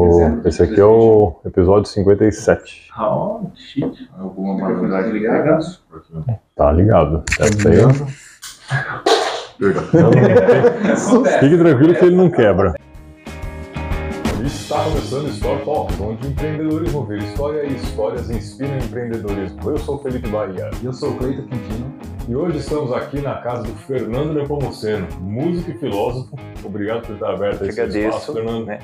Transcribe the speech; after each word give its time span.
Ótimo. 0.00 0.40
Esse 0.44 0.62
aqui 0.62 0.80
é 0.80 0.84
o 0.84 1.36
episódio 1.44 1.88
57. 1.88 2.88
Ah, 2.96 3.38
chique. 3.54 4.08
Alguma 4.18 4.54
manualidade 4.54 5.10
ligada? 5.12 5.58
Tá 6.56 6.72
ligado. 6.72 7.22
Essa 7.40 7.68
aí. 7.68 7.82
Não 7.82 7.92
tem- 10.12 11.38
Fique 11.40 11.58
tranquilo 11.58 11.94
que 11.94 12.04
ele 12.04 12.16
não 12.16 12.30
quebra. 12.30 12.74
Está 14.44 14.84
começando 14.84 15.28
Store 15.30 15.64
Talks, 15.64 16.00
onde 16.00 16.28
empreendedores 16.28 16.92
vão 16.92 17.04
ver 17.04 17.18
história 17.22 17.64
e 17.64 17.74
histórias 17.74 18.30
inspiram 18.30 18.76
empreendedorismo. 18.78 19.70
Eu 19.70 19.78
sou 19.78 19.96
o 19.96 19.98
Felipe 19.98 20.28
Bahia 20.28 20.70
Eu 20.82 20.92
sou 20.92 21.10
o 21.10 21.16
Cleito 21.16 21.42
Quintino. 21.42 21.92
E 22.28 22.36
hoje 22.36 22.58
estamos 22.58 22.92
aqui 22.92 23.22
na 23.22 23.36
casa 23.36 23.62
do 23.62 23.72
Fernando 23.72 24.34
Nepomuceno, 24.34 25.06
músico 25.18 25.70
e 25.70 25.78
filósofo. 25.78 26.36
Obrigado 26.62 27.06
por 27.06 27.14
estar 27.14 27.30
aberto 27.30 27.62
esse 27.64 27.80
agradeço. 27.80 28.08
espaço, 28.08 28.32
Fernando. 28.34 28.66
né? 28.66 28.78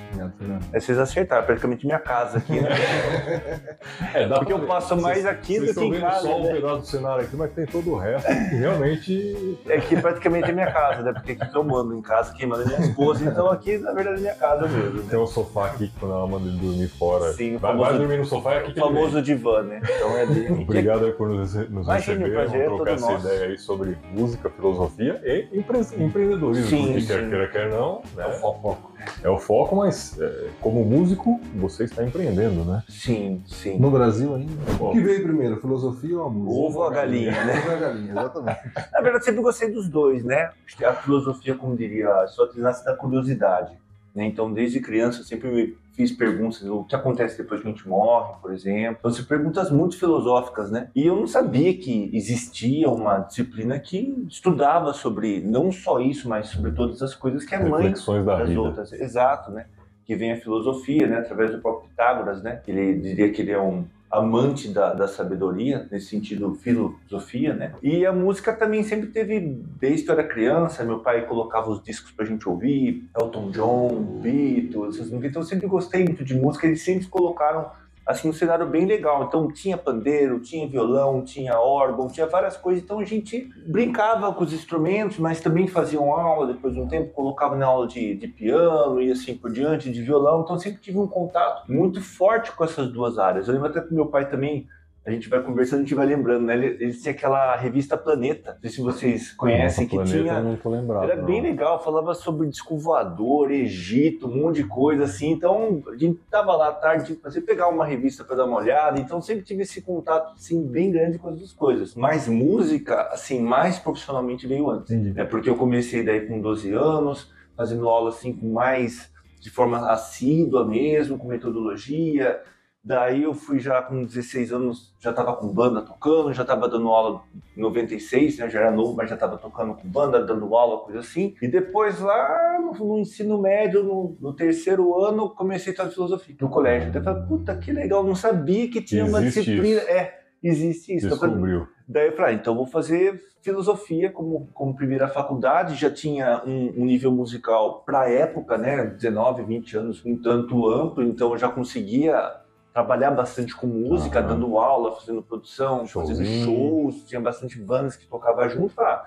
É, 0.73 0.81
Vocês 0.81 0.99
acertaram, 0.99 1.45
praticamente 1.45 1.85
minha 1.85 1.99
casa 1.99 2.39
aqui, 2.39 2.59
né? 2.59 2.71
É, 4.15 4.27
dá 4.27 4.39
Porque 4.39 4.53
eu 4.53 4.61
ver. 4.61 4.67
passo 4.67 4.97
mais 4.97 5.19
Vocês- 5.19 5.27
aqui 5.27 5.59
Vocês 5.59 5.61
do 5.61 5.65
que 5.65 5.71
estão 5.73 5.85
em 5.85 5.91
vendo 5.93 6.01
casa, 6.01 6.21
só 6.23 6.39
um 6.39 6.43
né? 6.45 6.53
pedaço 6.55 6.79
do 6.81 6.87
cenário 6.87 7.25
aqui, 7.25 7.37
mas 7.37 7.51
tem 7.53 7.67
todo 7.67 7.91
o 7.93 7.99
resto 7.99 8.27
que 8.29 8.55
realmente 8.57 9.59
É 9.67 9.79
que 9.81 10.01
praticamente 10.01 10.51
é 10.51 10.53
minha 10.55 10.73
casa, 10.73 11.03
né? 11.03 11.13
Porque 11.13 11.33
aqui 11.33 11.47
que 11.51 11.57
eu 11.59 11.65
mando 11.65 11.95
em 11.95 12.01
casa, 12.01 12.33
quem 12.35 12.47
manda 12.49 12.63
é 12.63 12.67
minha 12.67 12.81
esposa, 12.81 13.25
então 13.25 13.51
aqui 13.51 13.77
na 13.77 13.93
verdade 13.93 14.19
é 14.19 14.21
minha 14.21 14.35
casa 14.35 14.67
mesmo. 14.67 15.03
tem 15.03 15.19
um 15.19 15.27
sofá 15.27 15.67
aqui 15.67 15.89
que 15.89 16.01
quando 16.01 16.13
ela 16.13 16.27
manda 16.27 16.49
ele 16.49 16.57
dormir 16.59 16.89
fora. 16.89 17.31
Sim, 17.35 17.57
o 17.57 17.59
vai, 17.59 17.73
famoso- 17.73 17.91
vai 17.91 17.99
dormir 17.99 18.17
no 18.17 18.25
sofá 18.25 18.55
e 18.55 18.59
aqui 18.59 18.71
O 18.71 18.75
famoso 18.85 19.21
divã, 19.21 19.63
né? 19.63 19.83
Então 19.85 20.17
é 20.17 20.27
dele. 20.27 20.49
Obrigado 20.63 21.05
aí 21.05 21.13
por 21.13 21.29
nos, 21.29 21.53
nos 21.55 21.85
Imagine, 21.87 22.17
o 22.17 22.19
receber, 22.21 22.31
prazer 22.33 22.61
é 22.61 22.65
vamos 22.65 22.77
trocar 22.83 22.97
todo 23.01 23.11
nosso. 23.13 23.27
ideia 23.27 23.34
aí 23.43 23.59
sobre 23.59 23.97
música, 24.13 24.49
filosofia 24.51 25.21
e 25.25 25.59
empre- 25.59 25.81
empreendedorismo. 25.99 26.69
Sim, 26.69 26.87
porque 26.87 27.01
sim. 27.01 27.07
quer 27.07 27.29
queira, 27.29 27.49
quer 27.49 27.71
não, 27.71 28.03
né? 28.17 28.25
É 28.25 28.27
o 28.29 28.33
foco. 28.33 28.93
é 29.23 29.29
o 29.29 29.39
foco, 29.39 29.77
mas 29.77 30.19
é, 30.21 30.49
como 30.61 30.85
músico, 30.85 31.41
você 31.55 31.85
está 31.85 32.05
empreendendo, 32.05 32.65
né? 32.65 32.83
Sim, 32.89 33.43
sim. 33.47 33.79
No 33.79 33.91
Brasil 33.91 34.35
ainda. 34.35 34.53
O 34.81 34.93
que 34.93 35.01
veio 35.01 35.23
primeiro, 35.23 35.61
filosofia 35.61 36.19
ou 36.19 36.27
a 36.27 36.31
música? 36.31 36.61
Ovo 36.67 36.79
ou 36.79 36.85
a 36.87 36.91
galinha, 36.91 37.33
né? 37.33 37.59
Ovo 37.59 37.69
ou 37.69 37.77
a 37.77 37.79
galinha, 37.81 38.11
exatamente. 38.13 38.61
Na 38.93 39.01
verdade, 39.01 39.25
sempre 39.25 39.43
gostei 39.43 39.71
dos 39.71 39.89
dois, 39.89 40.25
né? 40.25 40.51
A 40.85 40.93
filosofia, 40.95 41.55
como 41.55 41.77
diria, 41.77 42.27
só 42.29 42.49
nasce 42.57 42.85
da 42.85 42.95
curiosidade. 42.97 43.73
Né? 44.15 44.27
Então, 44.27 44.53
desde 44.53 44.81
criança, 44.81 45.21
eu 45.21 45.25
sempre 45.25 45.51
me 45.51 45.77
fiz 45.95 46.13
perguntas, 46.13 46.63
o 46.63 46.85
que 46.85 46.95
acontece 46.95 47.39
depois 47.39 47.61
que 47.61 47.69
a 47.69 47.71
gente 47.71 47.89
morre, 47.89 48.35
por 48.43 48.53
exemplo. 48.53 48.97
Então, 48.99 49.11
são 49.11 49.25
perguntas 49.25 49.71
muito 49.71 49.97
filosóficas, 49.97 50.71
né? 50.71 50.91
E 50.95 51.07
eu 51.07 51.17
não 51.17 51.27
sabia 51.27 51.77
que 51.77 52.11
existia 52.13 52.91
uma 52.91 53.19
disciplina 53.19 53.79
que 53.79 54.27
estudava 54.29 54.93
sobre, 54.93 55.41
não 55.41 55.71
só 55.71 56.01
isso, 56.01 56.29
mas 56.29 56.49
sobre 56.49 56.73
todas 56.73 57.01
as 57.01 57.15
coisas 57.15 57.45
que 57.45 57.55
é 57.55 57.59
mãe 57.59 57.93
das 57.93 58.49
vida. 58.49 58.61
outras. 58.61 58.93
Exato, 58.93 59.53
né? 59.53 59.67
Que 60.05 60.15
vem 60.17 60.33
a 60.33 60.37
filosofia, 60.37 61.07
né? 61.07 61.19
Através 61.19 61.53
do 61.53 61.59
próprio 61.59 61.89
Pitágoras, 61.89 62.43
né? 62.43 62.61
Ele 62.67 62.95
diria 62.99 63.31
que 63.31 63.43
ele 63.43 63.53
é 63.53 63.61
um 63.61 63.85
amante 64.11 64.69
da, 64.69 64.95
da 64.95 65.09
sabedoria, 65.09 65.89
nesse 65.91 66.07
sentido, 66.07 66.55
filosofia, 66.55 67.53
né? 67.55 67.75
E 67.83 68.07
a 68.07 68.13
música 68.13 68.53
também 68.53 68.83
sempre 68.83 69.09
teve, 69.09 69.63
desde 69.81 70.05
que 70.05 70.11
eu 70.11 70.15
era 70.15 70.27
criança, 70.27 70.85
meu 70.85 71.01
pai 71.01 71.27
colocava 71.27 71.71
os 71.71 71.83
discos 71.83 72.13
pra 72.13 72.25
gente 72.25 72.49
ouvir, 72.49 73.09
Elton 73.19 73.51
John, 73.51 74.21
Beatles, 74.23 74.97
essas 74.97 75.11
músicas. 75.11 75.31
então 75.31 75.43
eu 75.43 75.47
sempre 75.47 75.67
gostei 75.67 76.05
muito 76.05 76.25
de 76.25 76.35
música, 76.35 76.67
eles 76.67 76.83
sempre 76.83 77.07
colocaram 77.09 77.71
assim 78.07 78.29
um 78.29 78.33
cenário 78.33 78.67
bem 78.67 78.87
legal. 78.87 79.25
Então 79.25 79.51
tinha 79.51 79.77
pandeiro, 79.77 80.41
tinha 80.41 80.69
violão, 80.69 81.23
tinha 81.23 81.59
órgão, 81.59 82.09
tinha 82.09 82.27
várias 82.27 82.57
coisas. 82.57 82.83
Então 82.83 82.99
a 82.99 83.05
gente 83.05 83.51
brincava 83.67 84.33
com 84.33 84.45
os 84.45 84.53
instrumentos, 84.53 85.19
mas 85.19 85.41
também 85.41 85.67
faziam 85.67 86.13
aula 86.13 86.53
depois 86.53 86.75
de 86.75 86.81
um 86.81 86.89
tempo, 86.89 87.13
colocava 87.13 87.57
na 87.57 87.67
aula 87.67 87.87
de, 87.87 88.15
de 88.15 88.29
piano 88.29 89.01
e 89.01 89.11
assim 89.11 89.35
por 89.37 89.51
diante, 89.51 89.91
de 89.91 90.03
violão. 90.03 90.43
Então 90.43 90.59
sempre 90.59 90.81
tive 90.81 90.99
um 90.99 91.07
contato 91.07 91.71
muito 91.71 92.03
forte 92.03 92.53
com 92.53 92.65
essas 92.65 92.91
duas 92.91 93.19
áreas. 93.19 93.49
Eu 93.49 93.55
lembro 93.55 93.69
até 93.69 93.81
que 93.81 93.95
meu 93.95 94.07
pai 94.07 94.29
também. 94.29 94.67
A 95.07 95.11
gente 95.11 95.29
vai 95.29 95.43
conversando, 95.43 95.81
a 95.81 95.83
gente 95.83 95.95
vai 95.95 96.07
lembrando, 96.07 96.47
né? 96.47 96.55
Ele, 96.55 96.67
ele 96.81 96.95
tinha 96.95 97.13
aquela 97.13 97.55
revista 97.57 97.95
Planeta, 97.95 98.53
não 98.53 98.61
sei 98.63 98.71
se 98.71 98.81
vocês 98.81 99.33
conhecem, 99.33 99.87
Nossa, 99.87 100.05
que 100.05 100.11
tinha 100.11 100.41
não 100.41 100.57
tô 100.57 100.71
lembrado. 100.71 101.05
era 101.05 101.17
não. 101.17 101.27
bem 101.27 101.43
legal, 101.43 101.83
falava 101.83 102.15
sobre 102.15 102.49
disco 102.49 102.79
voador, 102.79 103.51
Egito, 103.51 104.27
um 104.27 104.43
monte 104.43 104.63
de 104.63 104.65
coisa 104.65 105.05
assim. 105.05 105.31
Então, 105.31 105.83
a 105.89 105.97
gente 105.97 106.19
tava 106.31 106.57
lá 106.57 106.69
à 106.69 106.73
tarde, 106.73 107.19
você 107.23 107.41
pegar 107.41 107.69
uma 107.69 107.85
revista 107.85 108.25
para 108.25 108.37
dar 108.37 108.47
uma 108.47 108.57
olhada. 108.57 108.99
Então, 108.99 109.21
sempre 109.21 109.45
tive 109.45 109.63
esse 109.63 109.83
contato 109.83 110.33
assim 110.37 110.67
bem 110.67 110.91
grande 110.91 111.19
com 111.19 111.29
as 111.29 111.39
duas 111.39 111.53
coisas. 111.53 111.95
Mas 111.95 112.27
música, 112.27 113.03
assim, 113.13 113.41
mais 113.41 113.79
profissionalmente 113.79 114.47
veio 114.47 114.71
antes. 114.71 114.91
Entendi. 114.91 115.21
É 115.21 115.25
porque 115.25 115.51
eu 115.51 115.57
comecei 115.57 116.03
daí 116.03 116.27
com 116.27 116.41
12 116.41 116.73
anos, 116.73 117.31
fazendo 117.55 117.89
aula 117.91 118.09
assim 118.09 118.33
com 118.33 118.51
mais 118.53 119.13
de 119.39 119.51
forma 119.51 119.91
assídua 119.91 120.65
mesmo, 120.67 121.19
com 121.19 121.29
metodologia. 121.29 122.41
Daí 122.85 123.23
eu 123.23 123.33
fui 123.33 123.61
já 123.61 123.81
com 123.81 124.05
16 124.05 124.53
anos, 124.53 124.95
já 125.01 125.09
estava 125.09 125.35
com 125.35 125.49
banda 125.49 125.81
tocando, 125.81 126.35
já 126.35 126.43
estava 126.43 126.69
dando 126.69 126.89
aula 126.89 127.23
em 127.57 127.61
96, 127.63 128.37
né? 128.37 128.51
já 128.51 128.61
era 128.61 128.71
novo, 128.71 128.95
mas 128.95 129.09
já 129.09 129.15
estava 129.15 129.39
tocando 129.39 129.73
com 129.73 129.89
banda, 129.89 130.23
dando 130.23 130.55
aula, 130.55 130.85
coisa 130.85 131.01
assim. 131.01 131.35
E 131.41 131.49
depois 131.49 131.99
lá 131.99 132.61
no, 132.61 132.73
no 132.87 132.99
ensino 132.99 133.41
médio, 133.41 133.83
no, 133.83 134.19
no 134.21 134.35
terceiro 134.35 135.03
ano, 135.03 135.31
comecei 135.31 135.71
a 135.71 135.73
estudar 135.73 135.91
filosofia 135.91 136.37
no 136.39 136.51
colégio. 136.51 136.91
Até 136.91 137.01
falei, 137.01 137.23
puta, 137.23 137.57
que 137.57 137.73
legal, 137.73 138.05
não 138.05 138.15
sabia 138.15 138.69
que 138.69 138.83
tinha 138.83 139.07
uma 139.07 139.23
Existe 139.23 139.41
disciplina. 139.41 139.81
isso. 139.81 139.91
É, 139.91 140.21
existe 140.43 140.95
isso. 140.95 141.07
Então, 141.07 141.17
eu 141.17 141.29
Descobriu. 141.29 141.69
Daí 141.89 142.09
eu 142.09 142.17
falei, 142.17 142.35
ah, 142.35 142.35
então 142.35 142.55
vou 142.55 142.67
fazer 142.67 143.19
filosofia 143.41 144.11
como, 144.11 144.47
como 144.53 144.77
primeira 144.77 145.09
faculdade. 145.09 145.75
Já 145.75 145.91
tinha 145.91 146.43
um, 146.45 146.83
um 146.83 146.85
nível 146.85 147.11
musical 147.11 147.83
para 147.87 148.03
a 148.03 148.11
época, 148.11 148.59
né? 148.59 148.85
19, 148.85 149.43
20 149.43 149.77
anos, 149.79 150.05
um 150.05 150.21
tanto 150.21 150.69
amplo, 150.69 151.03
então 151.03 151.33
eu 151.33 151.39
já 151.39 151.49
conseguia 151.49 152.44
trabalhar 152.75 153.13
bastante 153.13 153.55
com 153.55 153.69
música, 153.69 154.19
Aham. 154.19 154.29
dando 154.29 154.59
aula, 154.59 154.91
fazendo 154.97 155.23
produção, 155.23 155.87
fazendo 155.87 156.25
Showzinho. 156.25 156.45
shows, 156.45 157.05
tinha 157.07 157.21
bastante 157.21 157.57
bandas 157.57 157.95
que 157.95 158.05
tocavam 158.05 158.49
junto. 158.49 158.75
Falei, 158.75 158.93
ah, 158.95 159.05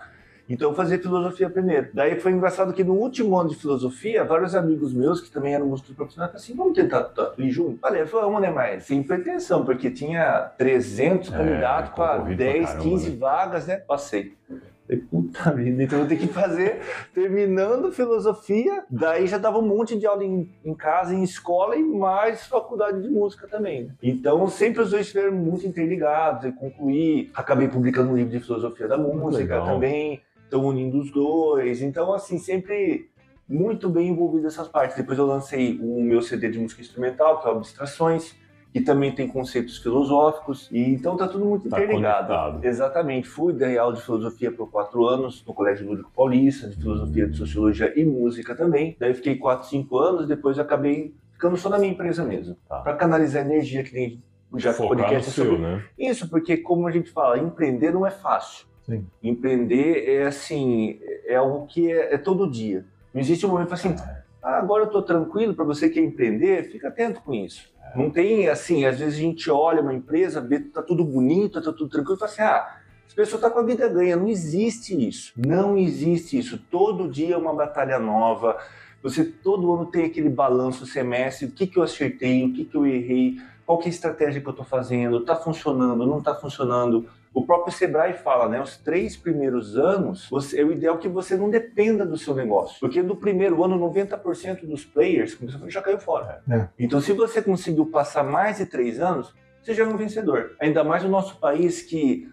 então 0.50 0.70
eu 0.70 0.74
fazia 0.74 0.98
filosofia 0.98 1.50
primeiro. 1.50 1.90
Daí 1.94 2.18
foi 2.18 2.32
engraçado 2.32 2.72
que 2.72 2.82
no 2.82 2.94
último 2.94 3.38
ano 3.38 3.50
de 3.50 3.56
filosofia, 3.58 4.24
vários 4.24 4.56
amigos 4.56 4.94
meus 4.94 5.20
que 5.20 5.30
também 5.30 5.54
eram 5.54 5.66
músicos 5.66 5.94
profissionais 5.94 6.32
falaram 6.32 6.42
assim, 6.42 6.56
vamos 6.56 6.74
tentar 6.74 7.04
tá, 7.04 7.34
ir 7.38 7.52
junto? 7.52 7.78
Falei, 7.80 8.06
vamos, 8.06 8.40
né, 8.42 8.50
mas 8.50 8.86
sem 8.86 9.04
pretensão, 9.04 9.66
porque 9.66 9.92
tinha 9.92 10.50
300 10.58 11.34
É, 11.34 11.38
candidatos 11.38 11.92
para 11.94 12.20
concorrido 12.20 12.38
pra 12.44 12.54
10, 12.54 12.66
caramba, 12.70 12.84
15 12.84 13.10
né? 13.10 13.18
vagas, 13.18 13.68
né? 13.68 13.76
Passei. 13.76 14.38
Falei, 14.88 15.04
puta 15.12 15.52
vida, 15.52 15.84
então 15.84 16.00
eu 16.00 16.06
vou 16.06 16.10
ter 16.10 16.18
que 16.18 16.28
fazer, 16.28 16.80
terminando 17.14 17.92
filosofia, 17.92 18.86
daí 18.90 19.28
já 19.28 19.38
dava 19.38 19.60
um 19.60 19.68
monte 19.68 20.00
de 20.00 20.08
aula 20.08 20.24
em, 20.24 20.50
em 20.64 20.74
casa, 20.74 21.14
em 21.14 21.24
escola 21.24 21.76
e 21.76 21.84
mais 21.84 22.48
faculdade 22.48 23.02
de 23.02 23.10
música 23.10 23.48
também. 23.48 23.84
né? 23.84 23.94
Então 24.02 24.48
sempre 24.48 24.82
os 24.82 24.92
dois 24.92 25.06
estiveram 25.08 25.34
muito 25.34 25.68
interligados, 25.68 26.46
eu 26.46 26.54
concluí, 26.54 27.30
acabei 27.34 27.68
publicando 27.68 28.12
um 28.12 28.16
livro 28.16 28.32
de 28.32 28.40
filosofia 28.40 28.88
da 28.88 28.98
música 28.98 29.56
legal. 29.56 29.66
também, 29.66 30.22
então 30.48 30.66
unindo 30.66 30.98
os 31.00 31.12
dois, 31.12 31.82
então 31.82 32.14
assim, 32.14 32.38
sempre 32.38 33.10
muito 33.48 33.90
bem 33.90 34.10
envolvido 34.10 34.44
nessas 34.44 34.68
partes. 34.68 34.96
Depois 34.96 35.18
eu 35.18 35.26
lancei 35.26 35.80
o 35.82 36.02
meu 36.02 36.22
CD 36.22 36.50
de 36.50 36.60
música 36.60 36.82
instrumental, 36.82 37.42
que 37.42 37.48
é 37.48 37.52
o 37.52 37.58
Abstrações, 37.58 38.36
que 38.74 38.82
também 38.82 39.12
tem 39.12 39.28
conceitos 39.28 39.78
filosóficos, 39.78 40.70
e 40.72 40.80
então 40.94 41.18
tá 41.18 41.28
tudo 41.28 41.46
muito 41.46 41.68
Tá 41.70 41.78
interligado. 41.84 42.28
conectado. 42.28 42.66
Exatamente. 42.66 43.28
Fui 43.28 43.54
dar 43.54 43.76
aula 43.80 43.96
de 43.96 44.02
filosofia 44.02 44.52
por 44.52 44.70
quatro 44.70 45.08
anos 45.08 45.44
no 45.48 45.54
Colégio 45.54 45.88
Lúdico 45.88 46.12
Paulista, 46.16 46.68
de 46.70 46.76
filosofia, 46.76 47.28
de 47.28 47.38
sociologia 47.38 47.94
e 48.00 48.06
música 48.06 48.54
também. 48.56 48.96
Daí 49.00 49.14
fiquei 49.14 49.36
quatro, 49.36 49.68
cinco 49.68 49.98
anos, 49.98 50.28
depois 50.28 50.60
acabei 50.60 51.14
ficando 51.34 51.56
só 51.58 51.70
na 51.70 51.78
minha 51.80 51.92
empresa 51.92 52.24
mesmo, 52.24 52.56
Tá. 52.68 52.80
para 52.80 52.94
canalizar 52.96 53.44
energia 53.46 53.84
que 53.84 53.94
nem 53.94 54.22
já 54.56 54.74
que 54.74 54.78
podcast 54.88 55.30
seu, 55.32 55.46
sobre 55.46 55.58
né? 55.60 55.84
isso, 55.98 56.30
porque 56.30 56.58
como 56.58 56.88
a 56.88 56.92
gente 56.92 57.12
fala, 57.12 57.38
empreender 57.38 57.92
não 57.94 58.06
é 58.08 58.12
fácil. 58.12 58.66
Sim. 58.86 59.06
Empreender 59.22 60.08
é 60.08 60.24
assim, 60.28 60.98
é 61.26 61.36
algo 61.36 61.68
que 61.68 61.92
é, 61.92 62.14
é 62.14 62.18
todo 62.18 62.50
dia. 62.50 62.86
Não 63.14 63.20
existe 63.22 63.46
um 63.46 63.50
momento 63.50 63.74
assim, 63.74 63.94
ah, 64.42 64.58
agora 64.58 64.84
eu 64.84 64.88
tô 64.90 65.02
tranquilo, 65.02 65.54
para 65.54 65.66
você 65.66 65.90
que 65.90 66.00
empreender, 66.00 66.64
fica 66.72 66.88
atento 66.88 67.22
com 67.22 67.34
isso. 67.34 67.70
Não 67.96 68.10
tem 68.10 68.48
assim, 68.48 68.86
às 68.86 69.00
vezes 69.00 69.16
a 69.16 69.22
gente 69.22 69.50
olha 69.50 69.82
uma 69.82 69.94
empresa, 69.94 70.42
vê 70.42 70.60
tá 70.60 70.82
tudo 70.82 71.04
bonito, 71.04 71.62
tá 71.62 71.72
tudo 71.72 71.90
tranquilo, 71.90 72.16
e 72.16 72.20
fala 72.20 72.32
assim, 72.32 72.42
ah, 72.42 72.78
essa 73.06 73.16
pessoa 73.16 73.42
tá 73.42 73.50
com 73.50 73.60
a 73.60 73.64
vida 73.64 73.88
ganha. 73.88 74.16
Não 74.16 74.28
existe 74.28 75.08
isso. 75.08 75.34
Não 75.38 75.78
existe 75.78 76.38
isso. 76.38 76.58
Todo 76.70 77.10
dia 77.10 77.36
é 77.36 77.38
uma 77.38 77.54
batalha 77.54 77.98
nova. 77.98 78.58
Você 79.02 79.24
todo 79.24 79.74
ano 79.74 79.86
tem 79.86 80.06
aquele 80.06 80.30
balanço 80.30 80.86
semestre, 80.86 81.48
o 81.48 81.52
que, 81.52 81.68
que 81.68 81.78
eu 81.78 81.84
acertei, 81.84 82.46
o 82.46 82.54
que, 82.54 82.66
que 82.66 82.76
eu 82.76 82.86
errei, 82.86 83.38
qual 83.66 83.78
que 83.78 83.86
é 83.86 83.88
a 83.88 83.94
estratégia 83.94 84.42
que 84.42 84.48
eu 84.48 84.52
estou 84.52 84.66
fazendo, 84.66 85.20
está 85.20 85.36
funcionando, 85.36 86.06
não 86.06 86.20
está 86.20 86.34
funcionando. 86.36 87.08
O 87.38 87.46
próprio 87.46 87.72
Sebrae 87.72 88.14
fala, 88.14 88.50
né? 88.50 88.60
Os 88.60 88.78
três 88.78 89.16
primeiros 89.16 89.78
anos, 89.78 90.28
você, 90.28 90.60
é 90.60 90.66
o 90.66 90.72
ideal 90.72 90.98
que 90.98 91.08
você 91.08 91.38
não 91.38 91.52
dependa 91.52 92.04
do 92.04 92.18
seu 92.18 92.34
negócio. 92.34 92.80
Porque 92.80 93.04
no 93.04 93.16
primeiro 93.16 93.64
ano, 93.64 93.78
90% 93.78 94.66
dos 94.66 94.84
players 94.84 95.36
falou, 95.36 95.70
já 95.70 95.80
caiu 95.80 96.00
fora. 96.00 96.42
É. 96.50 96.68
Então, 96.80 97.00
se 97.00 97.14
você 97.14 97.40
conseguiu 97.40 97.86
passar 97.86 98.24
mais 98.24 98.58
de 98.58 98.66
três 98.66 99.00
anos, 99.00 99.36
você 99.62 99.76
já 99.76 99.84
é 99.84 99.88
um 99.88 99.96
vencedor. 99.96 100.56
Ainda 100.60 100.84
mais 100.84 101.04
no 101.04 101.10
nosso 101.10 101.40
país 101.40 101.84
que 101.84 102.28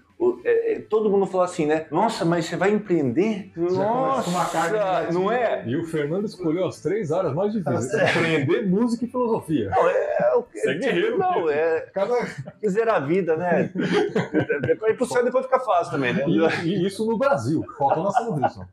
todo 0.88 1.11
mundo 1.11 1.26
fala 1.26 1.44
assim, 1.44 1.67
né? 1.67 1.87
Nossa, 1.91 2.25
mas 2.25 2.47
você 2.47 2.56
vai 2.56 2.71
empreender? 2.71 3.50
Nossa, 3.56 4.31
uma 4.31 4.44
carga 4.47 5.12
não 5.12 5.31
é? 5.31 5.65
E 5.67 5.76
o 5.76 5.85
Fernando 5.85 6.25
escolheu 6.26 6.67
as 6.67 6.81
três 6.81 7.11
áreas 7.12 7.35
mais 7.35 7.53
difíceis: 7.53 7.94
aprender 7.94 8.67
música 8.67 9.05
e 9.05 9.09
filosofia. 9.09 9.71
Não, 9.71 9.88
é, 9.88 10.35
o 10.37 10.44
Você 10.53 10.71
é 10.71 10.75
guerreiro, 10.75 11.19
Não, 11.19 11.49
é 11.49 11.81
Cada... 11.93 12.15
zerar 12.67 12.97
a 12.97 13.00
vida, 13.00 13.37
né? 13.37 13.71
Pro 14.97 15.06
céu 15.06 15.25
depois 15.25 15.47
fica 15.47 15.61
fácil 15.61 15.93
também, 15.93 16.12
né? 16.12 16.25
E, 16.27 16.69
e 16.69 16.87
isso 16.87 17.05
no 17.06 17.17
Brasil. 17.17 17.65
Faltou 17.79 18.05
nossa 18.05 18.23
Wilson. 18.31 18.67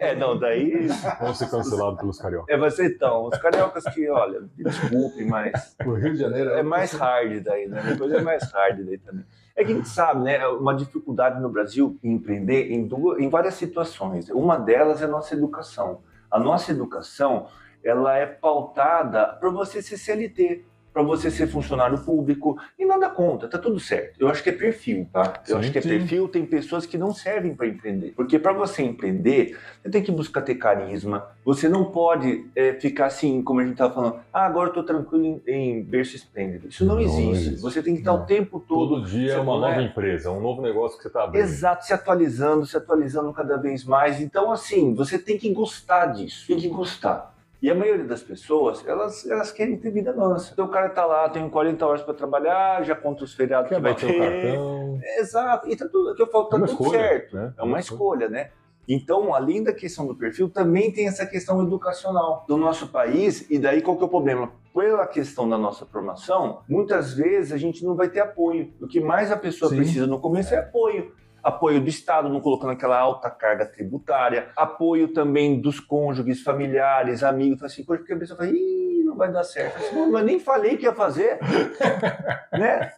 É, 0.00 0.14
não, 0.14 0.38
daí 0.38 0.88
Vamos 1.20 1.38
ser 1.38 1.50
cancelados 1.50 1.98
pelos 2.00 2.18
cariocas. 2.18 2.54
é 2.54 2.58
você 2.58 2.86
então, 2.86 3.26
os 3.26 3.38
cariocas 3.38 3.84
que, 3.92 4.08
olha, 4.08 4.40
me 4.40 4.64
desculpe, 4.64 5.24
mas 5.24 5.76
O 5.84 5.94
Rio 5.94 6.12
de 6.12 6.18
Janeiro 6.18 6.50
é 6.50 6.62
mais 6.62 6.92
hard 6.92 7.42
daí, 7.42 7.66
né? 7.68 7.82
Depois 7.86 8.12
é 8.12 8.20
mais 8.20 8.42
hard 8.52 8.84
daí 8.84 8.98
também. 8.98 9.24
É 9.56 9.64
que 9.64 9.72
a 9.72 9.74
gente 9.74 9.88
sabe, 9.88 10.22
né? 10.22 10.46
Uma 10.48 10.74
dificuldade 10.74 11.40
no 11.40 11.48
Brasil 11.48 11.98
em 12.04 12.12
empreender 12.12 12.70
em, 12.70 12.86
duas, 12.86 13.18
em 13.18 13.30
várias 13.30 13.54
situações. 13.54 14.28
Uma 14.28 14.58
delas 14.58 15.00
é 15.00 15.06
a 15.06 15.08
nossa 15.08 15.34
educação. 15.34 16.02
A 16.30 16.38
nossa 16.38 16.70
educação, 16.70 17.46
ela 17.82 18.14
é 18.16 18.26
pautada 18.26 19.26
para 19.40 19.48
você 19.48 19.80
ser 19.80 19.96
CLT, 19.96 20.62
para 20.96 21.02
você 21.02 21.30
ser 21.30 21.46
funcionário 21.46 21.98
público 21.98 22.56
e 22.78 22.86
nada 22.86 23.10
contra, 23.10 23.46
tá 23.46 23.58
tudo 23.58 23.78
certo. 23.78 24.18
Eu 24.18 24.28
acho 24.28 24.42
que 24.42 24.48
é 24.48 24.52
perfil, 24.52 25.06
tá? 25.12 25.42
Eu 25.46 25.56
Sim, 25.56 25.60
acho 25.60 25.72
que 25.72 25.76
é 25.76 25.82
sim. 25.82 25.88
perfil, 25.90 26.26
tem 26.26 26.46
pessoas 26.46 26.86
que 26.86 26.96
não 26.96 27.12
servem 27.12 27.54
para 27.54 27.66
empreender. 27.66 28.14
Porque 28.16 28.38
para 28.38 28.54
você 28.54 28.82
empreender, 28.82 29.58
você 29.82 29.90
tem 29.90 30.02
que 30.02 30.10
buscar 30.10 30.40
ter 30.40 30.54
carisma. 30.54 31.26
Você 31.44 31.68
não 31.68 31.84
pode 31.84 32.46
é, 32.56 32.72
ficar 32.72 33.06
assim, 33.08 33.42
como 33.42 33.60
a 33.60 33.64
gente 33.64 33.72
estava 33.72 33.92
falando, 33.92 34.20
ah, 34.32 34.46
agora 34.46 34.70
eu 34.70 34.72
tô 34.72 34.82
tranquilo 34.84 35.42
em, 35.46 35.52
em 35.52 35.82
berço 35.82 36.16
esplêndido. 36.16 36.68
Isso 36.68 36.82
não, 36.86 36.94
Não 36.94 37.02
existe. 37.02 37.30
existe. 37.48 37.60
Você 37.60 37.82
tem 37.82 37.92
que 37.92 38.00
estar 38.00 38.14
Não. 38.14 38.22
o 38.22 38.24
tempo 38.24 38.58
todo. 38.58 38.88
Todo 38.94 39.04
dia 39.04 39.34
é 39.34 39.38
uma 39.38 39.58
Não 39.58 39.66
é? 39.66 39.70
nova 39.72 39.82
empresa, 39.82 40.30
um 40.30 40.40
novo 40.40 40.62
negócio 40.62 40.96
que 40.96 41.02
você 41.02 41.08
está 41.08 41.24
abrindo. 41.24 41.42
Exato, 41.42 41.84
se 41.84 41.92
atualizando, 41.92 42.64
se 42.64 42.74
atualizando 42.74 43.30
cada 43.34 43.58
vez 43.58 43.84
mais. 43.84 44.18
Então, 44.18 44.50
assim, 44.50 44.94
você 44.94 45.18
tem 45.18 45.36
que 45.36 45.52
gostar 45.52 46.06
disso, 46.06 46.46
tem 46.46 46.56
que 46.56 46.68
gostar. 46.68 47.35
E 47.62 47.70
a 47.70 47.74
maioria 47.74 48.04
das 48.04 48.22
pessoas, 48.22 48.86
elas, 48.86 49.26
elas 49.28 49.50
querem 49.50 49.76
ter 49.78 49.90
vida 49.90 50.12
mansa. 50.14 50.50
Então 50.52 50.66
o 50.66 50.68
cara 50.68 50.90
tá 50.90 51.04
lá, 51.06 51.28
tem 51.28 51.48
40 51.48 51.86
horas 51.86 52.02
para 52.02 52.12
trabalhar, 52.14 52.82
já 52.84 52.94
conta 52.94 53.24
os 53.24 53.32
feriados 53.34 53.68
Quer 53.68 53.76
que 53.76 53.80
vai 53.80 53.92
bater 53.92 54.06
o 54.06 54.08
ter. 54.12 54.18
cartão. 54.18 55.00
Exato, 55.18 55.68
e 55.70 55.76
tá 55.76 55.88
tudo, 55.90 56.14
que 56.14 56.22
eu 56.22 56.26
falo, 56.26 56.44
tá 56.46 56.56
É 56.56 56.60
tudo 56.60 56.70
escolha, 56.70 56.90
certo. 56.98 57.36
né? 57.36 57.54
É 57.58 57.62
uma 57.62 57.80
escolha, 57.80 58.28
né? 58.28 58.50
Então, 58.88 59.34
além 59.34 59.64
da 59.64 59.72
questão 59.72 60.06
do 60.06 60.14
perfil, 60.14 60.48
também 60.48 60.92
tem 60.92 61.08
essa 61.08 61.26
questão 61.26 61.60
educacional 61.60 62.44
do 62.46 62.56
nosso 62.56 62.86
país. 62.88 63.50
E 63.50 63.58
daí 63.58 63.82
qual 63.82 63.96
que 63.96 64.02
é 64.04 64.06
o 64.06 64.08
problema? 64.08 64.52
Pela 64.72 65.06
questão 65.08 65.48
da 65.48 65.58
nossa 65.58 65.84
formação, 65.86 66.60
muitas 66.68 67.12
vezes 67.14 67.50
a 67.52 67.56
gente 67.56 67.84
não 67.84 67.96
vai 67.96 68.08
ter 68.08 68.20
apoio. 68.20 68.72
O 68.80 68.86
que 68.86 69.00
mais 69.00 69.32
a 69.32 69.36
pessoa 69.36 69.70
Sim. 69.70 69.76
precisa 69.78 70.06
no 70.06 70.20
começo 70.20 70.54
é 70.54 70.58
apoio. 70.58 71.12
Apoio 71.46 71.80
do 71.80 71.88
Estado, 71.88 72.28
não 72.28 72.40
colocando 72.40 72.72
aquela 72.72 72.98
alta 72.98 73.30
carga 73.30 73.64
tributária. 73.64 74.48
Apoio 74.56 75.12
também 75.12 75.60
dos 75.60 75.78
cônjuges, 75.78 76.42
familiares, 76.42 77.22
amigos. 77.22 77.62
Assim, 77.62 77.84
porque 77.84 78.12
a 78.12 78.18
pessoa 78.18 78.36
fala, 78.36 78.50
ih, 78.50 79.04
não 79.04 79.16
vai 79.16 79.30
dar 79.30 79.44
certo. 79.44 79.76
Assim, 79.76 79.94
"Pô, 79.94 80.06
mas 80.06 80.24
nem 80.24 80.40
falei 80.40 80.76
que 80.76 80.86
ia 80.86 80.92
fazer. 80.92 81.38
né? 82.52 82.90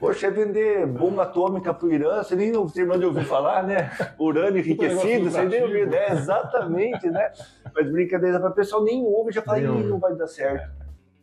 Poxa, 0.00 0.26
é 0.26 0.30
vender 0.32 0.84
bomba 0.84 1.22
atômica 1.22 1.72
pro 1.72 1.92
Irã, 1.92 2.20
você 2.24 2.34
nem 2.34 2.50
terminou 2.70 2.98
de 2.98 3.06
ouvir 3.06 3.24
falar, 3.24 3.62
né? 3.62 3.92
Urânio 4.18 4.58
enriquecido, 4.58 5.30
você 5.30 5.44
nem 5.44 5.62
ouviu 5.62 5.84
ideia, 5.84 6.10
exatamente, 6.12 7.08
né? 7.08 7.30
Mas 7.72 7.88
brincadeira, 7.88 8.40
para 8.40 8.50
o 8.50 8.54
pessoal 8.54 8.82
nem 8.82 9.00
ouve, 9.04 9.30
já 9.30 9.42
fala, 9.42 9.60
ih, 9.60 9.62
não 9.84 10.00
vai 10.00 10.16
dar 10.16 10.26
certo. 10.26 10.68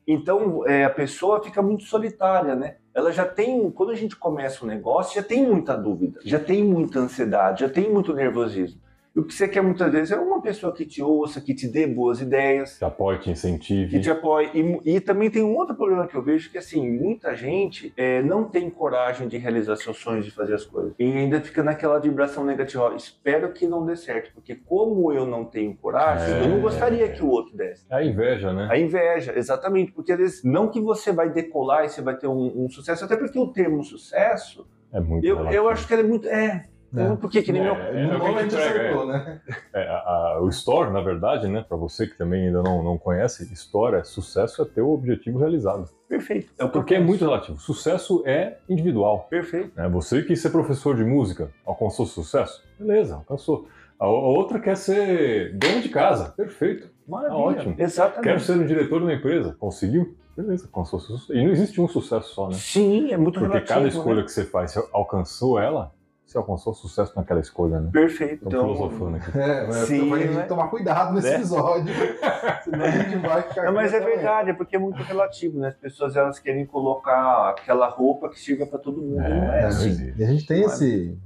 Então, 0.08 0.66
é, 0.66 0.86
a 0.86 0.90
pessoa 0.90 1.44
fica 1.44 1.62
muito 1.62 1.84
solitária, 1.84 2.56
né? 2.56 2.78
Ela 3.00 3.14
já 3.14 3.26
tem, 3.26 3.72
quando 3.72 3.92
a 3.92 3.96
gente 3.96 4.14
começa 4.18 4.66
um 4.66 4.68
negócio, 4.68 5.16
já 5.16 5.24
tem 5.26 5.48
muita 5.48 5.74
dúvida, 5.74 6.20
já 6.26 6.38
tem 6.38 6.62
muita 6.62 7.00
ansiedade, 7.00 7.62
já 7.62 7.70
tem 7.70 7.90
muito 7.90 8.14
nervosismo. 8.14 8.82
O 9.20 9.24
que 9.24 9.34
você 9.34 9.48
quer 9.48 9.62
muitas 9.62 9.92
vezes 9.92 10.12
é 10.12 10.18
uma 10.18 10.42
pessoa 10.42 10.74
que 10.74 10.86
te 10.86 11.02
ouça, 11.02 11.42
que 11.42 11.54
te 11.54 11.68
dê 11.68 11.86
boas 11.86 12.22
ideias, 12.22 12.78
Te 12.78 12.86
apoie, 12.86 13.18
te 13.20 13.30
incentive. 13.30 13.90
que 13.92 14.00
te 14.00 14.10
apoie. 14.10 14.50
E, 14.54 14.96
e 14.96 15.00
também 15.02 15.30
tem 15.30 15.44
um 15.44 15.56
outro 15.56 15.76
problema 15.76 16.08
que 16.08 16.16
eu 16.16 16.22
vejo 16.22 16.50
que 16.52 16.58
assim, 16.58 16.90
muita 16.90 17.36
gente 17.36 17.94
é, 17.98 18.22
não 18.22 18.46
tem 18.46 18.70
coragem 18.70 19.28
de 19.28 19.38
realizar 19.38 19.76
seus 19.76 19.98
sonhos 19.98 20.26
de 20.26 20.32
fazer 20.32 20.54
as 20.56 20.66
coisas. 20.66 20.94
E 20.98 21.04
ainda 21.04 21.42
fica 21.42 21.62
naquela 21.62 22.00
vibração 22.00 22.46
negativa. 22.46 22.84
ó, 22.84 22.96
espero 22.96 23.52
que 23.52 23.68
não 23.68 23.86
dê 23.86 23.96
certo, 23.96 24.32
porque 24.34 24.56
como 24.56 25.12
eu 25.12 25.26
não 25.26 25.44
tenho 25.44 25.76
coragem, 25.76 26.34
É. 26.36 26.42
eu 26.44 26.48
não 26.50 26.62
gostaria 26.62 27.08
que 27.10 27.22
o 27.24 27.28
outro 27.30 27.58
desse. 27.58 27.86
É 27.90 27.96
a 27.96 28.04
inveja, 28.06 28.54
né? 28.54 28.68
A 28.72 28.78
inveja, 28.80 29.34
exatamente, 29.38 29.92
porque 29.92 30.12
às 30.14 30.18
vezes 30.18 30.44
não 30.44 30.70
que 30.70 30.80
você 30.80 31.12
vai 31.12 31.30
decolar 31.30 31.84
e 31.86 31.90
você 31.90 32.02
vai 32.02 32.16
ter 32.16 32.28
um, 32.28 32.64
um 32.66 32.70
sucesso, 32.70 33.04
até 33.04 33.18
porque 33.18 33.38
o 33.38 33.48
termo 33.48 33.84
sucesso, 33.84 34.66
É 34.94 35.00
muito 35.00 35.26
eu, 35.26 35.36
relativo. 35.36 35.64
eu 35.64 35.70
acho 35.70 35.88
que 35.88 35.94
ele 35.94 36.04
é 36.04 36.06
muito. 36.06 36.28
É, 36.28 36.66
É. 36.96 37.16
porque 37.16 37.42
que 37.44 37.52
nem 37.52 37.62
É, 37.62 37.66
meu. 37.66 37.76
é, 37.76 38.04
no 38.08 38.12
que 38.12 38.18
nome 38.28 38.40
a 38.40 38.44
gente 38.44 38.56
acertou, 38.56 39.06
né? 39.08 39.42
É, 39.74 39.88
a- 39.88 39.94
a- 40.38 40.40
o 40.42 40.50
Store, 40.50 40.92
na 40.92 41.02
verdade, 41.02 41.48
né, 41.48 41.64
para 41.68 41.78
você 41.78 42.08
que 42.08 42.18
também 42.18 42.48
ainda 42.48 42.62
não, 42.64 42.82
não 42.84 42.98
conhece, 42.98 43.52
Store 43.54 43.98
é 43.98 44.04
sucesso 44.04 44.62
é 44.62 44.66
ter 44.66 44.82
o 44.82 44.90
objetivo 44.92 45.38
realizado. 45.40 45.90
Perfeito. 46.08 46.52
É 46.58 46.64
o 46.64 46.68
que 46.68 46.74
Porque 46.74 46.96
é 46.96 47.00
muito 47.00 47.24
relativo. 47.24 47.60
Sucesso 47.60 48.24
é 48.26 48.58
individual. 48.68 49.28
Perfeito. 49.30 49.72
né? 49.76 49.88
Você 49.90 50.22
quis 50.24 50.42
ser 50.42 50.50
professor 50.50 50.96
de 50.96 51.04
música, 51.04 51.52
alcançou 51.66 52.06
sucesso? 52.06 52.64
Beleza, 52.80 53.16
alcançou. 53.16 53.68
A, 54.00 54.06
a 54.06 54.10
outra 54.10 54.60
quer 54.60 54.76
ser 54.78 55.56
dono 55.58 55.82
de 55.82 55.90
casa. 55.90 56.34
Perfeito. 56.36 56.90
Maravilha. 57.08 57.38
ótimo. 57.40 57.76
Exatamente. 57.78 58.24
Quero 58.24 58.40
ser 58.40 58.54
um 58.54 58.66
diretor 58.66 59.00
de 59.00 59.06
uma 59.06 59.14
empresa. 59.14 59.56
Conseguiu? 59.60 60.16
Beleza, 60.38 60.66
alcançou 60.68 61.00
sucesso. 61.00 61.34
E 61.34 61.44
não 61.44 61.52
existe 61.52 61.82
um 61.82 61.88
sucesso 61.88 62.34
só, 62.34 62.48
né? 62.48 62.54
Sim, 62.54 63.12
é 63.12 63.18
muito 63.18 63.40
Porque 63.40 63.48
relativo. 63.54 63.68
cada 63.68 63.82
né? 63.82 63.88
escolha 63.90 64.24
que 64.24 64.32
você 64.32 64.46
faz, 64.46 64.72
você 64.72 64.88
alcançou 64.94 65.60
ela, 65.60 65.92
você 66.32 66.38
alcançou 66.38 66.74
sucesso 66.74 67.14
naquela 67.16 67.40
escolha, 67.40 67.80
né? 67.80 67.90
Perfeito. 67.92 68.46
Estamos 68.46 68.78
filosofando 68.78 69.18
aqui. 69.18 69.38
É, 69.38 69.68
mas 69.68 69.76
Sim, 69.88 70.10
falei, 70.10 70.14
a 70.14 70.18
gente 70.18 70.28
né? 70.28 70.34
tem 70.34 70.42
que 70.44 70.48
tomar 70.50 70.68
cuidado 70.68 71.14
nesse 71.14 71.30
Né? 71.30 71.36
episódio. 71.36 71.94
Senão 72.64 72.86
a 72.86 72.92
gente 72.92 73.16
vai 73.18 73.42
ficar. 73.42 73.64
Não, 73.64 73.74
mas 73.74 73.94
é 73.94 74.00
verdade, 74.00 74.50
é 74.52 74.54
porque 74.54 74.76
é 74.76 74.80
muito 74.80 75.02
relativo, 75.02 75.60
né? 75.60 75.70
As 75.70 75.76
pessoas 75.76 76.16
elas 76.16 76.40
querem 76.40 76.66
colocar 76.66 77.50
aquela 77.50 77.88
roupa 77.90 78.30
que 78.30 78.40
sirva 78.40 78.66
para 78.66 78.80
todo 78.80 79.02
mundo. 79.02 79.20
É, 79.22 79.30
não 79.30 79.54
é 79.54 79.66
assim. 79.66 80.14
E 80.18 80.24
a 80.24 80.28
gente 80.28 80.46
tem 80.46 80.62
Não 80.62 80.70
é? 80.70 80.74
esse. 80.74 81.18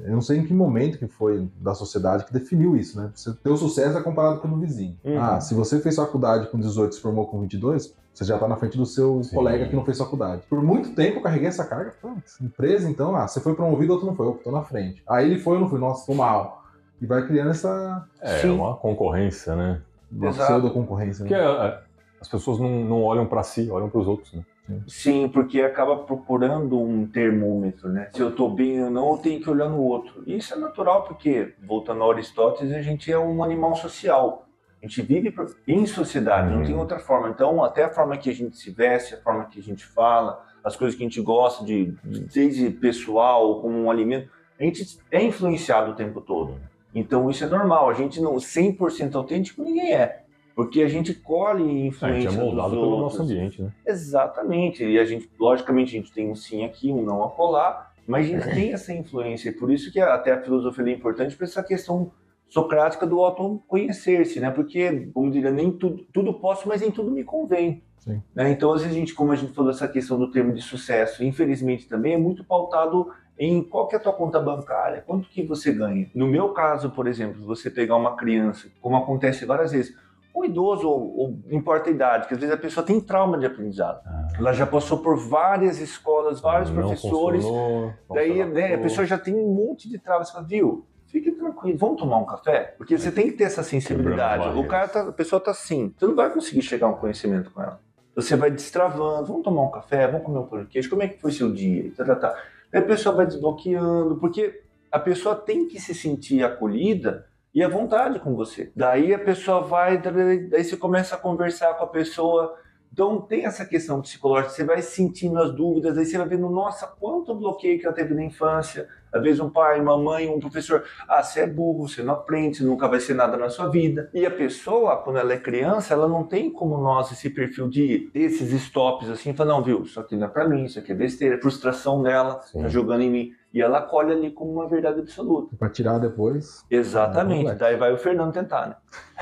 Eu 0.00 0.12
não 0.12 0.22
sei 0.22 0.38
em 0.38 0.46
que 0.46 0.54
momento 0.54 0.98
que 0.98 1.06
foi 1.06 1.50
da 1.60 1.74
sociedade 1.74 2.24
que 2.24 2.32
definiu 2.32 2.74
isso, 2.76 2.98
né? 2.98 3.10
Você, 3.14 3.32
teu 3.34 3.56
sucesso 3.56 3.98
é 3.98 4.02
comparado 4.02 4.40
com 4.40 4.48
o 4.48 4.50
do 4.52 4.58
vizinho. 4.60 4.96
Uhum. 5.04 5.20
Ah, 5.20 5.38
se 5.38 5.54
você 5.54 5.80
fez 5.80 5.96
faculdade 5.96 6.48
com 6.50 6.58
18 6.58 6.92
e 6.92 6.94
se 6.94 7.00
formou 7.00 7.26
com 7.26 7.40
22, 7.40 7.94
você 8.12 8.24
já 8.24 8.38
tá 8.38 8.46
na 8.46 8.56
frente 8.56 8.76
do 8.76 8.84
seu 8.86 9.22
Sim. 9.22 9.34
colega 9.34 9.66
que 9.68 9.74
não 9.76 9.84
fez 9.84 9.98
faculdade. 9.98 10.42
Por 10.48 10.62
muito 10.62 10.94
tempo 10.94 11.18
eu 11.18 11.22
carreguei 11.22 11.48
essa 11.48 11.64
carga. 11.64 11.94
Putz, 12.00 12.40
empresa, 12.40 12.88
então, 12.88 13.16
ah, 13.16 13.26
você 13.26 13.40
foi 13.40 13.54
promovido, 13.54 13.92
outro 13.94 14.06
não 14.06 14.14
foi. 14.14 14.26
Eu 14.26 14.34
tô 14.34 14.50
na 14.50 14.62
frente. 14.62 15.02
Aí 15.08 15.26
ele 15.30 15.38
foi, 15.40 15.56
eu 15.56 15.60
não 15.60 15.68
fui. 15.68 15.78
Nossa, 15.78 16.06
tô 16.06 16.14
mal. 16.14 16.62
E 17.00 17.06
vai 17.06 17.26
criando 17.26 17.50
essa, 17.50 18.06
É 18.20 18.38
Sim. 18.38 18.50
uma 18.50 18.76
concorrência, 18.76 19.56
né? 19.56 19.80
uma 20.10 20.28
Exato. 20.28 20.46
pseudo-concorrência. 20.46 21.24
Porque 21.24 21.34
Né? 21.34 21.66
é, 21.66 21.78
as 22.20 22.28
pessoas 22.28 22.58
não, 22.60 22.68
não 22.84 23.02
olham 23.02 23.26
para 23.26 23.42
si, 23.42 23.70
olham 23.70 23.88
para 23.88 24.00
os 24.00 24.06
outros, 24.06 24.32
né? 24.34 24.44
Sim, 24.86 25.28
porque 25.28 25.60
acaba 25.60 25.96
procurando 25.96 26.78
um 26.80 27.04
termômetro, 27.06 27.88
né? 27.88 28.08
Se 28.12 28.20
eu 28.20 28.30
tô 28.34 28.48
bem 28.48 28.82
ou 28.84 28.90
não, 28.90 29.12
eu 29.12 29.18
tenho 29.18 29.40
que 29.42 29.50
olhar 29.50 29.68
no 29.68 29.80
outro. 29.82 30.22
E 30.26 30.36
isso 30.36 30.54
é 30.54 30.56
natural, 30.56 31.02
porque, 31.02 31.52
voltando 31.66 32.02
a 32.04 32.12
Aristóteles, 32.12 32.72
a 32.72 32.80
gente 32.80 33.10
é 33.10 33.18
um 33.18 33.42
animal 33.42 33.74
social. 33.74 34.46
A 34.82 34.86
gente 34.86 35.00
vive 35.02 35.32
em 35.68 35.86
sociedade, 35.86 36.50
não 36.50 36.58
Uhum. 36.58 36.64
tem 36.66 36.74
outra 36.74 36.98
forma. 36.98 37.28
Então, 37.28 37.62
até 37.62 37.84
a 37.84 37.88
forma 37.88 38.16
que 38.16 38.28
a 38.28 38.34
gente 38.34 38.56
se 38.56 38.70
veste, 38.70 39.14
a 39.14 39.18
forma 39.20 39.44
que 39.44 39.60
a 39.60 39.62
gente 39.62 39.84
fala, 39.86 40.44
as 40.64 40.74
coisas 40.74 40.96
que 40.96 41.04
a 41.04 41.06
gente 41.06 41.20
gosta 41.20 41.64
de, 41.64 41.92
de- 42.04 42.20
desde 42.24 42.68
pessoal, 42.70 43.60
como 43.60 43.78
um 43.78 43.90
alimento, 43.90 44.28
a 44.58 44.64
gente 44.64 44.98
é 45.10 45.22
influenciado 45.22 45.92
o 45.92 45.94
tempo 45.94 46.20
todo. 46.20 46.56
Então, 46.94 47.30
isso 47.30 47.44
é 47.44 47.46
normal. 47.48 47.88
A 47.88 47.94
gente 47.94 48.20
não 48.20 48.34
100% 48.36 49.14
autêntico, 49.14 49.62
ninguém 49.62 49.94
é. 49.94 50.22
Porque 50.54 50.82
a 50.82 50.88
gente 50.88 51.14
colhe 51.14 51.62
A 51.62 51.66
gente 51.68 51.86
influência 51.88 52.28
é 52.28 52.32
moldado 52.32 52.70
pelo 52.70 52.98
nosso 53.00 53.22
ambiente, 53.22 53.62
né? 53.62 53.70
Exatamente. 53.86 54.84
E 54.84 54.98
a 54.98 55.04
gente, 55.04 55.30
logicamente, 55.38 55.96
a 55.96 56.00
gente 56.00 56.12
tem 56.12 56.28
um 56.30 56.34
sim 56.34 56.64
aqui, 56.64 56.92
um 56.92 57.02
não 57.02 57.22
a 57.24 57.30
colar, 57.30 57.92
mas 58.06 58.26
a 58.26 58.28
gente 58.28 58.42
tem 58.54 58.72
essa 58.72 58.92
influência. 58.92 59.48
E 59.48 59.52
por 59.52 59.70
isso 59.72 59.90
que 59.92 59.98
até 60.00 60.32
a 60.32 60.42
filosofia 60.42 60.84
é 60.84 60.90
importante 60.90 61.34
para 61.36 61.46
essa 61.46 61.62
questão 61.62 62.10
socrática 62.52 63.06
do 63.06 63.18
autoconhecer-se, 63.20 64.38
né? 64.38 64.50
Porque, 64.50 65.10
como 65.14 65.30
diria, 65.30 65.50
nem 65.50 65.72
tudo, 65.72 66.04
tudo 66.12 66.34
posso, 66.34 66.68
mas 66.68 66.82
nem 66.82 66.90
tudo 66.90 67.10
me 67.10 67.24
convém. 67.24 67.82
Sim. 67.98 68.22
Né? 68.34 68.50
Então, 68.50 68.74
às 68.74 68.82
vezes, 68.82 68.94
a 68.94 68.98
gente, 69.00 69.14
como 69.14 69.32
a 69.32 69.36
gente 69.36 69.54
falou 69.54 69.70
essa 69.70 69.88
questão 69.88 70.18
do 70.18 70.30
termo 70.30 70.52
de 70.52 70.60
sucesso, 70.60 71.24
infelizmente 71.24 71.88
também 71.88 72.12
é 72.12 72.18
muito 72.18 72.44
pautado 72.44 73.08
em 73.38 73.62
qual 73.62 73.88
que 73.88 73.94
é 73.94 73.98
a 73.98 74.02
tua 74.02 74.12
conta 74.12 74.38
bancária, 74.38 75.02
quanto 75.06 75.30
que 75.30 75.42
você 75.42 75.72
ganha. 75.72 76.10
No 76.14 76.26
meu 76.26 76.50
caso, 76.50 76.90
por 76.90 77.06
exemplo, 77.06 77.42
você 77.46 77.70
pegar 77.70 77.96
uma 77.96 78.16
criança, 78.16 78.68
como 78.82 78.96
acontece 78.96 79.46
várias 79.46 79.72
vezes, 79.72 79.96
um 80.36 80.44
idoso, 80.44 80.86
ou, 80.86 81.16
ou 81.16 81.38
importa 81.50 81.88
a 81.88 81.92
idade, 81.92 82.28
que 82.28 82.34
às 82.34 82.40
vezes 82.40 82.54
a 82.54 82.58
pessoa 82.58 82.84
tem 82.84 83.00
trauma 83.00 83.38
de 83.38 83.46
aprendizado. 83.46 84.02
Ah, 84.04 84.28
Ela 84.38 84.52
já 84.52 84.66
passou 84.66 84.98
por 84.98 85.16
várias 85.16 85.80
escolas, 85.80 86.38
vários 86.40 86.70
não 86.70 86.82
professores, 86.82 87.42
funcionou, 87.42 87.94
daí 88.10 88.44
né, 88.44 88.74
a 88.74 88.78
pessoa 88.78 89.06
já 89.06 89.16
tem 89.16 89.34
um 89.34 89.54
monte 89.54 89.88
de 89.88 89.98
travas. 89.98 90.28
Você 90.28 90.34
fala, 90.34 90.46
viu, 90.46 90.86
fique 91.12 91.30
tranquilo, 91.32 91.78
vamos 91.78 91.98
tomar 91.98 92.16
um 92.16 92.24
café? 92.24 92.74
Porque 92.78 92.96
você 92.96 93.12
tem 93.12 93.26
que 93.26 93.36
ter 93.36 93.44
essa 93.44 93.62
sensibilidade. 93.62 94.58
O 94.58 94.66
cara 94.66 94.88
tá, 94.88 95.08
a 95.08 95.12
pessoa 95.12 95.38
tá 95.38 95.50
assim, 95.50 95.94
você 95.96 96.06
não 96.06 96.16
vai 96.16 96.32
conseguir 96.32 96.62
chegar 96.62 96.86
a 96.86 96.90
um 96.90 96.96
conhecimento 96.96 97.50
com 97.50 97.62
ela. 97.62 97.78
Você 98.16 98.34
vai 98.34 98.50
destravando, 98.50 99.26
vamos 99.26 99.42
tomar 99.42 99.62
um 99.62 99.70
café, 99.70 100.06
vamos 100.06 100.24
comer 100.24 100.38
um 100.38 100.46
pão 100.46 100.60
de 100.60 100.66
queijo, 100.66 100.88
como 100.88 101.02
é 101.02 101.08
que 101.08 101.20
foi 101.20 101.30
seu 101.30 101.52
dia? 101.52 101.92
Tá, 101.96 102.04
tá, 102.04 102.16
tá. 102.16 102.42
Aí 102.72 102.80
a 102.80 102.84
pessoa 102.84 103.14
vai 103.14 103.26
desbloqueando, 103.26 104.16
porque 104.16 104.62
a 104.90 104.98
pessoa 104.98 105.34
tem 105.34 105.68
que 105.68 105.78
se 105.78 105.94
sentir 105.94 106.42
acolhida 106.42 107.26
e 107.54 107.62
à 107.62 107.68
vontade 107.68 108.18
com 108.18 108.34
você. 108.34 108.72
Daí 108.74 109.12
a 109.12 109.18
pessoa 109.18 109.60
vai, 109.60 109.98
daí 109.98 110.64
você 110.64 110.76
começa 110.76 111.14
a 111.14 111.18
conversar 111.18 111.74
com 111.74 111.84
a 111.84 111.88
pessoa. 111.88 112.56
Então 112.92 113.22
tem 113.22 113.46
essa 113.46 113.64
questão 113.64 114.02
psicológica, 114.02 114.50
você 114.50 114.64
vai 114.64 114.82
sentindo 114.82 115.38
as 115.38 115.50
dúvidas, 115.50 115.96
aí 115.96 116.04
você 116.04 116.18
vai 116.18 116.28
vendo, 116.28 116.50
nossa, 116.50 116.86
quanto 116.86 117.34
bloqueio 117.34 117.78
que 117.80 117.86
ela 117.86 117.94
teve 117.94 118.12
na 118.12 118.22
infância. 118.22 118.86
Às 119.10 119.22
vezes 119.22 119.40
um 119.40 119.48
pai, 119.48 119.80
uma 119.80 119.96
mãe, 119.96 120.28
um 120.28 120.38
professor, 120.38 120.84
ah, 121.08 121.22
você 121.22 121.40
é 121.40 121.46
burro, 121.46 121.88
você 121.88 122.02
não 122.02 122.14
aprende, 122.14 122.58
você 122.58 122.64
nunca 122.64 122.88
vai 122.88 123.00
ser 123.00 123.14
nada 123.14 123.36
na 123.36 123.48
sua 123.48 123.68
vida. 123.68 124.10
E 124.12 124.26
a 124.26 124.30
pessoa, 124.30 124.96
quando 124.98 125.18
ela 125.18 125.32
é 125.32 125.38
criança, 125.38 125.94
ela 125.94 126.06
não 126.06 126.24
tem 126.24 126.50
como 126.50 126.78
nós 126.78 127.12
esse 127.12 127.30
perfil 127.30 127.68
de 127.68 128.10
esses 128.14 128.52
stops 128.52 129.08
assim, 129.08 129.34
falar, 129.34 129.52
não, 129.52 129.62
viu, 129.62 129.82
isso 129.82 129.98
aqui 129.98 130.14
não 130.16 130.26
é 130.26 130.30
pra 130.30 130.46
mim, 130.46 130.64
isso 130.64 130.78
aqui 130.78 130.92
é 130.92 130.94
besteira, 130.94 131.36
é 131.36 131.40
frustração 131.40 132.02
dela, 132.02 132.40
Sim. 132.42 132.62
tá 132.62 132.68
jogando 132.68 133.02
em 133.02 133.10
mim. 133.10 133.32
E 133.52 133.60
ela 133.60 133.78
acolhe 133.78 134.12
ali 134.12 134.30
como 134.30 134.52
uma 134.52 134.68
verdade 134.68 135.00
absoluta. 135.00 135.54
Pra 135.56 135.68
tirar 135.68 135.98
depois. 135.98 136.64
Exatamente. 136.70 137.38
complexo. 137.38 137.60
Daí 137.60 137.76
vai 137.76 137.92
o 137.92 137.98
Fernando 137.98 138.32
tentar, 138.32 138.66
né? 138.68 138.76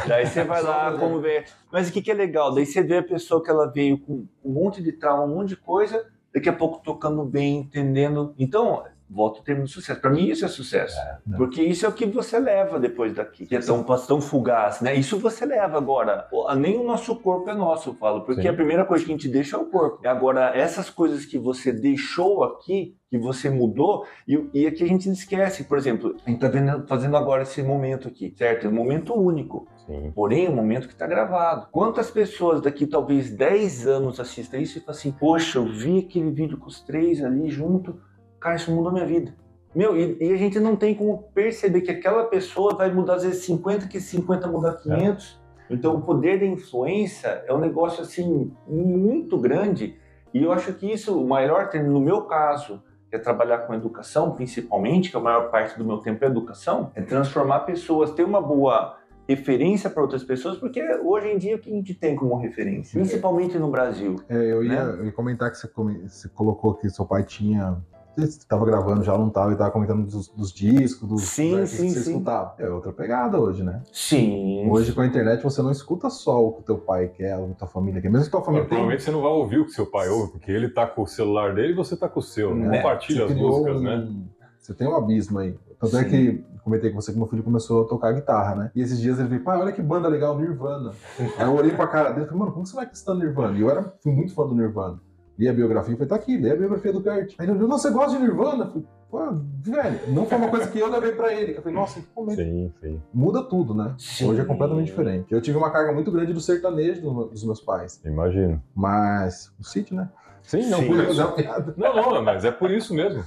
Daí 0.07 0.27
você 0.27 0.45
vai 0.45 0.63
lá, 0.63 0.97
como 0.97 1.21
vê. 1.21 1.45
Mas 1.73 1.89
o 1.89 1.93
que, 1.93 2.01
que 2.01 2.11
é 2.11 2.15
legal? 2.15 2.55
Daí 2.55 2.65
você 2.65 2.83
vê 2.83 2.99
a 2.99 3.03
pessoa 3.03 3.43
que 3.43 3.51
ela 3.51 3.67
veio 3.67 3.99
com 3.99 4.27
um 4.45 4.53
monte 4.53 4.83
de 4.83 4.93
trauma, 4.93 5.25
um 5.25 5.37
monte 5.37 5.49
de 5.49 5.57
coisa, 5.57 6.07
daqui 6.33 6.49
a 6.49 6.53
pouco 6.53 6.81
tocando 6.83 7.25
bem, 7.25 7.59
entendendo. 7.59 8.33
Então, 8.39 8.85
volta 9.11 9.41
o 9.41 9.43
termo 9.43 9.65
de 9.65 9.71
sucesso. 9.71 10.01
Para 10.01 10.11
mim, 10.11 10.29
isso 10.29 10.45
é 10.45 10.49
sucesso. 10.49 10.97
né? 11.27 11.37
Porque 11.37 11.61
isso 11.63 11.85
é 11.85 11.89
o 11.89 11.93
que 11.93 12.07
você 12.07 12.39
leva 12.39 12.79
depois 12.79 13.13
daqui, 13.13 13.45
que 13.45 13.57
é 13.57 13.61
tão, 13.61 13.83
tão 13.83 14.21
fugaz, 14.21 14.81
né? 14.81 14.95
Isso 14.95 15.19
você 15.19 15.45
leva 15.45 15.77
agora. 15.77 16.29
Nem 16.57 16.79
o 16.79 16.85
nosso 16.85 17.17
corpo 17.17 17.51
é 17.51 17.55
nosso, 17.55 17.91
eu 17.91 17.95
falo, 17.95 18.23
porque 18.23 18.43
Sim. 18.43 18.49
a 18.49 18.55
primeira 18.55 18.85
coisa 18.85 19.05
que 19.05 19.11
a 19.11 19.15
gente 19.15 19.29
deixa 19.29 19.57
é 19.57 19.59
o 19.59 19.67
corpo. 19.67 20.07
Agora, 20.07 20.53
essas 20.57 20.89
coisas 20.89 21.25
que 21.25 21.39
você 21.39 21.73
deixou 21.73 22.45
aqui, 22.45 22.97
que 23.11 23.19
você 23.19 23.51
mudou, 23.51 24.07
e, 24.29 24.41
e 24.55 24.67
aqui 24.67 24.85
a 24.85 24.87
gente 24.87 25.09
esquece, 25.11 25.65
por 25.65 25.77
exemplo, 25.77 26.15
a 26.25 26.31
gente 26.31 26.39
tá 26.39 26.49
vendo, 26.49 26.87
fazendo 26.87 27.17
agora 27.17 27.43
esse 27.43 27.61
momento 27.63 28.07
aqui, 28.07 28.33
certo? 28.37 28.67
É 28.67 28.71
um 28.71 28.75
momento 28.75 29.13
único. 29.15 29.67
Sim. 29.87 30.13
Porém, 30.15 30.47
é 30.47 30.51
um 30.51 30.55
momento 30.55 30.87
que 30.87 30.93
está 30.93 31.07
gravado. 31.09 31.67
Quantas 31.73 32.11
pessoas 32.11 32.61
daqui 32.61 32.87
talvez 32.87 33.31
10 33.31 33.89
anos 33.89 34.21
assistem 34.21 34.63
isso 34.63 34.79
e 34.79 34.81
falam 34.81 34.97
assim: 34.97 35.11
Poxa, 35.11 35.59
eu 35.59 35.67
vi 35.67 35.99
aquele 35.99 36.31
vídeo 36.31 36.57
com 36.59 36.69
os 36.69 36.81
três 36.81 37.25
ali 37.25 37.51
junto, 37.51 37.99
cara, 38.41 38.57
isso 38.57 38.71
mudou 38.73 38.93
minha 38.93 39.07
vida. 39.07 39.35
Meu, 39.75 39.97
e, 39.97 40.17
e 40.21 40.33
a 40.33 40.37
gente 40.37 40.59
não 40.59 40.75
tem 40.75 40.95
como 40.95 41.25
perceber 41.35 41.83
que 41.83 41.91
aquela 41.91 42.25
pessoa 42.25 42.75
vai 42.75 42.93
mudar 42.93 43.15
às 43.17 43.23
vezes 43.23 43.45
50, 43.45 43.87
que 43.87 44.01
50 44.01 44.49
mudar 44.49 44.75
500. 44.75 45.41
Então, 45.71 45.95
o 45.95 46.03
poder 46.03 46.41
da 46.41 46.47
influência 46.47 47.45
é 47.47 47.55
um 47.55 47.59
negócio 47.59 48.03
assim 48.03 48.53
muito 48.67 49.39
grande. 49.39 49.97
E 50.35 50.43
eu 50.43 50.53
acho 50.53 50.73
que 50.73 50.91
isso, 50.91 51.21
o 51.21 51.27
maior 51.27 51.69
termo, 51.69 51.93
no 51.93 52.01
meu 52.01 52.23
caso, 52.23 52.83
é 53.13 53.19
trabalhar 53.19 53.59
com 53.59 53.75
educação, 53.75 54.33
principalmente, 54.33 55.11
que 55.11 55.17
a 55.17 55.21
maior 55.21 55.51
parte 55.51 55.79
do 55.79 55.85
meu 55.85 55.99
tempo 55.99 56.25
é 56.25 56.29
educação, 56.29 56.91
é 56.95 57.03
transformar 57.03 57.61
pessoas, 57.61 58.11
ter 58.13 58.25
uma 58.25 58.41
boa 58.41 58.97
referência 59.29 59.89
para 59.89 60.03
outras 60.03 60.25
pessoas, 60.25 60.59
porque 60.59 60.83
hoje 61.05 61.29
em 61.29 61.39
dia 61.39 61.55
o 61.55 61.59
que 61.59 61.71
a 61.71 61.75
gente 61.75 61.95
tem 61.95 62.17
como 62.17 62.37
referência, 62.37 62.99
principalmente 62.99 63.57
no 63.59 63.71
Brasil. 63.71 64.17
É, 64.29 64.35
eu, 64.35 64.65
ia, 64.65 64.85
Né? 64.85 64.97
eu 64.99 65.05
ia 65.07 65.13
comentar 65.13 65.51
que 65.53 65.57
você, 65.57 65.69
você 65.69 66.29
colocou 66.31 66.75
que 66.75 66.91
seu 66.91 67.05
pai 67.05 67.23
tinha. 67.23 67.77
Você 68.17 68.25
estava 68.25 68.65
gravando 68.67 69.03
já, 69.03 69.17
não 69.17 69.29
estava, 69.29 69.51
e 69.51 69.53
estava 69.53 69.71
comentando 69.71 70.05
dos, 70.05 70.29
dos 70.29 70.53
discos, 70.53 71.09
dos 71.09 71.23
Sim, 71.23 71.55
artistas 71.55 71.79
sim, 71.81 71.87
que 71.87 71.93
você 71.95 72.01
sim. 72.03 72.11
escutava. 72.11 72.55
É 72.59 72.69
outra 72.69 72.93
pegada 72.93 73.39
hoje, 73.41 73.63
né? 73.63 73.83
Sim. 73.93 74.69
Hoje 74.69 74.93
com 74.93 75.01
a 75.01 75.07
internet 75.07 75.43
você 75.43 75.63
não 75.63 75.71
escuta 75.71 76.11
só 76.11 76.45
o 76.45 76.53
que 76.53 76.63
teu 76.65 76.79
pai 76.79 77.09
quer, 77.09 77.37
o 77.39 77.49
que 77.49 77.55
tua 77.55 77.69
família 77.69 78.01
quer. 78.03 78.11
Mesmo 78.11 78.25
que 78.27 78.31
tua 78.33 78.43
família 78.43 78.65
tem. 78.65 78.71
Provavelmente 78.71 79.03
você 79.05 79.11
não 79.11 79.23
vai 79.23 79.31
ouvir 79.31 79.59
o 79.61 79.65
que 79.67 79.73
seu 79.73 79.87
pai 79.87 80.09
ouve, 80.09 80.33
porque 80.33 80.51
ele 80.51 80.69
tá 80.69 80.87
com 80.87 81.03
o 81.03 81.07
celular 81.07 81.55
dele 81.55 81.73
e 81.73 81.77
você 81.77 81.97
tá 81.97 82.09
com 82.09 82.21
o 82.21 82.23
seu. 82.23 82.55
Não 82.55 82.73
É, 82.75 82.79
compartilha 82.79 83.25
as 83.27 83.35
músicas, 83.35 83.77
um- 83.81 83.85
né? 83.85 84.13
Você 84.59 84.75
tem 84.75 84.87
um 84.89 84.95
abismo 84.97 85.39
aí. 85.39 85.57
Tanto 85.81 85.97
é 85.97 86.05
que 86.05 86.45
comentei 86.63 86.91
com 86.91 87.01
você 87.01 87.11
que 87.13 87.19
meu 87.19 87.27
filho 87.27 87.43
começou 87.43 87.85
a 87.85 87.89
tocar 87.89 88.13
guitarra, 88.13 88.55
né? 88.55 88.71
E 88.75 88.83
esses 88.83 89.01
dias 89.01 89.19
ele 89.19 89.29
veio, 89.29 89.43
pai, 89.43 89.59
olha 89.59 89.73
que 89.73 89.81
banda 89.81 90.07
legal, 90.09 90.37
Nirvana. 90.39 90.93
Aí 91.39 91.47
eu 91.47 91.55
olhei 91.55 91.71
pra 91.73 91.87
cara 91.87 92.11
dele 92.11 92.25
e 92.25 92.29
falei, 92.29 92.41
mano, 92.41 92.53
como 92.53 92.67
você 92.67 92.77
vai 92.77 92.87
escutando 92.93 93.21
Nirvana? 93.21 93.57
E 93.57 93.63
eu 93.63 93.71
era, 93.71 93.95
fui 94.03 94.13
muito 94.13 94.35
fã 94.35 94.47
do 94.47 94.55
Nirvana. 94.55 95.01
Li 95.41 95.49
a 95.49 95.55
biografia 95.55 95.95
e 95.95 95.97
falei, 95.97 96.09
tá 96.09 96.17
aqui, 96.17 96.37
lê 96.37 96.51
a 96.51 96.57
biografia 96.57 96.93
do 96.93 97.03
Kurt. 97.03 97.35
Aí 97.39 97.49
ele 97.49 97.59
nossa, 97.61 97.89
você 97.89 97.95
gosta 97.95 98.13
de 98.19 98.23
Nirvana? 98.23 98.65
Eu 98.65 98.69
falei, 98.69 98.87
pô, 99.11 99.33
velho, 99.63 99.99
não 100.09 100.27
foi 100.27 100.37
uma 100.37 100.51
coisa 100.51 100.69
que 100.71 100.79
eu 100.79 100.91
levei 100.91 101.13
pra 101.13 101.33
ele. 101.33 101.53
Eu 101.57 101.63
falei, 101.63 101.79
nossa, 101.79 101.99
que 101.99 102.07
momento. 102.15 102.37
Sim, 102.37 102.71
sim. 102.83 103.03
Muda 103.15 103.43
tudo, 103.45 103.73
né? 103.75 103.95
Sim. 103.97 104.29
Hoje 104.29 104.43
é 104.43 104.45
completamente 104.45 104.89
diferente. 104.89 105.33
Eu 105.33 105.41
tive 105.41 105.57
uma 105.57 105.71
carga 105.71 105.93
muito 105.95 106.13
grande 106.13 106.35
do 106.35 106.41
sertanejo 106.43 107.01
do- 107.01 107.25
dos 107.31 107.43
meus 107.43 107.59
pais. 107.59 108.03
Imagino. 108.05 108.63
Mas, 108.75 109.51
o 109.59 109.65
sítio, 109.65 109.97
né? 109.97 110.11
Sim, 110.43 110.69
não, 110.69 110.81
Sim. 110.81 110.89
por 110.89 110.97
isso. 111.05 111.33
piada. 111.33 111.75
Não, 111.75 111.95
não, 112.13 112.23
mas 112.23 112.45
é 112.45 112.51
por 112.51 112.71
isso 112.71 112.93
mesmo. 112.93 113.25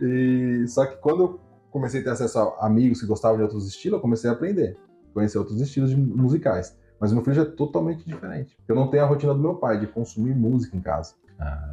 E 0.00 0.64
só 0.68 0.86
que 0.86 0.96
quando 0.98 1.22
eu 1.24 1.40
comecei 1.72 2.00
a 2.00 2.04
ter 2.04 2.10
acesso 2.10 2.38
a 2.38 2.64
amigos 2.66 3.00
que 3.00 3.06
gostavam 3.08 3.36
de 3.38 3.42
outros 3.42 3.66
estilos, 3.66 3.96
eu 3.96 4.00
comecei 4.00 4.30
a 4.30 4.34
aprender, 4.34 4.76
conhecer 5.12 5.36
outros 5.38 5.60
estilos 5.60 5.90
de 5.90 5.96
musicais. 5.96 6.76
Mas 7.00 7.10
o 7.10 7.14
meu 7.16 7.22
filho 7.24 7.36
já 7.36 7.42
é 7.42 7.46
totalmente 7.46 8.06
diferente. 8.06 8.56
Eu 8.68 8.74
não 8.74 8.88
tenho 8.88 9.02
a 9.02 9.06
rotina 9.06 9.34
do 9.34 9.40
meu 9.40 9.56
pai 9.56 9.78
de 9.80 9.86
consumir 9.86 10.34
música 10.34 10.76
em 10.76 10.80
casa. 10.80 11.14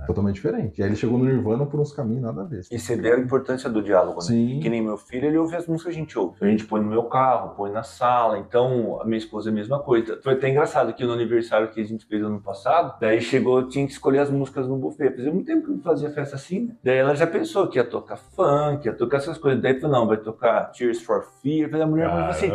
Totalmente 0.06 0.36
diferente. 0.36 0.80
E 0.80 0.84
aí 0.84 0.90
ele 0.90 0.96
chegou 0.96 1.18
no 1.18 1.26
Nirvana 1.26 1.66
por 1.66 1.80
uns 1.80 1.94
caminhos 1.94 2.24
nada 2.24 2.42
a 2.42 2.44
ver. 2.44 2.62
E 2.70 2.78
você 2.78 2.96
vê 2.96 3.14
a 3.14 3.20
importância 3.20 3.70
do 3.70 3.82
diálogo, 3.82 4.18
né? 4.18 4.26
Sim. 4.26 4.60
Que 4.62 4.70
nem 4.70 4.82
meu 4.82 4.98
filho, 4.98 5.28
ele 5.28 5.38
ouve 5.38 5.56
as 5.56 5.66
músicas 5.66 5.94
que 5.94 6.00
a 6.00 6.02
gente 6.02 6.20
ouve. 6.20 6.36
A 6.42 6.46
gente 6.46 6.66
põe 6.66 6.82
no 6.82 6.90
meu 6.90 7.04
carro, 7.04 7.56
põe 7.56 7.72
na 7.72 7.84
sala. 7.84 8.38
Então, 8.38 9.00
a 9.02 9.06
minha 9.06 9.18
esposa 9.18 9.50
é 9.50 9.52
a 9.52 9.54
mesma 9.54 9.80
coisa. 9.80 10.20
Foi 10.22 10.34
até 10.34 10.50
engraçado 10.50 10.94
que 10.94 11.06
no 11.06 11.14
aniversário 11.14 11.70
que 11.70 11.80
a 11.80 11.86
gente 11.86 12.06
fez 12.06 12.22
ano 12.22 12.42
passado, 12.42 12.96
daí 13.00 13.22
chegou, 13.22 13.60
eu 13.60 13.68
tinha 13.70 13.86
que 13.86 13.94
escolher 13.94 14.20
as 14.20 14.30
músicas 14.30 14.68
no 14.68 14.78
buffet. 14.78 15.16
Fazia 15.16 15.32
muito 15.32 15.46
tempo 15.46 15.66
que 15.66 15.72
não 15.72 15.82
fazia 15.82 16.10
festa 16.10 16.36
assim, 16.36 16.66
né? 16.66 16.76
Daí 16.84 16.98
ela 16.98 17.16
já 17.16 17.26
pensou 17.26 17.68
que 17.68 17.78
ia 17.78 17.86
tocar 17.86 18.18
funk, 18.18 18.86
ia 18.86 18.94
tocar 18.94 19.18
essas 19.18 19.38
coisas. 19.38 19.62
Daí 19.62 19.80
falou, 19.80 20.00
não, 20.00 20.08
vai 20.08 20.18
tocar 20.18 20.72
Tears 20.72 21.02
for 21.02 21.24
Fear. 21.42 21.70
Daí 21.70 21.82
a 21.82 21.88
mulher 21.88 22.10
falou 22.10 22.26
assim, 22.26 22.50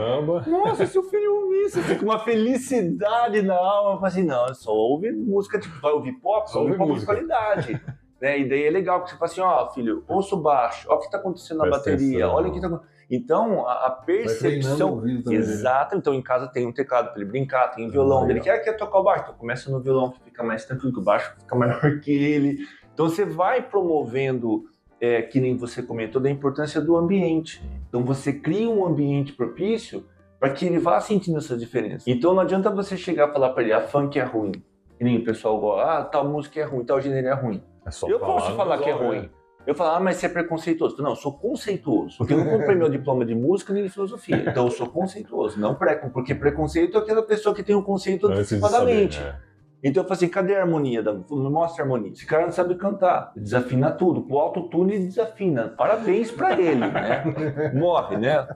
nossa, 0.50 0.86
seu 0.86 1.02
filho 1.04 1.34
ouve 1.34 1.64
isso, 1.64 1.82
fica 1.82 2.04
uma 2.04 2.18
felicidade 2.18 3.40
na 3.40 3.54
alma. 3.54 3.92
Eu 3.92 3.96
falei 3.96 4.08
assim, 4.08 4.24
não, 4.24 4.54
só 4.54 4.72
ouve 4.72 5.10
música, 5.12 5.58
tipo, 5.58 5.80
vai 5.80 5.92
ouvir 5.92 6.12
pop, 6.12 6.50
Só 6.50 6.60
ouve 6.60 6.76
ouve 6.97 6.97
de 6.98 7.06
qualidade. 7.06 7.80
né? 8.20 8.40
E 8.40 8.48
daí 8.48 8.64
é 8.64 8.70
legal, 8.70 9.00
porque 9.00 9.12
você 9.12 9.18
fala 9.18 9.30
assim, 9.30 9.40
ó, 9.40 9.72
filho, 9.72 10.04
ouça 10.08 10.34
o 10.34 10.40
baixo, 10.40 10.86
ó 10.90 10.96
o 10.96 10.98
que 10.98 11.10
tá 11.10 11.18
acontecendo 11.18 11.58
na 11.58 11.64
Presta 11.64 11.90
bateria, 11.90 12.26
atenção. 12.26 12.34
olha 12.34 12.48
o 12.48 12.52
que 12.52 12.60
tá 12.60 12.80
Então, 13.10 13.66
a, 13.66 13.86
a 13.86 13.90
percepção... 13.90 15.00
né? 15.00 15.22
Exato, 15.28 15.96
então 15.96 16.12
em 16.14 16.22
casa 16.22 16.48
tem 16.48 16.66
um 16.66 16.72
teclado 16.72 17.12
para 17.12 17.20
ele 17.20 17.30
brincar, 17.30 17.68
tem 17.68 17.86
um 17.86 17.90
violão, 17.90 18.22
legal. 18.22 18.30
ele 18.36 18.40
quer, 18.40 18.58
quer 18.58 18.72
tocar 18.76 18.98
o 18.98 19.04
baixo, 19.04 19.24
então 19.24 19.34
começa 19.34 19.70
no 19.70 19.80
violão 19.80 20.10
que 20.10 20.20
fica 20.22 20.42
mais 20.42 20.64
tranquilo, 20.64 20.92
que 20.92 21.00
o 21.00 21.04
baixo 21.04 21.34
fica 21.38 21.54
maior 21.56 22.00
que 22.00 22.12
ele. 22.12 22.58
Então 22.92 23.08
você 23.08 23.24
vai 23.24 23.62
promovendo, 23.62 24.64
é, 25.00 25.22
que 25.22 25.40
nem 25.40 25.56
você 25.56 25.82
comentou, 25.82 26.20
da 26.20 26.28
importância 26.28 26.80
do 26.80 26.96
ambiente. 26.96 27.62
Então 27.88 28.04
você 28.04 28.32
cria 28.32 28.68
um 28.68 28.84
ambiente 28.84 29.32
propício 29.32 30.04
para 30.40 30.50
que 30.50 30.66
ele 30.66 30.78
vá 30.78 31.00
sentindo 31.00 31.38
essa 31.38 31.56
diferença. 31.56 32.08
Então 32.08 32.34
não 32.34 32.40
adianta 32.40 32.70
você 32.70 32.96
chegar 32.96 33.28
e 33.28 33.32
falar 33.32 33.50
para 33.50 33.62
ele, 33.62 33.72
a 33.72 33.80
funk 33.80 34.18
é 34.18 34.24
ruim. 34.24 34.52
Que 34.98 35.04
nem 35.04 35.18
o 35.18 35.24
pessoal 35.24 35.58
gosta, 35.60 35.90
ah, 35.90 36.04
tal 36.04 36.28
música 36.28 36.60
é 36.60 36.64
ruim, 36.64 36.84
tal 36.84 37.00
gênero 37.00 37.28
é 37.28 37.32
ruim. 37.32 37.62
É 37.86 37.90
só 37.90 38.08
eu 38.08 38.18
posso 38.18 38.50
não 38.50 38.56
falar 38.56 38.78
que 38.78 38.90
é 38.90 38.92
ruim. 38.92 39.30
Eu 39.66 39.74
falo, 39.74 39.96
ah, 39.96 40.00
mas 40.00 40.16
você 40.16 40.26
é 40.26 40.28
preconceituoso. 40.30 40.96
Falo, 40.96 41.04
Não, 41.04 41.12
eu 41.12 41.16
sou 41.16 41.32
conceituoso. 41.32 42.16
Porque 42.16 42.32
eu 42.32 42.38
não 42.38 42.46
comprei 42.46 42.74
meu 42.76 42.88
diploma 42.88 43.24
de 43.24 43.34
música 43.34 43.72
nem 43.72 43.82
de 43.82 43.90
filosofia. 43.90 44.44
Então 44.46 44.64
eu 44.64 44.70
sou 44.70 44.88
conceituoso, 44.88 45.60
não 45.60 45.74
precon. 45.74 46.08
Porque 46.08 46.34
preconceito 46.34 46.96
é 46.96 47.00
aquela 47.00 47.22
pessoa 47.22 47.54
que 47.54 47.62
tem 47.62 47.76
um 47.76 47.82
conceito 47.82 48.26
antecipadamente. 48.26 49.20
né? 49.20 49.36
Então 49.84 50.02
eu 50.02 50.08
falei 50.08 50.16
assim, 50.16 50.28
cadê 50.28 50.56
a 50.56 50.62
harmonia? 50.62 51.02
Da... 51.02 51.12
Me 51.12 51.50
mostra 51.50 51.82
a 51.82 51.86
harmonia. 51.86 52.10
Esse 52.12 52.26
cara 52.26 52.44
não 52.44 52.50
sabe 52.50 52.74
cantar. 52.74 53.30
Desafina 53.36 53.90
tudo. 53.92 54.22
Com 54.22 54.34
o 54.34 54.38
autotune 54.38 54.94
ele 54.94 55.04
desafina. 55.04 55.68
Parabéns 55.76 56.30
pra 56.30 56.58
ele, 56.58 56.74
né? 56.74 57.22
Morre, 57.76 58.16
né? 58.16 58.48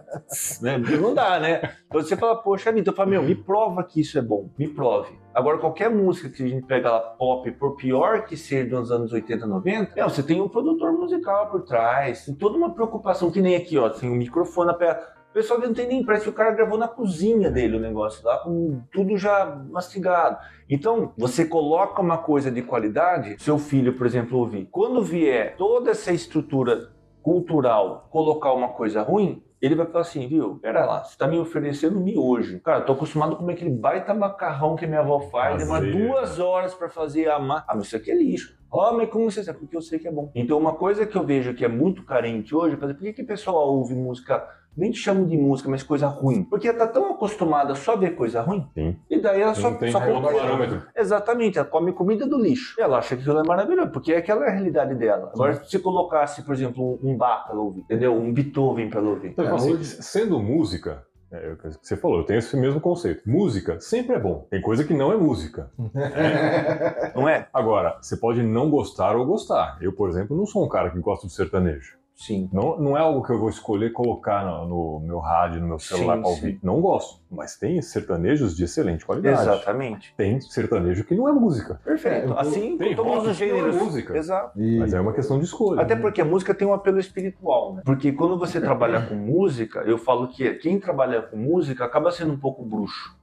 né? 0.63 0.79
Não 0.79 1.15
dá, 1.15 1.39
né? 1.39 1.61
Então 1.87 2.01
você 2.01 2.17
fala, 2.17 2.43
poxa 2.43 2.73
vida, 2.73 2.91
eu 2.91 2.95
falo, 2.95 3.11
meu, 3.11 3.23
me 3.23 3.35
prova 3.35 3.85
que 3.85 4.01
isso 4.01 4.19
é 4.19 4.23
bom. 4.23 4.51
Me 4.59 4.67
prove. 4.67 5.22
Agora, 5.35 5.59
qualquer 5.59 5.91
música 5.91 6.29
que 6.29 6.43
a 6.43 6.49
gente 6.49 6.67
pega 6.67 6.91
lá 6.91 7.01
pop, 7.01 7.51
por 7.53 7.77
pior 7.77 8.25
que 8.25 8.37
seja 8.37 8.69
dos 8.69 8.93
anos 8.93 9.13
80, 9.13 9.47
90, 9.47 9.95
meu, 9.95 10.09
você 10.09 10.23
tem 10.23 10.41
um 10.41 10.49
produtor 10.49 10.93
musical 10.93 11.51
por 11.51 11.63
trás, 11.63 12.27
tem 12.27 12.35
toda 12.35 12.57
uma 12.57 12.75
preocupação, 12.75 13.31
que 13.31 13.41
nem 13.41 13.57
aqui, 13.57 13.79
ó, 13.79 13.89
tem 13.89 14.11
um 14.11 14.17
microfone 14.17 14.67
na 14.67 14.75
perna. 14.75 15.01
O 15.31 15.33
pessoal 15.33 15.59
não 15.59 15.73
tem 15.73 15.89
nem, 15.89 16.05
que 16.05 16.29
o 16.29 16.33
cara 16.33 16.51
gravou 16.51 16.77
na 16.77 16.87
cozinha 16.87 17.51
dele 17.51 17.79
o 17.79 17.81
negócio 17.81 18.23
lá, 18.23 18.41
com 18.41 18.83
tudo 18.93 19.17
já 19.17 19.47
mastigado. 19.71 20.37
Então, 20.69 21.15
você 21.17 21.47
coloca 21.47 22.03
uma 22.03 22.19
coisa 22.19 22.51
de 22.51 22.61
qualidade, 22.61 23.43
seu 23.43 23.59
filho, 23.59 23.95
por 23.97 24.07
exemplo, 24.07 24.39
ouvir. 24.39 24.69
Quando 24.71 25.03
vier 25.03 25.57
toda 25.57 25.93
essa 25.93 26.13
estrutura 26.13 26.92
cultural 27.23 28.09
colocar 28.11 28.53
uma 28.53 28.69
coisa 28.69 29.03
ruim, 29.03 29.43
ele 29.61 29.77
vai 29.77 29.87
falar 29.87 30.01
assim, 30.01 30.27
viu, 30.27 30.59
pera 30.61 30.85
lá, 30.85 31.05
você 31.05 31.17
tá 31.17 31.29
me 31.29 31.39
oferecendo 31.39 32.01
miojo. 32.01 32.61
Cara, 32.61 32.81
eu 32.81 32.85
tô 32.85 32.93
acostumado 32.95 33.35
a 33.35 33.37
comer 33.37 33.53
aquele 33.53 33.71
baita 33.71 34.13
macarrão 34.13 34.75
que 34.75 34.87
minha 34.87 35.01
avó 35.01 35.21
faz, 35.21 35.59
demora 35.59 35.87
duas 35.89 36.41
horas 36.41 36.75
pra 36.75 36.89
fazer 36.89 37.31
a 37.31 37.39
massa. 37.39 37.67
Ah, 37.69 37.77
mas 37.77 37.87
isso 37.87 37.97
aqui 37.97 38.11
é 38.11 38.17
lixo. 38.17 38.59
Ó, 38.73 38.93
mas 38.97 39.09
como 39.09 39.31
você 39.31 39.45
sabe? 39.45 39.61
Porque 39.61 39.77
eu 39.77 39.83
sei 39.83 39.99
que 39.99 40.09
é 40.09 40.11
bom. 40.11 40.33
Então, 40.35 40.59
uma 40.59 40.73
coisa 40.73 41.07
que 41.07 41.17
eu 41.17 41.23
vejo 41.25 41.55
que 41.55 41.65
é 41.65 41.69
muito 41.69 42.05
carente 42.05 42.55
hoje, 42.55 42.75
é 42.75 42.79
fazer, 42.79 42.95
por 42.95 43.03
que, 43.03 43.13
que 43.13 43.23
o 43.23 43.27
pessoal 43.27 43.69
ouve 43.69 43.95
música, 43.95 44.45
nem 44.77 44.91
te 44.91 44.99
chamo 44.99 45.27
de 45.27 45.37
música, 45.37 45.69
mas 45.69 45.83
coisa 45.83 46.07
ruim? 46.07 46.45
Porque 46.45 46.73
tá 46.73 46.87
tão 46.87 47.11
acostumada 47.13 47.73
a 47.73 47.77
só 47.77 47.97
ver 47.97 48.15
coisa 48.17 48.41
ruim. 48.43 48.67
Sim. 48.75 48.97
E 49.11 49.19
daí 49.21 49.41
ela 49.43 49.55
só, 49.55 49.71
só 49.91 50.01
come- 50.01 50.39
parâmetro. 50.39 50.83
Exatamente, 50.97 51.59
ela 51.59 51.67
come 51.69 51.93
comida 51.93 52.27
do 52.27 52.39
lixo. 52.39 52.81
Ela 52.81 52.99
acha 52.99 53.15
que 53.17 53.23
aquilo 53.23 53.39
é 53.39 53.43
maravilhoso, 53.47 53.91
porque 53.91 54.15
aquela 54.15 54.45
é 54.47 54.49
a 54.49 54.53
realidade 54.53 54.95
dela. 54.95 55.31
Agora, 55.35 55.55
se 55.55 55.71
você 55.71 55.79
colocasse, 55.79 56.43
por 56.43 56.55
exemplo, 56.55 56.99
um 57.03 57.17
Bach 57.17 57.45
pra 57.45 57.53
ela 57.55 57.63
ouvir, 57.63 57.81
entendeu? 57.81 58.15
Um 58.15 58.33
Beethoven 58.33 58.89
pra 58.89 59.01
ela 59.01 59.11
ouvir. 59.11 59.29
Então, 59.29 59.45
É, 59.47 59.51
assim, 59.51 59.73
hoje- 59.75 60.03
sendo 60.03 60.39
música, 60.41 61.03
é 61.31 61.53
o 61.53 61.57
que 61.57 61.69
você 61.83 61.97
falou, 61.97 62.19
eu 62.19 62.25
tenho 62.25 62.39
esse 62.39 62.57
mesmo 62.57 62.81
conceito. 62.81 63.23
Música 63.27 63.79
sempre 63.81 64.17
é 64.17 64.19
bom. 64.19 64.47
Tem 64.51 64.61
coisa 64.61 64.85
que 64.85 64.93
não 64.95 65.13
é 65.13 65.17
música. 65.17 65.71
Não 67.15 67.29
é? 67.29 67.47
Agora, 67.53 67.99
você 68.01 68.17
pode 68.17 68.43
não 68.43 68.71
gostar 68.71 69.17
ou 69.17 69.25
gostar. 69.27 69.77
Eu, 69.81 69.93
por 69.93 70.09
exemplo, 70.09 70.37
não 70.37 70.47
sou 70.47 70.65
um 70.65 70.69
cara 70.69 70.91
que 70.91 70.99
gosta 70.99 71.27
de 71.27 71.33
sertanejo. 71.33 71.97
Sim. 72.27 72.49
Não, 72.53 72.79
não 72.79 72.97
é 72.97 73.01
algo 73.01 73.23
que 73.25 73.33
eu 73.33 73.39
vou 73.39 73.49
escolher 73.49 73.91
colocar 73.93 74.45
no, 74.45 74.65
no 74.67 75.01
meu 75.01 75.19
rádio, 75.19 75.61
no 75.61 75.67
meu 75.67 75.79
celular 75.79 76.19
para 76.19 76.29
ouvir. 76.29 76.59
Não 76.63 76.81
gosto. 76.81 77.21
Mas 77.31 77.57
tem 77.57 77.81
sertanejos 77.83 78.55
de 78.57 78.63
excelente 78.65 79.05
qualidade. 79.05 79.41
Exatamente. 79.43 80.15
Tem 80.17 80.41
sertanejo 80.41 81.03
que 81.05 81.15
não 81.15 81.29
é 81.29 81.33
música. 81.33 81.81
Perfeito. 81.85 82.33
É, 82.33 82.41
assim, 82.41 82.77
tem 82.79 82.95
todos 82.95 83.25
os 83.25 83.31
é 83.31 83.35
gêneros. 83.35 83.75
música. 83.75 84.17
Exato. 84.17 84.61
E- 84.61 84.79
Mas 84.79 84.95
é 84.95 85.01
uma 85.01 85.13
questão 85.13 85.39
de 85.39 85.45
escolha. 85.47 85.81
Até 85.81 85.97
porque 85.97 86.21
a 86.21 86.25
música 86.25 86.55
tem 86.55 86.69
um 86.69 86.73
apelo 86.75 87.01
espiritual, 87.01 87.75
né? 87.75 87.83
Porque 87.85 88.13
quando 88.13 88.39
você 88.39 88.61
trabalha 88.61 89.01
com 89.07 89.15
música, 89.15 89.81
eu 89.81 89.99
falo 89.99 90.29
que 90.29 90.49
quem 90.55 90.79
trabalha 90.79 91.23
com 91.23 91.37
música 91.37 91.85
acaba 91.85 92.11
sendo 92.13 92.33
um 92.33 92.39
pouco 92.39 92.65
bruxo. 92.65 93.17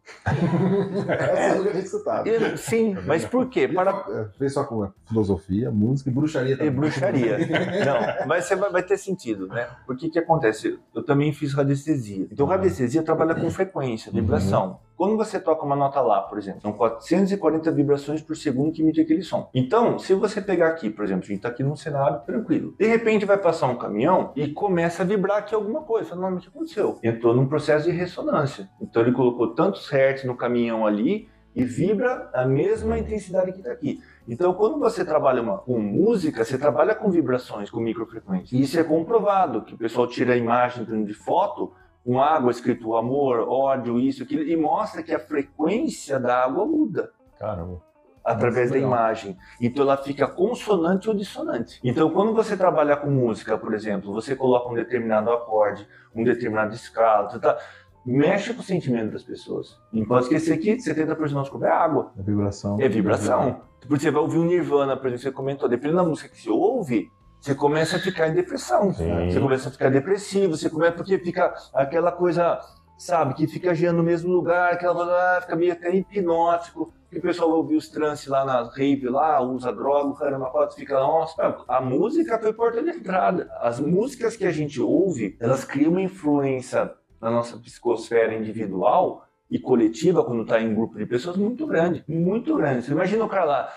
Tinha 1.71 1.79
escutado. 1.83 2.27
E- 2.27 2.57
Sim, 2.57 2.97
mas 3.05 3.25
por 3.25 3.47
quê? 3.47 3.67
Para 3.67 3.91
É, 4.09 4.25
Fez 4.39 4.53
só 4.53 4.63
com 4.63 4.89
filosofia, 5.07 5.69
música 5.69 6.09
e 6.09 6.13
bruxaria 6.13 6.53
E 6.53 6.57
também. 6.57 6.71
bruxaria. 6.73 7.37
Não, 7.85 8.27
mas 8.27 8.45
você 8.45 8.55
vai, 8.55 8.71
vai 8.71 8.81
ter 8.89 8.97
sentido, 8.97 9.47
né? 9.47 9.67
Porque 9.85 10.09
que 10.09 10.19
acontece? 10.19 10.79
Eu 10.93 11.03
também 11.03 11.31
fiz 11.31 11.53
radiestesia. 11.53 12.27
Então, 12.31 12.45
radiestesia 12.45 13.03
trabalha 13.03 13.35
com 13.35 13.49
frequência, 13.49 14.11
vibração. 14.11 14.79
Quando 14.97 15.15
você 15.15 15.39
toca 15.39 15.63
uma 15.63 15.77
nota 15.77 16.01
lá, 16.01 16.21
por 16.23 16.37
exemplo, 16.37 16.61
são 16.61 16.73
440 16.73 17.71
vibrações 17.71 18.21
por 18.21 18.35
segundo 18.35 18.73
que 18.73 18.81
emite 18.81 18.99
aquele 18.99 19.21
som. 19.21 19.49
Então, 19.53 19.97
se 19.97 20.13
você 20.13 20.41
pegar 20.41 20.67
aqui, 20.67 20.89
por 20.89 21.05
exemplo, 21.05 21.23
a 21.23 21.27
gente 21.27 21.39
tá 21.39 21.47
aqui 21.47 21.63
num 21.63 21.75
cenário 21.75 22.19
tranquilo. 22.25 22.75
De 22.77 22.85
repente 22.85 23.25
vai 23.25 23.37
passar 23.37 23.67
um 23.67 23.77
caminhão 23.77 24.33
e 24.35 24.49
começa 24.49 25.03
a 25.03 25.05
vibrar 25.05 25.37
aqui 25.37 25.55
alguma 25.55 25.83
coisa. 25.83 26.15
Não, 26.15 26.31
mas 26.31 26.39
o 26.39 26.41
que 26.41 26.47
aconteceu? 26.49 26.99
Entrou 27.01 27.33
num 27.33 27.47
processo 27.47 27.89
de 27.89 27.95
ressonância. 27.95 28.69
Então 28.81 29.01
ele 29.01 29.13
colocou 29.13 29.53
tantos 29.53 29.89
hertz 29.89 30.25
no 30.25 30.35
caminhão 30.35 30.85
ali 30.85 31.29
e 31.55 31.63
vibra 31.63 32.29
a 32.33 32.45
mesma 32.45 32.97
intensidade 32.97 33.51
que 33.51 33.59
está 33.59 33.71
aqui. 33.71 34.01
Então, 34.29 34.53
quando 34.53 34.77
você 34.79 35.03
trabalha 35.03 35.41
uma- 35.41 35.57
com 35.57 35.79
música, 35.79 36.45
você 36.45 36.57
trabalha 36.57 36.93
com 36.93 37.09
vibrações, 37.09 37.69
com 37.71 37.79
microfrequências. 37.79 38.51
E 38.51 38.61
isso 38.61 38.79
é 38.79 38.83
comprovado, 38.83 39.63
que 39.63 39.73
o 39.73 39.77
pessoal 39.77 40.05
tira 40.07 40.33
a 40.33 40.37
imagem 40.37 40.85
de 41.03 41.13
foto 41.13 41.71
com 42.05 42.21
água 42.21 42.51
escrito 42.51 42.95
amor, 42.95 43.39
ódio, 43.49 43.99
isso, 43.99 44.23
aquilo, 44.23 44.43
e 44.43 44.55
mostra 44.55 45.01
que 45.03 45.13
a 45.13 45.19
frequência 45.19 46.19
da 46.19 46.43
água 46.45 46.65
muda 46.65 47.11
Caramba. 47.39 47.81
através 48.23 48.71
da 48.71 48.77
imagem. 48.77 49.35
Então 49.59 49.83
ela 49.83 49.97
fica 49.97 50.27
consonante 50.27 51.09
ou 51.09 51.15
dissonante. 51.15 51.79
Então 51.83 52.09
quando 52.11 52.33
você 52.33 52.55
trabalha 52.55 52.95
com 52.95 53.09
música, 53.09 53.57
por 53.57 53.73
exemplo, 53.73 54.13
você 54.13 54.35
coloca 54.35 54.69
um 54.69 54.75
determinado 54.75 55.29
acorde, 55.31 55.87
um 56.15 56.23
determinado 56.23 56.73
escala, 56.73 57.29
você 57.29 57.39
tá- 57.39 57.57
mexe 58.05 58.53
com 58.53 58.61
o 58.61 58.63
sentimento 58.63 59.11
das 59.11 59.23
pessoas. 59.23 59.77
Não 59.91 60.05
pode 60.05 60.23
esquecer 60.23 60.57
que 60.57 60.79
70% 60.79 61.29
do 61.33 61.35
nosso 61.35 61.51
corpo 61.51 61.65
é 61.65 61.71
água, 61.71 62.11
É 62.17 62.21
vibração. 62.21 62.77
é 62.79 62.87
vibração. 62.87 63.61
Porque 63.89 64.03
você 64.03 64.11
vai 64.11 64.21
ouvir 64.21 64.37
um 64.37 64.45
Nirvana, 64.45 64.95
por 64.95 65.07
exemplo, 65.07 65.23
você 65.23 65.31
comentou, 65.31 65.67
dependendo 65.67 65.97
da 65.97 66.07
música 66.07 66.29
que 66.29 66.39
você 66.39 66.49
ouve, 66.51 67.11
você 67.41 67.55
começa 67.55 67.97
a 67.97 67.99
ficar 67.99 68.27
em 68.27 68.35
depressão. 68.35 68.93
Sim. 68.93 69.31
Você 69.31 69.39
começa 69.39 69.67
a 69.67 69.71
ficar 69.71 69.89
depressivo, 69.89 70.55
você 70.55 70.69
começa 70.69 70.91
porque 70.93 71.17
fica 71.17 71.51
aquela 71.73 72.11
coisa, 72.11 72.59
sabe, 72.99 73.33
que 73.33 73.47
fica 73.47 73.73
girando 73.73 73.97
no 73.97 74.03
mesmo 74.03 74.31
lugar, 74.31 74.73
aquela 74.73 74.93
coisa, 74.93 75.11
ah, 75.11 75.41
fica 75.41 75.55
meio 75.55 75.73
até 75.73 75.95
hipnótico. 75.95 76.93
Que 77.09 77.17
o 77.17 77.21
pessoal 77.21 77.49
ouve 77.49 77.75
os 77.75 77.89
trance 77.89 78.29
lá 78.29 78.45
na 78.45 78.61
rave, 78.69 79.09
lá, 79.09 79.41
usa 79.41 79.73
droga, 79.73 80.09
o 80.09 80.13
caramba, 80.13 80.51
quatro, 80.51 80.75
fica, 80.75 80.93
nossa, 80.93 81.57
a 81.67 81.81
música 81.81 82.37
foi 82.37 82.53
porta 82.53 82.83
de 82.83 82.91
entrada. 82.91 83.49
As 83.59 83.79
músicas 83.79 84.37
que 84.37 84.45
a 84.45 84.51
gente 84.51 84.79
ouve, 84.79 85.35
elas 85.39 85.63
criam 85.63 85.93
uma 85.93 86.01
influência 86.01 86.93
na 87.19 87.31
nossa 87.31 87.57
psicosfera 87.57 88.35
individual 88.35 89.25
e 89.49 89.57
coletiva, 89.57 90.23
quando 90.23 90.43
está 90.43 90.61
em 90.61 90.75
grupo 90.75 90.97
de 90.97 91.05
pessoas, 91.07 91.35
muito 91.35 91.65
grande, 91.65 92.03
muito 92.07 92.55
grande. 92.55 92.85
Você 92.85 92.91
imagina 92.91 93.23
o 93.23 93.27
cara 93.27 93.45
lá, 93.45 93.69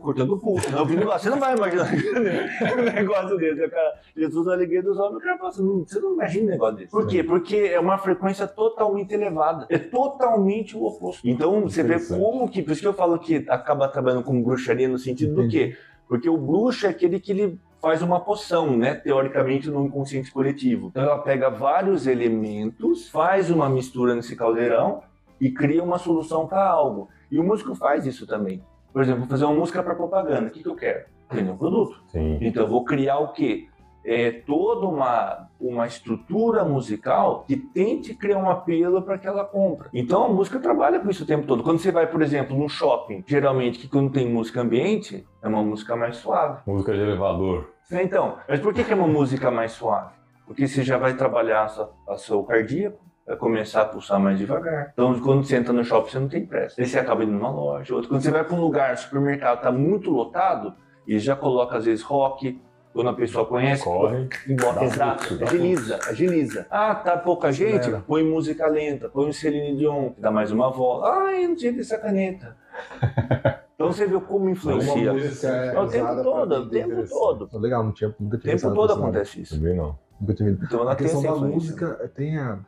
cortando 0.00 0.32
o 0.32 0.40
pulso, 0.40 0.68
Não, 0.72 0.80
ouvindo 0.80 1.04
você 1.06 1.30
não 1.30 1.38
vai 1.38 1.56
imaginar 1.56 1.88
um 1.92 2.82
negócio 2.82 3.38
desse. 3.38 3.64
O 3.64 3.70
cara, 3.70 3.92
Jesus, 4.16 4.48
a 4.48 4.52
alegria 4.54 4.82
dos 4.82 4.98
homens, 4.98 5.16
o 5.16 5.20
cara 5.20 5.38
fala 5.38 5.50
assim, 5.50 5.84
você 5.86 6.00
não 6.00 6.14
imagina 6.14 6.44
um 6.44 6.50
negócio 6.50 6.76
desse. 6.76 6.90
Por 6.90 7.06
quê? 7.06 7.22
Porque 7.22 7.56
é 7.56 7.78
uma 7.78 7.98
frequência 7.98 8.48
totalmente 8.48 9.14
elevada, 9.14 9.66
é 9.70 9.78
totalmente 9.78 10.76
o 10.76 10.84
oposto. 10.84 11.20
Então, 11.24 11.62
você 11.62 11.84
vê 11.84 12.00
como 12.00 12.48
que, 12.48 12.62
por 12.62 12.72
isso 12.72 12.80
que 12.80 12.88
eu 12.88 12.94
falo 12.94 13.16
que 13.18 13.46
acaba 13.48 13.86
trabalhando 13.86 14.24
com 14.24 14.42
bruxaria 14.42 14.88
no 14.88 14.98
sentido 14.98 15.34
do 15.34 15.48
quê? 15.48 15.76
Porque 16.08 16.28
o 16.28 16.36
bruxo 16.36 16.86
é 16.86 16.90
aquele 16.90 17.20
que 17.20 17.30
ele 17.30 17.60
faz 17.82 18.00
uma 18.00 18.20
poção, 18.20 18.76
né? 18.76 18.94
Teoricamente 18.94 19.68
no 19.68 19.84
inconsciente 19.84 20.30
coletivo. 20.30 20.86
Então 20.86 21.02
ela 21.02 21.18
pega 21.18 21.50
vários 21.50 22.06
elementos, 22.06 23.08
faz 23.08 23.50
uma 23.50 23.68
mistura 23.68 24.14
nesse 24.14 24.36
caldeirão 24.36 25.02
e 25.40 25.50
cria 25.50 25.82
uma 25.82 25.98
solução 25.98 26.46
para 26.46 26.64
algo. 26.64 27.08
E 27.28 27.40
o 27.40 27.42
músico 27.42 27.74
faz 27.74 28.06
isso 28.06 28.24
também. 28.24 28.62
Por 28.92 29.02
exemplo, 29.02 29.22
vou 29.22 29.28
fazer 29.28 29.44
uma 29.44 29.54
música 29.54 29.82
para 29.82 29.96
propaganda. 29.96 30.46
O 30.46 30.50
que, 30.50 30.62
que 30.62 30.68
eu 30.68 30.76
quero? 30.76 31.06
Vender 31.28 31.50
um 31.50 31.56
produto. 31.56 32.00
Sim. 32.06 32.38
Então 32.40 32.62
eu 32.62 32.68
vou 32.68 32.84
criar 32.84 33.18
o 33.18 33.32
quê? 33.32 33.66
É 34.04 34.30
toda 34.30 34.86
uma, 34.86 35.48
uma 35.60 35.86
estrutura 35.86 36.64
musical 36.64 37.44
que 37.46 37.56
tente 37.56 38.14
criar 38.14 38.38
um 38.38 38.50
apelo 38.50 39.02
para 39.02 39.14
aquela 39.14 39.44
compra. 39.44 39.88
Então 39.92 40.24
a 40.24 40.28
música 40.28 40.58
trabalha 40.58 40.98
com 41.00 41.08
isso 41.08 41.24
o 41.24 41.26
tempo 41.26 41.46
todo. 41.46 41.62
Quando 41.62 41.78
você 41.78 41.92
vai, 41.92 42.06
por 42.06 42.20
exemplo, 42.22 42.56
no 42.56 42.68
shopping, 42.68 43.24
geralmente 43.26 43.78
que 43.78 43.88
quando 43.88 44.10
tem 44.10 44.28
música 44.28 44.60
ambiente, 44.60 45.26
é 45.42 45.48
uma 45.48 45.62
música 45.62 45.94
mais 45.94 46.16
suave. 46.16 46.60
Música 46.66 46.92
de 46.92 47.00
elevador. 47.00 47.70
Então, 47.90 48.38
mas 48.48 48.60
por 48.60 48.72
que, 48.72 48.84
que 48.84 48.92
é 48.92 48.96
uma 48.96 49.06
música 49.06 49.50
mais 49.50 49.72
suave? 49.72 50.12
Porque 50.46 50.66
você 50.66 50.82
já 50.82 50.98
vai 50.98 51.14
trabalhar 51.14 51.64
a 51.64 51.68
sua, 51.68 51.92
a 52.08 52.16
seu 52.16 52.42
cardíaco, 52.42 52.98
vai 53.26 53.36
começar 53.36 53.82
a 53.82 53.84
pulsar 53.84 54.18
mais 54.18 54.38
devagar. 54.38 54.90
Então, 54.92 55.18
quando 55.20 55.44
você 55.44 55.56
entra 55.56 55.72
no 55.72 55.84
shopping, 55.84 56.10
você 56.10 56.18
não 56.18 56.28
tem 56.28 56.44
pressa. 56.44 56.80
Aí 56.80 56.86
você 56.86 56.98
acaba 56.98 57.22
indo 57.22 57.32
numa 57.32 57.50
loja. 57.50 57.94
Outro, 57.94 58.08
quando 58.08 58.22
você 58.22 58.30
vai 58.30 58.44
para 58.44 58.56
um 58.56 58.60
lugar, 58.60 58.96
supermercado, 58.96 59.58
está 59.58 59.70
muito 59.70 60.10
lotado, 60.10 60.74
e 61.06 61.18
já 61.18 61.34
coloca, 61.34 61.76
às 61.76 61.84
vezes, 61.84 62.02
rock. 62.02 62.60
Quando 62.92 63.08
a 63.08 63.12
pessoa 63.14 63.46
conhece, 63.46 63.84
Corre. 63.84 64.28
Dá 64.48 64.84
exato, 64.84 65.24
fluxo, 65.24 65.38
dá 65.38 65.46
agiliza, 65.46 65.98
agiliza. 66.08 66.66
Ah, 66.70 66.94
tá 66.94 67.16
pouca 67.16 67.50
gente? 67.50 67.78
Acelera. 67.80 68.04
Põe 68.06 68.22
música 68.22 68.66
lenta, 68.66 69.08
põe 69.08 69.28
um 69.28 69.32
Celine 69.32 69.76
Dion, 69.78 70.10
que 70.10 70.20
dá 70.20 70.30
mais 70.30 70.52
uma 70.52 70.70
volta. 70.70 71.08
Ai, 71.08 71.46
não 71.48 71.56
tinha 71.56 71.78
essa 71.80 71.98
caneta. 71.98 72.56
Então 73.74 73.92
você 73.92 74.06
vê 74.06 74.20
como 74.20 74.48
influencia. 74.48 75.12
Uma 75.12 75.20
música 75.20 75.48
é 75.48 75.80
o 75.80 75.88
tempo 75.88 76.22
todo, 76.22 76.46
pra 76.48 76.60
o 76.60 76.68
tempo 76.68 77.08
todo. 77.08 77.58
Legal, 77.58 77.82
não 77.82 77.90
tinha, 77.90 78.14
nunca 78.20 78.36
O 78.36 78.38
tinha 78.38 78.52
tempo 78.52 78.62
pensado 78.62 78.74
todo 78.76 78.92
acontece 78.92 79.40
isso. 79.42 79.56
Também 79.56 79.74
não. 79.76 79.98
Nunca 80.20 80.34
tinha 80.34 80.50
visto. 80.50 80.64
Então 80.66 80.80
ela 80.82 80.92
A 80.92 80.94
tem 80.94 81.06
questão 81.08 81.20
essa 81.20 81.30
da 81.30 81.36
influência. 81.48 81.72
música 81.72 82.12
tem 82.14 82.38
a. 82.38 82.58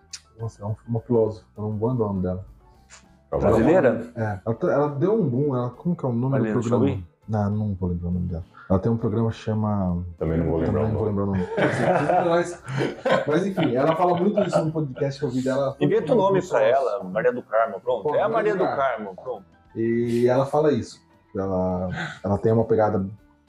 Nossa, 0.40 0.62
é 0.62 0.66
um- 0.66 0.74
uma 0.88 0.98
filósofa, 1.00 1.46
eu 1.56 1.62
não 1.62 1.72
vou 1.78 1.90
o 1.90 1.94
nome 1.94 2.20
dela. 2.22 2.44
Brasileira? 3.30 4.12
É, 4.16 4.40
ela, 4.44 4.54
tá- 4.56 4.72
ela 4.72 4.88
deu 4.88 5.14
um 5.14 5.28
boom, 5.28 5.54
ela, 5.56 5.70
como 5.70 5.94
que 5.94 6.04
é 6.04 6.08
o 6.08 6.12
nome 6.12 6.38
Valendo 6.38 6.60
do 6.60 6.68
programa? 6.68 7.02
Não, 7.28 7.50
não 7.50 7.74
vou 7.74 7.88
lembrar 7.90 8.08
o 8.08 8.12
nome 8.12 8.26
dela. 8.26 8.44
Ela 8.70 8.78
tem 8.78 8.90
um 8.90 8.96
programa 8.96 9.30
que 9.30 9.36
chama. 9.36 10.04
Também 10.18 10.38
não 10.38 10.46
vou 10.46 10.56
lembrar 10.58 10.82
Também 10.82 10.90
o 10.90 10.92
não 10.94 10.98
vou 11.04 11.12
nome. 11.12 11.38
lembrar 11.38 11.68
o 11.68 12.24
nome. 12.24 12.28
mas, 12.30 12.62
mas 13.26 13.46
enfim, 13.46 13.74
ela 13.76 13.94
fala 13.94 14.16
muito 14.16 14.40
isso 14.40 14.64
no 14.64 14.72
podcast 14.72 15.20
que 15.20 15.26
eu 15.26 15.30
vi 15.30 15.42
dela. 15.42 15.76
Inventa 15.80 16.12
o 16.12 16.16
nome 16.16 16.40
pra 16.46 16.62
ela, 16.62 17.04
Maria 17.04 17.32
do 17.32 17.42
Carmo, 17.42 17.80
pronto. 17.80 18.02
Pô, 18.04 18.14
É 18.14 18.22
a 18.22 18.28
Maria 18.28 18.54
do 18.56 18.64
Carmo, 18.64 19.14
pronto. 19.14 19.44
E 19.76 20.26
ela 20.26 20.46
fala 20.46 20.72
isso. 20.72 20.98
Ela, 21.36 21.88
ela 22.24 22.38
tem 22.38 22.52
uma 22.52 22.64
pegada 22.64 23.04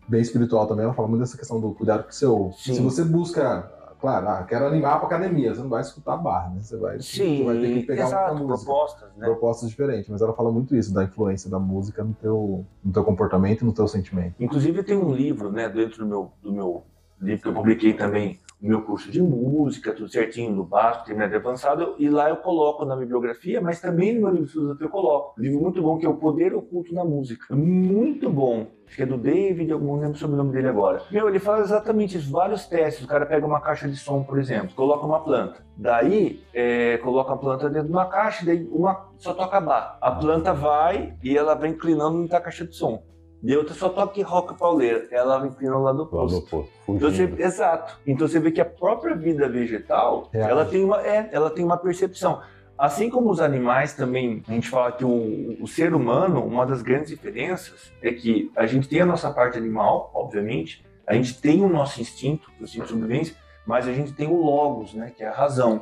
bem 0.07 0.21
espiritual 0.21 0.67
também. 0.67 0.83
Ela 0.85 0.93
fala 0.93 1.07
muito 1.07 1.21
dessa 1.21 1.37
questão 1.37 1.59
do 1.61 1.73
cuidado 1.73 2.03
que 2.07 2.15
você 2.15 2.25
ouve. 2.25 2.55
Sim. 2.57 2.73
Se 2.73 2.81
você 2.81 3.03
busca, 3.03 3.71
claro, 4.05 4.29
ah, 4.29 4.43
quero 4.43 4.67
animar 4.67 4.97
pra 4.99 5.07
academia, 5.07 5.53
você 5.53 5.61
não 5.61 5.69
vai 5.69 5.81
escutar 5.81 6.15
barra, 6.17 6.49
né? 6.49 6.61
Você 6.61 6.77
vai, 6.77 7.01
Sim, 7.01 7.37
você 7.39 7.43
vai 7.43 7.57
ter 7.59 7.73
que 7.73 7.87
pegar 7.87 8.03
exato, 8.03 8.33
uma 8.35 8.43
música. 8.43 8.65
propostas, 8.71 9.09
né? 9.17 9.25
Propostas 9.25 9.69
diferentes, 9.69 10.09
mas 10.09 10.21
ela 10.21 10.33
fala 10.33 10.51
muito 10.51 10.75
isso, 10.75 10.93
da 10.93 11.03
influência 11.03 11.49
da 11.49 11.57
música 11.57 12.03
no 12.03 12.13
teu, 12.13 12.65
no 12.83 12.93
teu 12.93 13.03
comportamento 13.03 13.61
e 13.63 13.65
no 13.65 13.73
teu 13.73 13.87
sentimento. 13.87 14.35
Inclusive 14.39 14.83
tem 14.83 14.95
um 14.95 15.11
livro, 15.11 15.51
né, 15.51 15.67
dentro 15.67 16.03
do 16.03 16.05
meu, 16.05 16.31
do 16.43 16.53
meu 16.53 16.83
livro 17.19 17.41
que 17.41 17.49
eu 17.49 17.53
publiquei 17.53 17.93
também, 17.93 18.39
meu 18.65 18.81
curso 18.81 19.11
de 19.11 19.21
música, 19.21 19.93
tudo 19.93 20.09
certinho, 20.09 20.55
do 20.55 20.63
básico, 20.63 21.05
terminado 21.05 21.35
avançado, 21.35 21.95
e 21.97 22.09
lá 22.09 22.29
eu 22.29 22.37
coloco 22.37 22.83
na 22.85 22.95
bibliografia, 22.95 23.61
mas 23.61 23.79
também 23.79 24.13
no 24.15 24.21
meu 24.21 24.29
livro 24.31 24.45
de 24.45 24.51
filosofia 24.51 24.87
eu 24.87 24.91
coloco. 24.91 25.39
Um 25.39 25.41
livro 25.41 25.61
muito 25.61 25.81
bom 25.81 25.97
que 25.97 26.05
é 26.05 26.09
O 26.09 26.15
Poder 26.15 26.53
Oculto 26.53 26.93
na 26.93 27.05
Música. 27.05 27.55
Muito 27.55 28.29
bom. 28.29 28.67
Acho 28.87 28.97
que 28.97 29.03
é 29.03 29.05
do 29.05 29.17
David, 29.17 29.69
eu 29.69 29.79
não 29.79 29.99
lembro 29.99 30.17
sobre 30.17 30.35
o 30.35 30.37
nome 30.37 30.51
dele 30.51 30.67
agora. 30.67 31.01
Meu, 31.11 31.27
ele 31.27 31.39
fala 31.39 31.61
exatamente 31.61 32.17
isso, 32.17 32.31
vários 32.31 32.67
testes. 32.67 33.03
O 33.03 33.07
cara 33.07 33.25
pega 33.25 33.45
uma 33.45 33.59
caixa 33.59 33.87
de 33.87 33.95
som, 33.95 34.23
por 34.23 34.37
exemplo, 34.37 34.75
coloca 34.75 35.05
uma 35.05 35.19
planta. 35.21 35.65
Daí, 35.75 36.43
é, 36.53 36.97
coloca 36.99 37.33
a 37.33 37.37
planta 37.37 37.69
dentro 37.69 37.87
de 37.87 37.93
uma 37.93 38.05
caixa, 38.05 38.45
daí 38.45 38.67
uma 38.71 39.09
só 39.17 39.33
toca 39.33 39.59
bar. 39.59 39.97
A 39.99 40.11
planta 40.11 40.53
vai 40.53 41.15
e 41.23 41.35
ela 41.35 41.55
vai 41.55 41.69
inclinando 41.69 42.27
na 42.27 42.39
caixa 42.39 42.65
de 42.65 42.75
som. 42.75 43.03
E 43.47 43.55
outra 43.55 43.73
só 43.75 43.89
toca 43.89 44.23
rock 44.25 44.57
pauleira, 44.57 45.07
ela 45.11 45.37
vai 45.37 45.49
inclinando 45.49 45.79
lá 45.83 45.91
Lá 45.91 45.97
do 45.97 46.03
oposto. 46.03 46.37
oposto. 46.37 46.71
Então 46.89 47.11
você- 47.11 47.33
exato. 47.37 47.97
Então 48.07 48.27
você 48.27 48.39
vê 48.39 48.51
que 48.51 48.59
a 48.61 48.65
própria 48.65 49.15
vida 49.15 49.47
vegetal, 49.47 50.29
Reage. 50.33 50.49
ela 50.49 50.65
tem 50.65 50.83
uma, 50.83 51.01
é, 51.05 51.29
ela 51.31 51.49
tem 51.49 51.63
uma 51.63 51.77
percepção. 51.77 52.41
Assim 52.77 53.09
como 53.09 53.29
os 53.29 53.39
animais 53.39 53.93
também, 53.93 54.43
a 54.47 54.51
gente 54.51 54.67
fala 54.69 54.91
que 54.91 55.05
o, 55.05 55.55
o 55.61 55.67
ser 55.67 55.93
humano, 55.93 56.43
uma 56.43 56.65
das 56.65 56.81
grandes 56.81 57.09
diferenças 57.09 57.91
é 58.01 58.11
que 58.11 58.51
a 58.55 58.65
gente 58.65 58.89
tem 58.89 58.99
a 59.01 59.05
nossa 59.05 59.31
parte 59.31 59.57
animal, 59.57 60.11
obviamente, 60.13 60.83
a 61.07 61.13
gente 61.13 61.39
tem 61.39 61.63
o 61.63 61.69
nosso 61.69 62.01
instinto, 62.01 62.49
o 62.59 62.63
instinto 62.63 62.83
de 62.85 62.89
sobrevivência, 62.91 63.35
mas 63.65 63.87
a 63.87 63.93
gente 63.93 64.11
tem 64.11 64.27
o 64.27 64.35
logos, 64.43 64.93
né, 64.93 65.11
que 65.15 65.23
é 65.23 65.27
a 65.27 65.31
razão. 65.33 65.81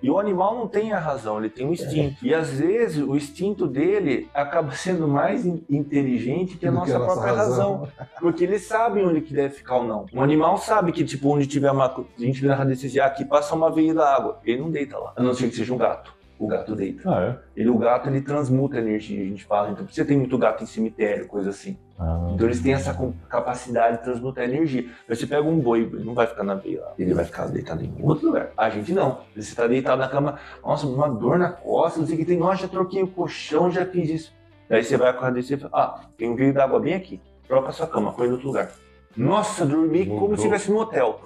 E 0.00 0.08
o 0.08 0.18
animal 0.18 0.54
não 0.54 0.68
tem 0.68 0.92
a 0.92 0.98
razão, 0.98 1.38
ele 1.38 1.48
tem 1.50 1.66
o 1.68 1.72
instinto. 1.72 2.24
E 2.24 2.32
às 2.32 2.50
vezes 2.50 3.02
o 3.02 3.16
instinto 3.16 3.66
dele 3.66 4.28
acaba 4.32 4.70
sendo 4.72 5.08
mais 5.08 5.44
in- 5.44 5.64
inteligente 5.68 6.56
que 6.56 6.66
a 6.66 6.70
nossa 6.70 6.86
que 6.90 6.92
a 6.96 6.98
nossa 7.00 7.12
própria 7.14 7.32
razão. 7.34 7.78
razão. 7.80 7.88
Porque 8.20 8.44
eles 8.44 8.62
sabem 8.66 9.04
onde 9.04 9.20
que 9.20 9.34
deve 9.34 9.54
ficar 9.54 9.76
ou 9.78 9.84
não. 9.84 10.06
Um 10.14 10.22
animal 10.22 10.56
sabe 10.58 10.92
que, 10.92 11.04
tipo, 11.04 11.28
onde 11.34 11.46
tiver 11.46 11.70
uma. 11.72 11.86
A 11.86 12.04
gente 12.20 12.40
vê 12.40 12.46
na 12.48 12.54
radiestesia, 12.54 13.04
aqui 13.04 13.24
passa 13.24 13.54
uma 13.56 13.70
veia 13.70 13.92
da 13.92 14.14
água. 14.14 14.38
Ele 14.44 14.60
não 14.60 14.70
deita 14.70 14.96
lá. 14.98 15.12
A 15.16 15.22
não 15.22 15.34
ser 15.34 15.48
que 15.48 15.56
seja 15.56 15.74
um 15.74 15.78
gato. 15.78 16.17
O 16.38 16.46
gato 16.46 16.76
deita. 16.76 17.02
Ah, 17.10 17.22
é? 17.24 17.60
Ele, 17.60 17.68
o 17.68 17.76
gato, 17.76 18.08
ele 18.08 18.20
transmuta 18.20 18.78
energia, 18.78 19.20
a 19.20 19.26
gente 19.26 19.44
fala. 19.44 19.70
Então, 19.70 19.84
você 19.86 20.04
tem 20.04 20.16
muito 20.16 20.38
gato 20.38 20.62
em 20.62 20.66
cemitério, 20.66 21.26
coisa 21.26 21.50
assim. 21.50 21.76
Ah. 21.98 22.30
Então, 22.32 22.46
eles 22.46 22.60
têm 22.60 22.74
essa 22.74 22.96
capacidade 23.28 23.98
de 23.98 24.04
transmutar 24.04 24.44
energia. 24.44 24.88
Aí 25.08 25.16
você 25.16 25.26
pega 25.26 25.42
um 25.42 25.58
boi, 25.58 25.80
ele 25.80 26.04
não 26.04 26.14
vai 26.14 26.28
ficar 26.28 26.44
na 26.44 26.54
veia 26.54 26.80
lá. 26.80 26.92
Ele 26.96 27.12
vai 27.12 27.24
ficar 27.24 27.46
deitado 27.46 27.82
em 27.82 27.92
outro 28.00 28.26
lugar. 28.26 28.50
A 28.56 28.70
gente 28.70 28.92
não. 28.92 29.22
Você 29.34 29.48
está 29.48 29.66
deitado 29.66 30.00
na 30.00 30.08
cama, 30.08 30.38
nossa, 30.62 30.86
uma 30.86 31.08
dor 31.08 31.38
na 31.38 31.50
costa, 31.50 31.98
não 31.98 32.06
sei 32.06 32.14
o 32.14 32.18
que 32.18 32.24
tem. 32.24 32.38
Nossa, 32.38 32.62
já 32.62 32.68
troquei 32.68 33.02
o 33.02 33.08
colchão, 33.08 33.70
já 33.70 33.84
fiz 33.84 34.08
isso. 34.08 34.32
Daí 34.68 34.84
você 34.84 34.96
vai 34.96 35.08
acordar 35.10 35.38
e 35.40 35.42
você 35.42 35.56
fala, 35.56 35.72
ah, 35.74 36.00
tem 36.16 36.30
um 36.30 36.36
veio 36.36 36.52
d'água 36.54 36.78
bem 36.78 36.94
aqui. 36.94 37.20
Troca 37.48 37.70
a 37.70 37.72
sua 37.72 37.86
cama, 37.86 38.12
põe 38.12 38.28
em 38.28 38.32
outro 38.32 38.46
lugar. 38.46 38.70
Nossa, 39.16 39.66
dormi 39.66 40.06
como 40.06 40.20
Mudou. 40.20 40.36
se 40.36 40.42
estivesse 40.42 40.70
no 40.70 40.78
hotel. 40.78 41.20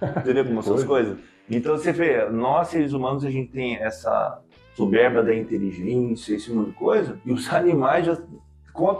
Entendeu 0.18 0.44
como 0.44 0.62
são 0.62 0.74
as 0.74 0.82
Coisa. 0.84 1.10
coisas? 1.10 1.24
Então 1.48 1.76
você 1.76 1.92
vê, 1.92 2.28
nós 2.28 2.68
seres 2.68 2.92
humanos, 2.92 3.24
a 3.24 3.30
gente 3.30 3.52
tem 3.52 3.76
essa 3.76 4.40
soberba 4.76 5.22
da 5.22 5.34
inteligência, 5.34 6.34
esse 6.34 6.52
monte 6.52 6.68
de 6.68 6.72
coisa, 6.76 7.18
e 7.24 7.32
os 7.32 7.50
animais 7.52 8.06
já 8.06 8.18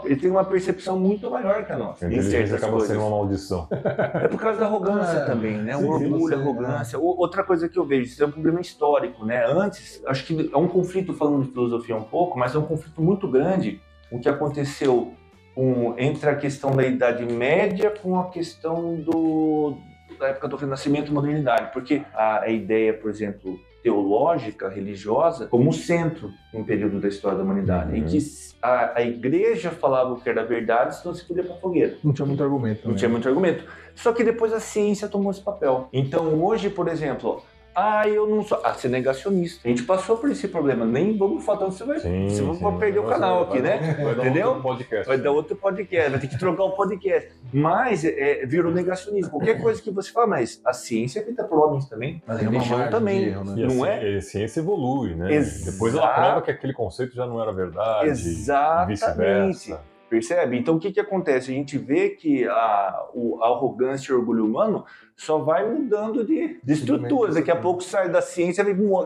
eles 0.05 0.19
têm 0.19 0.31
uma 0.31 0.43
percepção 0.43 0.99
muito 0.99 1.29
maior 1.29 1.63
que 1.63 1.71
a 1.71 1.77
nossa. 1.77 2.03
A 2.03 2.07
em 2.09 2.13
inteligência 2.13 2.47
certas 2.47 2.63
acaba 2.63 2.77
coisas. 2.77 2.89
sendo 2.97 3.01
uma 3.01 3.11
maldição. 3.11 3.67
É 3.71 4.27
por 4.27 4.39
causa 4.39 4.59
da 4.59 4.65
arrogância 4.65 5.17
É, 5.19 5.25
também, 5.25 5.55
né? 5.59 5.77
o 5.77 5.87
orgulho, 5.87 6.35
a 6.35 6.39
arrogância. 6.39 6.97
O- 6.97 7.15
Outra 7.19 7.43
coisa 7.43 7.69
que 7.69 7.77
eu 7.77 7.85
vejo, 7.85 8.05
isso 8.05 8.23
é 8.23 8.25
um 8.25 8.31
problema 8.31 8.59
histórico, 8.59 9.23
né? 9.23 9.45
Antes, 9.47 10.01
acho 10.07 10.25
que 10.25 10.49
é 10.51 10.57
um 10.57 10.67
conflito, 10.67 11.13
falando 11.13 11.43
de 11.45 11.51
filosofia 11.51 11.95
um 11.95 12.01
pouco, 12.03 12.39
mas 12.39 12.55
é 12.55 12.57
um 12.57 12.63
conflito 12.65 12.99
muito 13.03 13.27
grande 13.29 13.79
o 14.11 14.19
que 14.19 14.27
aconteceu 14.27 15.13
com, 15.53 15.93
entre 15.99 16.27
a 16.27 16.35
questão 16.35 16.71
da 16.75 16.83
Idade 16.83 17.23
Média 17.31 17.91
com 18.01 18.19
a 18.19 18.29
questão 18.31 18.95
do, 18.95 19.75
da 20.17 20.29
época 20.29 20.47
do 20.47 20.55
Renascimento 20.55 21.11
e 21.11 21.13
modernidade. 21.13 21.71
Porque 21.71 22.01
a, 22.15 22.39
a 22.41 22.49
ideia, 22.49 22.95
por 22.95 23.11
exemplo, 23.11 23.59
teológica, 23.91 24.67
religiosa, 24.69 25.47
como 25.47 25.71
centro 25.71 26.31
em 26.53 26.59
um 26.59 26.63
período 26.63 26.99
da 26.99 27.07
história 27.07 27.37
da 27.37 27.43
humanidade, 27.43 27.97
em 27.97 28.01
Uhum. 28.01 28.07
que 28.07 28.17
a, 28.61 28.99
a 28.99 29.01
igreja 29.01 29.71
falava 29.71 30.13
o 30.13 30.19
que 30.19 30.29
era 30.29 30.43
verdade, 30.43 30.97
senão 30.97 31.15
se 31.15 31.23
podia 31.23 31.43
para 31.43 31.55
fogueira. 31.55 31.95
Não 32.03 32.11
tinha 32.13 32.25
muito 32.25 32.43
argumento. 32.43 32.77
Não 32.77 32.81
também. 32.83 32.97
tinha 32.97 33.09
muito 33.09 33.27
argumento. 33.27 33.63
Só 33.95 34.11
que 34.11 34.23
depois 34.23 34.51
a 34.51 34.59
ciência 34.59 35.07
tomou 35.07 35.31
esse 35.31 35.41
papel. 35.41 35.87
Então 35.93 36.43
hoje, 36.43 36.69
por 36.69 36.87
exemplo, 36.87 37.41
ah, 37.79 38.07
eu 38.07 38.25
não 38.27 38.41
sou. 38.43 38.59
Ah, 38.63 38.73
você 38.73 38.87
é 38.87 38.89
negacionista. 38.89 39.61
A 39.63 39.69
gente 39.69 39.83
passou 39.83 40.17
por 40.17 40.31
esse 40.31 40.47
problema. 40.47 40.83
Nem 40.85 41.15
vamos 41.17 41.45
falar 41.45 41.59
tanto, 41.59 41.73
você 41.75 41.83
vai, 41.83 41.99
Sim, 41.99 42.27
você 42.27 42.35
sim. 42.43 42.53
vai 42.59 42.77
perder 42.77 42.99
o 42.99 43.03
Vai- 43.03 43.11
canal 43.13 43.45
vai- 43.45 43.53
aqui, 43.59 43.61
né? 43.61 43.77
Vai 44.03 44.15
dar 44.15 44.21
Entendeu? 44.25 44.47
outro 44.47 44.63
podcast. 44.63 45.07
Vai 45.07 45.17
dar 45.17 45.31
outro 45.31 45.55
podcast, 45.55 46.09
vai 46.11 46.19
ter 46.19 46.27
que 46.27 46.39
trocar 46.39 46.63
o 46.63 46.71
podcast. 46.71 47.29
Mas 47.53 48.03
é, 48.03 48.45
virou 48.45 48.71
negacionismo. 48.71 49.29
Qualquer 49.31 49.61
coisa 49.61 49.81
que 49.81 49.91
você 49.91 50.11
fala, 50.11 50.27
mas 50.27 50.59
a 50.65 50.73
ciência 50.73 51.19
é 51.19 51.23
feita 51.23 51.43
por 51.43 51.59
homens 51.59 51.87
também. 51.87 52.21
A 52.27 52.35
Tem 52.35 52.47
uma 52.47 52.53
religião 52.59 52.89
também. 52.89 53.23
erro, 53.25 53.43
né? 53.43 53.63
A 53.63 53.67
Não 53.67 53.85
é? 53.85 54.17
a 54.17 54.21
ciência 54.21 54.59
evolui, 54.59 55.13
né? 55.15 55.33
Exato. 55.35 55.71
Depois 55.71 55.93
ela 55.93 56.07
prova 56.07 56.41
que 56.41 56.51
aquele 56.51 56.73
conceito 56.73 57.13
já 57.15 57.25
não 57.25 57.41
era 57.41 57.51
verdade. 57.53 58.09
Exatamente. 58.09 58.89
E 59.03 59.07
vice-versa. 59.07 59.81
Percebe? 60.09 60.57
Então 60.57 60.75
o 60.75 60.79
que, 60.79 60.91
que 60.91 60.99
acontece? 60.99 61.51
A 61.51 61.53
gente 61.53 61.77
vê 61.77 62.09
que 62.11 62.47
a, 62.47 63.07
o- 63.13 63.43
a 63.43 63.47
arrogância 63.47 64.11
e 64.11 64.15
o 64.15 64.19
orgulho 64.19 64.45
humano 64.45 64.85
só 65.15 65.37
vai 65.39 65.69
mudando 65.69 66.23
de, 66.23 66.59
de 66.63 66.73
estrutura. 66.73 67.33
Daqui 67.33 67.51
a 67.51 67.55
pouco 67.57 67.83
sai 67.83 68.09
da 68.09 68.21
ciência, 68.21 68.63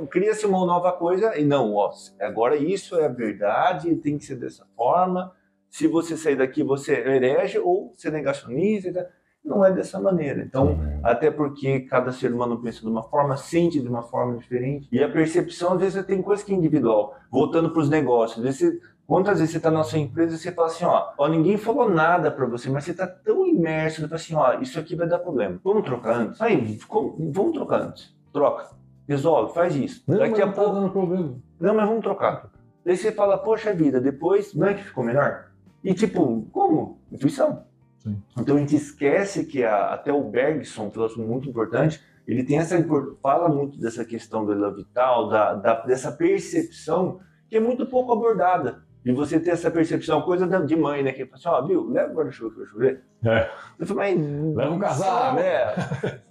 cria-se 0.10 0.46
uma 0.46 0.64
nova 0.66 0.92
coisa 0.92 1.36
e 1.40 1.44
não, 1.44 1.74
ó, 1.74 1.92
agora 2.20 2.56
isso 2.56 2.96
é 3.00 3.06
a 3.06 3.10
verdade, 3.10 3.96
tem 3.96 4.18
que 4.18 4.26
ser 4.26 4.36
dessa 4.36 4.66
forma. 4.76 5.32
Se 5.70 5.88
você 5.88 6.16
sair 6.18 6.36
daqui, 6.36 6.64
você 6.64 6.94
é 6.96 7.16
herege 7.16 7.58
ou 7.58 7.94
você 7.96 8.12
negacionista. 8.12 9.10
Não 9.44 9.66
é 9.66 9.72
dessa 9.72 10.00
maneira. 10.00 10.44
Então, 10.44 10.78
até 11.02 11.32
porque 11.32 11.80
cada 11.80 12.12
ser 12.12 12.32
humano 12.32 12.62
pensa 12.62 12.82
de 12.82 12.88
uma 12.88 13.02
forma, 13.02 13.36
sente 13.36 13.80
de 13.82 13.88
uma 13.88 14.04
forma 14.04 14.38
diferente. 14.38 14.88
E 14.92 15.04
a 15.04 15.10
percepção, 15.10 15.74
às 15.74 15.80
vezes, 15.80 16.06
tem 16.06 16.22
coisa 16.22 16.46
que 16.46 16.54
é 16.54 16.56
individual. 16.56 17.16
Voltando 17.32 17.72
para 17.72 17.82
os 17.82 17.90
negócios. 17.90 18.38
Às 18.46 18.60
vezes, 18.60 18.80
quantas 19.08 19.40
vezes 19.40 19.52
você 19.52 19.58
está 19.58 19.70
na 19.72 19.84
sua 19.84 20.00
empresa 20.00 20.36
e 20.36 20.38
você 20.38 20.52
fala 20.52 20.68
assim, 20.68 20.86
ó, 20.86 21.12
ó 21.18 21.28
ninguém 21.28 21.58
falou 21.58 21.90
nada 21.90 22.32
para 22.32 22.46
você, 22.46 22.70
mas 22.70 22.84
você 22.86 22.92
está 22.92 23.06
tão 23.08 23.46
imerso, 23.46 24.02
fala 24.04 24.16
assim, 24.16 24.36
ó, 24.36 24.54
isso 24.60 24.80
aqui 24.80 24.96
vai 24.96 25.08
dar 25.08 25.20
problema. 25.20 25.60
Vamos 25.64 25.84
trocar 25.84 26.16
antes? 26.16 26.42
Aí, 26.42 26.80
vamos 26.90 27.54
trocar 27.54 27.82
antes. 27.82 28.16
Troca. 28.32 28.70
Resolve, 29.08 29.54
faz 29.54 29.76
isso. 29.76 30.04
Não, 30.08 30.18
Daqui 30.18 30.32
mas 30.32 30.40
a 30.42 30.46
não 30.46 30.54
tá 30.54 30.62
pouco... 30.62 30.76
dando 30.76 30.90
problema. 30.92 31.36
Não, 31.60 31.74
mas 31.76 31.88
vamos 31.88 32.02
trocar. 32.04 32.50
Daí 32.86 32.96
você 32.96 33.12
fala, 33.12 33.38
poxa 33.38 33.74
vida, 33.74 34.00
depois 34.00 34.54
não 34.54 34.68
é 34.68 34.74
que 34.74 34.84
ficou 34.84 35.04
melhor? 35.04 35.48
E 35.84 35.94
tipo, 35.94 36.48
como? 36.52 37.00
Intuição. 37.12 37.64
Sim. 38.00 38.22
Então 38.40 38.56
a 38.56 38.60
gente 38.60 38.76
esquece 38.76 39.46
que 39.46 39.64
a- 39.64 39.94
até 39.94 40.12
o 40.14 40.24
Bergson, 40.24 40.86
um 40.86 40.92
filósofo 40.92 41.22
muito 41.22 41.50
importante, 41.50 42.02
ele 42.28 42.44
tem 42.44 42.58
essa 42.58 42.78
fala 43.22 43.50
muito 43.50 43.80
dessa 43.80 44.06
questão 44.06 44.46
do 44.46 44.54
elan 44.54 44.74
vital, 44.74 45.28
da, 45.30 45.54
da- 45.56 45.82
dessa 45.82 46.12
percepção 46.12 47.20
que 47.50 47.58
é 47.58 47.60
muito 47.60 47.86
pouco 47.86 48.14
abordada. 48.14 48.84
De 49.04 49.12
você 49.12 49.40
ter 49.40 49.52
essa 49.52 49.72
percepção, 49.72 50.22
coisa 50.22 50.46
de 50.66 50.76
mãe, 50.76 51.02
né? 51.02 51.12
Que 51.12 51.26
fala 51.26 51.38
assim, 51.38 51.50
ó, 51.50 51.68
viu, 51.68 51.90
leva 51.90 52.12
o 52.12 52.16
guarda-chuva 52.16 52.52
que 52.52 52.58
vai 52.58 52.68
chover. 52.68 53.04
É. 53.26 53.50
Eu 53.80 53.86
falei, 53.88 54.16
mas 54.16 54.56
Leva 54.56 54.72
um 54.72 54.80
casaco. 54.80 55.36
né? 55.38 56.22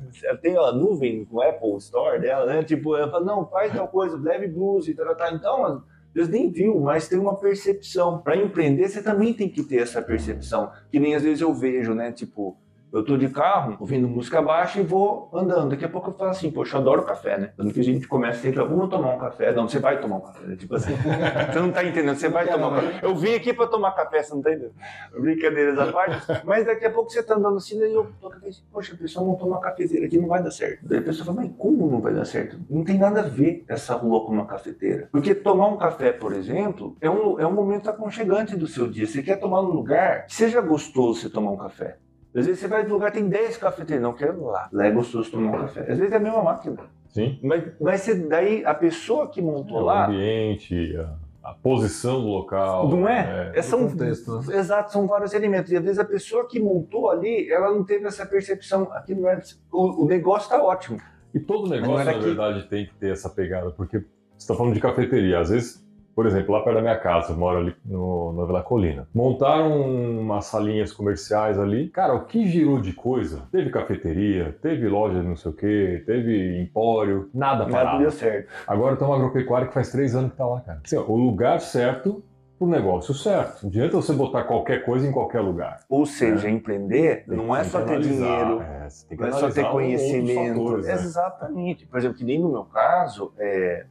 Tem 0.41 0.57
a 0.57 0.73
nuvem 0.73 1.25
com 1.25 1.37
o 1.37 1.43
Apple 1.43 1.77
Store 1.79 2.21
dela, 2.21 2.47
né? 2.47 2.63
Tipo, 2.63 2.97
ela 2.97 3.11
fala, 3.11 3.25
não, 3.25 3.47
faz 3.47 3.73
tal 3.73 3.89
coisa, 3.89 4.17
leve 4.17 4.47
blusa 4.47 4.91
e 4.91 4.95
tal, 4.95 5.17
tal. 5.17 5.35
Então, 5.35 5.83
vezes 6.13 6.31
nem 6.31 6.51
viu, 6.51 6.79
mas 6.81 7.09
tem 7.09 7.19
uma 7.19 7.37
percepção. 7.37 8.21
Para 8.21 8.37
empreender, 8.37 8.89
você 8.89 9.03
também 9.03 9.33
tem 9.33 9.49
que 9.49 9.63
ter 9.63 9.83
essa 9.83 10.03
percepção. 10.03 10.71
Que 10.91 10.99
nem 10.99 11.15
às 11.15 11.23
vezes 11.23 11.41
eu 11.41 11.53
vejo, 11.55 11.95
né? 11.95 12.13
Tipo, 12.13 12.57
eu 12.93 13.05
tô 13.05 13.17
de 13.17 13.29
carro, 13.29 13.77
ouvindo 13.79 14.09
música 14.09 14.43
baixa 14.43 14.81
e 14.81 14.83
vou 14.83 15.31
andando. 15.33 15.71
Daqui 15.71 15.85
a 15.85 15.89
pouco 15.89 16.11
eu 16.11 16.15
falo 16.15 16.31
assim, 16.31 16.51
poxa, 16.51 16.77
eu 16.77 16.81
adoro 16.81 17.05
café, 17.05 17.39
né? 17.39 17.53
Quando 17.57 17.73
que 17.73 17.81
a 17.81 17.85
gente 17.85 18.07
começa, 18.09 18.43
tem 18.43 18.53
que, 18.53 18.59
vamos 18.59 18.89
tomar 18.89 19.15
um 19.15 19.19
café. 19.19 19.53
Não, 19.53 19.69
você 19.69 19.79
vai 19.79 20.01
tomar 20.01 20.17
um 20.17 20.21
café. 20.21 20.47
né? 20.47 20.57
Tipo 20.57 20.75
assim, 20.75 20.93
você 21.53 21.59
não 21.61 21.71
tá 21.73 21.85
entendendo, 21.85 22.17
você 22.17 22.29
vai 22.29 22.47
tomar 22.49 22.69
um 22.69 22.75
café. 22.75 23.01
Eu 23.03 23.15
vim 23.15 23.35
aqui 23.35 23.53
para 23.53 23.67
tomar 23.67 23.93
café, 23.93 24.23
você 24.23 24.35
não 24.35 24.43
tá 24.43 24.51
entendendo? 24.53 24.75
Brincadeiras 25.19 25.79
à 25.79 25.93
parte. 25.93 26.27
Mas 26.45 26.67
daqui 26.67 26.85
a 26.85 26.91
pouco 26.91 27.11
você 27.11 27.23
tá 27.23 27.35
andando 27.35 27.57
assim, 27.57 27.79
daí 27.79 27.93
eu 27.93 28.11
tô 28.21 28.29
assim, 28.29 28.63
poxa, 28.73 28.95
a 28.95 28.99
pessoa 28.99 29.25
montou 29.25 29.49
uma 29.49 29.61
cafeteira 29.61 30.07
aqui, 30.07 30.19
não 30.19 30.29
vai 30.29 30.43
dar 30.43 30.51
certo. 30.51 30.81
Daí 30.83 30.99
a 30.99 31.03
pessoa 31.03 31.27
fala, 31.27 31.43
mas 31.43 31.51
como 31.57 31.91
não 31.91 32.01
vai 32.01 32.13
dar 32.13 32.25
certo? 32.25 32.59
Não 32.69 32.85
tem 32.85 32.99
nada 32.99 33.21
a 33.21 33.25
ver 33.25 33.65
essa 33.69 33.95
rua 33.95 34.25
com 34.25 34.33
uma 34.33 34.47
cafeteira. 34.47 35.09
Porque 35.13 35.35
tomar 35.35 35.69
um 35.69 35.77
café, 35.77 36.13
por 36.13 36.33
exemplo, 36.33 36.97
é 37.01 37.09
um, 37.09 37.39
é 37.39 37.47
um 37.47 37.53
momento 37.53 37.89
aconchegante 37.89 38.57
do 38.57 38.67
seu 38.67 38.89
dia. 38.89 39.07
Você 39.07 39.23
quer 39.23 39.37
tomar 39.37 39.63
num 39.63 39.71
lugar 39.71 40.27
que 40.27 40.35
seja 40.35 40.61
gostoso 40.61 41.21
você 41.21 41.31
tomar 41.31 41.51
um 41.53 41.57
café. 41.57 41.97
Às 42.35 42.47
vezes 42.47 42.61
você 42.61 42.69
vai 42.69 42.83
no 42.85 42.95
lugar, 42.95 43.11
tem 43.11 43.29
10 43.29 43.57
cafeteiros, 43.57 44.03
não 44.03 44.13
quero 44.13 44.45
lá. 44.47 44.69
Lá 44.73 44.87
é 44.87 44.91
gostoso 44.91 45.31
tomar 45.31 45.49
um 45.57 45.61
café. 45.63 45.81
Às 45.91 45.99
vezes 45.99 46.13
é 46.13 46.17
a 46.17 46.21
mesma 46.21 46.43
máquina. 46.43 46.77
Sim. 47.09 47.41
Mas, 47.43 47.65
mas 47.81 48.01
você- 48.03 48.15
daí 48.15 48.65
a 48.65 48.73
pessoa 48.73 49.29
que 49.29 49.43
montou 49.43 49.79
O 49.79 49.81
lá, 49.81 50.07
ambiente, 50.07 50.97
a, 50.97 51.51
a 51.51 51.55
posição 51.55 52.21
do 52.21 52.29
local. 52.29 52.89
não 52.89 53.09
é? 53.09 53.51
é 53.55 53.63
são, 53.63 53.89
contexto, 53.89 54.41
né? 54.43 54.57
Exato, 54.59 54.93
são 54.93 55.09
vários 55.09 55.33
elementos. 55.35 55.73
E 55.73 55.77
às 55.77 55.83
vezes 55.83 55.99
a 55.99 56.05
pessoa 56.05 56.47
que 56.47 56.61
montou 56.61 57.11
ali, 57.11 57.51
ela 57.51 57.73
não 57.73 57.83
teve 57.83 58.07
essa 58.07 58.25
percepção. 58.25 58.85
Aqui 58.93 59.13
não 59.15 59.29
é, 59.29 59.41
o, 59.73 60.05
o 60.05 60.07
negócio 60.07 60.45
está 60.53 60.63
ótimo. 60.63 60.99
E 61.35 61.41
todo 61.41 61.69
negócio, 61.69 62.05
na 62.05 62.15
que- 62.15 62.21
verdade, 62.21 62.69
tem 62.69 62.87
que 62.87 62.95
ter 62.95 63.11
essa 63.13 63.29
pegada, 63.29 63.71
porque 63.73 63.99
você 63.99 64.05
está 64.39 64.55
falando 64.55 64.75
de 64.75 64.81
cafeteria. 64.81 65.41
Às 65.41 65.51
vezes 65.51 65.85
Por 66.15 66.27
exemplo, 66.27 66.53
lá 66.53 66.61
perto 66.63 66.77
da 66.77 66.83
minha 66.83 66.99
casa, 66.99 67.33
eu 67.33 67.37
moro 67.37 67.59
ali 67.59 67.75
no, 67.85 68.33
na 68.35 68.45
Vila 68.45 68.63
Colina. 68.63 69.09
Montaram 69.15 69.81
umas 70.21 70.47
salinhas 70.47 70.93
comerciais 70.93 71.59
ali. 71.59 71.89
Cara, 71.89 72.15
o 72.15 72.25
que 72.25 72.47
girou 72.49 72.81
de 72.81 72.93
coisa? 72.93 73.43
Teve 73.51 73.71
cafeteria, 73.71 74.57
teve 74.61 74.89
loja 74.89 75.21
de 75.21 75.27
não 75.27 75.37
sei 75.37 75.51
o 75.51 75.55
quê, 75.55 76.03
teve 76.05 76.61
empório, 76.61 77.31
nada 77.33 77.61
Nada 77.61 77.71
parado. 77.71 77.99
deu 78.01 78.11
certo. 78.11 78.49
Agora 78.67 78.97
tem 78.97 79.07
uma 79.07 79.17
agropecuária 79.17 79.69
que 79.69 79.75
faz 79.75 79.91
três 79.91 80.15
anos 80.15 80.33
que 80.33 80.37
tá 80.37 80.47
lá, 80.47 80.61
cara. 80.61 80.81
Assim, 80.85 80.97
ó, 80.97 81.05
o 81.07 81.17
lugar 81.17 81.61
certo 81.61 82.23
pro 82.59 82.69
negócio 82.69 83.15
certo. 83.15 83.63
Não 83.63 83.71
adianta 83.71 83.97
você 83.97 84.13
botar 84.13 84.45
qualquer 84.45 84.85
coisa 84.85 85.07
em 85.07 85.13
qualquer 85.13 85.41
lugar. 85.41 85.81
Ou 85.89 86.05
seja, 86.05 86.51
empreender 86.51 87.25
Tem- 87.27 87.35
não 87.37 87.57
é 87.57 87.65
só 87.65 87.81
que 87.81 87.87
ter 87.87 88.01
dinheiro, 88.01 88.61
é, 88.61 88.89
que 89.09 89.17
não 89.17 89.29
é 89.29 89.33
só 89.33 89.51
ter 89.51 89.65
conhecimento. 89.71 90.59
fatores, 90.59 90.87
né? 90.87 90.93
Exatamente. 90.93 91.87
Por 91.87 91.99
exemplo, 91.99 92.19
que 92.19 92.25
nem 92.25 92.39
no 92.39 92.51
meu 92.51 92.65
caso, 92.65 93.33
é, 93.39 93.87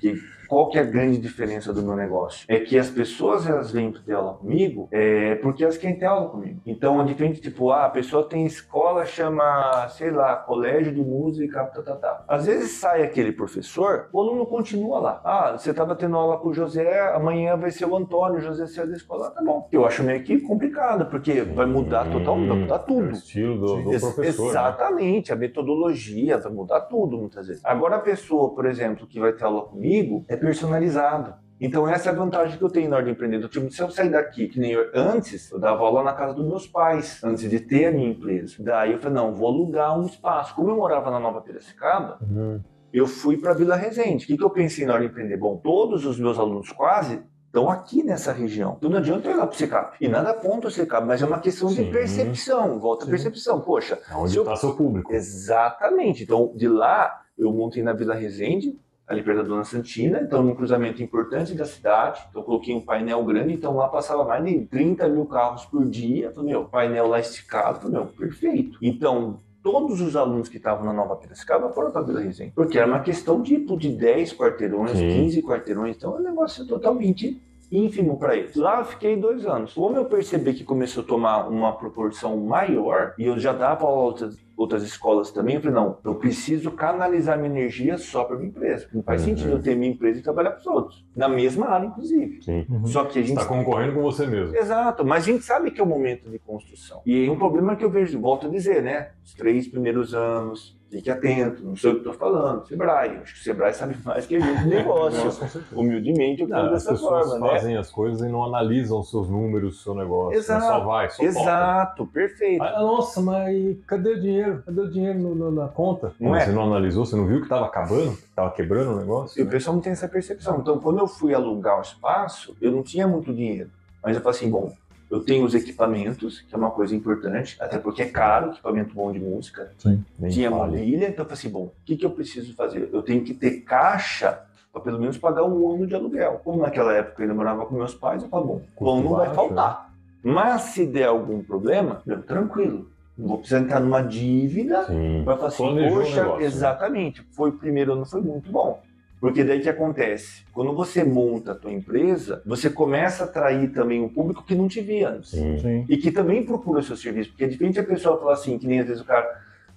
que 0.00 0.14
qual 0.48 0.68
que 0.68 0.78
é 0.78 0.80
a 0.80 0.84
grande 0.84 1.18
diferença 1.18 1.72
do 1.72 1.82
meu 1.82 1.94
negócio? 1.96 2.44
É 2.48 2.58
que 2.60 2.78
as 2.78 2.90
pessoas 2.90 3.46
elas 3.46 3.70
vêm 3.70 3.92
ter 3.92 4.12
aula 4.14 4.34
comigo 4.34 4.88
é, 4.90 5.34
porque 5.36 5.62
elas 5.62 5.76
querem 5.76 5.98
ter 5.98 6.06
aula 6.06 6.28
comigo. 6.30 6.60
Então, 6.66 7.00
é 7.00 7.04
diferente, 7.04 7.40
tipo, 7.40 7.70
ah, 7.70 7.84
a 7.86 7.90
pessoa 7.90 8.28
tem 8.28 8.46
escola, 8.46 9.04
chama, 9.04 9.88
sei 9.90 10.10
lá, 10.10 10.36
colégio 10.36 10.92
de 10.94 11.00
música, 11.00 11.64
tá, 11.64 11.82
tá, 11.82 11.96
tá. 11.96 12.24
Às 12.28 12.46
vezes 12.46 12.72
sai 12.72 13.02
aquele 13.02 13.32
professor, 13.32 14.08
o 14.12 14.20
aluno 14.20 14.46
continua 14.46 14.98
lá. 14.98 15.20
Ah, 15.24 15.56
você 15.56 15.70
estava 15.70 15.94
tendo 15.94 16.16
aula 16.16 16.38
com 16.38 16.48
o 16.48 16.54
José, 16.54 17.10
amanhã 17.14 17.56
vai 17.56 17.70
ser 17.70 17.84
o 17.86 17.96
Antônio, 17.96 18.38
o 18.38 18.40
José 18.40 18.66
saiu 18.66 18.88
da 18.88 18.96
escola, 18.96 19.30
tá 19.30 19.42
bom. 19.42 19.68
Eu 19.70 19.84
acho 19.84 20.02
meio 20.02 20.22
que 20.22 20.40
complicado, 20.40 21.06
porque 21.06 21.42
vai 21.42 21.66
mudar 21.66 22.10
totalmente, 22.10 22.48
vai 22.48 22.58
mudar 22.58 22.74
É 22.76 22.78
tudo. 22.78 23.08
o 23.08 23.10
estilo 23.10 23.58
do, 23.58 23.82
do 23.82 24.00
professor. 24.00 24.44
né? 24.44 24.50
Exatamente, 24.50 25.32
a 25.32 25.36
metodologia 25.36 26.38
vai 26.38 26.52
mudar 26.52 26.80
tudo 26.82 27.18
muitas 27.18 27.46
vezes. 27.46 27.64
Agora 27.64 27.96
a 27.96 28.00
pessoa, 28.00 28.54
por 28.54 28.66
exemplo, 28.66 29.06
que 29.06 29.20
vai 29.20 29.32
ter 29.32 29.44
aula 29.44 29.62
comigo 29.62 30.24
é 30.28 30.36
personalizado. 30.38 31.34
Então 31.60 31.88
essa 31.88 32.08
é 32.10 32.12
a 32.12 32.14
vantagem 32.16 32.56
que 32.56 32.62
eu 32.62 32.70
tenho 32.70 32.88
na 32.88 32.96
hora 32.96 33.04
de 33.04 33.10
empreender. 33.10 33.46
Tipo, 33.48 33.68
se 33.72 33.82
eu 33.82 33.90
sair 33.90 34.10
daqui, 34.10 34.46
que 34.46 34.60
nem 34.60 34.70
eu, 34.72 34.90
antes, 34.94 35.50
eu 35.50 35.58
dava 35.58 35.82
aula 35.82 36.04
na 36.04 36.12
casa 36.12 36.32
dos 36.34 36.46
meus 36.46 36.66
pais, 36.68 37.20
antes 37.24 37.50
de 37.50 37.58
ter 37.58 37.86
a 37.86 37.90
minha 37.90 38.10
empresa. 38.10 38.54
Daí 38.60 38.92
eu 38.92 38.98
falei, 39.00 39.16
não, 39.16 39.34
vou 39.34 39.48
alugar 39.48 39.98
um 39.98 40.06
espaço. 40.06 40.54
Como 40.54 40.70
eu 40.70 40.76
morava 40.76 41.10
na 41.10 41.18
Nova 41.18 41.40
Piracicaba, 41.40 42.18
Uhum. 42.22 42.60
eu 42.92 43.08
fui 43.08 43.36
para 43.38 43.54
Vila 43.54 43.74
Resende. 43.74 44.24
O 44.24 44.28
que, 44.28 44.36
que 44.38 44.44
eu 44.44 44.50
pensei 44.50 44.86
na 44.86 44.92
hora 44.94 45.02
de 45.02 45.08
empreender? 45.10 45.36
Bom, 45.36 45.56
todos 45.56 46.06
os 46.06 46.16
meus 46.20 46.38
alunos 46.38 46.70
quase 46.70 47.20
estão 47.46 47.68
aqui 47.68 48.04
nessa 48.04 48.30
região. 48.30 48.76
Então 48.78 48.88
não 48.88 48.98
adianta 48.98 49.26
eu 49.26 49.32
ir 49.32 49.36
lá 49.36 49.44
para 49.46 49.54
o 49.54 49.58
Secap. 49.58 49.96
E 50.00 50.06
nada 50.06 50.32
contra 50.34 50.68
o 50.68 50.70
Secap, 50.70 51.04
mas 51.04 51.20
é 51.22 51.26
uma 51.26 51.40
questão 51.40 51.70
Sim. 51.70 51.86
de 51.86 51.90
percepção. 51.90 52.78
Volta 52.78 53.04
a 53.04 53.08
percepção. 53.08 53.60
Poxa, 53.60 53.98
Onde 54.14 54.30
Se 54.30 54.36
eu- 54.36 54.42
está 54.44 54.54
seu 54.54 54.76
público? 54.76 55.12
Exatamente. 55.12 56.22
Então, 56.22 56.52
de 56.54 56.68
lá, 56.68 57.22
eu 57.36 57.52
montei 57.52 57.82
na 57.82 57.92
Vila 57.92 58.14
Resende, 58.14 58.78
da 59.08 59.42
Dona 59.42 59.64
Santina, 59.64 60.20
então 60.20 60.42
num 60.42 60.54
cruzamento 60.54 61.02
importante 61.02 61.54
da 61.54 61.64
cidade. 61.64 62.20
Então, 62.28 62.42
eu 62.42 62.44
coloquei 62.44 62.74
um 62.74 62.80
painel 62.80 63.24
grande, 63.24 63.54
então 63.54 63.74
lá 63.74 63.88
passava 63.88 64.24
mais 64.24 64.44
de 64.44 64.66
30 64.66 65.08
mil 65.08 65.24
carros 65.26 65.64
por 65.64 65.84
dia. 65.86 66.30
Falei, 66.32 66.50
meu, 66.50 66.64
painel 66.66 67.08
lá 67.08 67.18
esticado, 67.18 67.80
falei, 67.80 67.96
meu, 67.96 68.06
perfeito. 68.06 68.78
Então, 68.82 69.40
todos 69.62 70.00
os 70.00 70.14
alunos 70.14 70.48
que 70.48 70.58
estavam 70.58 70.84
na 70.84 70.92
Nova 70.92 71.16
Piracicaba 71.16 71.70
foram 71.70 71.90
para 71.90 72.02
Vila 72.02 72.20
Resende. 72.20 72.52
Porque 72.54 72.78
era 72.78 72.86
uma 72.86 73.00
questão 73.00 73.42
tipo 73.42 73.78
de 73.78 73.90
10 73.90 74.34
quarteirões, 74.34 74.90
Sim. 74.92 75.08
15 75.08 75.42
quarteirões, 75.42 75.96
então 75.96 76.16
é 76.16 76.20
um 76.20 76.22
negócio 76.22 76.66
totalmente 76.66 77.40
ínfimo 77.70 78.18
para 78.18 78.36
eles. 78.36 78.56
Lá 78.56 78.80
eu 78.80 78.84
fiquei 78.84 79.16
dois 79.16 79.46
anos. 79.46 79.74
Como 79.74 79.96
eu 79.96 80.04
percebi 80.04 80.54
que 80.54 80.64
começou 80.64 81.02
a 81.02 81.06
tomar 81.06 81.48
uma 81.48 81.72
proporção 81.72 82.36
maior, 82.36 83.14
e 83.18 83.24
eu 83.24 83.38
já 83.38 83.52
dava 83.52 83.84
aula 83.84 84.14
a 84.14 84.47
outras, 84.58 84.82
escolas 84.82 85.30
também, 85.30 85.54
eu 85.54 85.60
falei, 85.60 85.76
não, 85.76 85.98
eu 86.04 86.16
preciso 86.16 86.72
canalizar 86.72 87.38
minha 87.38 87.48
energia 87.48 87.96
só 87.96 88.24
para 88.24 88.36
minha 88.36 88.48
empresa. 88.48 88.88
Não 88.92 89.02
faz 89.02 89.22
Uhum. 89.22 89.28
sentido 89.28 89.50
eu 89.52 89.62
ter 89.62 89.76
minha 89.76 89.92
empresa 89.92 90.18
e 90.18 90.22
trabalhar 90.22 90.50
para 90.50 90.60
os 90.60 90.66
outros. 90.66 91.06
Na 91.14 91.28
mesma 91.28 91.68
área, 91.68 91.86
inclusive. 91.86 92.42
Sim. 92.42 92.66
Só 92.86 93.04
que 93.04 93.18
a 93.20 93.22
gente 93.22 93.38
Está 93.38 93.44
concorrendo 93.48 93.94
com 93.94 94.02
você 94.02 94.26
mesmo. 94.26 94.56
Exato, 94.56 95.04
mas 95.04 95.22
a 95.24 95.26
gente 95.32 95.44
sabe 95.44 95.70
que 95.70 95.80
é 95.80 95.84
o 95.84 95.86
momento 95.86 96.28
de 96.28 96.38
construção. 96.38 97.00
E 97.06 97.14
aí 97.22 97.30
um 97.30 97.38
problema 97.38 97.76
que 97.76 97.84
eu 97.84 97.90
vejo, 97.90 98.20
volto 98.20 98.46
a 98.46 98.50
dizer, 98.50 98.82
né? 98.82 99.10
Os 99.24 99.34
três 99.34 99.68
primeiros 99.68 100.12
anos, 100.14 100.77
fique 100.90 101.10
atento, 101.10 101.62
não 101.64 101.76
sei 101.76 101.90
o 101.90 101.94
que 101.94 101.98
estou 102.00 102.14
falando, 102.14 102.66
Sebrae. 102.66 103.18
Acho 103.22 103.34
que 103.34 103.40
o 103.40 103.42
Sebrae 103.44 103.72
sabe 103.74 103.96
mais 104.04 104.24
que 104.26 104.36
a 104.36 104.40
gente 104.40 104.62
de 104.62 104.68
negócio. 104.68 105.24
Nossa. 105.24 105.62
Humildemente 105.74 106.42
eu 106.42 106.48
falo 106.48 106.66
as 106.66 106.72
dessa 106.72 106.90
pessoas 106.92 107.28
forma, 107.28 107.46
né? 107.46 107.52
fazem 107.52 107.76
as 107.76 107.90
coisas 107.90 108.26
e 108.26 108.30
não 108.32 108.44
analisam 108.44 109.00
os 109.00 109.10
seus 109.10 109.28
números, 109.28 109.78
o 109.80 109.82
seu 109.82 109.94
negócio. 109.94 110.30
né? 110.30 110.36
Exato. 110.36 110.66
Só 110.66 110.80
vai, 110.84 111.10
só 111.10 111.16
toca. 111.16 111.28
Exato, 111.28 112.06
perfeito. 112.06 112.62
Ah, 112.62 112.80
nossa, 112.80 113.20
mas 113.20 113.76
cadê 113.86 114.10
o 114.14 114.20
dinheiro? 114.20 114.62
Cadê 114.64 114.80
o 114.80 114.90
dinheiro 114.90 115.18
no- 115.18 115.34
no- 115.34 115.50
na 115.50 115.68
conta? 115.68 116.12
Não 116.18 116.30
Mas 116.30 116.42
é? 116.42 116.46
Você 116.46 116.52
não 116.52 116.62
analisou? 116.64 117.04
Você 117.04 117.16
não 117.16 117.26
viu 117.26 117.38
que 117.38 117.44
estava 117.44 117.66
acabando? 117.66 118.16
Que 118.16 118.24
estava 118.24 118.50
quebrando 118.50 118.92
o 118.92 118.96
negócio? 118.98 119.38
E 119.38 119.42
o 119.42 119.44
né? 119.44 119.50
pessoal 119.50 119.74
não 119.76 119.82
tem 119.82 119.92
essa 119.92 120.08
percepção. 120.08 120.58
Então, 120.60 120.78
quando 120.78 120.98
eu 121.00 121.06
fui 121.06 121.34
alugar 121.34 121.78
o 121.78 121.82
espaço, 121.82 122.56
eu 122.62 122.72
não 122.72 122.82
tinha 122.82 123.06
muito 123.06 123.32
dinheiro. 123.34 123.70
Mas 124.02 124.16
eu 124.16 124.22
falei 124.22 124.38
assim, 124.38 124.50
bom, 124.50 124.72
eu 125.10 125.20
tenho 125.20 125.44
os 125.44 125.54
equipamentos, 125.54 126.40
que 126.40 126.54
é 126.54 126.58
uma 126.58 126.70
coisa 126.70 126.94
importante, 126.94 127.56
até 127.60 127.78
porque 127.78 128.02
é 128.02 128.06
caro, 128.06 128.50
equipamento 128.50 128.94
bom 128.94 129.10
de 129.10 129.18
música. 129.18 129.72
Nem 130.18 130.30
tinha 130.30 130.50
fale. 130.50 130.78
mobília, 130.78 131.08
então 131.08 131.24
eu 131.24 131.28
falei 131.28 131.32
assim, 131.32 131.48
bom, 131.48 131.64
o 131.64 131.72
que, 131.84 131.96
que 131.96 132.04
eu 132.04 132.10
preciso 132.10 132.54
fazer? 132.54 132.90
Eu 132.92 133.02
tenho 133.02 133.24
que 133.24 133.32
ter 133.32 133.62
caixa 133.62 134.40
para 134.72 134.82
pelo 134.82 135.00
menos 135.00 135.16
pagar 135.16 135.44
um 135.44 135.74
ano 135.74 135.86
de 135.86 135.94
aluguel. 135.94 136.40
Como 136.44 136.60
naquela 136.60 136.92
época 136.92 137.22
eu 137.22 137.24
ainda 137.24 137.34
morava 137.34 137.64
com 137.64 137.74
meus 137.74 137.94
pais, 137.94 138.22
eu 138.22 138.28
falei, 138.28 138.46
bom, 138.46 138.62
bom 138.78 139.02
não 139.02 139.10
vai 139.10 139.34
faltar. 139.34 139.90
Mas 140.22 140.62
se 140.62 140.84
der 140.84 141.06
algum 141.06 141.42
problema, 141.42 142.02
meu, 142.04 142.22
tranquilo. 142.22 142.90
Não 143.16 143.28
vou 143.28 143.38
precisar 143.38 143.60
entrar 143.60 143.80
numa 143.80 144.00
dívida 144.00 144.84
Sim. 144.84 145.24
Vai 145.24 145.36
falar 145.36 145.48
assim, 145.48 145.56
Planejou 145.64 145.98
poxa, 145.98 146.22
negócio, 146.22 146.40
né? 146.40 146.46
exatamente, 146.46 147.26
foi 147.32 147.50
o 147.50 147.52
primeiro 147.54 147.92
ano 147.92 148.04
foi 148.04 148.20
muito 148.20 148.48
bom. 148.50 148.80
Porque 149.20 149.42
daí 149.42 149.60
que 149.60 149.68
acontece? 149.68 150.44
Quando 150.52 150.72
você 150.74 151.02
monta 151.02 151.52
a 151.52 151.54
tua 151.54 151.72
empresa, 151.72 152.42
você 152.46 152.70
começa 152.70 153.24
a 153.24 153.26
atrair 153.26 153.72
também 153.72 154.00
um 154.00 154.08
público 154.08 154.44
que 154.44 154.54
não 154.54 154.68
te 154.68 154.80
via 154.80 155.10
antes. 155.10 155.30
Sim. 155.30 155.58
Sim. 155.58 155.86
E 155.88 155.96
que 155.96 156.12
também 156.12 156.44
procura 156.44 156.80
o 156.80 156.82
seu 156.82 156.96
serviço. 156.96 157.30
Porque 157.30 157.44
é 157.44 157.48
diferente 157.48 157.80
a 157.80 157.84
pessoa 157.84 158.18
falar 158.18 158.34
assim, 158.34 158.58
que 158.58 158.66
nem 158.66 158.80
às 158.80 158.86
vezes 158.86 159.02
o 159.02 159.06
cara 159.06 159.28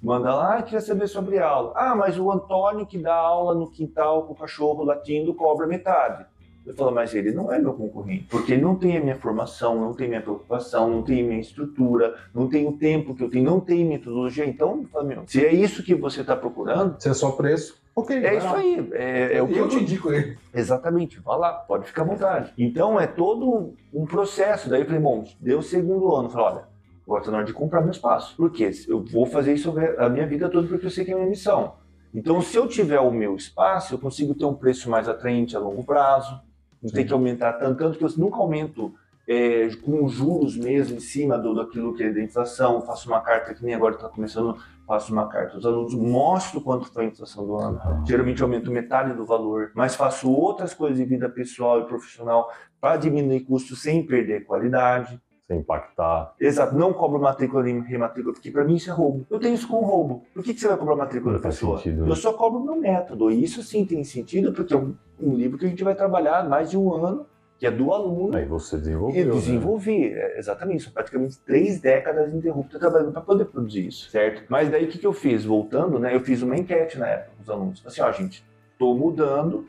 manda 0.01 0.33
lá, 0.33 0.57
ah, 0.57 0.61
queria 0.61 0.81
saber 0.81 1.07
sobre 1.07 1.39
aula. 1.39 1.73
Ah, 1.75 1.95
mas 1.95 2.17
o 2.19 2.31
Antônio 2.31 2.85
que 2.85 2.97
dá 2.97 3.13
aula 3.13 3.53
no 3.53 3.69
quintal 3.69 4.23
com 4.23 4.33
o 4.33 4.35
cachorro 4.35 4.83
latindo 4.83 5.33
cobra 5.33 5.67
metade. 5.67 6.25
Eu 6.65 6.75
falo, 6.75 6.91
mas 6.91 7.13
ele 7.15 7.31
não 7.31 7.51
é 7.51 7.57
meu 7.57 7.73
concorrente, 7.73 8.25
porque 8.29 8.53
ele 8.53 8.61
não 8.61 8.75
tem 8.75 8.95
a 8.97 9.01
minha 9.01 9.15
formação, 9.17 9.79
não 9.79 9.93
tem 9.93 10.07
minha 10.07 10.21
preocupação, 10.21 10.89
não 10.89 11.01
tem 11.01 11.23
minha 11.23 11.39
estrutura, 11.41 12.15
não 12.33 12.47
tem 12.47 12.67
o 12.67 12.73
tempo 12.73 13.15
que 13.15 13.23
eu 13.23 13.29
tenho, 13.29 13.43
não 13.45 13.59
tem 13.59 13.83
metodologia. 13.83 14.45
Então, 14.45 14.81
eu 14.83 14.89
falo, 14.89 15.07
meu, 15.07 15.23
se 15.25 15.43
é 15.43 15.51
isso 15.51 15.81
que 15.83 15.95
você 15.95 16.21
está 16.21 16.35
procurando, 16.35 16.95
Se 16.99 17.09
é 17.09 17.13
só 17.13 17.31
preço, 17.31 17.81
ok. 17.95 18.15
é 18.23 18.37
isso 18.37 18.45
lá. 18.45 18.57
aí. 18.57 18.89
É, 18.91 19.37
é 19.37 19.41
o 19.41 19.47
que 19.47 19.53
eu 19.53 19.63
eu 19.63 19.69
te 19.69 19.77
indico 19.77 20.13
ele. 20.13 20.37
Exatamente, 20.53 21.19
vá 21.19 21.35
lá, 21.35 21.51
pode 21.51 21.87
ficar 21.87 22.03
à 22.03 22.05
vontade. 22.05 22.53
Então 22.57 22.99
é 22.99 23.07
todo 23.07 23.73
um 23.91 24.05
processo. 24.05 24.69
Daí 24.69 24.81
eu 24.81 24.85
falei, 24.85 25.01
bom, 25.01 25.23
deu 25.39 25.59
o 25.59 25.63
segundo 25.63 26.13
ano, 26.15 26.29
falei, 26.29 26.45
olha, 26.45 26.63
agora 27.05 27.21
está 27.21 27.31
na 27.31 27.37
hora 27.39 27.45
de 27.47 27.53
comprar 27.53 27.81
meu 27.81 27.91
espaço. 27.91 28.35
Por 28.37 28.51
quê? 28.51 28.69
Eu 28.87 29.03
vou 29.03 29.25
fazer 29.25 29.53
isso 29.53 29.73
a 29.97 30.07
minha 30.09 30.27
vida 30.27 30.47
toda 30.47 30.67
porque 30.67 30.85
eu 30.85 30.91
sei 30.91 31.03
que 31.03 31.11
é 31.11 31.15
minha 31.15 31.27
missão. 31.27 31.73
Então, 32.13 32.41
se 32.41 32.55
eu 32.57 32.67
tiver 32.67 32.99
o 32.99 33.09
meu 33.09 33.35
espaço, 33.35 33.93
eu 33.93 33.97
consigo 33.97 34.35
ter 34.35 34.45
um 34.45 34.53
preço 34.53 34.89
mais 34.89 35.07
atraente 35.07 35.55
a 35.55 35.59
longo 35.59 35.83
prazo, 35.83 36.39
não 36.81 36.91
tem 36.91 37.05
que 37.05 37.13
aumentar 37.13 37.53
tanto, 37.53 37.77
tanto 37.77 37.97
que 37.97 38.03
eu 38.03 38.09
nunca 38.17 38.37
aumento 38.37 38.93
é, 39.27 39.69
com 39.83 40.07
juros 40.07 40.57
mesmo 40.57 40.97
em 40.97 40.99
cima 40.99 41.37
do, 41.37 41.53
daquilo 41.53 41.93
que 41.93 42.03
é 42.03 42.11
da 42.11 42.21
inflação, 42.21 42.81
faço 42.81 43.07
uma 43.07 43.21
carta 43.21 43.53
que 43.53 43.63
nem 43.63 43.73
agora 43.73 43.95
está 43.95 44.09
começando, 44.09 44.57
faço 44.85 45.13
uma 45.13 45.27
carta. 45.29 45.55
Aos 45.55 45.65
alunos, 45.65 45.93
mostro 45.93 46.59
quanto 46.59 46.91
foi 46.91 47.05
a 47.05 47.07
inflação 47.07 47.45
do 47.45 47.55
ano, 47.55 47.79
geralmente 48.05 48.41
aumento 48.41 48.71
metade 48.71 49.13
do 49.13 49.25
valor, 49.25 49.71
mas 49.75 49.95
faço 49.95 50.29
outras 50.29 50.73
coisas 50.73 50.97
de 50.97 51.05
vida 51.05 51.29
pessoal 51.29 51.81
e 51.81 51.85
profissional 51.85 52.51
para 52.79 52.97
diminuir 52.97 53.41
custos 53.41 53.81
sem 53.81 54.05
perder 54.05 54.45
qualidade. 54.45 55.19
Impactar. 55.55 56.33
Exato, 56.39 56.75
não 56.75 56.93
cobro 56.93 57.19
matrícula 57.19 57.63
nem 57.63 57.81
rematrícula, 57.81 58.33
porque 58.33 58.51
para 58.51 58.63
mim 58.63 58.75
isso 58.75 58.89
é 58.89 58.93
roubo. 58.93 59.25
Eu 59.29 59.39
tenho 59.39 59.53
isso 59.55 59.67
com 59.67 59.79
roubo. 59.81 60.23
Por 60.33 60.43
que, 60.43 60.53
que 60.53 60.59
você 60.59 60.67
vai 60.67 60.77
cobrar 60.77 60.95
matrícula 60.95 61.33
Não 61.33 61.41
da 61.41 61.47
pessoa? 61.49 61.77
sentido, 61.77 62.03
né? 62.05 62.11
Eu 62.11 62.15
só 62.15 62.33
cobro 62.33 62.59
meu 62.63 62.75
método. 62.75 63.29
E 63.31 63.43
isso 63.43 63.61
sim 63.63 63.85
tem 63.85 64.03
sentido, 64.03 64.51
porque 64.53 64.73
é 64.73 64.77
um, 64.77 64.93
um 65.19 65.33
livro 65.35 65.57
que 65.57 65.65
a 65.65 65.69
gente 65.69 65.83
vai 65.83 65.95
trabalhar 65.95 66.47
mais 66.47 66.69
de 66.69 66.77
um 66.77 66.93
ano, 66.93 67.25
que 67.59 67.67
é 67.67 67.71
do 67.71 67.93
aluno. 67.93 68.35
Aí 68.35 68.43
você 68.45 68.75
E 68.75 68.79
desenvolveu. 68.79 69.25
né? 69.27 69.31
desenvolver, 69.33 70.13
é, 70.13 70.39
exatamente, 70.39 70.83
são 70.83 70.91
praticamente 70.93 71.37
três 71.45 71.79
décadas 71.79 72.31
ininterruptas 72.31 72.79
trabalhando 72.79 73.11
para 73.11 73.21
poder 73.21 73.45
produzir 73.45 73.87
isso, 73.87 74.09
certo? 74.09 74.43
Mas 74.49 74.69
daí 74.71 74.85
o 74.85 74.87
que, 74.87 74.97
que 74.97 75.05
eu 75.05 75.13
fiz? 75.13 75.45
Voltando, 75.45 75.99
né? 75.99 76.15
Eu 76.15 76.21
fiz 76.21 76.41
uma 76.41 76.57
enquete 76.57 76.97
na 76.97 77.07
época 77.07 77.31
com 77.37 77.43
os 77.43 77.49
alunos. 77.51 77.83
Assim, 77.85 78.01
ó, 78.01 78.11
gente, 78.11 78.43
tô 78.79 78.95
mudando, 78.95 79.63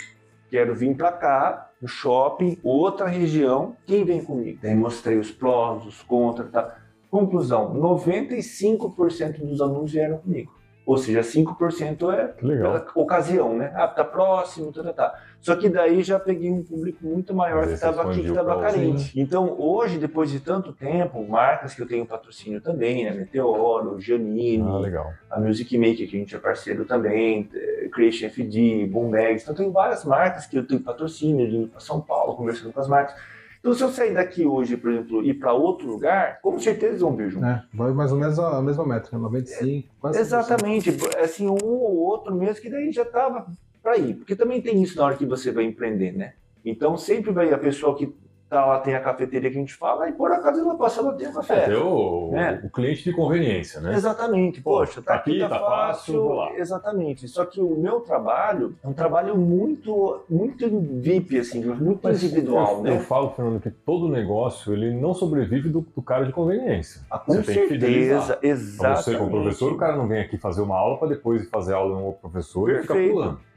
quero 0.52 0.74
vir 0.74 0.94
para 0.94 1.10
cá, 1.10 1.70
no 1.80 1.88
shopping, 1.88 2.58
outra 2.62 3.06
região, 3.06 3.74
quem 3.86 4.04
vem 4.04 4.22
comigo? 4.22 4.58
Daí 4.62 4.74
mostrei 4.74 5.16
os 5.18 5.30
prós, 5.30 5.86
os 5.86 6.02
contras, 6.02 6.50
tá? 6.50 6.76
Conclusão, 7.10 7.74
95% 7.74 9.46
dos 9.46 9.62
alunos 9.62 9.90
vieram 9.90 10.18
comigo. 10.18 10.52
Ou 10.84 10.98
seja, 10.98 11.20
5% 11.22 12.12
é 12.12 12.34
legal. 12.44 12.72
pela 12.72 12.92
ocasião, 12.94 13.56
né? 13.56 13.72
Ah, 13.74 13.88
tá 13.88 14.04
próximo, 14.04 14.70
tá, 14.70 14.82
tá, 14.82 14.92
tá. 14.92 15.22
Só 15.42 15.56
que 15.56 15.68
daí 15.68 16.04
já 16.04 16.20
peguei 16.20 16.52
um 16.52 16.62
público 16.62 17.04
muito 17.04 17.34
maior 17.34 17.66
que 17.66 17.72
estava 17.72 18.02
aqui, 18.02 18.20
que 18.22 18.28
estava 18.28 18.60
carente. 18.60 19.20
Então, 19.20 19.56
hoje, 19.58 19.98
depois 19.98 20.30
de 20.30 20.38
tanto 20.38 20.72
tempo, 20.72 21.20
marcas 21.28 21.74
que 21.74 21.82
eu 21.82 21.86
tenho 21.86 22.06
patrocínio 22.06 22.60
também, 22.60 23.04
né? 23.04 23.10
Meteoro, 23.10 24.00
Giannini, 24.00 24.62
Ah, 24.64 24.78
legal. 24.78 25.12
a 25.28 25.40
Music 25.40 25.76
Maker, 25.76 26.08
que 26.08 26.16
a 26.16 26.20
gente 26.20 26.36
é 26.36 26.38
parceiro 26.38 26.84
também, 26.84 27.48
eh, 27.52 27.88
Creation 27.92 28.26
FD, 28.26 28.86
Boom 28.86 29.10
Bags. 29.10 29.42
Então, 29.42 29.52
tem 29.52 29.68
várias 29.68 30.04
marcas 30.04 30.46
que 30.46 30.56
eu 30.56 30.64
tenho 30.64 30.80
patrocínio, 30.80 31.50
de 31.50 31.56
ir 31.56 31.66
para 31.66 31.80
São 31.80 32.00
Paulo, 32.00 32.36
conversando 32.36 32.72
com 32.72 32.78
as 32.78 32.86
marcas. 32.86 33.16
Então, 33.58 33.74
se 33.74 33.82
eu 33.82 33.88
sair 33.90 34.14
daqui 34.14 34.46
hoje, 34.46 34.76
por 34.76 34.92
exemplo, 34.92 35.24
e 35.24 35.30
ir 35.30 35.34
para 35.34 35.52
outro 35.52 35.88
lugar, 35.88 36.40
com 36.40 36.56
certeza 36.56 36.92
eles 36.92 37.00
vão 37.00 37.16
vir 37.16 37.30
junto. 37.30 37.46
É, 37.46 37.64
vai 37.74 37.90
mais 37.92 38.12
ou 38.12 38.18
menos 38.18 38.38
a, 38.38 38.62
mesma 38.62 38.86
métrica, 38.86 39.18
95, 39.18 39.88
quase 40.00 40.18
100%. 40.18 40.20
Exatamente, 40.20 40.96
assim, 41.20 41.48
um 41.48 41.58
ou 41.64 41.96
outro 41.96 42.32
mesmo 42.32 42.62
que 42.62 42.70
daí 42.70 42.92
já 42.92 43.02
estava 43.02 43.46
para 43.82 43.96
ir. 43.98 44.14
Porque 44.14 44.36
também 44.36 44.60
tem 44.60 44.82
isso 44.82 44.96
na 44.98 45.04
hora 45.06 45.16
que 45.16 45.26
você 45.26 45.50
vai 45.50 45.64
empreender, 45.64 46.12
né? 46.12 46.34
Então 46.64 46.96
sempre 46.96 47.32
vai 47.32 47.52
a 47.52 47.58
pessoa 47.58 47.96
que 47.96 48.14
tá 48.48 48.66
lá, 48.66 48.78
tem 48.80 48.94
a 48.94 49.00
cafeteria 49.00 49.50
que 49.50 49.56
a 49.56 49.60
gente 49.60 49.72
fala, 49.72 50.10
e 50.10 50.12
por 50.12 50.30
acaso 50.30 50.60
ela 50.60 50.74
passa, 50.76 51.00
ela 51.00 51.14
tem 51.14 51.26
o 51.26 51.32
café. 51.32 51.74
O, 51.74 52.36
É. 52.36 52.60
o 52.62 52.68
cliente 52.68 53.02
de 53.02 53.10
conveniência, 53.10 53.80
né? 53.80 53.94
Exatamente, 53.94 54.60
poxa, 54.60 55.00
tá, 55.00 55.14
tá 55.14 55.14
aqui, 55.14 55.38
tá, 55.38 55.48
tá 55.48 55.58
fácil, 55.58 56.20
vou 56.22 56.34
lá. 56.34 56.52
Exatamente. 56.54 57.26
Só 57.28 57.46
que 57.46 57.62
o 57.62 57.74
meu 57.74 58.00
trabalho 58.00 58.74
é 58.84 58.86
um 58.86 58.92
trabalho 58.92 59.38
muito, 59.38 60.20
muito 60.28 60.68
VIP, 61.00 61.38
assim, 61.38 61.64
muito 61.64 62.00
Mas 62.02 62.22
individual, 62.22 62.76
eu, 62.76 62.82
né? 62.82 62.90
eu 62.96 63.00
falo, 63.00 63.30
Fernando, 63.30 63.58
que 63.58 63.70
todo 63.70 64.06
negócio 64.06 64.74
ele 64.74 64.92
não 65.00 65.14
sobrevive 65.14 65.70
do, 65.70 65.80
do 65.80 66.02
cara 66.02 66.26
de 66.26 66.32
conveniência. 66.32 67.00
Ah, 67.10 67.18
Com 67.20 67.32
você 67.32 67.54
certeza, 67.54 68.38
exatamente. 68.42 69.02
você, 69.02 69.16
como 69.16 69.30
professor, 69.30 69.72
o 69.72 69.76
cara 69.78 69.96
não 69.96 70.06
vem 70.06 70.20
aqui 70.20 70.36
fazer 70.36 70.60
uma 70.60 70.76
aula 70.76 70.98
para 70.98 71.08
depois 71.08 71.48
fazer 71.48 71.72
aula 71.72 71.98
em 71.98 72.04
outro 72.04 72.20
professor 72.20 72.70
e 72.70 72.82
ficar 72.82 72.96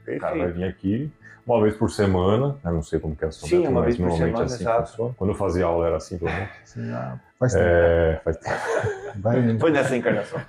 Perfeito. 0.06 0.18
O 0.18 0.20
cara 0.20 0.38
vai 0.38 0.52
vir 0.52 0.64
aqui 0.64 1.10
uma 1.44 1.62
vez 1.62 1.76
por 1.76 1.90
semana, 1.90 2.56
eu 2.64 2.72
não 2.72 2.82
sei 2.82 2.98
como 2.98 3.14
que 3.14 3.24
é 3.24 3.28
a 3.28 3.30
sua 3.30 3.48
Sim, 3.48 3.68
uma 3.68 3.80
mas 3.80 3.84
vez 3.84 3.96
por 3.96 4.02
normalmente 4.06 4.32
semana, 4.32 4.42
é 4.42 4.54
assim 4.54 4.62
exato. 4.64 4.88
funciona. 4.90 5.14
Quando 5.16 5.30
eu 5.30 5.36
fazia 5.36 5.64
aula 5.64 5.86
era 5.86 5.96
assim, 5.96 6.18
pelo 6.18 6.30
menos. 6.32 6.48
Assim, 6.64 6.92
ah, 6.92 7.20
faz 7.38 7.52
tempo. 7.52 7.64
É, 7.64 8.20
faz 8.24 8.38
Vai, 9.16 9.58
Foi 9.58 9.70
nessa 9.70 9.96
encarnação. 9.96 10.40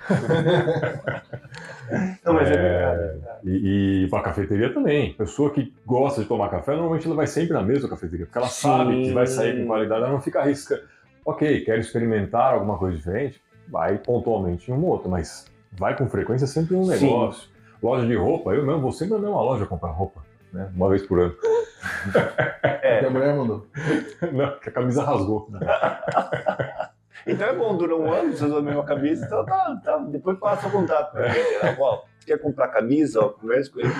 não, 2.24 2.34
mas 2.34 2.50
é, 2.50 2.54
É, 2.54 2.96
verdade. 2.96 3.38
E, 3.44 4.04
e 4.04 4.08
para 4.10 4.22
cafeteria 4.24 4.72
também. 4.74 5.14
Pessoa 5.14 5.50
que 5.52 5.72
gosta 5.86 6.22
de 6.22 6.28
tomar 6.28 6.48
café, 6.50 6.72
normalmente 6.72 7.06
ela 7.06 7.14
vai 7.14 7.26
sempre 7.26 7.54
na 7.54 7.62
mesma 7.62 7.88
cafeteria, 7.88 8.26
porque 8.26 8.38
ela 8.38 8.48
Sim. 8.48 8.68
sabe 8.68 9.02
que 9.04 9.12
vai 9.12 9.26
sair 9.26 9.58
com 9.60 9.66
qualidade, 9.66 10.02
ela 10.02 10.12
não 10.12 10.20
fica 10.20 10.40
arrisca. 10.40 10.82
Ok, 11.24 11.60
quer 11.64 11.78
experimentar 11.78 12.54
alguma 12.54 12.76
coisa 12.76 12.96
diferente? 12.96 13.40
Vai 13.68 13.98
pontualmente 13.98 14.70
em 14.70 14.74
uma 14.74 14.84
ou 14.84 14.92
outra, 14.92 15.08
mas 15.08 15.46
vai 15.72 15.96
com 15.96 16.08
frequência 16.08 16.46
sempre 16.46 16.74
em 16.74 16.78
um 16.78 16.84
Sim. 16.84 16.90
Loja 17.82 18.06
de 18.06 18.16
roupa, 18.16 18.52
eu 18.52 18.64
mesmo 18.66 18.80
vou 18.80 18.92
sempre 18.92 19.14
na 19.14 19.20
mesma 19.20 19.40
loja 19.40 19.66
comprar 19.66 19.90
roupa, 19.90 20.22
né? 20.52 20.70
Uma 20.74 20.88
vez 20.88 21.06
por 21.06 21.20
ano. 21.20 21.34
que 23.00 23.06
a 23.06 23.10
mulher 23.10 23.36
mandou. 23.36 23.66
Não, 24.32 24.58
que 24.58 24.68
a 24.68 24.72
camisa 24.72 25.04
rasgou. 25.04 25.48
Então 27.26 27.46
é 27.46 27.54
bom, 27.54 27.76
dura 27.76 27.94
um 27.96 28.12
ano, 28.12 28.32
você 28.32 28.44
usa 28.44 28.58
a 28.58 28.62
mesma 28.62 28.84
camisa, 28.84 29.26
então 29.26 29.44
tá, 29.44 29.80
tá. 29.84 29.98
Depois 29.98 30.38
passa 30.38 30.66
o 30.66 30.70
contato 30.70 31.14
mim. 31.14 31.22
né? 31.22 31.76
Ó, 31.78 32.02
quer 32.28 32.38
comprar 32.38 32.68
camisa, 32.68 33.20
ó, 33.20 33.28
conversa 33.30 33.70
com 33.70 33.80
ele. 33.80 33.90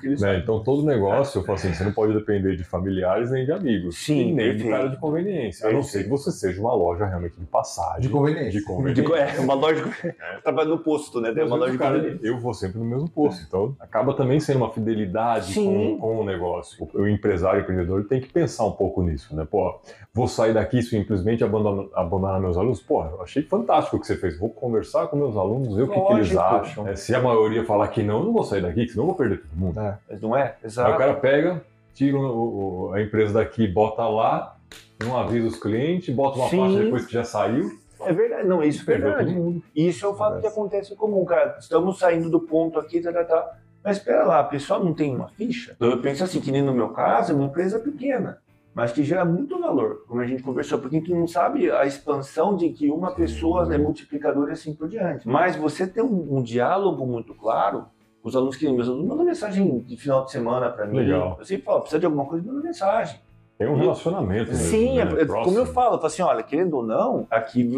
que 0.00 0.06
ele 0.06 0.20
Né? 0.20 0.38
Então 0.38 0.62
todo 0.62 0.84
negócio, 0.84 1.38
eu 1.38 1.44
falo 1.44 1.58
assim, 1.58 1.72
você 1.72 1.84
não 1.84 1.92
pode 1.92 2.12
depender 2.12 2.56
de 2.56 2.64
familiares 2.64 3.30
nem 3.30 3.44
de 3.44 3.52
amigos. 3.52 3.96
Sim, 3.96 4.30
e 4.30 4.32
nem 4.32 4.56
de 4.56 4.68
cara 4.68 4.88
de 4.88 4.96
conveniência. 4.96 5.68
A 5.68 5.72
não 5.72 5.82
ser 5.82 6.04
que 6.04 6.08
você 6.08 6.30
seja 6.30 6.60
uma 6.60 6.74
loja 6.74 7.06
realmente 7.06 7.38
de 7.38 7.46
passagem. 7.46 8.02
De 8.02 8.08
conveniência. 8.08 8.52
De 8.52 8.62
conveniência. 8.62 9.02
Digo, 9.02 9.14
é, 9.14 9.40
uma 9.40 9.54
loja. 9.54 9.84
Trabalha 10.42 10.68
no 10.68 10.78
posto, 10.78 11.20
né? 11.20 11.32
Tem 11.32 11.44
uma 11.44 11.56
loja 11.56 11.72
de 11.72 11.78
Cara, 11.78 11.96
conveniência. 11.96 12.26
eu 12.26 12.38
vou 12.38 12.54
sempre 12.54 12.78
no 12.78 12.84
mesmo 12.84 13.08
posto, 13.08 13.44
então 13.46 13.74
acaba 13.80 14.14
também 14.14 14.38
sendo 14.38 14.58
uma 14.58 14.70
fidelidade 14.70 15.54
com, 15.54 15.98
com 15.98 16.20
o 16.20 16.24
negócio. 16.24 16.88
O, 16.94 17.02
o 17.02 17.08
empresário, 17.08 17.60
o 17.60 17.62
empreendedor, 17.62 18.04
tem 18.04 18.20
que 18.20 18.28
pensar 18.28 18.64
um 18.64 18.72
pouco 18.72 19.02
nisso, 19.02 19.34
né? 19.34 19.46
Pô, 19.50 19.80
vou 20.12 20.28
sair 20.28 20.52
daqui 20.52 20.78
e 20.78 20.82
simplesmente 20.82 21.44
abandonar, 21.44 21.86
abandonar 21.94 22.40
meus 22.40 22.56
alunos? 22.56 22.80
Pô, 22.80 23.04
eu 23.04 23.22
achei 23.22 23.42
fantástico 23.42 23.96
o 23.96 24.00
que 24.00 24.06
você 24.06 24.16
fez. 24.16 24.38
Vou 24.38 24.50
conversar 24.50 25.06
com 25.08 25.16
meus 25.16 25.36
alunos, 25.36 25.74
ver 25.74 25.82
o 25.82 25.88
que, 25.88 26.00
que 26.00 26.12
eles 26.12 26.36
acham. 26.36 26.86
É, 26.88 26.96
se 26.96 27.14
a 27.14 27.20
maioria 27.20 27.64
falar 27.78 27.88
que 27.88 28.02
não, 28.02 28.18
eu 28.18 28.24
não 28.24 28.32
vou 28.32 28.42
sair 28.44 28.62
daqui, 28.62 28.88
senão 28.88 29.04
eu 29.04 29.06
vou 29.08 29.14
perder 29.16 29.38
todo 29.40 29.50
mundo. 29.56 29.78
É. 29.80 29.96
Mas 30.10 30.20
não 30.20 30.36
é? 30.36 30.42
Aí 30.42 30.54
Exato. 30.64 30.92
o 30.92 30.96
cara 30.98 31.14
pega, 31.14 31.62
tira 31.94 32.16
o- 32.18 32.88
o- 32.88 32.92
a 32.92 33.00
empresa 33.00 33.34
daqui, 33.34 33.66
bota 33.68 34.06
lá, 34.06 34.56
não 35.02 35.16
avisa 35.16 35.46
os 35.46 35.56
clientes, 35.56 36.12
bota 36.14 36.38
uma 36.38 36.48
Sim. 36.48 36.58
faixa 36.60 36.78
depois 36.82 37.06
que 37.06 37.12
já 37.12 37.24
saiu, 37.24 37.78
É 38.00 38.12
verdade, 38.12 38.46
não, 38.46 38.62
isso 38.62 38.88
é 38.88 38.96
verdade. 38.96 39.62
Isso 39.74 40.06
é 40.06 40.08
o 40.08 40.14
fato 40.14 40.40
que 40.40 40.46
acontece 40.46 40.92
em 40.92 40.96
comum, 40.96 41.24
cara. 41.24 41.56
Estamos 41.58 41.98
saindo 41.98 42.30
do 42.30 42.38
ponto 42.38 42.78
aqui, 42.78 43.00
tá, 43.00 43.12
tá, 43.12 43.24
tá. 43.24 43.56
Mas 43.82 43.96
espera 43.96 44.22
lá, 44.24 44.38
a 44.38 44.44
pessoa 44.44 44.78
não 44.78 44.94
tem 44.94 45.12
uma 45.16 45.26
ficha? 45.30 45.74
Eu 45.80 46.00
penso 46.00 46.22
assim, 46.22 46.40
que 46.40 46.52
nem 46.52 46.62
no 46.62 46.72
meu 46.72 46.90
caso, 46.90 47.32
é 47.32 47.34
uma 47.34 47.46
empresa 47.46 47.80
pequena, 47.80 48.38
mas 48.78 48.92
que 48.92 49.02
gera 49.02 49.24
muito 49.24 49.58
valor, 49.58 50.04
como 50.06 50.20
a 50.20 50.24
gente 50.24 50.40
conversou, 50.40 50.78
porque 50.78 50.98
gente 51.00 51.12
não 51.12 51.26
sabe 51.26 51.68
a 51.68 51.84
expansão 51.84 52.54
de 52.54 52.68
que 52.70 52.88
uma 52.88 53.10
pessoa 53.10 53.74
é 53.74 53.76
multiplicadora 53.76 54.50
e 54.50 54.52
assim 54.52 54.72
por 54.72 54.88
diante. 54.88 55.26
Mas 55.26 55.56
você 55.56 55.84
tem 55.84 56.00
um, 56.00 56.38
um 56.38 56.40
diálogo 56.40 57.04
muito 57.04 57.34
claro, 57.34 57.86
os 58.22 58.36
alunos 58.36 58.54
que 58.54 58.70
meus 58.70 58.86
alunos 58.86 59.08
mandam 59.08 59.24
mensagem 59.24 59.80
de 59.80 59.96
final 59.96 60.24
de 60.24 60.30
semana 60.30 60.70
para 60.70 60.86
mim. 60.86 60.96
Legal. 60.96 61.34
Eu 61.40 61.44
sempre 61.44 61.64
falo, 61.64 61.80
precisa 61.80 61.98
de 61.98 62.06
alguma 62.06 62.24
coisa, 62.24 62.46
manda 62.46 62.62
mensagem. 62.62 63.18
Tem 63.58 63.66
um 63.66 63.74
relacionamento 63.74 64.50
mesmo, 64.52 64.66
Sim, 64.66 64.98
né? 64.98 65.02
é- 65.18 65.22
é 65.22 65.26
como 65.26 65.58
eu 65.58 65.66
falo, 65.66 65.94
eu 65.96 65.98
falo 65.98 66.06
assim, 66.06 66.22
olha, 66.22 66.42
querendo 66.44 66.74
ou 66.76 66.86
não, 66.86 67.26
aqui 67.28 67.68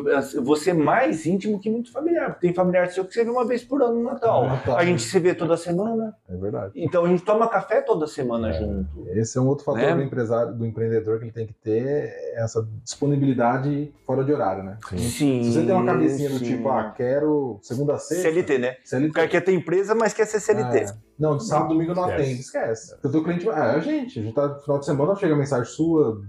você 0.43 0.71
é 0.71 0.75
mais 0.75 1.25
íntimo 1.25 1.59
que 1.59 1.71
muito 1.71 1.91
familiar. 1.91 2.39
Tem 2.39 2.53
familiar 2.53 2.89
seu 2.91 3.03
que 3.05 3.15
você 3.15 3.25
vê 3.25 3.31
uma 3.31 3.47
vez 3.47 3.65
por 3.65 3.83
ano 3.83 3.95
no 3.95 4.03
Natal. 4.05 4.45
Ah, 4.45 4.57
tá. 4.65 4.77
A 4.77 4.85
gente 4.85 5.01
se 5.03 5.19
vê 5.19 5.35
toda 5.35 5.57
semana. 5.57 6.15
É 6.29 6.37
verdade. 6.37 6.73
Então 6.77 7.07
a 7.07 7.09
gente 7.09 7.23
toma 7.25 7.49
café 7.49 7.81
toda 7.81 8.07
semana 8.07 8.51
É. 8.51 8.53
junto. 8.53 9.09
Esse 9.09 9.39
é 9.39 9.41
um 9.41 9.47
outro 9.49 9.65
fator 9.65 9.81
Né? 9.81 9.95
do 9.95 10.03
empresário, 10.03 10.53
do 10.53 10.67
empreendedor 10.67 11.19
que 11.19 11.25
ele 11.25 11.33
tem 11.33 11.47
que 11.47 11.55
ter, 11.55 12.13
essa 12.35 12.63
disponibilidade 12.85 13.93
fora 14.07 14.23
de 14.23 14.33
horário, 14.33 14.63
né? 14.63 14.77
Sim. 14.91 14.99
Sim. 14.99 15.43
Se 15.45 15.53
você 15.55 15.63
tem 15.65 15.75
uma 15.75 15.87
cabecinha 15.87 16.29
do 16.29 16.39
tipo, 16.41 16.69
ah, 16.69 16.93
quero 16.97 17.59
segunda 17.63 17.95
a 17.95 17.99
sexta. 17.99 18.25
CLT, 18.31 18.59
né? 18.59 18.77
O 18.85 18.89
CLT. 18.89 19.13
cara 19.15 19.29
quer 19.29 19.41
ter 19.41 19.53
empresa, 19.55 19.95
mas 19.95 20.13
quer 20.13 20.27
ser 20.27 20.41
CLT. 20.41 20.77
É. 20.79 21.10
Não, 21.21 21.37
de 21.37 21.45
sábado 21.47 21.69
domingo 21.75 21.93
eu 21.93 21.95
não 21.97 22.05
Esquece. 22.09 22.23
atende, 22.23 22.41
esquece. 22.41 22.91
Porque 22.95 23.07
o 23.09 23.11
teu 23.13 23.23
cliente 23.25 23.45
vai, 23.45 23.55
ah, 23.61 23.73
é 23.73 23.77
a 23.77 23.81
gente, 23.81 24.19
a 24.19 24.23
gente 24.23 24.35
tá 24.35 24.49
no 24.49 24.61
final 24.61 24.79
de 24.79 24.87
semana, 24.87 25.15
chega 25.17 25.35
a 25.35 25.37
mensagem 25.39 25.67
sua, 25.67 26.15
do 26.17 26.25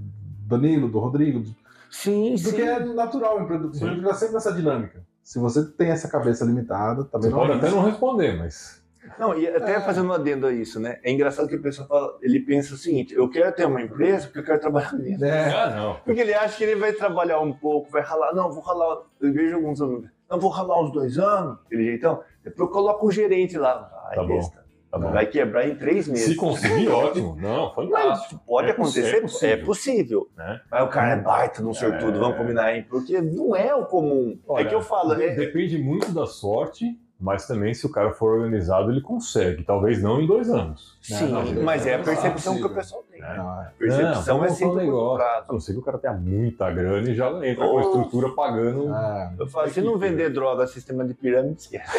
Danilo, 0.48 0.90
do 0.90 1.00
Rodrigo, 1.00 1.40
do- 1.40 1.56
Sim, 1.90 2.36
sim. 2.38 2.44
porque 2.44 2.62
é 2.62 2.80
natural, 2.86 3.40
o 3.40 3.44
empreendedor 3.44 3.72
o 3.72 3.76
Sim. 3.76 4.02
tá 4.04 4.14
sempre 4.14 4.34
nessa 4.36 4.52
dinâmica. 4.54 5.02
Se 5.24 5.40
você 5.40 5.64
tem 5.66 5.90
essa 5.90 6.08
cabeça 6.10 6.44
limitada, 6.44 7.04
Você 7.04 7.10
também 7.10 7.30
não 7.32 7.38
pode 7.40 7.52
é 7.52 7.56
até 7.56 7.68
isso. 7.68 7.76
não 7.76 7.84
responder, 7.86 8.38
mas 8.38 8.82
Não, 9.18 9.38
e 9.38 9.48
até 9.48 9.74
É. 9.74 9.82
fazendo 9.82 10.10
um 10.10 10.14
adendo 10.14 10.46
a 10.46 10.52
isso, 10.52 10.80
né? 10.80 11.00
É 11.04 11.12
engraçado 11.12 11.48
que 11.48 11.56
a 11.56 11.60
pessoa 11.62 11.88
fala, 11.88 12.18
ele 12.22 12.40
pensa 12.40 12.74
o 12.74 12.78
seguinte, 12.78 13.14
eu 13.16 13.28
quero 13.30 13.52
ter 13.56 13.66
uma 13.66 13.82
empresa 13.82 14.28
porque 14.28 14.40
eu 14.40 14.44
quero 14.44 14.60
trabalhar 14.60 14.94
nisso. 14.94 15.26
É, 15.26 15.54
Ah, 15.54 15.70
não. 15.76 15.96
Porque 16.06 16.22
ele 16.22 16.34
acha 16.34 16.56
que 16.58 16.64
ele 16.64 16.80
vai 16.80 16.94
trabalhar 16.94 17.40
um 17.40 17.52
pouco, 17.52 17.90
vai 17.92 18.04
ralar. 18.04 18.34
Não, 18.36 18.52
vou 18.52 18.62
ralar. 18.62 19.02
Eu 19.20 19.34
vejo 19.34 19.56
alguns 19.56 19.82
alunos. 19.82 20.10
Não, 20.30 20.40
vou 20.40 20.52
ralar 20.52 20.82
uns 20.84 20.92
dois 20.94 21.18
anos, 21.18 21.58
aquele 21.66 21.84
jeitão. 21.84 22.22
Depois 22.44 22.70
eu 22.70 22.74
coloco 22.74 23.08
um 23.08 23.12
gerente 23.12 23.58
lá. 23.58 23.92
Ai, 24.10 24.16
Tá 24.16 24.22
bom. 24.24 24.28
besta. 24.36 24.61
Tá. 24.92 24.98
Vai 24.98 25.26
quebrar 25.26 25.68
em 25.68 25.76
três 25.76 26.08
meses. 26.08 26.26
Se 26.26 26.36
conseguir, 26.36 26.90
ótimo. 26.90 27.38
Não, 27.40 27.66
Mas 27.68 27.76
fantástico. 27.76 28.42
pode 28.46 28.68
É 28.68 28.72
acontecer, 28.72 29.06
é 29.16 29.18
é 29.18 29.22
possível. 29.22 29.66
possível. 29.66 30.30
Né? 30.36 30.62
Mas 30.70 30.84
o 30.84 30.88
cara 30.90 31.14
é 31.14 31.16
baita 31.22 31.62
num 31.62 31.74
sortudo, 31.74 32.18
É. 32.18 32.20
vamos 32.20 32.38
combinar 32.38 32.66
aí. 32.66 32.84
Porque 32.84 33.22
não 33.22 33.56
é 33.56 33.74
o 33.74 33.86
comum. 33.86 34.38
Olha, 34.48 34.64
é 34.66 34.68
que 34.68 34.76
eu 34.76 34.82
falo, 34.82 35.14
é, 35.14 35.34
Depende 35.34 35.78
muito 35.78 36.12
da 36.12 36.26
sorte, 36.26 37.00
mas 37.18 37.48
também 37.48 37.74
se 37.74 37.86
o 37.86 37.90
cara 37.92 38.12
for 38.12 38.38
organizado, 38.40 38.92
ele 38.92 39.00
consegue. 39.00 39.64
Talvez 39.64 40.02
não 40.04 40.20
em 40.20 40.28
dois 40.28 40.50
anos. 40.50 40.98
sim, 41.02 41.28
não, 41.30 41.44
não, 41.46 41.64
mas 41.64 41.86
é 41.88 41.94
a 41.94 41.98
não, 42.00 42.04
percepção 42.04 42.54
não, 42.54 42.60
que 42.60 42.66
o 42.66 42.70
não. 42.70 42.76
pessoal 42.76 43.04
tem. 43.10 43.22
É. 43.22 43.38
não, 43.38 43.62
é. 43.62 43.72
Percepção 43.80 44.38
Não, 44.40 44.46
é 44.46 44.50
sempre 44.50 44.74
um 44.74 44.76
negócio. 44.76 45.18
prazo. 45.18 45.46
A 45.48 45.54
não 45.54 45.60
ser 45.62 45.74
que 45.74 45.80
o 45.80 45.84
cara 45.84 45.98
tenha 46.00 46.14
muita 46.16 46.70
grana 46.72 47.08
e 47.10 47.16
já 47.16 47.30
entra 47.48 47.66
com 47.66 47.78
a 47.78 47.82
Nossa. 47.82 47.88
estrutura 47.98 48.30
pagando. 48.36 48.92
Ah, 48.94 49.32
Eu 49.40 49.48
falo, 49.48 49.70
se 49.70 49.80
não 49.80 49.98
vender 49.98 50.32
droga, 50.32 50.68
sistema 50.68 51.06
de 51.06 51.14
pirâmide, 51.14 51.62
esquece. 51.62 51.98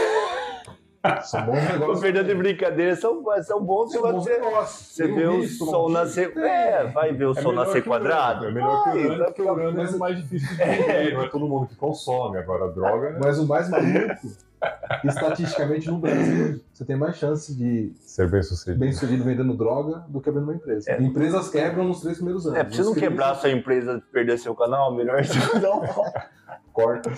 São 1.25 1.45
bons 1.47 1.63
negócios. 1.69 2.01
perdendo 2.01 2.27
de 2.29 2.35
brincadeira, 2.35 2.95
são, 2.97 3.23
são 3.43 3.63
bons 3.65 3.91
se 3.91 3.99
São 3.99 4.13
bons 4.13 4.25
você. 4.25 4.39
negócios. 4.39 4.87
Você 4.95 5.09
vê 5.09 5.27
o 5.27 5.43
sol 5.49 5.89
nascer. 5.89 6.37
É, 6.39 6.85
vai 6.87 7.13
ver 7.13 7.27
o 7.27 7.33
É 7.33 7.43
sol 7.43 7.53
nascer 7.53 7.83
quadrado. 7.85 8.47
É 8.47 8.51
melhor 8.53 8.85
que 8.85 8.91
o 8.91 8.93
vai 9.09 9.27
porque 9.27 9.43
o 9.43 9.71
é 9.95 9.99
mais 9.99 10.17
difícil 10.17 10.49
de 10.49 10.55
vender. 10.57 11.15
Não 11.15 11.23
é 11.23 11.29
todo 11.29 11.49
mundo 11.49 11.67
que 11.67 11.77
consome. 11.77 12.39
Agora, 12.39 12.65
a 12.67 12.69
droga. 12.69 13.11
né? 13.11 13.21
Mas 13.23 13.39
o 13.39 13.47
mais 13.47 13.69
maluco, 13.69 14.29
estatisticamente 15.05 15.91
no 15.91 15.99
Brasil, 15.99 16.61
você 16.73 16.85
tem 16.85 16.97
mais 16.97 17.17
chance 17.17 17.55
de 17.55 17.93
Ser 18.01 18.29
bem 18.31 18.43
sucedido. 18.43 18.79
bem 18.79 18.93
sucedido 18.93 19.25
vendendo 19.25 19.55
droga 19.57 20.05
do 20.09 20.21
que 20.21 20.29
abrindo 20.29 20.45
uma 20.45 20.55
empresa. 20.55 20.91
É. 20.93 21.03
Empresas 21.03 21.49
quebram 21.51 21.85
nos 21.85 22.01
três 22.01 22.17
primeiros 22.19 22.47
anos. 22.47 22.59
É, 22.59 22.65
pra 22.65 22.73
você 22.73 22.83
não 22.83 22.95
quebrar 22.95 23.31
a 23.31 23.35
sua 23.35 23.51
empresa 23.51 23.95
e 24.09 24.13
perder 24.13 24.39
seu 24.39 24.55
canal, 24.55 24.95
melhor 24.95 25.23
você 25.25 25.39
um 25.75 25.83
corta. 26.73 27.11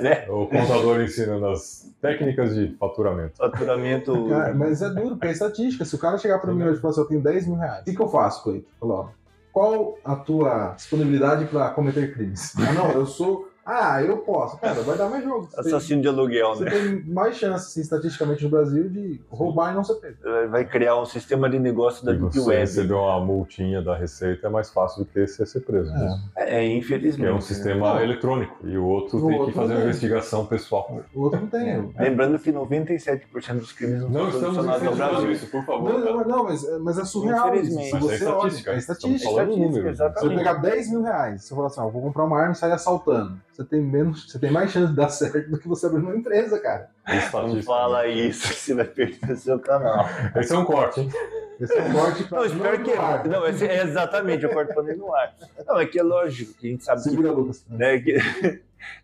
né? 0.00 0.26
O 0.30 0.46
contador 0.46 1.00
ensinando 1.00 1.46
as 1.48 1.90
técnicas 2.00 2.54
de 2.54 2.74
faturamento. 2.78 3.36
faturamento. 3.36 4.28
Cara, 4.28 4.54
mas 4.54 4.82
é 4.82 4.88
duro, 4.90 5.10
porque 5.16 5.28
é 5.28 5.32
estatística. 5.32 5.84
Se 5.84 5.94
o 5.94 5.98
cara 5.98 6.18
chegar 6.18 6.38
pra 6.38 6.52
mim 6.52 6.64
hoje 6.64 6.78
e 6.78 6.80
falar 6.80 6.92
assim, 6.92 7.00
eu 7.02 7.06
tenho 7.08 7.20
10 7.22 7.46
mil 7.46 7.56
reais, 7.56 7.82
o 7.82 7.84
que, 7.84 7.94
que 7.94 8.00
eu 8.02 8.08
faço, 8.08 8.42
Cleiton? 8.44 8.66
Falou, 8.80 9.10
qual 9.52 9.98
a 10.04 10.16
tua 10.16 10.72
disponibilidade 10.76 11.44
pra 11.46 11.70
cometer 11.70 12.12
crimes? 12.14 12.54
Ah, 12.58 12.72
não, 12.72 12.90
eu 12.92 13.06
sou 13.06 13.48
Ah, 13.64 14.02
eu 14.02 14.18
posso. 14.18 14.58
Cara, 14.58 14.82
vai 14.82 14.98
dar 14.98 15.08
mais 15.08 15.22
jogo. 15.22 15.48
Você 15.50 15.62
tem- 15.62 15.74
Assassino 15.74 16.02
de 16.02 16.08
aluguel, 16.08 16.54
Você 16.56 16.64
né? 16.64 16.70
tem 16.72 17.04
mais 17.06 17.36
chance, 17.36 17.66
assim, 17.66 17.80
estatisticamente, 17.80 18.42
no 18.42 18.50
Brasil, 18.50 18.88
de 18.88 19.20
roubar 19.30 19.70
e 19.72 19.74
não 19.76 19.84
ser 19.84 19.94
pego. 19.94 20.16
Vai 20.50 20.64
criar 20.64 21.00
um 21.00 21.04
sistema 21.04 21.48
de 21.48 21.58
negócio 21.60 22.04
da 22.04 22.12
Deep 22.12 22.24
você 22.34 22.40
Web. 22.40 22.60
receber 22.60 22.94
uma 22.94 23.20
multinha 23.20 23.80
da 23.80 23.96
Receita 23.96 24.48
é 24.48 24.50
mais 24.50 24.68
fácil 24.70 25.04
do 25.04 25.06
que 25.10 25.26
você 25.26 25.46
ser 25.46 25.60
preso. 25.60 25.92
mesmo. 25.92 26.18
É, 26.36 26.44
Que 26.46 26.52
é 26.54 26.58
um 26.60 26.78
infelizmente. 26.78 27.44
sistema 27.44 27.94
Não. 27.94 28.00
eletrônico. 28.02 28.56
E 28.66 28.76
o 28.76 28.84
outro 28.84 29.18
O 29.18 29.20
tem 29.28 29.30
que 29.30 29.38
outro 29.38 29.54
fazer 29.54 29.72
uma 29.72 29.76
tem. 29.76 29.84
investigação 29.84 30.46
pessoal. 30.46 31.00
O 31.14 31.20
outro 31.22 31.40
não 31.40 31.46
tem. 31.46 31.70
É. 31.70 31.84
Lembrando 32.00 32.38
que 32.40 32.50
97% 32.50 33.58
dos 33.60 33.72
crimes 33.72 34.00
não, 34.02 34.08
Não 34.10 34.30
são 34.32 34.50
estamos 34.50 34.82
no 34.82 34.96
Brasil. 34.96 35.32
isso, 35.32 35.46
por 35.46 35.64
favor. 35.64 35.88
Não, 35.92 36.00
não, 36.00 36.24
não, 36.24 36.44
mas, 36.44 36.66
mas 36.80 36.98
é 36.98 37.04
surreal. 37.04 37.48
Infelizmente. 37.48 37.90
Se 37.90 37.96
é 37.96 38.00
você 38.00 38.24
olha, 38.24 38.48
estatística. 38.48 38.72
é 38.72 38.76
Estamos 38.78 38.78
estatística. 38.78 39.30
falando 39.30 39.50
Estatística, 39.50 39.68
números. 39.78 39.96
Se 39.98 40.02
você 40.02 40.08
exatamente. 40.10 40.38
pegar 40.38 40.52
10 40.54 40.90
mil 40.90 41.02
reais, 41.02 41.44
você 41.44 41.54
falar 41.54 41.66
assim, 41.68 41.80
ó, 41.80 41.88
vou 41.88 42.02
comprar 42.02 42.24
uma 42.24 42.38
arma 42.38 42.52
e 42.52 42.56
sair 42.56 42.72
assaltando. 42.72 43.36
Você 43.52 43.64
tem 43.64 43.82
menos, 43.82 44.30
você 44.30 44.38
tem 44.38 44.50
mais 44.50 44.70
chance 44.70 44.88
de 44.90 44.96
dar 44.96 45.08
certo 45.10 45.50
do 45.50 45.58
que 45.58 45.68
você 45.68 45.84
abrir 45.86 46.00
uma 46.00 46.16
empresa, 46.16 46.58
cara. 46.58 46.88
Não 47.06 47.62
fala 47.62 48.06
isso, 48.06 48.48
que 48.48 48.54
você 48.60 48.74
vai 48.74 48.84
perder 48.86 49.36
seu 49.36 49.58
canal. 49.58 50.06
Esse 50.36 50.54
é 50.54 50.58
um 50.58 50.64
corte, 50.64 51.00
hein? 51.00 51.10
Esse 51.60 51.74
é 51.76 51.82
um 51.82 51.92
corte 51.92 52.24
pra 52.24 52.38
Não, 52.38 52.46
espero 52.46 52.78
não 52.78 52.84
que. 52.84 52.94
doar. 52.96 53.28
Não, 53.28 53.46
esse- 53.46 53.66
é 53.66 53.82
exatamente, 53.82 54.42
eu 54.44 54.50
corto 54.50 54.72
pra 54.72 54.82
no 54.82 55.14
ar. 55.14 55.34
Não, 55.66 55.78
é 55.78 55.84
que 55.86 55.98
é 55.98 56.02
lógico 56.02 56.54
que 56.54 56.66
a 56.66 56.70
gente 56.70 56.82
sabe 56.84 57.02
Se 57.02 57.10
que 57.10 57.16
Lucas. 57.16 57.64
né, 57.68 57.98
que 58.00 58.16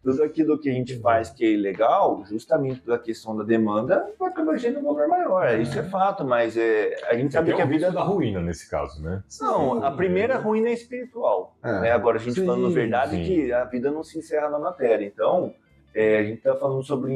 tudo 0.02 0.22
aquilo 0.22 0.58
que 0.58 0.68
a 0.68 0.72
gente 0.72 0.98
faz 1.00 1.30
que 1.30 1.44
é 1.44 1.50
ilegal, 1.50 2.22
justamente 2.26 2.80
pela 2.80 2.98
questão 2.98 3.36
da 3.36 3.44
demanda, 3.44 4.08
vai 4.18 4.28
acabar 4.30 4.56
gerando 4.58 4.80
um 4.80 4.94
valor 4.94 5.08
maior. 5.08 5.58
Isso 5.60 5.78
é 5.78 5.82
fato, 5.82 6.24
mas 6.24 6.56
é, 6.56 6.94
a 7.08 7.14
gente 7.14 7.32
sabe 7.32 7.50
É 7.52 7.54
que 7.54 7.62
a 7.62 7.66
vida. 7.66 7.90
da 7.90 8.02
ruína 8.02 8.40
nesse 8.40 8.68
caso, 8.70 9.02
né? 9.02 9.22
Não, 9.40 9.84
a 9.84 9.90
primeira 9.90 10.36
ruína 10.38 10.68
é 10.68 10.72
espiritual. 10.72 11.56
É. 11.62 11.80
né? 11.80 11.90
Agora 11.92 12.16
a 12.16 12.20
gente 12.20 12.34
Sim, 12.40 12.46
falando 12.46 12.70
verdade 12.70 13.16
sim. 13.16 13.24
que 13.24 13.52
a 13.52 13.64
vida 13.64 13.90
não 13.90 14.02
se 14.02 14.18
encerra 14.18 14.48
na 14.48 14.58
matéria. 14.58 15.04
Então, 15.04 15.52
é, 15.94 16.18
a 16.18 16.22
gente 16.22 16.38
está 16.38 16.54
falando 16.54 16.82
sobre 16.82 17.12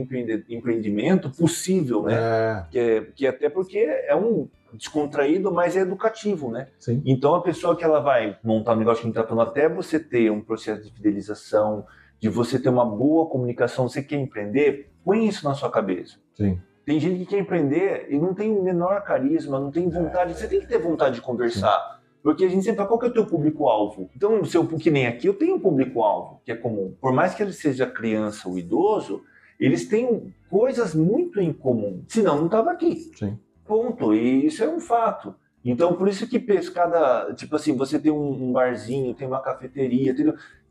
empreendimento 0.49 1.31
possível, 1.31 2.03
né? 2.05 2.15
É, 2.15 2.65
Que, 2.71 2.79
é- 2.79 3.01
que 3.15 3.27
até 3.27 3.49
porque 3.49 3.79
é 3.79 4.15
um 4.17 4.49
descontraído, 4.73 5.53
mas 5.53 5.77
é 5.77 5.81
educativo, 5.81 6.51
né? 6.51 6.69
sim. 6.79 7.03
Então 7.05 7.35
a 7.35 7.43
pessoa 7.43 7.77
que 7.77 7.85
ela 7.85 8.01
vai 8.01 8.39
montar 8.43 8.73
um 8.73 8.77
negócio 8.77 9.03
que 9.03 9.07
a 9.07 9.09
gente 9.11 9.19
está 9.19 9.29
falando, 9.29 9.49
até 9.49 9.69
você 9.69 10.01
ter 10.01 10.31
um 10.31 10.41
processo 10.41 10.83
de 10.83 10.91
fidelização, 10.91 11.85
de 12.23 12.29
você 12.29 12.57
ter 12.57 12.69
uma 12.69 12.85
boa 12.85 13.27
comunicação, 13.27 13.89
você 13.89 14.01
quer 14.01 14.15
empreender, 14.15 14.93
põe 15.05 15.27
isso 15.27 15.45
na 15.45 15.55
sua 15.55 15.69
cabeça. 15.69 16.19
Sim. 16.37 16.57
Tem 16.87 17.01
gente 17.01 17.19
que 17.19 17.27
quer 17.27 17.41
empreender 17.41 18.07
e 18.11 18.17
não 18.17 18.33
tem 18.33 18.57
o 18.57 18.63
menor 18.63 19.03
carisma, 19.03 19.59
não 19.59 19.73
tem 19.73 19.89
vontade. 19.89 20.33
Você 20.33 20.47
tem 20.47 20.61
que 20.61 20.69
ter 20.69 20.79
vontade 20.79 21.17
de 21.17 21.21
conversar. 21.21 22.01
Porque 22.23 22.45
a 22.45 22.49
gente 22.49 22.63
sempre 22.63 22.77
fala, 22.77 22.89
qual 22.89 23.01
que 23.01 23.07
é 23.07 23.09
o 23.09 23.13
teu 23.13 23.27
público-alvo? 23.27 24.09
Então, 24.15 24.45
se 24.45 24.57
eu, 24.57 24.65
que 24.65 24.89
nem 24.89 25.09
aqui, 25.09 25.27
eu 25.27 25.35
tenho 25.35 25.57
um 25.57 25.61
público-alvo, 25.61 26.41
que 26.45 26.53
é 26.53 26.55
comum. 26.55 26.95
Por 27.01 27.13
mais 27.13 27.35
que 27.35 27.43
ele 27.43 27.53
seja 27.53 27.85
criança 27.87 28.49
ou 28.49 28.57
idoso, 28.57 29.25
eles 29.59 29.89
têm 29.89 30.33
coisas 30.49 30.95
muito 30.95 31.41
em 31.41 31.53
comum. 31.53 32.05
Senão, 32.07 32.39
não 32.39 32.47
estava 32.47 32.71
aqui. 32.71 33.11
Sim. 33.17 33.37
Ponto. 33.67 34.15
E 34.15 34.47
isso 34.47 34.63
é 34.63 34.69
um 34.69 34.79
fato. 34.79 35.35
Então, 35.65 35.95
por 35.95 36.07
isso 36.09 36.29
que 36.29 36.39
pescada, 36.39 37.35
tipo 37.35 37.57
assim, 37.57 37.77
você 37.77 37.99
tem 37.99 38.13
um, 38.13 38.53
barzinho, 38.53 39.13
tem 39.13 39.27
uma 39.27 39.41
cafeteria? 39.41 40.15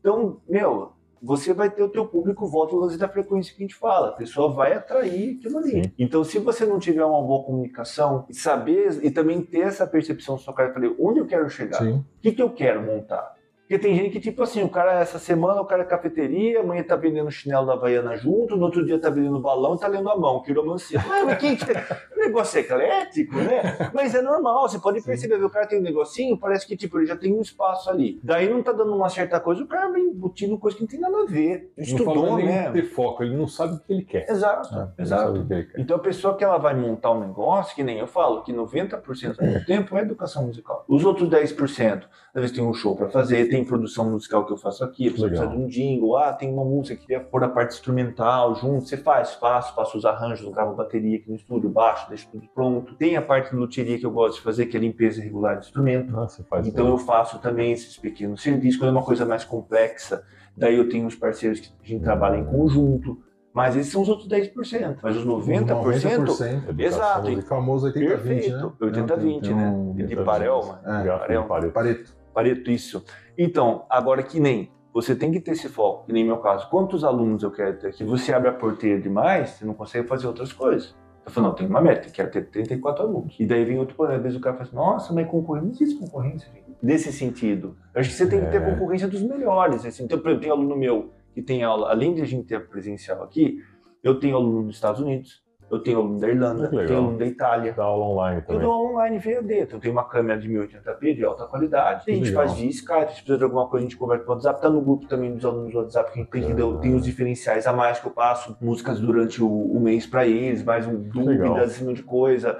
Então, 0.00 0.40
meu, 0.48 0.92
você 1.22 1.54
vai 1.54 1.70
ter 1.70 1.82
o 1.82 1.88
teu 1.88 2.04
público, 2.06 2.46
volta 2.46 2.74
ao 2.74 2.80
lance 2.80 2.98
da 2.98 3.08
frequência 3.08 3.54
que 3.54 3.62
a 3.62 3.64
gente 3.64 3.76
fala. 3.76 4.08
A 4.08 4.12
pessoa 4.12 4.52
vai 4.52 4.72
atrair 4.72 5.36
aquilo 5.38 5.58
ali. 5.58 5.70
Sim. 5.70 5.92
Então, 5.98 6.24
se 6.24 6.38
você 6.38 6.66
não 6.66 6.78
tiver 6.78 7.04
uma 7.04 7.22
boa 7.22 7.44
comunicação, 7.44 8.26
e 8.28 8.34
saber 8.34 8.98
e 9.04 9.10
também 9.10 9.40
ter 9.40 9.60
essa 9.60 9.86
percepção 9.86 10.36
sua 10.36 10.52
cara, 10.52 10.72
falei, 10.72 10.94
onde 10.98 11.20
eu 11.20 11.26
quero 11.26 11.48
chegar? 11.48 11.78
Sim. 11.78 11.98
O 11.98 12.04
que, 12.20 12.32
que 12.32 12.42
eu 12.42 12.50
quero 12.50 12.82
montar? 12.82 13.34
Porque 13.72 13.86
tem 13.86 13.96
gente 13.96 14.10
que, 14.10 14.20
tipo 14.20 14.42
assim, 14.42 14.62
o 14.62 14.68
cara, 14.68 15.00
essa 15.00 15.18
semana 15.18 15.62
o 15.62 15.64
cara 15.64 15.80
é 15.80 15.86
cafeteria, 15.86 16.60
amanhã 16.60 16.82
tá 16.82 16.94
vendendo 16.94 17.30
chinelo 17.30 17.64
da 17.64 17.72
Havaiana 17.72 18.14
junto, 18.18 18.54
no 18.54 18.66
outro 18.66 18.84
dia 18.84 18.98
tá 18.98 19.08
vendendo 19.08 19.40
balão 19.40 19.76
e 19.76 19.78
tá 19.78 19.86
lendo 19.86 20.10
a 20.10 20.14
mão, 20.14 20.42
quiromancia. 20.42 21.02
Mas, 21.08 21.24
mas 21.24 21.38
quem 21.38 21.56
que... 21.56 21.64
O 21.64 22.20
negócio 22.20 22.58
é 22.58 22.60
eclético, 22.60 23.36
né? 23.36 23.90
Mas 23.94 24.14
é 24.14 24.20
normal, 24.20 24.68
você 24.68 24.78
pode 24.78 25.00
perceber, 25.02 25.42
o 25.42 25.48
cara 25.48 25.66
tem 25.66 25.78
um 25.78 25.82
negocinho, 25.82 26.36
parece 26.38 26.66
que, 26.66 26.76
tipo, 26.76 26.98
ele 26.98 27.06
já 27.06 27.16
tem 27.16 27.34
um 27.34 27.40
espaço 27.40 27.88
ali. 27.88 28.20
Daí 28.22 28.48
não 28.48 28.62
tá 28.62 28.72
dando 28.72 28.94
uma 28.94 29.08
certa 29.08 29.40
coisa, 29.40 29.62
o 29.62 29.66
cara 29.66 29.90
vem 29.90 30.08
embutindo 30.08 30.58
coisa 30.58 30.76
que 30.76 30.82
não 30.82 30.88
tem 30.88 31.00
nada 31.00 31.22
a 31.22 31.24
ver. 31.24 31.72
Estudou, 31.76 32.36
né? 32.36 32.70
ter 32.70 32.84
foco, 32.84 33.24
ele 33.24 33.34
não 33.34 33.48
sabe 33.48 33.76
o 33.76 33.78
que 33.80 33.92
ele 33.92 34.04
quer. 34.04 34.30
Exato, 34.30 34.68
Ele 34.68 34.80
não 34.80 34.92
exato. 34.98 35.46
que 35.46 35.52
ele 35.54 35.64
quer. 35.64 35.80
Então 35.80 35.96
a 35.96 36.00
pessoa 36.00 36.36
que 36.36 36.44
ela 36.44 36.58
vai 36.58 36.76
montar 36.76 37.10
um 37.10 37.20
negócio, 37.20 37.74
que 37.74 37.82
nem 37.82 37.98
eu 37.98 38.06
falo, 38.06 38.42
que 38.42 38.52
90% 38.52 39.36
do 39.36 39.64
tempo 39.64 39.96
é 39.96 40.02
educação 40.02 40.46
musical. 40.46 40.84
Os 40.86 41.04
outros 41.04 41.28
10%, 41.28 42.04
às 42.34 42.40
vezes 42.40 42.54
tem 42.54 42.62
um 42.64 42.74
show 42.74 42.94
para 42.94 43.08
fazer, 43.08 43.48
tem 43.48 43.61
produção 43.64 44.10
musical 44.10 44.44
que 44.46 44.52
eu 44.52 44.56
faço 44.56 44.84
aqui, 44.84 45.08
a 45.08 45.10
pessoa 45.12 45.28
Legal. 45.30 45.44
precisa 45.48 45.58
de 45.60 45.64
um 45.64 45.68
jingle, 45.68 46.16
ah, 46.16 46.32
tem 46.32 46.52
uma 46.52 46.64
música 46.64 46.96
que 46.96 47.02
queria 47.06 47.20
pôr 47.20 47.42
a 47.44 47.48
parte 47.48 47.74
instrumental 47.74 48.54
junto, 48.54 48.86
você 48.88 48.96
faz, 48.96 49.34
faço, 49.34 49.74
faço 49.74 49.96
os 49.98 50.04
arranjos, 50.04 50.48
gravo 50.52 50.74
bateria 50.74 51.16
aqui 51.18 51.28
no 51.30 51.36
estúdio, 51.36 51.68
baixo, 51.70 52.08
deixo 52.08 52.28
tudo 52.30 52.46
pronto. 52.54 52.94
Tem 52.94 53.16
a 53.16 53.22
parte 53.22 53.50
de 53.50 53.56
luteria 53.56 53.98
que 53.98 54.06
eu 54.06 54.10
gosto 54.10 54.36
de 54.36 54.42
fazer, 54.42 54.66
que 54.66 54.76
é 54.76 54.80
limpeza 54.80 55.20
regular 55.22 55.58
de 55.58 55.66
instrumento. 55.66 56.14
Ah, 56.18 56.26
Então 56.64 56.88
eu 56.88 56.98
faço 56.98 57.38
também 57.38 57.72
esses 57.72 57.96
pequenos 57.96 58.42
serviços, 58.42 58.78
quando 58.78 58.88
é 58.88 58.92
uma 58.92 59.04
coisa 59.04 59.24
mais 59.24 59.44
complexa, 59.44 60.22
daí 60.56 60.76
eu 60.76 60.88
tenho 60.88 61.06
os 61.06 61.14
parceiros 61.14 61.60
que 61.60 61.68
a 61.82 61.86
gente 61.86 62.02
trabalha 62.02 62.36
em 62.38 62.44
conjunto, 62.44 63.18
mas 63.54 63.76
esses 63.76 63.92
são 63.92 64.00
os 64.00 64.08
outros 64.08 64.26
10%, 64.28 64.96
mas 65.02 65.14
os 65.14 65.26
90%, 65.26 66.24
90%. 66.24 66.80
exato, 66.80 67.28
O 67.30 67.42
famoso 67.42 67.86
80-20, 67.86 68.08
Perfeito. 68.08 68.56
né? 68.56 68.72
80-20, 68.80 69.40
Tem 69.42 69.54
né? 69.54 69.68
um- 69.68 69.94
De 69.94 70.02
80-20. 70.04 70.24
Parelma. 70.24 70.80
É, 70.84 71.04
Gato 71.04 71.18
Parel. 71.20 71.42
de 71.42 71.48
Pareto. 71.48 71.72
Pareto. 71.72 72.16
Pareto, 72.32 72.70
isso. 72.70 73.04
Então, 73.36 73.84
agora 73.88 74.22
que 74.22 74.38
nem 74.38 74.70
você 74.92 75.14
tem 75.16 75.32
que 75.32 75.40
ter 75.40 75.52
esse 75.52 75.68
foco, 75.68 76.06
que 76.06 76.12
nem 76.12 76.24
meu 76.24 76.38
caso. 76.38 76.68
Quantos 76.68 77.02
alunos 77.02 77.42
eu 77.42 77.50
quero 77.50 77.78
ter? 77.78 77.94
Se 77.94 78.04
você 78.04 78.32
abre 78.32 78.50
a 78.50 78.52
porteira 78.52 79.00
demais, 79.00 79.50
você 79.50 79.64
não 79.64 79.72
consegue 79.74 80.06
fazer 80.06 80.26
outras 80.26 80.52
coisas. 80.52 80.94
Eu 81.24 81.30
falo, 81.30 81.46
não, 81.48 81.54
tem 81.54 81.66
uma 81.66 81.80
meta, 81.80 82.10
quero 82.10 82.30
ter 82.30 82.42
34 82.50 83.04
alunos. 83.04 83.36
E 83.38 83.46
daí 83.46 83.64
vem 83.64 83.78
outro 83.78 83.94
problema. 83.94 84.18
Às 84.18 84.22
vezes 84.24 84.38
o 84.38 84.40
cara 84.42 84.56
fala 84.56 84.68
assim, 84.68 84.76
nossa, 84.76 85.12
mas 85.14 85.26
concorrência, 85.28 85.66
não 85.66 85.72
existe 85.72 85.98
concorrência, 85.98 86.52
gente. 86.52 86.76
Nesse 86.82 87.12
sentido. 87.12 87.76
Eu 87.94 88.00
acho 88.00 88.10
que 88.10 88.16
você 88.16 88.28
tem 88.28 88.40
que 88.40 88.50
ter 88.50 88.60
É. 88.60 88.70
concorrência 88.70 89.08
dos 89.08 89.22
melhores. 89.22 89.86
Assim. 89.86 90.04
Então, 90.04 90.18
por 90.18 90.26
exemplo, 90.28 90.42
tem 90.42 90.50
aluno 90.50 90.76
meu 90.76 91.10
que 91.32 91.40
tem 91.40 91.62
aula, 91.62 91.90
além 91.90 92.12
de 92.12 92.20
a 92.20 92.26
gente 92.26 92.44
ter 92.46 92.68
presencial 92.68 93.22
aqui, 93.22 93.58
eu 94.02 94.18
tenho 94.18 94.36
aluno 94.36 94.64
dos 94.64 94.74
Estados 94.74 95.00
Unidos, 95.00 95.41
eu 95.72 95.82
tenho 95.82 95.98
aluno 95.98 96.20
da 96.20 96.28
Irlanda, 96.28 96.64
eu 96.72 96.86
tenho 96.86 96.98
aluno 96.98 97.18
da 97.18 97.26
Itália. 97.26 97.72
Dá 97.72 97.82
aula 97.84 98.04
online 98.04 98.40
Eu 98.40 98.46
também. 98.46 98.62
dou 98.62 98.90
online 98.90 99.18
VAD, 99.18 99.54
então 99.60 99.80
tem 99.80 99.90
uma 99.90 100.04
câmera 100.04 100.38
de 100.38 100.48
1080p 100.48 101.14
de 101.16 101.24
alta 101.24 101.46
qualidade, 101.46 102.04
a 102.08 102.14
gente 102.14 102.26
Legal. 102.26 102.46
faz 102.46 102.58
via 102.58 102.68
Skype, 102.70 103.08
se 103.10 103.16
precisa 103.16 103.38
de 103.38 103.44
alguma 103.44 103.66
coisa 103.68 103.86
a 103.86 103.88
gente 103.88 103.96
conversa 103.98 104.22
pelo 104.24 104.34
WhatsApp, 104.34 104.60
tá 104.60 104.70
no 104.70 104.80
grupo 104.82 105.06
também 105.08 105.34
dos 105.34 105.44
alunos 105.44 105.72
do 105.72 105.78
WhatsApp, 105.78 106.12
que 106.12 106.18
a 106.18 106.22
gente 106.22 106.30
tem, 106.30 106.54
dar- 106.54 106.78
tem 106.80 106.94
os 106.94 107.04
diferenciais 107.04 107.66
a 107.66 107.72
mais 107.72 107.98
que 107.98 108.06
eu 108.06 108.12
passo, 108.12 108.56
músicas 108.60 109.00
durante 109.00 109.42
o, 109.42 109.48
o 109.48 109.80
mês 109.80 110.06
para 110.06 110.26
eles, 110.26 110.62
mais 110.62 110.86
um 110.86 110.96
dúvidas, 111.00 111.80
monte 111.80 111.96
de 111.96 112.02
coisa. 112.02 112.58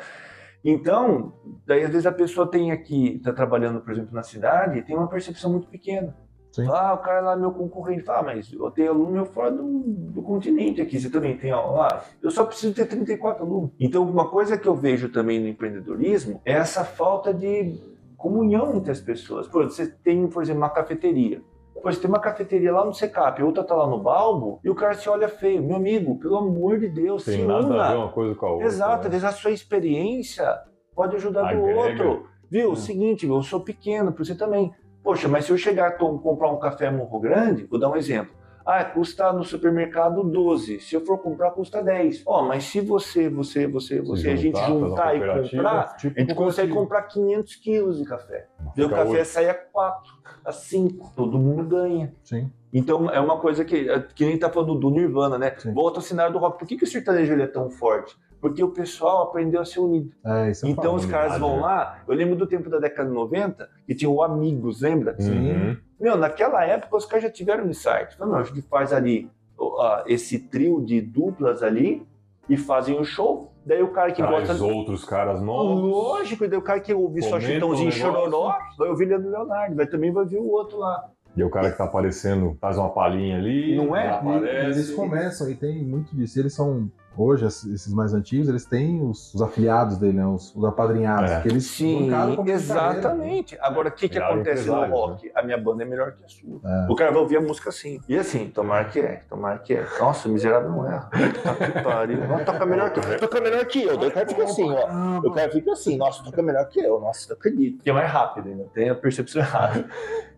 Então, 0.64 1.32
daí 1.66 1.82
às 1.82 1.90
vezes 1.90 2.06
a 2.06 2.12
pessoa 2.12 2.46
tem 2.46 2.70
aqui, 2.70 3.20
tá 3.24 3.32
trabalhando, 3.32 3.80
por 3.80 3.92
exemplo, 3.92 4.14
na 4.14 4.22
cidade, 4.22 4.78
e 4.78 4.82
tem 4.82 4.96
uma 4.96 5.08
percepção 5.08 5.50
muito 5.50 5.66
pequena. 5.68 6.16
Sim. 6.52 6.68
Ah, 6.70 6.92
o 6.92 6.98
cara 6.98 7.20
lá 7.20 7.32
é 7.32 7.36
meu 7.36 7.50
concorrente. 7.50 8.04
Ah, 8.08 8.22
mas 8.22 8.52
eu 8.52 8.70
tenho 8.70 8.90
aluno 8.90 9.10
meu 9.10 9.24
fora 9.24 9.50
do, 9.50 9.82
do 9.84 10.22
continente 10.22 10.80
aqui, 10.82 11.00
você 11.00 11.08
também 11.10 11.36
tem 11.36 11.50
aula 11.50 11.72
lá. 11.80 12.04
Eu 12.22 12.30
só 12.30 12.44
preciso 12.44 12.74
ter 12.74 12.86
34 12.86 13.44
alunos. 13.44 13.70
Então, 13.80 14.02
uma 14.02 14.28
coisa 14.28 14.58
que 14.58 14.68
eu 14.68 14.74
vejo 14.74 15.08
também 15.08 15.40
no 15.40 15.48
empreendedorismo 15.48 16.40
é 16.44 16.52
essa 16.52 16.84
falta 16.84 17.32
de 17.32 17.80
comunhão 18.18 18.76
entre 18.76 18.92
as 18.92 19.00
pessoas. 19.00 19.48
Por 19.48 19.62
exemplo, 19.62 19.74
você 19.76 19.86
tem, 20.04 20.26
por 20.28 20.42
exemplo, 20.42 20.60
uma 20.60 20.70
cafeteria. 20.70 21.42
Você 21.82 22.00
tem 22.00 22.08
uma 22.08 22.20
cafeteria 22.20 22.72
lá 22.72 22.84
no 22.84 22.94
Secap, 22.94 23.42
outra 23.42 23.64
tá 23.64 23.74
lá 23.74 23.88
no 23.88 23.98
Balbo, 23.98 24.60
e 24.62 24.70
o 24.70 24.74
cara 24.74 24.94
se 24.94 25.08
olha 25.08 25.28
feio. 25.28 25.60
Meu 25.62 25.76
amigo, 25.76 26.16
pelo 26.20 26.36
amor 26.36 26.78
de 26.78 26.88
Deus, 26.88 27.24
Tem 27.24 27.40
se 27.40 27.44
nada 27.44 27.66
una. 27.66 27.84
a 27.84 27.90
ver 27.90 27.96
uma 27.96 28.12
coisa 28.12 28.34
com 28.36 28.46
a 28.46 28.50
outra. 28.52 28.66
Exato, 28.66 28.98
às 28.98 29.04
né? 29.04 29.10
vezes 29.10 29.24
a 29.24 29.32
sua 29.32 29.50
experiência 29.50 30.46
pode 30.94 31.16
ajudar 31.16 31.42
do 31.52 31.60
Agrega. 31.64 31.80
outro. 32.04 32.26
Viu? 32.48 32.72
É. 32.72 32.76
Seguinte, 32.76 33.26
eu 33.26 33.42
sou 33.42 33.60
pequeno, 33.60 34.14
você 34.16 34.34
também. 34.34 34.72
Poxa, 35.02 35.28
mas 35.28 35.44
se 35.44 35.50
eu 35.50 35.58
chegar 35.58 35.88
a 35.88 35.92
comprar 35.92 36.50
um 36.50 36.58
café 36.58 36.90
Morro 36.90 37.18
Grande, 37.18 37.64
vou 37.64 37.78
dar 37.78 37.90
um 37.90 37.96
exemplo. 37.96 38.32
Ah, 38.64 38.84
custa 38.84 39.32
no 39.32 39.42
supermercado 39.42 40.22
12. 40.22 40.78
Se 40.80 40.94
eu 40.94 41.04
for 41.04 41.18
comprar, 41.18 41.50
custa 41.50 41.82
10. 41.82 42.22
Ó, 42.24 42.42
mas 42.42 42.64
se 42.64 42.80
você, 42.80 43.28
você, 43.28 43.66
você, 43.66 44.00
você, 44.00 44.30
a 44.30 44.36
gente 44.36 44.56
juntar, 44.66 45.16
e 45.16 45.20
comprar, 45.20 45.96
Tipo 45.96 46.16
a 46.16 46.20
gente 46.20 46.34
consegue 46.34 46.72
comprar 46.72 47.02
500 47.02 47.56
quilos 47.56 47.98
de 47.98 48.04
café. 48.04 48.46
E 48.76 48.80
o 48.80 48.84
Fica 48.84 48.96
café 48.96 49.10
oito. 49.10 49.24
sai 49.24 49.50
a 49.50 49.54
4, 49.54 50.12
a 50.44 50.52
5. 50.52 51.12
Todo 51.16 51.38
mundo 51.38 51.64
ganha. 51.64 52.14
Sim. 52.22 52.52
Então 52.72 53.10
é 53.10 53.18
uma 53.18 53.38
coisa 53.38 53.64
que, 53.64 53.86
que 54.14 54.24
nem 54.24 54.38
tá 54.38 54.48
falando 54.48 54.76
do 54.76 54.90
Nirvana, 54.90 55.36
né? 55.36 55.52
Sim. 55.58 55.74
Volta 55.74 55.98
ao 55.98 56.02
cenário 56.02 56.32
do 56.32 56.38
rock. 56.38 56.58
Por 56.58 56.68
que, 56.68 56.76
que 56.76 56.84
o 56.84 56.86
sertanejo 56.86 57.32
ele 57.32 57.42
é 57.42 57.48
tão 57.48 57.68
forte? 57.68 58.16
Porque 58.42 58.62
o 58.62 58.70
pessoal 58.70 59.22
aprendeu 59.22 59.60
a 59.60 59.64
ser 59.64 59.78
unido. 59.78 60.10
É, 60.26 60.50
isso 60.50 60.66
é 60.66 60.68
Então 60.68 60.96
os 60.96 61.06
caras 61.06 61.38
vão 61.38 61.60
lá. 61.60 62.02
Eu 62.08 62.14
lembro 62.14 62.34
do 62.34 62.44
tempo 62.46 62.68
da 62.68 62.80
década 62.80 63.08
de 63.08 63.14
90, 63.14 63.70
que 63.86 63.94
tinha 63.94 64.10
o 64.10 64.20
Amigos, 64.20 64.82
lembra? 64.82 65.16
Uhum. 65.20 65.76
Meu, 66.00 66.16
naquela 66.16 66.64
época 66.64 66.96
os 66.96 67.06
caras 67.06 67.22
já 67.22 67.30
tiveram 67.30 67.64
um 67.64 67.68
insight. 67.70 68.16
Falaram, 68.18 68.32
não, 68.38 68.40
a 68.40 68.44
gente 68.44 68.60
faz 68.62 68.92
ali 68.92 69.30
ó, 69.56 70.02
esse 70.06 70.40
trio 70.40 70.84
de 70.84 71.00
duplas 71.00 71.62
ali 71.62 72.04
e 72.48 72.56
fazem 72.56 72.98
o 72.98 73.04
show. 73.04 73.52
Daí 73.64 73.80
o 73.80 73.92
cara 73.92 74.10
que 74.10 74.20
Traz 74.20 74.48
gosta. 74.48 74.64
outros 74.64 75.04
caras 75.04 75.40
novos. 75.40 75.80
Lógico, 75.80 76.44
e 76.44 76.48
daí 76.48 76.58
o 76.58 76.62
cara 76.62 76.80
que 76.80 76.92
ouve 76.92 77.22
só 77.22 77.38
chitãozinho 77.38 77.90
negócio. 77.90 77.92
chororó 77.92 78.58
vai 78.76 78.88
ouvir 78.88 79.04
Leandro 79.04 79.30
Leonardo, 79.30 79.76
vai 79.76 79.86
também 79.86 80.10
vai 80.10 80.24
ver 80.24 80.38
o 80.38 80.50
outro 80.50 80.78
lá. 80.78 81.08
E 81.36 81.44
o 81.44 81.48
cara 81.48 81.70
que 81.70 81.78
tá 81.78 81.84
aparecendo 81.84 82.56
faz 82.60 82.76
uma 82.76 82.90
palhinha 82.90 83.38
ali, 83.38 83.76
Não 83.76 83.94
é? 83.96 84.08
Aparece. 84.08 84.80
eles 84.80 84.90
começam 84.94 85.48
e 85.48 85.54
tem 85.54 85.82
muito 85.84 86.14
disso. 86.14 86.40
Eles 86.40 86.52
são, 86.52 86.90
hoje, 87.16 87.46
esses 87.46 87.92
mais 87.92 88.14
antigos, 88.14 88.48
eles 88.48 88.64
têm 88.64 89.02
os, 89.02 89.34
os 89.34 89.42
afiliados 89.42 89.98
dele, 89.98 90.18
né? 90.18 90.26
Os, 90.26 90.54
os 90.54 90.64
apadrinhados. 90.64 91.30
É. 91.30 91.40
Que 91.40 91.48
eles 91.48 91.66
Sim, 91.66 92.06
bancaram 92.06 92.36
como 92.36 92.50
exatamente. 92.50 93.58
Agora, 93.60 93.88
o 93.88 93.92
que, 93.92 94.08
que 94.08 94.18
acontece 94.18 94.68
no 94.68 94.74
empresários, 94.76 94.98
rock? 94.98 95.32
A 95.34 95.42
minha 95.42 95.58
banda 95.58 95.82
é 95.82 95.86
melhor 95.86 96.12
que 96.12 96.24
a 96.24 96.28
sua. 96.28 96.60
É. 96.64 96.86
O 96.90 96.94
cara 96.94 97.10
vai 97.10 97.20
ouvir 97.20 97.36
a 97.36 97.40
música 97.40 97.70
assim. 97.70 98.00
E 98.08 98.16
assim, 98.16 98.48
tomar 98.48 98.88
que 98.90 99.00
é, 99.00 99.22
tomar 99.28 99.58
que 99.58 99.74
é. 99.74 99.86
Nossa, 99.98 100.28
miserável 100.28 100.70
não 100.70 100.90
é. 100.90 100.98
Tá 101.42 101.54
que 101.54 101.82
pariu. 101.82 102.18
Toca 102.44 102.66
melhor 102.66 102.90
que 102.92 103.00
eu. 103.00 103.18
Toca 103.18 103.40
melhor 103.40 103.64
que 103.66 103.82
eu. 103.82 103.96
Daí 103.96 104.08
o 104.08 104.12
cara 104.12 104.28
fica 104.28 104.44
assim, 104.44 104.70
ó. 104.70 105.18
O 105.20 105.30
cara 105.32 105.50
fica 105.50 105.72
assim, 105.72 105.96
nossa, 105.96 106.24
toca 106.24 106.42
melhor 106.42 106.68
que 106.68 106.80
eu. 106.80 107.00
Nossa, 107.00 107.28
não 107.28 107.36
acredito. 107.36 107.76
Porque 107.76 107.90
é 107.90 107.92
mais 107.92 108.10
rápido 108.10 108.48
ainda, 108.48 108.64
tem 108.72 108.88
a 108.88 108.94
percepção 108.94 109.42
errada. 109.42 109.86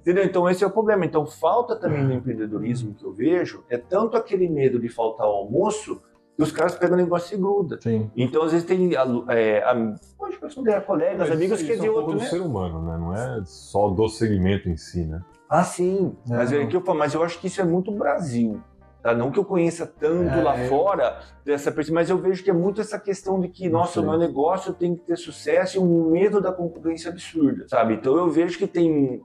Entendeu? 0.00 0.24
Então 0.24 0.48
esse 0.48 0.62
é 0.62 0.66
o 0.66 0.70
problema. 0.70 1.04
Então 1.04 1.24
falta 1.26 1.76
também 1.76 2.04
no 2.04 2.12
empreendedorismo 2.12 2.94
que 2.94 3.04
eu 3.04 3.12
vejo, 3.12 3.64
é 3.70 3.78
tanto 3.78 4.16
aquele 4.16 4.48
medo 4.48 4.78
de 4.78 4.88
faltar 4.88 5.26
o 5.26 5.30
almoço, 5.30 6.02
que 6.36 6.42
os 6.42 6.50
caras 6.52 6.74
pegam 6.74 6.96
o 6.96 7.00
negócio 7.00 7.36
e 7.36 7.40
gruda. 7.40 7.78
Sim. 7.80 8.10
Então, 8.16 8.42
às 8.42 8.52
vezes, 8.52 8.66
tem 8.66 8.90
é, 9.28 9.62
am- 9.68 9.94
hoje 10.18 10.34
eu 10.36 10.40
considero 10.40 10.84
colegas, 10.84 11.28
Mas 11.28 11.30
amigos 11.30 11.62
que 11.62 11.72
é 11.72 11.76
um 11.76 11.80
de 11.80 11.88
outro, 11.88 12.12
do 12.12 12.18
né? 12.18 12.24
ser 12.26 12.40
humano, 12.40 12.82
né? 12.82 12.98
Não 12.98 13.14
é 13.14 13.42
só 13.44 13.88
do 13.88 14.08
segmento 14.08 14.68
em 14.68 14.76
si, 14.76 15.04
né? 15.04 15.20
Ah, 15.48 15.62
sim. 15.62 16.16
É, 16.28 16.34
mas 16.36 16.52
é 16.52 16.56
eu 16.56 16.82
mas 16.94 17.14
eu 17.14 17.22
acho 17.22 17.38
que 17.40 17.46
isso 17.46 17.60
é 17.60 17.64
muito 17.64 17.90
Brasil. 17.92 18.60
Tá? 19.04 19.14
Não 19.14 19.30
que 19.30 19.38
eu 19.38 19.44
conheça 19.44 19.86
tanto 19.86 20.32
É, 20.32 20.42
lá 20.42 20.58
eu- 20.58 20.66
fora 20.66 21.18
dessa 21.44 21.70
pessoa, 21.70 21.94
mas 21.96 22.08
eu 22.08 22.16
vejo 22.16 22.42
que 22.42 22.48
é 22.48 22.54
muito 22.54 22.80
essa 22.80 22.98
questão 22.98 23.38
de 23.38 23.48
que, 23.48 23.68
nossa, 23.68 24.00
o 24.00 24.02
meu 24.02 24.16
negócio 24.18 24.72
tem 24.72 24.96
que 24.96 25.02
ter 25.02 25.18
sucesso 25.18 25.76
e 25.76 25.78
um 25.78 26.10
medo 26.10 26.40
da 26.40 26.50
concorrência 26.50 27.10
absurda, 27.10 27.68
sabe? 27.68 27.92
Então 27.92 28.16
eu 28.16 28.30
vejo 28.30 28.56
que 28.56 28.66
tem. 28.66 29.20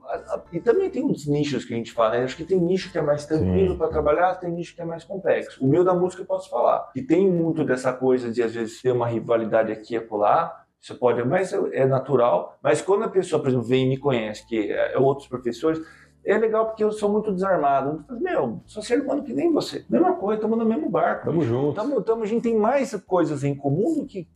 E 0.52 0.60
também 0.60 0.90
tem 0.90 1.02
uns 1.02 1.26
nichos 1.26 1.64
que 1.64 1.72
a 1.72 1.76
gente 1.78 1.92
fala, 1.94 2.18
né? 2.18 2.24
Acho 2.24 2.36
que 2.36 2.44
tem 2.44 2.60
nicho 2.60 2.92
que 2.92 2.98
é 2.98 3.00
mais 3.00 3.24
tranquilo 3.24 3.78
para 3.78 3.88
trabalhar, 3.88 4.34
tem 4.34 4.50
nicho 4.52 4.74
que 4.76 4.82
é 4.82 4.84
mais 4.84 5.02
complexo. 5.02 5.64
O 5.64 5.66
meu 5.66 5.82
da 5.82 5.94
música 5.94 6.20
eu 6.20 6.26
posso 6.26 6.50
falar. 6.50 6.90
E 6.94 7.00
tem 7.00 7.26
muito 7.26 7.64
dessa 7.64 7.90
coisa 7.90 8.30
de, 8.30 8.42
às 8.42 8.52
vezes, 8.54 8.82
ter 8.82 8.92
uma 8.92 9.06
rivalidade 9.08 9.72
aqui 9.72 9.94
e 9.94 9.96
acolá. 9.96 10.62
Isso 10.78 10.94
pode, 10.98 11.22
mas 11.24 11.54
é 11.54 11.58
é 11.72 11.86
natural. 11.86 12.58
Mas 12.62 12.82
quando 12.82 13.04
a 13.04 13.08
pessoa, 13.08 13.40
por 13.40 13.48
exemplo, 13.48 13.66
vem 13.66 13.86
e 13.86 13.88
me 13.88 13.96
conhece, 13.98 14.46
que 14.46 14.70
é 14.70 14.98
outros 14.98 15.26
professores, 15.26 15.80
é 16.24 16.36
legal 16.36 16.66
porque 16.66 16.84
eu 16.84 16.92
sou 16.92 17.10
muito 17.10 17.32
desarmado. 17.32 18.04
Meu, 18.20 18.60
sou 18.66 18.82
ser 18.82 19.00
humano 19.00 19.22
que 19.22 19.32
nem 19.32 19.52
você. 19.52 19.84
Mesma 19.88 20.14
coisa, 20.14 20.36
estamos 20.36 20.58
no 20.58 20.64
mesmo 20.64 20.88
barco. 20.88 21.26
Tamo 21.26 21.42
junto. 21.42 21.74
Tamo, 21.74 22.02
tamo, 22.02 22.22
a 22.22 22.26
gente 22.26 22.42
tem 22.42 22.56
mais 22.56 22.94
coisas 23.06 23.42
em 23.42 23.54
comum 23.54 23.96
do 23.96 24.06
que, 24.06 24.28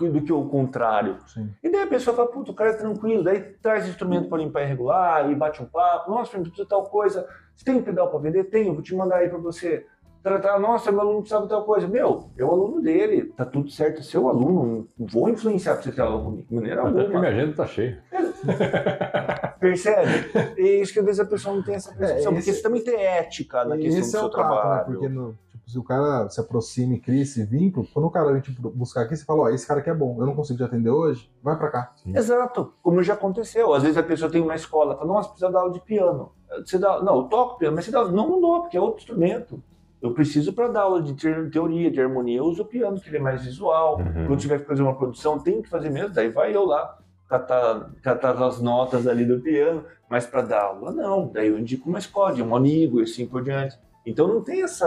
do 0.00 0.22
que 0.22 0.32
o 0.32 0.48
contrário. 0.48 1.18
Sim. 1.26 1.50
E 1.62 1.70
daí 1.70 1.82
a 1.82 1.86
pessoa 1.86 2.14
fala, 2.14 2.28
puta, 2.28 2.52
o 2.52 2.54
cara 2.54 2.70
é 2.70 2.74
tranquilo, 2.74 3.24
daí 3.24 3.40
traz 3.40 3.88
instrumento 3.88 4.28
para 4.28 4.38
limpar 4.38 4.62
e 4.62 4.66
regular, 4.66 5.30
e 5.30 5.34
bate 5.34 5.62
um 5.62 5.66
papo, 5.66 6.10
nossa, 6.10 6.38
precisa 6.38 6.62
de 6.62 6.68
tal 6.68 6.84
coisa, 6.84 7.26
você 7.56 7.64
tem 7.64 7.82
pedal 7.82 8.08
para 8.08 8.20
vender? 8.20 8.44
Tenho, 8.44 8.72
vou 8.72 8.82
te 8.82 8.94
mandar 8.94 9.16
aí 9.16 9.28
para 9.28 9.38
você. 9.38 9.86
Tratar, 10.22 10.58
nossa, 10.58 10.92
meu 10.92 11.00
aluno 11.00 11.20
precisava 11.20 11.44
de 11.44 11.48
tal 11.50 11.64
coisa. 11.64 11.88
Meu, 11.88 12.28
é 12.36 12.44
o 12.44 12.50
aluno 12.50 12.82
dele, 12.82 13.32
tá 13.36 13.44
tudo 13.46 13.70
certo, 13.70 14.00
é 14.00 14.02
seu 14.02 14.28
aluno, 14.28 14.86
não 14.98 15.06
vou 15.06 15.28
influenciar 15.30 15.74
para 15.74 15.82
você 15.84 15.92
ter 15.92 16.02
aula 16.02 16.22
comigo, 16.22 16.46
de 16.48 16.54
maneira 16.54 16.82
porque 16.82 17.00
alguma. 17.00 17.20
minha 17.20 17.32
agenda 17.32 17.56
tá 17.56 17.66
cheia. 17.66 18.02
Percebe? 19.58 20.30
E 20.58 20.80
isso 20.82 20.92
que 20.92 20.98
às 21.00 21.04
vezes 21.04 21.20
a 21.20 21.24
pessoa 21.24 21.54
não 21.54 21.62
tem 21.62 21.74
essa 21.74 21.92
percepção, 21.94 22.32
É, 22.32 22.34
porque 22.34 22.50
esse- 22.50 22.54
você 22.58 22.62
também 22.62 22.82
tem 22.82 22.96
ética 23.02 23.64
na 23.64 23.76
questão 23.76 24.00
do 24.00 24.06
é 24.06 24.08
seu 24.10 24.24
o 24.24 24.28
trato, 24.30 24.48
né? 24.48 24.60
trabalho. 24.60 24.84
Porque 24.86 25.08
no- 25.08 25.38
tipo, 25.50 25.70
se 25.70 25.78
o 25.78 25.82
cara 25.84 26.28
se 26.28 26.40
aproxima 26.40 26.94
e 26.94 26.98
cria 27.00 27.22
esse 27.22 27.44
vínculo, 27.44 27.86
quando 27.92 28.06
o 28.06 28.10
cara 28.10 28.32
vem 28.32 28.40
tipo, 28.40 28.70
buscar 28.70 29.02
aqui, 29.02 29.16
você 29.16 29.24
fala, 29.24 29.42
ó, 29.42 29.48
esse 29.48 29.66
cara 29.66 29.80
aqui 29.80 29.90
é 29.90 29.94
bom, 29.94 30.16
eu 30.18 30.26
não 30.26 30.34
consigo 30.34 30.56
te 30.58 30.64
atender 30.64 30.90
hoje, 30.90 31.30
vai 31.42 31.56
pra 31.56 31.68
cá. 31.70 31.92
Exato, 32.06 32.72
como 32.82 33.02
já 33.02 33.14
aconteceu. 33.14 33.72
Às 33.74 33.82
vezes 33.82 33.96
a 33.98 34.02
pessoa 34.02 34.30
tem 34.30 34.40
uma 34.42 34.54
escola, 34.54 34.96
fala, 34.96 35.06
nossa, 35.06 35.28
precisa 35.30 35.50
dar 35.50 35.60
aula 35.60 35.72
de 35.72 35.80
piano. 35.80 36.30
Você 36.64 36.78
dá, 36.78 37.02
não, 37.02 37.16
eu 37.18 37.22
toco 37.24 37.58
piano, 37.58 37.76
mas 37.76 37.84
você 37.84 37.90
dá, 37.90 38.04
não, 38.04 38.40
não 38.40 38.60
porque 38.62 38.76
é 38.76 38.80
outro 38.80 38.98
instrumento. 39.00 39.62
Eu 40.02 40.14
preciso 40.14 40.52
para 40.52 40.68
dar 40.68 40.82
aula 40.82 41.02
de 41.02 41.14
te- 41.14 41.50
teoria, 41.50 41.90
de 41.90 42.00
harmonia, 42.00 42.38
eu 42.38 42.44
uso 42.44 42.62
o 42.62 42.66
piano, 42.66 42.98
que 43.00 43.08
ele 43.08 43.18
é 43.18 43.20
mais 43.20 43.44
visual. 43.44 43.98
Uhum. 43.98 44.26
Quando 44.26 44.40
tiver 44.40 44.60
que 44.60 44.66
fazer 44.66 44.82
uma 44.82 44.96
produção, 44.96 45.38
tem 45.38 45.60
que 45.60 45.68
fazer 45.68 45.90
mesmo, 45.90 46.14
daí 46.14 46.30
vai 46.30 46.54
eu 46.56 46.64
lá, 46.64 46.98
catar, 47.28 47.90
catar 48.02 48.42
as 48.42 48.60
notas 48.60 49.06
ali 49.06 49.24
do 49.24 49.40
piano, 49.40 49.84
mas 50.08 50.26
para 50.26 50.42
dar 50.42 50.62
aula, 50.62 50.90
não. 50.90 51.30
Daí 51.30 51.48
eu 51.48 51.58
indico 51.58 51.88
uma 51.88 51.98
escola, 51.98 52.34
um 52.42 52.56
amigo 52.56 52.98
e 53.00 53.02
assim 53.02 53.26
por 53.26 53.42
diante. 53.42 53.78
Então 54.06 54.26
não 54.26 54.42
tem 54.42 54.62
essa. 54.62 54.86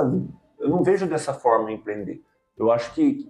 Eu 0.59 0.69
não 0.69 0.83
vejo 0.83 1.05
dessa 1.05 1.33
forma 1.33 1.71
empreender. 1.71 2.21
Eu 2.57 2.71
acho 2.71 2.93
que 2.93 3.27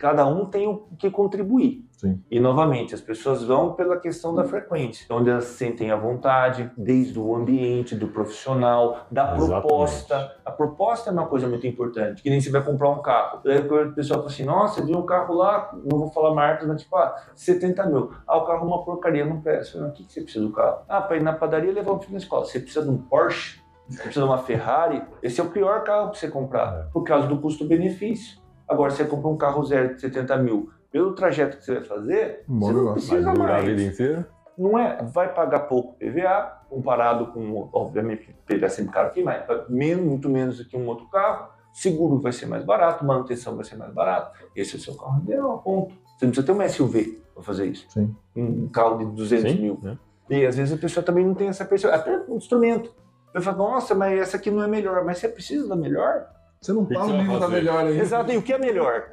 cada 0.00 0.26
um 0.26 0.46
tem 0.46 0.66
o 0.66 0.88
que 0.98 1.10
contribuir. 1.10 1.86
Sim. 1.92 2.18
E 2.30 2.40
novamente, 2.40 2.94
as 2.94 3.00
pessoas 3.02 3.44
vão 3.44 3.74
pela 3.74 3.98
questão 3.98 4.34
da 4.34 4.42
frequência, 4.42 5.06
onde 5.10 5.28
elas 5.28 5.44
se 5.44 5.58
sentem 5.58 5.90
à 5.90 5.96
vontade, 5.96 6.70
desde 6.74 7.18
o 7.18 7.36
ambiente, 7.36 7.94
do 7.94 8.08
profissional, 8.08 9.06
da 9.10 9.36
Exatamente. 9.36 9.50
proposta. 9.50 10.36
A 10.42 10.50
proposta 10.50 11.10
é 11.10 11.12
uma 11.12 11.26
coisa 11.26 11.46
muito 11.46 11.66
importante, 11.66 12.22
que 12.22 12.30
nem 12.30 12.40
você 12.40 12.50
vai 12.50 12.64
comprar 12.64 12.88
um 12.88 13.02
carro. 13.02 13.40
Aí 13.44 13.58
o 13.58 13.92
pessoal 13.92 14.20
fala 14.20 14.32
assim, 14.32 14.44
nossa, 14.44 14.82
vi 14.82 14.96
um 14.96 15.04
carro 15.04 15.34
lá, 15.34 15.70
não 15.84 15.98
vou 15.98 16.10
falar 16.10 16.34
marcas, 16.34 16.66
mas 16.66 16.80
tipo, 16.80 16.96
ah, 16.96 17.14
70 17.34 17.84
mil. 17.84 18.10
Ah, 18.26 18.38
o 18.38 18.46
carro 18.46 18.64
é 18.64 18.66
uma 18.66 18.82
porcaria, 18.82 19.26
não. 19.26 19.36
Eu 19.36 19.42
falei, 19.42 19.88
O 19.88 19.92
que, 19.92 20.04
você 20.04 20.22
precisa 20.22 20.42
do 20.46 20.52
carro? 20.52 20.78
Ah, 20.88 21.02
para 21.02 21.18
ir 21.18 21.22
na 21.22 21.34
padaria 21.34 21.70
e 21.70 21.74
levar 21.74 21.92
o 21.92 21.98
filho 21.98 22.12
na 22.12 22.18
escola. 22.18 22.46
Você 22.46 22.58
precisa 22.58 22.82
de 22.82 22.90
um 22.90 22.96
Porsche? 22.96 23.60
Você 23.90 24.02
precisa 24.02 24.24
de 24.24 24.30
uma 24.30 24.38
Ferrari? 24.38 25.02
Esse 25.22 25.40
é 25.40 25.44
o 25.44 25.50
pior 25.50 25.82
carro 25.82 26.08
para 26.08 26.18
você 26.18 26.28
comprar, 26.28 26.88
por 26.92 27.02
causa 27.02 27.26
do 27.26 27.38
custo-benefício. 27.38 28.39
Agora, 28.70 28.92
você 28.92 29.04
compra 29.04 29.28
um 29.28 29.36
carro 29.36 29.64
zero 29.64 29.96
de 29.96 30.00
70 30.00 30.36
mil, 30.36 30.70
pelo 30.92 31.12
trajeto 31.12 31.58
que 31.58 31.64
você 31.64 31.74
vai 31.74 31.84
fazer, 31.84 32.44
bom 32.46 32.66
você 32.66 32.72
não 32.72 32.92
precisa 32.92 33.32
durar 33.32 33.50
a 33.50 33.52
mais. 33.54 33.64
vida 33.64 33.82
inteira. 33.82 34.28
Não 34.56 34.78
é, 34.78 35.02
vai 35.02 35.34
pagar 35.34 35.60
pouco 35.60 35.96
PVA, 35.98 36.60
comparado 36.68 37.26
com, 37.32 37.68
obviamente, 37.72 38.32
PVA 38.46 38.66
é 38.66 38.68
sempre 38.68 38.92
caro 38.92 39.08
aqui, 39.08 39.22
mas 39.22 39.44
menos, 39.68 40.04
muito 40.04 40.28
menos 40.28 40.58
do 40.58 40.64
que 40.64 40.76
um 40.76 40.86
outro 40.86 41.08
carro. 41.08 41.48
Seguro 41.72 42.20
vai 42.20 42.32
ser 42.32 42.46
mais 42.46 42.64
barato, 42.64 43.04
manutenção 43.04 43.56
vai 43.56 43.64
ser 43.64 43.76
mais 43.76 43.92
barato. 43.92 44.38
Esse 44.54 44.76
é 44.76 44.78
o 44.78 44.82
seu 44.82 44.94
carro 44.94 45.20
ideal, 45.22 45.58
ponto. 45.58 45.94
Você 46.16 46.26
não 46.26 46.32
precisa 46.32 46.46
ter 46.46 46.52
um 46.52 46.68
SUV 46.68 47.22
para 47.34 47.42
fazer 47.42 47.66
isso. 47.66 47.86
Sim. 47.90 48.14
Um 48.36 48.68
carro 48.68 48.98
de 48.98 49.06
200 49.06 49.50
Sim, 49.50 49.60
mil. 49.60 49.78
né? 49.82 49.98
E 50.28 50.46
às 50.46 50.56
vezes 50.56 50.72
a 50.72 50.80
pessoa 50.80 51.02
também 51.02 51.24
não 51.24 51.34
tem 51.34 51.48
essa 51.48 51.64
percepção. 51.64 51.98
Até 51.98 52.16
um 52.30 52.36
instrumento. 52.36 52.92
Eu 53.34 53.40
falo, 53.42 53.58
nossa, 53.58 53.94
mas 53.94 54.18
essa 54.18 54.36
aqui 54.36 54.50
não 54.50 54.62
é 54.62 54.68
melhor. 54.68 55.04
Mas 55.04 55.18
você 55.18 55.28
precisa 55.28 55.68
da 55.68 55.74
melhor? 55.76 56.26
Você 56.60 56.74
não 56.74 56.84
você 56.84 56.94
vai 56.94 57.18
nível 57.18 57.40
da 57.40 57.48
melhor 57.48 57.86
aí. 57.86 57.98
Exato. 57.98 58.30
E 58.30 58.36
o 58.36 58.42
que 58.42 58.52
é 58.52 58.58
melhor? 58.58 59.04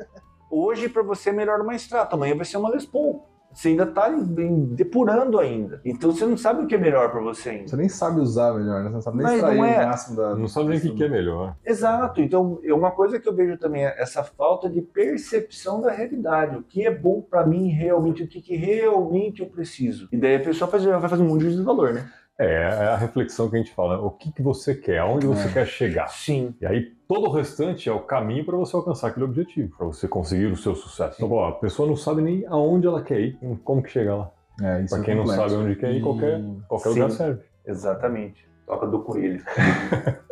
Hoje, 0.51 0.89
para 0.89 1.01
você, 1.01 1.29
é 1.29 1.33
melhor 1.33 1.61
uma 1.61 1.75
Strata. 1.75 2.15
Amanhã 2.15 2.35
vai 2.35 2.45
ser 2.45 2.57
uma 2.57 2.69
Les 2.69 2.85
Paul. 2.85 3.25
Você 3.53 3.69
ainda 3.69 3.85
está 3.85 4.09
depurando 4.09 5.39
ainda. 5.39 5.81
Então 5.83 6.11
você 6.11 6.25
não 6.25 6.37
sabe 6.37 6.63
o 6.63 6.67
que 6.67 6.75
é 6.75 6.77
melhor 6.77 7.09
para 7.09 7.21
você 7.21 7.49
ainda. 7.49 7.69
Você 7.69 7.77
nem 7.77 7.89
sabe 7.89 8.19
usar 8.19 8.53
melhor, 8.53 8.83
né? 8.83 8.89
Você 8.89 8.93
não 8.95 9.01
sabe 9.01 9.17
nem 9.17 9.25
Mas 9.25 9.35
extrair 9.35 9.57
não 9.57 9.65
é. 9.65 9.83
o 9.83 9.87
máximo 9.87 10.17
da. 10.17 10.35
Não 10.35 10.47
sabe 10.47 10.69
nem 10.69 10.77
o 10.77 10.81
que, 10.81 10.91
que 10.91 11.03
é 11.03 11.09
melhor. 11.09 11.55
Exato. 11.65 12.21
Então, 12.21 12.59
é 12.63 12.73
uma 12.73 12.91
coisa 12.91 13.19
que 13.19 13.27
eu 13.27 13.33
vejo 13.33 13.57
também 13.57 13.85
é 13.85 13.95
essa 13.99 14.23
falta 14.23 14.69
de 14.69 14.81
percepção 14.81 15.81
da 15.81 15.89
realidade. 15.89 16.57
O 16.57 16.63
que 16.63 16.85
é 16.85 16.93
bom 16.93 17.21
para 17.21 17.47
mim 17.47 17.69
realmente, 17.69 18.23
o 18.23 18.27
que, 18.27 18.41
que 18.41 18.55
realmente 18.55 19.41
eu 19.41 19.47
preciso. 19.47 20.07
E 20.11 20.17
daí 20.17 20.35
a 20.35 20.43
pessoa 20.43 20.69
faz, 20.69 20.83
vai 20.83 21.09
fazer 21.09 21.23
um 21.23 21.27
monte 21.27 21.49
de 21.49 21.63
valor, 21.63 21.93
né? 21.93 22.07
É, 22.39 22.45
é 22.45 22.67
a 22.89 22.95
reflexão 22.95 23.49
que 23.49 23.55
a 23.55 23.59
gente 23.59 23.73
fala. 23.73 23.99
O 23.99 24.11
que, 24.11 24.31
que 24.31 24.41
você 24.43 24.75
quer? 24.75 24.99
Aonde 24.99 25.25
você 25.25 25.47
É. 25.47 25.51
quer 25.53 25.65
chegar? 25.65 26.07
Sim. 26.09 26.53
E 26.61 26.65
aí 26.67 26.81
todo 27.07 27.27
o 27.27 27.31
restante 27.31 27.89
é 27.89 27.91
o 27.91 27.99
caminho 28.01 28.45
para 28.45 28.55
você 28.55 28.75
alcançar 28.75 29.07
aquele 29.07 29.25
objetivo, 29.25 29.75
para 29.75 29.87
você 29.87 30.07
conseguir 30.07 30.45
o 30.45 30.55
seu 30.57 30.75
sucesso. 30.75 31.15
Então, 31.17 31.31
ó, 31.35 31.47
a 31.49 31.51
pessoa 31.53 31.87
não 31.87 31.95
sabe 31.95 32.21
nem 32.21 32.45
aonde 32.47 32.85
ela 32.85 33.01
quer 33.01 33.19
ir, 33.19 33.39
como 33.63 33.81
que 33.81 33.89
chega 33.89 34.15
lá. 34.15 34.31
É, 34.61 34.81
isso 34.81 34.93
Para 34.93 35.03
é 35.03 35.05
quem 35.05 35.15
não 35.15 35.23
complexo. 35.23 35.49
sabe 35.49 35.63
onde 35.63 35.75
quer 35.75 35.91
ir, 35.93 35.97
E- 35.97 36.01
qualquer, 36.01 36.41
qualquer 36.67 36.89
Sim. 36.89 37.01
lugar 37.01 37.11
serve. 37.11 37.41
Exatamente. 37.65 38.47
Toca 38.67 38.85
do 38.87 38.99
coelho. 39.01 39.43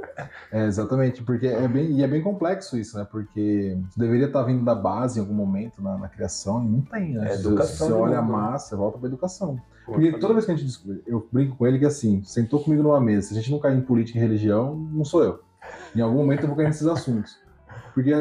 É, 0.51 0.65
exatamente, 0.65 1.23
porque 1.23 1.47
é 1.47 1.67
bem, 1.67 1.91
e 1.91 2.03
é 2.03 2.07
bem 2.07 2.21
complexo 2.21 2.77
isso, 2.77 2.97
né? 2.97 3.05
Porque 3.09 3.77
deveria 3.95 4.27
estar 4.27 4.43
vindo 4.43 4.63
da 4.63 4.75
base 4.75 5.19
em 5.19 5.21
algum 5.21 5.33
momento 5.33 5.81
na, 5.81 5.97
na 5.97 6.07
criação 6.07 6.63
e 6.63 6.67
não 6.67 6.81
tem, 6.81 7.13
né? 7.13 7.31
É 7.31 7.35
educação 7.35 7.87
você 7.87 7.93
olha 7.93 8.19
a 8.19 8.21
novo, 8.21 8.37
né? 8.37 8.43
massa, 8.43 8.69
você 8.69 8.75
volta 8.75 8.97
pra 8.97 9.07
educação. 9.07 9.59
Porque 9.85 10.13
toda 10.13 10.33
vez 10.33 10.45
que 10.45 10.51
a 10.51 10.55
gente 10.55 10.65
discute, 10.65 11.03
eu 11.05 11.27
brinco 11.31 11.55
com 11.55 11.67
ele 11.67 11.77
que 11.77 11.85
assim, 11.85 12.23
sentou 12.23 12.63
comigo 12.63 12.81
numa 12.81 12.99
mesa, 12.99 13.27
se 13.27 13.33
a 13.33 13.37
gente 13.37 13.51
não 13.51 13.59
cair 13.59 13.77
em 13.77 13.81
política 13.81 14.17
e 14.17 14.21
religião, 14.21 14.75
não 14.75 15.05
sou 15.05 15.23
eu. 15.23 15.39
Em 15.95 16.01
algum 16.01 16.17
momento 16.17 16.41
eu 16.41 16.47
vou 16.47 16.55
cair 16.55 16.67
nesses 16.67 16.87
assuntos. 16.87 17.37
Porque 17.93 18.11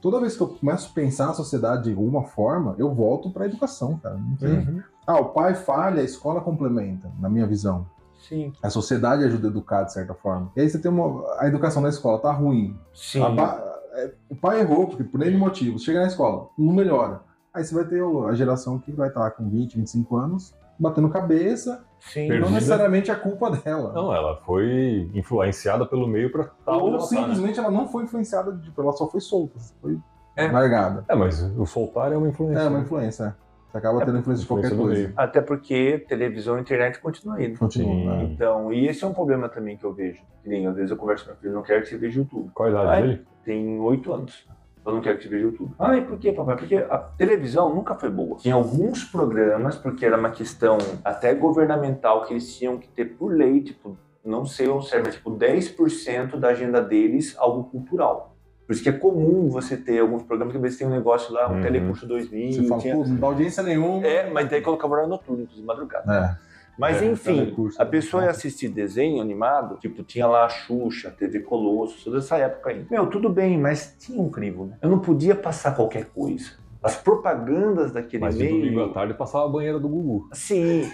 toda 0.00 0.20
vez 0.20 0.36
que 0.36 0.42
eu 0.42 0.48
começo 0.48 0.90
a 0.90 0.94
pensar 0.94 1.30
a 1.30 1.34
sociedade 1.34 1.84
de 1.84 1.90
alguma 1.90 2.24
forma, 2.24 2.74
eu 2.78 2.92
volto 2.94 3.30
pra 3.30 3.46
educação, 3.46 3.98
cara. 3.98 4.16
Não 4.16 4.36
tem. 4.36 4.58
Uhum. 4.58 4.82
Ah, 5.06 5.20
o 5.20 5.26
pai 5.30 5.54
falha, 5.54 6.00
a 6.00 6.04
escola 6.04 6.40
complementa, 6.40 7.10
na 7.20 7.28
minha 7.28 7.46
visão. 7.46 7.86
Sim. 8.22 8.52
A 8.62 8.70
sociedade 8.70 9.24
ajuda 9.24 9.48
a 9.48 9.50
educar 9.50 9.82
de 9.84 9.92
certa 9.92 10.14
forma. 10.14 10.50
E 10.56 10.60
aí 10.60 10.68
você 10.70 10.78
tem 10.78 10.90
uma. 10.90 11.24
A 11.38 11.46
educação 11.46 11.82
na 11.82 11.88
escola 11.88 12.18
tá 12.18 12.32
ruim. 12.32 12.76
Sim. 12.94 13.20
Ba- 13.34 13.62
é, 13.92 14.10
O 14.30 14.36
pai 14.36 14.60
errou, 14.60 14.86
porque 14.86 15.04
por 15.04 15.20
N 15.22 15.36
motivos. 15.36 15.82
Chega 15.82 16.00
na 16.00 16.06
escola, 16.06 16.48
não 16.58 16.72
melhora. 16.72 17.20
Aí 17.52 17.62
você 17.64 17.74
vai 17.74 17.84
ter 17.84 18.02
a 18.28 18.32
geração 18.34 18.78
que 18.78 18.90
vai 18.92 19.08
estar 19.08 19.30
com 19.32 19.46
20, 19.50 19.76
25 19.76 20.16
anos, 20.16 20.54
batendo 20.78 21.10
cabeça, 21.10 21.84
Sim. 22.00 22.26
Perdida. 22.28 22.46
não 22.46 22.50
necessariamente 22.50 23.10
a 23.10 23.14
culpa 23.16 23.50
dela. 23.50 23.92
Não, 23.92 24.14
ela 24.14 24.36
foi 24.46 25.10
influenciada 25.14 25.84
pelo 25.84 26.06
meio 26.08 26.32
para 26.32 26.44
estar 26.44 26.72
onde 26.72 26.82
Ou 26.82 26.88
ela 26.88 26.98
tá, 26.98 27.02
né? 27.02 27.08
simplesmente 27.20 27.58
ela 27.58 27.70
não 27.70 27.86
foi 27.88 28.04
influenciada, 28.04 28.56
tipo, 28.56 28.80
ela 28.80 28.92
só 28.92 29.06
foi 29.06 29.20
solta, 29.20 29.58
foi 29.82 29.98
É. 30.34 30.50
largada. 30.50 31.04
É, 31.06 31.14
mas 31.14 31.42
o 31.42 31.66
soltar 31.66 32.10
é 32.10 32.16
uma 32.16 32.28
influência. 32.28 32.60
É 32.62 32.68
uma 32.68 32.80
influência. 32.80 33.36
Você 33.72 33.78
acaba 33.78 34.04
tendo 34.04 34.18
influência 34.18 34.42
de 34.42 34.48
qualquer 34.48 34.76
coisa. 34.76 35.00
meio. 35.00 35.12
Até 35.16 35.40
porque 35.40 36.04
televisão 36.06 36.58
e 36.58 36.60
internet 36.60 37.00
continuam 37.00 37.40
indo. 37.40 37.58
Continua. 37.58 37.94
Sim. 37.94 38.06
né? 38.06 38.24
Então, 38.24 38.72
e 38.72 38.86
esse 38.86 39.02
é 39.02 39.06
um 39.06 39.14
problema 39.14 39.48
também 39.48 39.78
que 39.78 39.84
eu 39.84 39.94
vejo. 39.94 40.22
Que 40.42 40.48
nem, 40.48 40.66
às 40.66 40.76
vezes 40.76 40.90
eu 40.90 40.96
converso 40.96 41.24
com 41.24 41.30
meu 41.30 41.40
filho, 41.40 41.54
não 41.54 41.62
quero 41.62 41.82
que 41.82 41.88
você 41.88 41.96
veja 41.96 42.20
YouTube. 42.20 42.50
Qual 42.52 42.68
a 42.68 42.70
idade 42.70 42.88
Ai. 42.90 43.02
dele? 43.02 43.26
Tem 43.44 43.80
oito 43.80 44.12
anos. 44.12 44.46
Eu 44.84 44.92
não 44.92 45.00
quero 45.00 45.16
que 45.16 45.24
você 45.24 45.30
veja 45.30 45.44
YouTube. 45.44 45.72
Ai, 45.78 46.04
por 46.04 46.18
quê, 46.18 46.32
papai? 46.32 46.56
Porque 46.56 46.76
a 46.76 46.98
televisão 46.98 47.74
nunca 47.74 47.94
foi 47.94 48.10
boa. 48.10 48.36
Tinha 48.36 48.54
alguns 48.54 49.04
programas, 49.04 49.76
porque 49.76 50.04
era 50.04 50.18
uma 50.18 50.30
questão 50.30 50.76
até 51.02 51.32
governamental, 51.32 52.24
que 52.26 52.34
eles 52.34 52.54
tinham 52.54 52.76
que 52.76 52.88
ter 52.88 53.16
por 53.16 53.32
lei, 53.32 53.62
tipo, 53.62 53.96
não 54.24 54.44
sei 54.44 54.68
ao 54.68 54.82
certo, 54.82 55.06
mas 55.06 55.14
tipo, 55.14 55.30
10% 55.30 56.36
da 56.36 56.48
agenda 56.48 56.82
deles 56.82 57.34
algo 57.38 57.64
cultural. 57.64 58.31
Por 58.72 58.76
isso 58.76 58.82
que 58.82 58.88
é 58.88 58.92
comum 58.92 59.48
você 59.50 59.76
ter 59.76 59.98
alguns 60.00 60.22
programas 60.22 60.52
que 60.52 60.56
às 60.56 60.62
vezes 60.62 60.78
tem 60.78 60.86
um 60.86 60.90
negócio 60.90 61.32
lá, 61.34 61.50
um 61.50 61.56
Uhum. 61.56 61.60
Telecurso 61.62 62.06
2000. 62.06 62.52
Você 62.52 62.66
fala, 62.66 62.80
tinha- 62.80 62.94
pô, 62.96 63.04
não 63.04 63.16
dá 63.16 63.26
audiência 63.26 63.62
nenhuma. 63.62 64.06
É, 64.06 64.30
mas 64.30 64.48
daí 64.48 64.62
colocava 64.62 64.92
horário 64.94 65.10
noturno, 65.10 65.42
inclusive 65.42 65.66
madrugada. 65.66 66.38
É. 66.38 66.52
Mas 66.78 67.02
É, 67.02 67.04
enfim, 67.04 67.34
telecurso, 67.36 67.80
a 67.80 67.84
né? 67.84 67.90
pessoa 67.90 68.24
ia 68.24 68.30
assistir 68.30 68.68
desenho 68.70 69.20
animado, 69.20 69.76
tipo, 69.78 70.02
tinha 70.02 70.26
lá 70.26 70.46
a 70.46 70.48
Xuxa, 70.48 71.10
TV 71.10 71.40
Colosso, 71.40 72.02
toda 72.02 72.16
essa 72.18 72.38
época 72.38 72.70
aí. 72.70 72.86
Meu, 72.90 73.06
tudo 73.08 73.28
bem, 73.28 73.58
mas 73.58 73.94
tinha 73.98 74.18
um 74.20 74.30
crivo, 74.30 74.64
né? 74.66 74.78
Eu 74.80 74.88
não 74.88 74.98
podia 74.98 75.34
passar 75.34 75.76
qualquer 75.76 76.06
coisa. 76.06 76.52
As 76.82 76.96
propagandas 76.96 77.92
daquele 77.92 78.24
Mas 78.24 78.36
de 78.38 78.48
domingo 78.48 78.80
à 78.80 78.82
meio. 78.84 78.92
tarde 78.94 79.14
passava 79.14 79.44
a 79.44 79.48
banheira 79.48 79.78
do 79.78 79.86
Gugu. 79.88 80.28
Sim. 80.32 80.90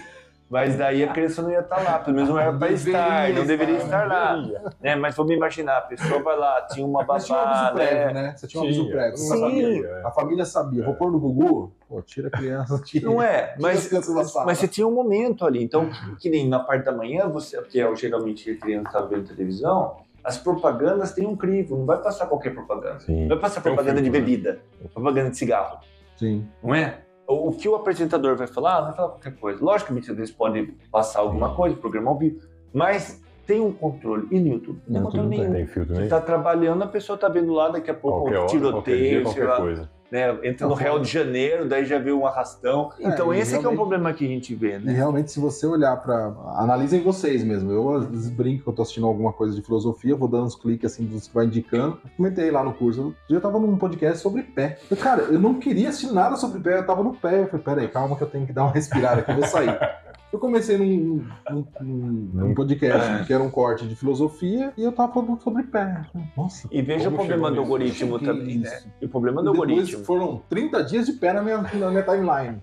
Mas 0.49 0.75
daí 0.75 1.03
a 1.03 1.13
criança 1.13 1.43
não 1.43 1.51
ia 1.51 1.59
estar 1.59 1.81
lá, 1.83 1.99
pelo 1.99 2.15
menos 2.15 2.29
não 2.29 2.39
era 2.39 2.51
para 2.51 2.71
estar, 2.71 3.29
não 3.33 3.45
deveria 3.45 3.77
estar 3.77 4.07
lá. 4.07 4.35
Né? 4.81 4.95
Mas 4.95 5.15
vamos 5.15 5.31
imaginar, 5.31 5.77
a 5.77 5.81
pessoa 5.81 6.23
vai 6.23 6.35
lá, 6.35 6.65
tinha 6.71 6.83
uma 6.83 7.05
Mas 7.05 7.25
tinha 7.25 7.37
um 7.37 7.41
aviso 7.41 7.63
babá, 7.63 7.73
prévio, 7.73 8.13
né? 8.13 8.21
né? 8.23 8.33
Você 8.35 8.47
tinha 8.47 8.63
um 8.63 8.65
aviso 8.65 8.89
prévio. 8.89 9.17
Sim. 9.17 9.33
A 9.33 9.37
família, 9.37 10.01
a 10.05 10.11
família 10.11 10.45
sabia. 10.45 10.83
Vou 10.83 10.95
pôr 10.95 11.11
no 11.11 11.19
Gugu? 11.19 11.71
Pô, 11.87 12.01
tira 12.01 12.29
a 12.29 12.31
criança. 12.31 12.81
Tira. 12.83 13.05
Não 13.05 13.21
é, 13.21 13.55
mas, 13.59 13.87
crianças 13.87 14.15
da 14.15 14.23
sala. 14.23 14.45
mas 14.47 14.57
você 14.57 14.67
tinha 14.67 14.87
um 14.87 14.93
momento 14.93 15.45
ali. 15.45 15.63
Então, 15.63 15.87
que 16.19 16.29
nem 16.31 16.49
na 16.49 16.59
parte 16.59 16.83
da 16.83 16.91
manhã, 16.91 17.27
você, 17.27 17.61
que 17.63 17.79
é 17.79 17.95
geralmente 17.95 18.49
a 18.49 18.57
criança 18.57 18.87
está 18.87 19.01
vendo 19.01 19.27
televisão, 19.27 19.97
as 20.23 20.37
propagandas 20.37 21.13
têm 21.13 21.27
um 21.27 21.35
crivo, 21.35 21.77
não 21.77 21.85
vai 21.85 22.01
passar 22.01 22.25
qualquer 22.25 22.55
propaganda. 22.55 22.99
Sim. 23.01 23.21
Não 23.21 23.29
vai 23.29 23.39
passar 23.39 23.61
Tem 23.61 23.71
um 23.71 23.75
propaganda 23.75 24.01
de 24.01 24.09
né? 24.09 24.19
bebida, 24.19 24.59
propaganda 24.93 25.29
de 25.29 25.37
cigarro, 25.37 25.79
Sim. 26.17 26.47
não 26.63 26.73
é? 26.73 27.01
O, 27.29 27.49
o 27.49 27.51
que 27.53 27.69
o 27.69 27.75
apresentador 27.75 28.35
vai 28.35 28.47
falar, 28.47 28.81
vai 28.81 28.93
falar 28.93 29.09
qualquer 29.09 29.35
coisa. 29.35 29.63
Logicamente, 29.63 30.09
às 30.09 30.17
vezes 30.17 30.33
pode 30.33 30.65
passar 30.91 31.19
alguma 31.19 31.53
coisa, 31.53 31.75
programa 31.75 32.09
ao 32.09 32.17
vivo, 32.17 32.39
mas 32.73 33.23
tem 33.45 33.59
um 33.59 33.71
controle. 33.71 34.27
E 34.31 34.39
no 34.39 34.47
YouTube? 34.47 34.81
Não 34.87 34.93
tem 34.95 35.03
controle 35.03 35.27
nenhum. 35.29 35.53
Tem 35.53 35.67
filtro, 35.67 35.95
Você 35.95 36.01
né? 36.01 36.07
tá 36.07 36.19
trabalhando, 36.19 36.83
a 36.83 36.87
pessoa 36.87 37.17
tá 37.19 37.29
vendo 37.29 37.53
lá, 37.53 37.69
daqui 37.69 37.91
a 37.91 37.93
pouco 37.93 38.21
Qualquer 38.21 38.39
um 38.39 38.41
hora, 38.41 38.71
qualquer 38.71 38.91
dia, 38.95 39.09
tiroteio, 39.09 39.11
sei 39.11 39.23
qualquer 39.23 39.47
lá, 39.47 39.57
coisa. 39.57 39.89
Né? 40.11 40.37
Entra 40.43 40.67
no 40.67 40.73
Real 40.73 40.93
fala- 40.93 41.03
de 41.05 41.11
Janeiro, 41.11 41.67
daí 41.67 41.85
já 41.85 41.99
vê 41.99 42.11
um 42.11 42.25
arrastão. 42.25 42.91
É, 42.99 43.07
então 43.09 43.33
e 43.33 43.39
esse 43.39 43.51
que 43.51 43.55
é 43.55 43.59
um 43.59 43.61
realmente- 43.61 43.77
problema 43.79 44.13
que 44.13 44.25
a 44.25 44.27
gente 44.27 44.55
vê, 44.55 44.75
E 44.75 44.79
né? 44.79 44.93
realmente, 44.93 45.31
se 45.31 45.39
você 45.39 45.65
olhar 45.67 45.95
para. 45.97 46.33
Analisem 46.57 47.01
vocês 47.01 47.43
mesmo. 47.43 47.71
Eu 47.71 47.95
às 47.95 48.05
vezes 48.05 48.29
brinco 48.29 48.63
que 48.63 48.69
eu 48.69 48.73
tô 48.73 48.81
assistindo 48.81 49.07
alguma 49.07 49.31
coisa 49.33 49.55
de 49.55 49.61
filosofia, 49.61 50.15
vou 50.15 50.27
dando 50.27 50.45
uns 50.45 50.55
cliques 50.55 50.91
assim 50.91 51.05
dos 51.05 51.27
que 51.27 51.33
vai 51.33 51.45
indicando. 51.45 51.99
Comentei 52.17 52.49
lá 52.51 52.63
no 52.63 52.73
curso. 52.73 53.15
Eu 53.29 53.35
já 53.35 53.41
tava 53.41 53.59
num 53.59 53.77
podcast 53.77 54.19
sobre 54.19 54.43
pé. 54.43 54.77
Eu, 54.89 54.97
cara, 54.97 55.21
eu 55.23 55.39
não 55.39 55.55
queria 55.55 55.89
assistir 55.89 56.13
nada 56.13 56.35
sobre 56.35 56.59
pé, 56.59 56.79
eu 56.79 56.85
tava 56.85 57.03
no 57.03 57.13
pé. 57.13 57.41
Eu 57.41 57.47
falei, 57.47 57.63
peraí, 57.63 57.87
calma 57.87 58.15
que 58.15 58.23
eu 58.23 58.27
tenho 58.29 58.45
que 58.45 58.53
dar 58.53 58.63
uma 58.63 58.71
respirada 58.73 59.21
aqui, 59.21 59.31
eu 59.31 59.35
vou 59.35 59.45
sair. 59.45 59.69
Eu 60.31 60.37
comecei 60.37 60.77
num, 60.77 61.25
num, 61.49 61.65
num- 61.81 62.29
num 62.33 62.53
podcast 62.53 63.25
que 63.25 63.33
era 63.33 63.41
um 63.41 63.49
corte 63.49 63.87
de 63.87 63.95
filosofia 63.95 64.71
e 64.77 64.83
eu 64.83 64.91
tava 64.91 65.11
falando 65.11 65.41
sobre 65.41 65.63
pé. 65.63 66.03
Nossa. 66.37 66.67
E 66.71 66.81
veja 66.83 67.09
o 67.09 67.11
problema 67.11 67.49
do 67.51 67.59
algoritmo 67.61 68.19
também, 68.19 68.59
né? 68.59 68.69
nisso. 68.69 68.87
E 69.01 69.05
o 69.05 69.09
problema 69.09 69.41
do 69.41 69.51
Depois 69.51 69.69
algoritmo. 69.71 70.03
foram 70.05 70.41
30 70.47 70.83
dias 70.83 71.05
de 71.07 71.13
pé 71.13 71.33
na 71.33 71.41
minha, 71.41 71.57
na 71.61 71.89
minha 71.89 72.03
timeline. 72.03 72.61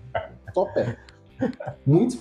Só 0.53 0.63
pé. 0.65 0.97
Muito 1.85 2.17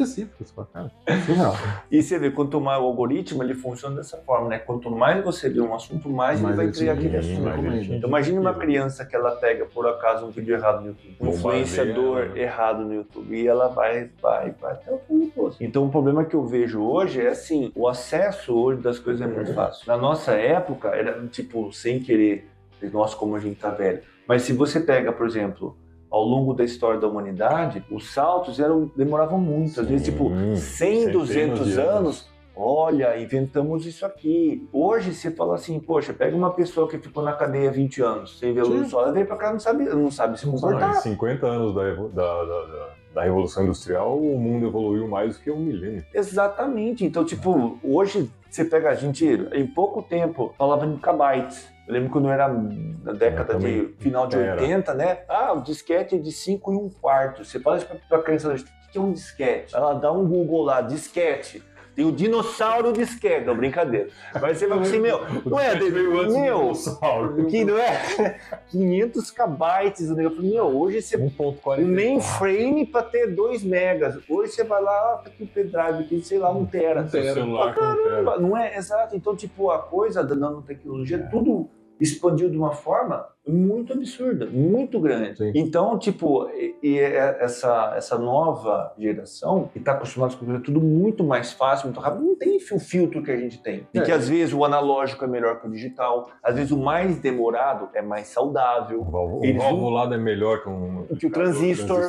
fala, 0.54 0.68
cara, 0.72 0.92
surreal. 1.24 1.54
E 1.90 2.02
você 2.02 2.18
vê, 2.18 2.30
quanto 2.30 2.60
mais 2.60 2.80
o 2.80 2.84
algoritmo, 2.84 3.42
ele 3.42 3.54
funciona 3.54 3.96
dessa 3.96 4.16
forma, 4.18 4.48
né? 4.48 4.58
Quanto 4.58 4.90
mais 4.90 5.24
você 5.24 5.48
vê 5.48 5.60
um 5.60 5.74
assunto, 5.74 6.08
mais 6.08 6.38
ele 6.38 6.44
Mais 6.44 6.56
vai 6.56 6.66
ele 6.66 6.72
te 6.72 6.78
criar 6.78 6.92
aquele 6.92 7.16
assunto. 7.16 7.94
Então 7.94 8.08
imagine 8.08 8.38
uma 8.38 8.54
criança 8.54 9.04
que 9.04 9.16
ela 9.16 9.32
pega, 9.32 9.66
por 9.66 9.86
acaso, 9.86 10.26
um 10.26 10.30
vídeo 10.30 10.54
errado 10.54 10.80
no 10.80 10.88
YouTube. 10.88 11.16
Um 11.20 11.28
influenciador 11.28 12.26
né? 12.26 12.40
errado 12.40 12.84
no 12.84 12.94
YouTube. 12.94 13.36
E 13.36 13.46
ela 13.46 13.68
vai, 13.68 14.10
vai, 14.20 14.54
vai 14.60 14.72
até 14.72 14.92
o 14.92 14.98
fundo 14.98 15.26
do 15.26 15.32
poço. 15.32 15.56
Então 15.60 15.84
o 15.84 15.90
problema 15.90 16.24
que 16.24 16.34
eu 16.34 16.44
vejo 16.44 16.82
hoje 16.82 17.20
é 17.20 17.28
assim, 17.28 17.72
o 17.74 17.88
acesso 17.88 18.54
hoje 18.54 18.80
das 18.80 18.98
coisas 18.98 19.22
é 19.22 19.26
muito 19.26 19.54
fácil. 19.54 19.86
Na 19.86 19.96
nossa 19.96 20.32
época, 20.32 20.88
era 20.88 21.26
tipo, 21.28 21.72
sem 21.72 22.00
querer, 22.00 22.48
nossa, 22.92 23.16
como 23.16 23.34
a 23.36 23.40
gente 23.40 23.56
tá 23.56 23.70
velho. 23.70 24.02
Mas 24.28 24.42
se 24.42 24.52
você 24.52 24.80
pega, 24.80 25.12
por 25.12 25.26
exemplo, 25.26 25.76
ao 26.16 26.24
longo 26.24 26.54
da 26.54 26.64
história 26.64 26.98
da 26.98 27.06
humanidade, 27.06 27.84
os 27.90 28.10
saltos 28.12 28.58
eram, 28.58 28.90
demoravam 28.96 29.38
muito. 29.38 29.78
Às 29.80 29.86
vezes, 29.86 30.06
tipo, 30.06 30.30
Sim, 30.30 30.56
100, 30.56 30.56
centenas 30.56 31.12
200 31.12 31.66
de 31.66 31.80
anos. 31.80 32.28
Olha, 32.58 33.20
inventamos 33.20 33.84
isso 33.84 34.06
aqui. 34.06 34.66
Hoje 34.72 35.12
você 35.12 35.30
fala 35.30 35.56
assim, 35.56 35.78
poxa, 35.78 36.14
pega 36.14 36.34
uma 36.34 36.50
pessoa 36.54 36.88
que 36.88 36.96
ficou 36.98 37.22
na 37.22 37.34
cadeia 37.34 37.70
20 37.70 38.00
anos, 38.00 38.38
sem 38.38 38.54
ver 38.54 38.62
luz 38.62 38.84
Sim. 38.84 38.88
sol, 38.90 39.02
ela 39.02 39.12
veio 39.12 39.26
pra 39.26 39.36
cá 39.36 39.50
e 39.50 39.52
não 39.52 39.60
sabe, 39.60 39.84
não 39.84 40.10
sabe 40.10 40.40
se 40.40 40.46
Não 40.46 40.54
Não, 40.54 40.60
comportar. 40.62 40.96
em 40.96 41.00
50 41.02 41.46
anos 41.46 41.74
da, 41.74 41.82
da, 41.82 42.04
da, 42.08 42.44
da- 42.44 42.88
da 43.16 43.22
Revolução 43.22 43.64
Industrial, 43.64 44.14
o 44.18 44.38
mundo 44.38 44.66
evoluiu 44.66 45.08
mais 45.08 45.36
do 45.38 45.42
que 45.42 45.50
um 45.50 45.58
milênio. 45.58 46.04
Exatamente. 46.14 47.02
Então, 47.04 47.24
tipo, 47.24 47.78
hoje 47.82 48.30
você 48.56 48.64
pega 48.64 48.88
a 48.88 48.94
gente, 48.94 49.24
em 49.52 49.66
pouco 49.66 50.02
tempo, 50.02 50.54
falava 50.56 50.86
em 50.86 50.96
kbytes. 50.96 51.70
Eu 51.86 51.92
lembro 51.92 52.10
quando 52.10 52.28
era 52.30 52.48
na 52.48 53.12
década 53.12 53.54
de 53.56 53.94
final 53.98 54.26
de 54.26 54.36
Era. 54.36 54.60
80, 54.60 54.94
né? 54.94 55.18
Ah, 55.28 55.52
o 55.52 55.60
disquete 55.60 56.16
é 56.16 56.18
de 56.18 56.32
5 56.32 56.72
e 56.72 56.76
um 56.76 56.88
quarto. 56.88 57.44
Você 57.44 57.60
fala 57.60 57.76
isso 57.76 57.86
pra, 57.86 57.96
pra 58.08 58.22
criança 58.22 58.48
hoje, 58.48 58.64
o 58.64 58.90
que 58.90 58.98
é 58.98 59.00
um 59.00 59.12
disquete? 59.12 59.76
Ela 59.76 59.92
dá 59.94 60.10
um 60.10 60.26
Google 60.26 60.64
lá, 60.64 60.80
disquete. 60.80 61.62
Tem 61.96 62.04
o 62.04 62.12
dinossauro 62.12 62.92
disquete, 62.92 63.46
não, 63.46 63.56
brincadeira. 63.56 64.10
Mas 64.38 64.58
você 64.58 64.66
vai 64.66 64.80
assim, 64.80 65.00
meu, 65.00 65.18
não 65.46 65.58
é, 65.58 65.74
meu, 65.80 67.46
que 67.48 67.64
não 67.64 67.78
é 67.78 68.38
500 68.68 69.30
kbytes 69.30 70.10
o 70.10 70.14
negócio. 70.14 70.42
Meu, 70.42 70.66
hoje 70.66 71.00
você 71.00 71.16
1.40. 71.16 71.80
um 71.80 71.86
mainframe 71.86 72.84
para 72.84 73.02
ter 73.02 73.28
2 73.34 73.64
megas. 73.64 74.18
Hoje 74.28 74.52
você 74.52 74.62
vai 74.62 74.82
lá, 74.82 75.22
tá 75.24 75.30
aqui 75.30 75.44
o 75.44 75.46
pendrive, 75.46 76.04
aqui, 76.04 76.20
sei 76.22 76.38
lá, 76.38 76.52
1 76.52 76.58
um 76.58 76.66
tera. 76.66 77.00
Um 77.00 77.08
tera. 77.08 77.32
celular 77.32 77.74
com 77.74 77.80
um 77.80 77.94
tera. 77.96 78.40
Não 78.40 78.56
é 78.56 78.76
exato. 78.76 79.16
Então, 79.16 79.34
tipo, 79.34 79.70
a 79.70 79.78
coisa 79.78 80.22
da 80.22 80.34
nanotecnologia, 80.34 81.26
tudo 81.30 81.70
expandiu 82.00 82.50
de 82.50 82.56
uma 82.58 82.72
forma 82.72 83.26
muito 83.48 83.92
absurda, 83.92 84.46
muito 84.46 84.98
grande. 85.00 85.36
Sim. 85.38 85.52
Então, 85.54 85.96
tipo, 85.98 86.48
e, 86.50 86.74
e 86.82 86.98
é- 86.98 87.38
essa, 87.40 87.94
essa 87.96 88.18
nova 88.18 88.92
geração 88.98 89.70
que 89.72 89.78
está 89.78 89.92
acostumada 89.92 90.34
com 90.34 90.60
tudo 90.60 90.80
muito 90.80 91.22
mais 91.22 91.52
fácil, 91.52 91.86
muito 91.86 92.00
rápido, 92.00 92.24
não 92.24 92.34
tem 92.36 92.56
o 92.56 92.80
filtro 92.80 93.22
que 93.22 93.30
a 93.30 93.36
gente 93.36 93.62
tem. 93.62 93.86
E 93.94 93.98
É. 94.00 94.02
que 94.02 94.10
às 94.10 94.28
vezes 94.28 94.52
o 94.52 94.64
analógico 94.64 95.24
é 95.24 95.28
melhor 95.28 95.60
que 95.60 95.68
o 95.68 95.70
digital, 95.70 96.28
às 96.42 96.56
vezes 96.56 96.72
o 96.72 96.76
mais 96.76 97.18
demorado 97.18 97.88
é 97.94 98.02
mais 98.02 98.28
O 98.30 98.32
saudável. 98.34 99.04
valvo- 99.04 99.38
o 99.40 99.44
Eles 99.44 99.56
não- 99.56 99.70
valvulado 99.70 100.12
é 100.14 100.18
melhor 100.18 100.62
que 100.62 100.68
um 100.68 101.04
Que 101.18 101.26
o 101.26 101.30
transistor. 101.30 102.00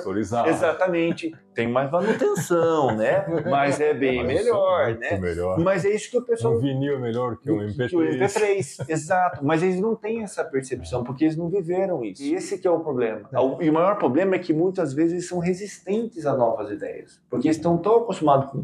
Exatamente. 0.50 1.32
Tem 1.58 1.68
mais 1.68 1.90
manutenção, 1.90 2.94
né? 2.96 3.26
Mas 3.50 3.82
é 3.82 3.92
bem 3.92 4.18
Mas 4.18 4.28
melhor, 4.28 4.90
muito 4.90 5.00
né? 5.00 5.18
melhor. 5.18 5.60
Mas 5.60 5.86
é 5.86 5.90
isso 5.90 6.12
que 6.12 6.18
o 6.20 6.22
pessoal 6.22 6.54
Um 6.54 6.60
vinil 6.60 6.98
é 6.98 7.00
melhor 7.00 7.36
que 7.36 7.52
um 7.52 7.58
MP3. 7.58 7.90
que 7.90 7.96
o 7.96 8.00
MP3, 8.00 8.86
exato. 8.88 9.44
Mas 9.44 9.64
eles 9.64 9.82
não 9.82 9.96
têm 9.96 10.22
essa 10.22 10.46
percepção, 10.46 11.04
porque 11.04 11.24
eles 11.24 11.36
não 11.36 11.50
viveram 11.50 12.06
isso. 12.06 12.22
E 12.22 12.36
esse 12.36 12.60
que 12.60 12.68
é 12.68 12.70
o 12.70 12.80
problema. 12.82 13.28
É. 13.34 13.66
E 13.66 13.70
o 13.72 13.74
maior 13.74 13.98
problema 13.98 14.36
é 14.36 14.40
que 14.40 14.54
muitas 14.54 14.94
vezes 14.94 15.14
eles 15.14 15.28
são 15.28 15.40
resistentes 15.40 16.28
a 16.28 16.38
novas 16.38 16.70
ideias. 16.70 17.20
Porque 17.28 17.48
eles 17.48 17.58
estão 17.58 17.76
tão 17.80 18.04
acostumados 18.04 18.52
com 18.52 18.64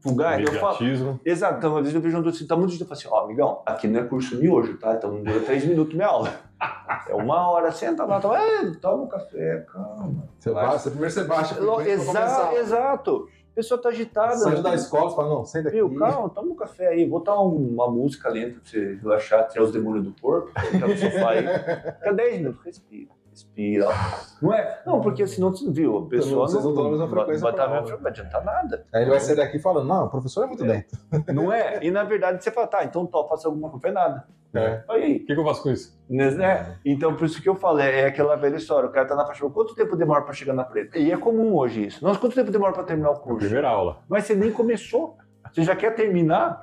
fugar, 0.00 0.40
eu 0.40 0.52
falo. 0.54 1.20
Exato, 1.24 1.58
então 1.58 1.76
às 1.76 1.82
vezes 1.82 1.94
eu 1.94 2.00
vejo 2.00 2.18
um 2.18 2.28
assim, 2.28 2.48
tá 2.48 2.56
muito 2.56 2.70
difícil, 2.70 2.84
eu 2.84 2.88
falo 2.88 3.14
assim, 3.14 3.22
ó, 3.22 3.24
amigão, 3.26 3.62
aqui 3.64 3.86
não 3.86 4.00
é 4.00 4.04
curso 4.04 4.36
miojo, 4.36 4.76
tá? 4.78 4.94
Então 4.94 5.22
dura 5.22 5.38
três 5.38 5.64
minutos 5.64 5.94
minha 5.94 6.08
aula. 6.08 6.47
É 7.08 7.14
uma 7.14 7.50
hora, 7.50 7.70
senta 7.70 8.04
lá, 8.04 8.20
toma, 8.20 8.38
é, 8.42 8.70
toma 8.80 9.02
um 9.04 9.06
café, 9.06 9.64
calma. 9.72 10.24
Você, 10.38 10.52
baixa, 10.52 10.90
primeiro 10.90 11.14
você 11.14 11.24
baixa. 11.24 11.54
Exa 11.88 12.54
exato. 12.54 13.28
A 13.52 13.54
pessoa 13.58 13.80
tá 13.82 13.88
agitada. 13.88 14.36
Sai 14.36 14.62
da 14.62 14.74
escola, 14.74 15.10
você 15.10 15.16
fala, 15.16 15.28
não, 15.28 15.44
senta 15.44 15.68
aqui. 15.68 15.76
Viu, 15.78 15.94
calma, 15.98 16.28
toma 16.30 16.52
um 16.52 16.56
café 16.56 16.88
aí, 16.88 17.06
botar 17.06 17.40
um- 17.40 17.56
uma 17.74 17.90
música 17.90 18.28
lenta 18.28 18.60
pra 18.60 18.70
você 18.70 18.94
relaxar, 19.02 19.48
tirar 19.48 19.64
os 19.64 19.72
demônios 19.72 20.04
do 20.04 20.14
corpo, 20.20 20.50
entrar 20.72 20.88
no 20.88 20.96
sofá 20.96 21.30
aí. 21.30 21.42
Fica 21.98 22.12
10 22.12 22.38
minutos, 22.38 22.64
respira, 22.64 23.10
respira. 23.38 23.88
Não 24.42 24.52
é? 24.52 24.82
Não, 24.84 25.00
porque 25.00 25.26
senão 25.26 25.50
você 25.50 25.70
viu, 25.70 25.98
a 25.98 26.08
pessoa 26.08 26.48
vocês 26.48 26.64
não 26.64 26.74
na 26.74 26.90
mesma 26.90 27.08
frequência 27.08 27.42
Vai 27.42 27.52
mesma 27.52 27.68
frequência, 27.68 27.98
não 28.00 28.08
adianta 28.08 28.40
nada. 28.40 28.86
Aí 28.92 29.02
ele 29.02 29.10
vai 29.10 29.20
sair 29.20 29.36
daqui 29.36 29.58
falando, 29.58 29.86
não, 29.86 30.06
o 30.06 30.10
professor 30.10 30.44
é 30.44 30.46
muito 30.46 30.64
lento. 30.64 30.96
Não 31.32 31.52
é? 31.52 31.78
E 31.82 31.90
na 31.90 32.04
verdade 32.04 32.42
você 32.42 32.50
fala, 32.50 32.66
tá, 32.66 32.84
então 32.84 33.06
top, 33.06 33.28
faça 33.28 33.48
alguma 33.48 33.70
coisa, 33.70 33.74
não 33.74 33.80
faz 33.80 33.94
nada. 33.94 34.26
É. 34.54 34.82
Aí, 34.88 35.16
O 35.16 35.26
que, 35.26 35.34
que 35.34 35.40
eu 35.40 35.44
faço 35.44 35.62
com 35.62 35.70
isso? 35.70 35.98
né? 36.08 36.78
Então, 36.84 37.14
por 37.14 37.26
isso 37.26 37.40
que 37.40 37.48
eu 37.48 37.54
falo, 37.54 37.80
é, 37.80 38.00
é 38.00 38.06
aquela 38.06 38.34
velha 38.34 38.56
história. 38.56 38.88
O 38.88 38.92
cara 38.92 39.06
tá 39.06 39.14
na 39.14 39.26
faixa, 39.26 39.48
quanto 39.50 39.74
tempo 39.74 39.94
demora 39.94 40.22
pra 40.22 40.32
chegar 40.32 40.54
na 40.54 40.64
preta? 40.64 40.98
E 40.98 41.12
é 41.12 41.16
comum 41.16 41.54
hoje 41.54 41.86
isso. 41.86 42.02
Nossa, 42.02 42.18
quanto 42.18 42.34
tempo 42.34 42.50
demora 42.50 42.72
pra 42.72 42.82
terminar 42.82 43.10
o 43.10 43.20
curso? 43.20 43.40
Primeira 43.40 43.68
aula. 43.68 43.98
Mas 44.08 44.24
você 44.24 44.34
nem 44.34 44.50
começou. 44.50 45.18
Você 45.52 45.62
já 45.62 45.76
quer 45.76 45.94
terminar? 45.94 46.60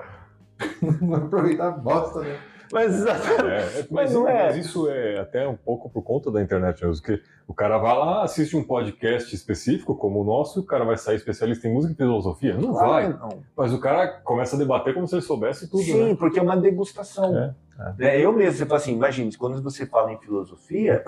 Não 1.00 1.10
vai 1.10 1.20
aproveitar 1.20 1.68
a 1.68 1.70
bosta, 1.70 2.20
né? 2.20 2.36
Mas, 2.72 3.06
É, 3.06 3.80
é, 3.80 3.86
mas, 3.90 4.12
não 4.12 4.28
é. 4.28 4.46
mas 4.46 4.56
isso 4.56 4.88
é 4.88 5.18
até 5.18 5.46
um 5.46 5.56
pouco 5.56 5.88
por 5.88 6.02
conta 6.02 6.30
da 6.30 6.42
internet 6.42 6.84
mesmo, 6.84 7.02
porque 7.02 7.22
o 7.46 7.54
cara 7.54 7.78
vai 7.78 7.96
lá, 7.96 8.22
assiste 8.24 8.56
um 8.56 8.64
podcast 8.64 9.34
específico 9.34 9.94
como 9.94 10.20
o 10.20 10.24
nosso, 10.24 10.58
e 10.58 10.62
o 10.62 10.66
cara 10.66 10.84
vai 10.84 10.96
sair 10.96 11.16
especialista 11.16 11.68
em 11.68 11.72
música 11.72 11.94
e 11.94 11.96
filosofia? 11.96 12.54
Não 12.54 12.72
Claro 12.72 12.88
vai. 12.88 13.12
que 13.12 13.18
não. 13.20 13.42
Mas 13.56 13.72
o 13.72 13.80
cara 13.80 14.08
começa 14.24 14.56
a 14.56 14.58
debater 14.58 14.94
como 14.94 15.06
se 15.06 15.14
ele 15.14 15.22
soubesse 15.22 15.70
tudo, 15.70 15.82
Sim, 15.82 16.08
né? 16.10 16.16
porque 16.18 16.38
é 16.38 16.42
uma 16.42 16.56
degustação. 16.56 17.36
É, 17.36 17.54
Né, 17.98 18.20
Eu 18.20 18.32
mesmo, 18.32 18.58
você 18.58 18.66
fala 18.66 18.78
assim, 18.80 18.92
imagine, 18.94 19.36
quando 19.36 19.62
você 19.62 19.86
fala 19.86 20.12
em 20.12 20.18
filosofia, 20.18 21.04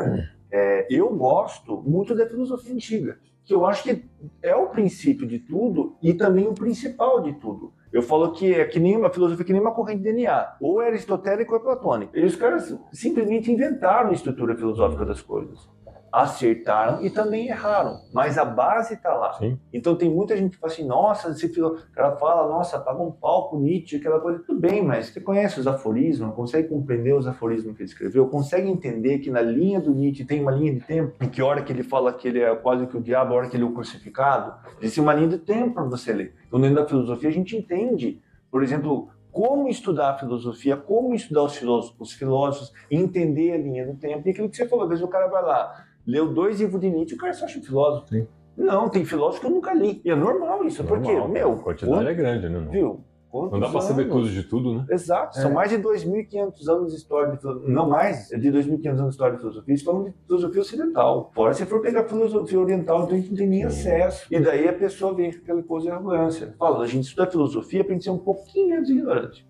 é, 0.50 0.86
eu 0.90 1.08
gosto 1.16 1.82
muito 1.86 2.14
da 2.14 2.26
filosofia 2.26 2.74
antiga, 2.74 3.18
que 3.44 3.54
eu 3.54 3.64
acho 3.66 3.82
que 3.82 4.04
é 4.42 4.54
o 4.54 4.66
princípio 4.66 5.26
de 5.26 5.38
tudo 5.38 5.96
e 6.02 6.12
também 6.12 6.46
o 6.46 6.52
principal 6.52 7.20
de 7.22 7.32
tudo. 7.34 7.72
Eu 7.92 8.02
falo 8.02 8.32
que 8.32 8.54
é 8.54 8.64
que 8.64 8.78
nem 8.78 8.96
uma 8.96 9.10
filosofia, 9.10 9.44
que 9.44 9.52
nem 9.52 9.60
uma 9.60 9.74
corrente 9.74 10.02
de 10.02 10.12
DNA, 10.12 10.56
ou 10.60 10.82
é 10.82 10.88
aristotélico 10.88 11.54
ou 11.54 11.60
é 11.60 11.62
platônico. 11.62 12.16
E 12.16 12.24
os 12.24 12.36
caras 12.36 12.76
simplesmente 12.92 13.50
inventaram 13.50 14.10
a 14.10 14.12
estrutura 14.12 14.54
filosófica 14.54 15.04
das 15.04 15.22
coisas. 15.22 15.68
Acertaram 16.10 17.04
e 17.04 17.10
também 17.10 17.48
erraram, 17.48 18.00
mas 18.14 18.38
a 18.38 18.44
base 18.44 18.94
está 18.94 19.14
lá. 19.14 19.34
Sim. 19.34 19.58
Então 19.72 19.94
tem 19.94 20.10
muita 20.10 20.36
gente 20.36 20.52
que 20.52 20.56
fala 20.58 20.72
assim, 20.72 20.86
nossa, 20.86 21.30
esse 21.30 21.52
cara 21.92 22.16
fala, 22.16 22.48
nossa, 22.48 22.78
paga 22.78 23.02
um 23.02 23.10
pau 23.10 23.50
pro 23.50 23.58
Nietzsche, 23.58 23.96
aquela 23.96 24.18
coisa. 24.18 24.38
Tudo 24.46 24.58
bem, 24.58 24.82
mas 24.82 25.08
você 25.08 25.20
conhece 25.20 25.60
os 25.60 25.66
aforismos, 25.66 26.34
consegue 26.34 26.68
compreender 26.68 27.14
os 27.14 27.26
aforismos 27.26 27.76
que 27.76 27.82
ele 27.82 27.90
escreveu, 27.90 28.26
consegue 28.28 28.70
entender 28.70 29.18
que 29.18 29.30
na 29.30 29.42
linha 29.42 29.80
do 29.80 29.94
Nietzsche 29.94 30.24
tem 30.24 30.40
uma 30.40 30.50
linha 30.50 30.72
de 30.72 30.80
tempo, 30.80 31.12
em 31.20 31.28
que 31.28 31.42
hora 31.42 31.62
que 31.62 31.72
ele 31.72 31.82
fala 31.82 32.12
que 32.12 32.26
ele 32.26 32.40
é 32.40 32.54
quase 32.56 32.86
que 32.86 32.96
o 32.96 33.00
diabo, 33.00 33.34
a 33.34 33.36
hora 33.36 33.48
que 33.48 33.56
ele 33.56 33.64
é 33.64 33.66
o 33.66 33.72
crucificado, 33.72 34.54
existe 34.80 35.00
uma 35.00 35.12
linha 35.12 35.28
de 35.28 35.38
tempo 35.38 35.74
para 35.74 35.84
você 35.84 36.12
ler. 36.12 36.34
Então 36.46 36.60
dentro 36.60 36.76
da 36.76 36.86
filosofia 36.86 37.28
a 37.28 37.32
gente 37.32 37.56
entende, 37.56 38.22
por 38.50 38.62
exemplo, 38.62 39.10
como 39.30 39.68
estudar 39.68 40.10
a 40.10 40.18
filosofia, 40.18 40.76
como 40.76 41.14
estudar 41.14 41.42
os 41.42 41.56
filósofos, 41.56 41.96
os 42.00 42.12
filósofos, 42.12 42.72
entender 42.90 43.52
a 43.52 43.58
linha 43.58 43.86
do 43.86 43.94
tempo. 43.94 44.26
E 44.26 44.30
aquilo 44.30 44.48
que 44.48 44.56
você 44.56 44.66
falou, 44.66 44.84
às 44.84 44.88
vezes 44.88 45.04
o 45.04 45.08
cara 45.08 45.28
vai 45.28 45.42
lá, 45.42 45.84
leu 46.08 46.32
dois 46.32 46.58
livros 46.60 46.80
de 46.80 46.90
Nietzsche, 46.90 47.14
o 47.14 47.18
cara 47.18 47.32
só 47.34 47.44
acha 47.44 47.58
um 47.58 47.62
filósofo. 47.62 48.08
Sim. 48.08 48.26
Não, 48.56 48.88
tem 48.88 49.04
filósofo 49.04 49.40
que 49.42 49.46
eu 49.46 49.50
nunca 49.50 49.72
li. 49.72 50.00
E 50.04 50.10
é 50.10 50.16
normal 50.16 50.64
isso, 50.64 50.82
porque, 50.82 51.12
Normal, 51.12 51.28
meu, 51.28 51.52
A 51.52 51.58
quantidade 51.58 52.08
é 52.08 52.14
grande, 52.14 52.48
né? 52.48 52.58
Não, 52.58 52.70
viu? 52.70 53.04
não 53.32 53.60
dá 53.60 53.68
pra 53.68 53.80
saber 53.82 54.08
Quantos 54.08 54.30
tudo 54.30 54.42
de 54.42 54.42
tudo, 54.48 54.74
né? 54.74 54.86
Exato, 54.90 55.38
É. 55.38 55.42
são 55.42 55.52
mais 55.52 55.70
de 55.70 55.76
2.500 55.76 56.66
anos 56.68 56.92
de 56.92 56.98
história 56.98 57.30
de 57.32 57.38
filosofia, 57.38 57.72
não 57.72 57.88
mais, 57.88 58.32
é 58.32 58.38
de 58.38 58.50
2.500 58.50 58.88
anos 58.88 59.02
de 59.04 59.10
história 59.10 59.34
de 59.34 59.40
filosofia, 59.40 59.74
isso 59.74 59.84
falando 59.84 60.04
de 60.06 60.14
filosofia 60.26 60.60
ocidental. 60.62 61.30
Fora 61.34 61.52
se 61.52 61.66
for 61.66 61.80
pegar 61.82 62.04
filosofia 62.04 62.58
oriental, 62.58 63.02
então 63.04 63.14
a 63.16 63.20
gente 63.20 63.30
não 63.30 63.36
tem 63.36 63.46
nem 63.46 63.64
acesso. 63.64 64.26
E 64.30 64.40
daí 64.40 64.66
a 64.66 64.72
pessoa 64.72 65.14
vem 65.14 65.30
com 65.30 65.38
aquela 65.38 65.62
coisa 65.62 65.86
de 65.86 65.92
arrogância. 65.92 66.54
Fala, 66.58 66.82
a 66.82 66.86
gente 66.86 67.04
estuda 67.04 67.30
filosofia 67.30 67.84
pra 67.84 67.92
gente 67.92 68.04
ser 68.04 68.10
um 68.10 68.18
pouquinho 68.18 68.70
menos 68.70 68.88
ignorante, 68.88 69.46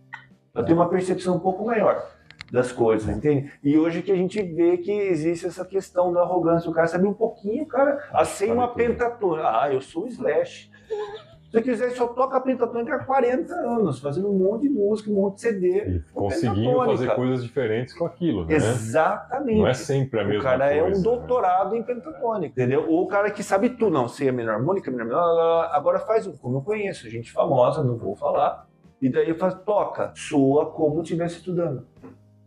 pra 0.52 0.64
ter 0.64 0.72
uma 0.74 0.88
percepção 0.88 1.36
um 1.36 1.40
pouco 1.40 1.64
maior 1.64 2.04
das 2.51 2.72
coisas, 2.72 3.09
entende? 3.09 3.53
E 3.62 3.76
hoje 3.78 4.03
que 4.03 4.11
a 4.11 4.16
gente 4.16 4.40
vê 4.42 4.78
que 4.78 4.90
existe 4.90 5.46
essa 5.46 5.64
questão 5.64 6.12
da 6.12 6.22
arrogância, 6.22 6.70
o 6.70 6.74
cara 6.74 6.86
sabe 6.86 7.07
um 7.07 7.14
pouquinho, 7.14 7.64
o 7.64 7.68
cara 7.68 8.09
acende 8.12 8.53
uma 8.53 8.68
pentatônica. 8.68 9.46
Ah, 9.49 9.72
eu 9.72 9.80
sou 9.80 10.05
o 10.05 10.09
Slash. 10.09 10.70
Se 11.49 11.53
você 11.53 11.62
quiser, 11.62 11.90
só 11.92 12.07
toca 12.09 12.38
pentatônica 12.42 12.94
há 12.94 13.05
40 13.05 13.55
anos, 13.55 14.01
fazendo 14.01 14.30
um 14.30 14.36
monte 14.38 14.62
de 14.62 14.68
música, 14.68 15.11
um 15.11 15.14
monte 15.14 15.36
de 15.36 15.40
CD. 15.40 15.78
E 15.88 16.01
conseguindo 16.12 16.76
fazer 16.84 17.14
coisas 17.14 17.42
diferentes 17.42 17.94
com 17.94 18.05
aquilo, 18.05 18.44
né? 18.44 18.55
Exatamente. 18.55 19.59
Não 19.59 19.66
é 19.66 19.72
sempre 19.72 20.20
a 20.20 20.24
mesma 20.24 20.40
o 20.40 20.42
cara 20.42 20.66
coisa. 20.66 20.80
é 20.80 20.84
um 20.84 20.90
né? 20.90 21.03
doutorado 21.03 21.74
em 21.74 21.82
pentatônica, 21.82 22.53
entendeu? 22.53 22.86
Ou 22.86 23.05
o 23.05 23.07
cara 23.07 23.30
que 23.30 23.42
sabe 23.42 23.70
tudo, 23.70 23.90
não, 23.90 24.09
sei 24.09 24.28
a 24.28 24.32
menor 24.32 24.57
harmônica, 24.57 24.90
a 24.90 25.05
blá. 25.05 25.70
Agora 25.74 25.99
faz, 26.01 26.26
um- 26.26 26.36
como 26.36 26.59
eu 26.59 26.61
conheço, 26.61 27.09
gente 27.09 27.32
famosa, 27.32 27.82
não 27.82 27.96
vou 27.96 28.14
falar, 28.14 28.66
e 29.01 29.09
daí 29.09 29.32
faz, 29.32 29.55
toca, 29.55 30.12
soa 30.14 30.66
como 30.66 31.01
estivesse 31.01 31.36
estudando. 31.36 31.86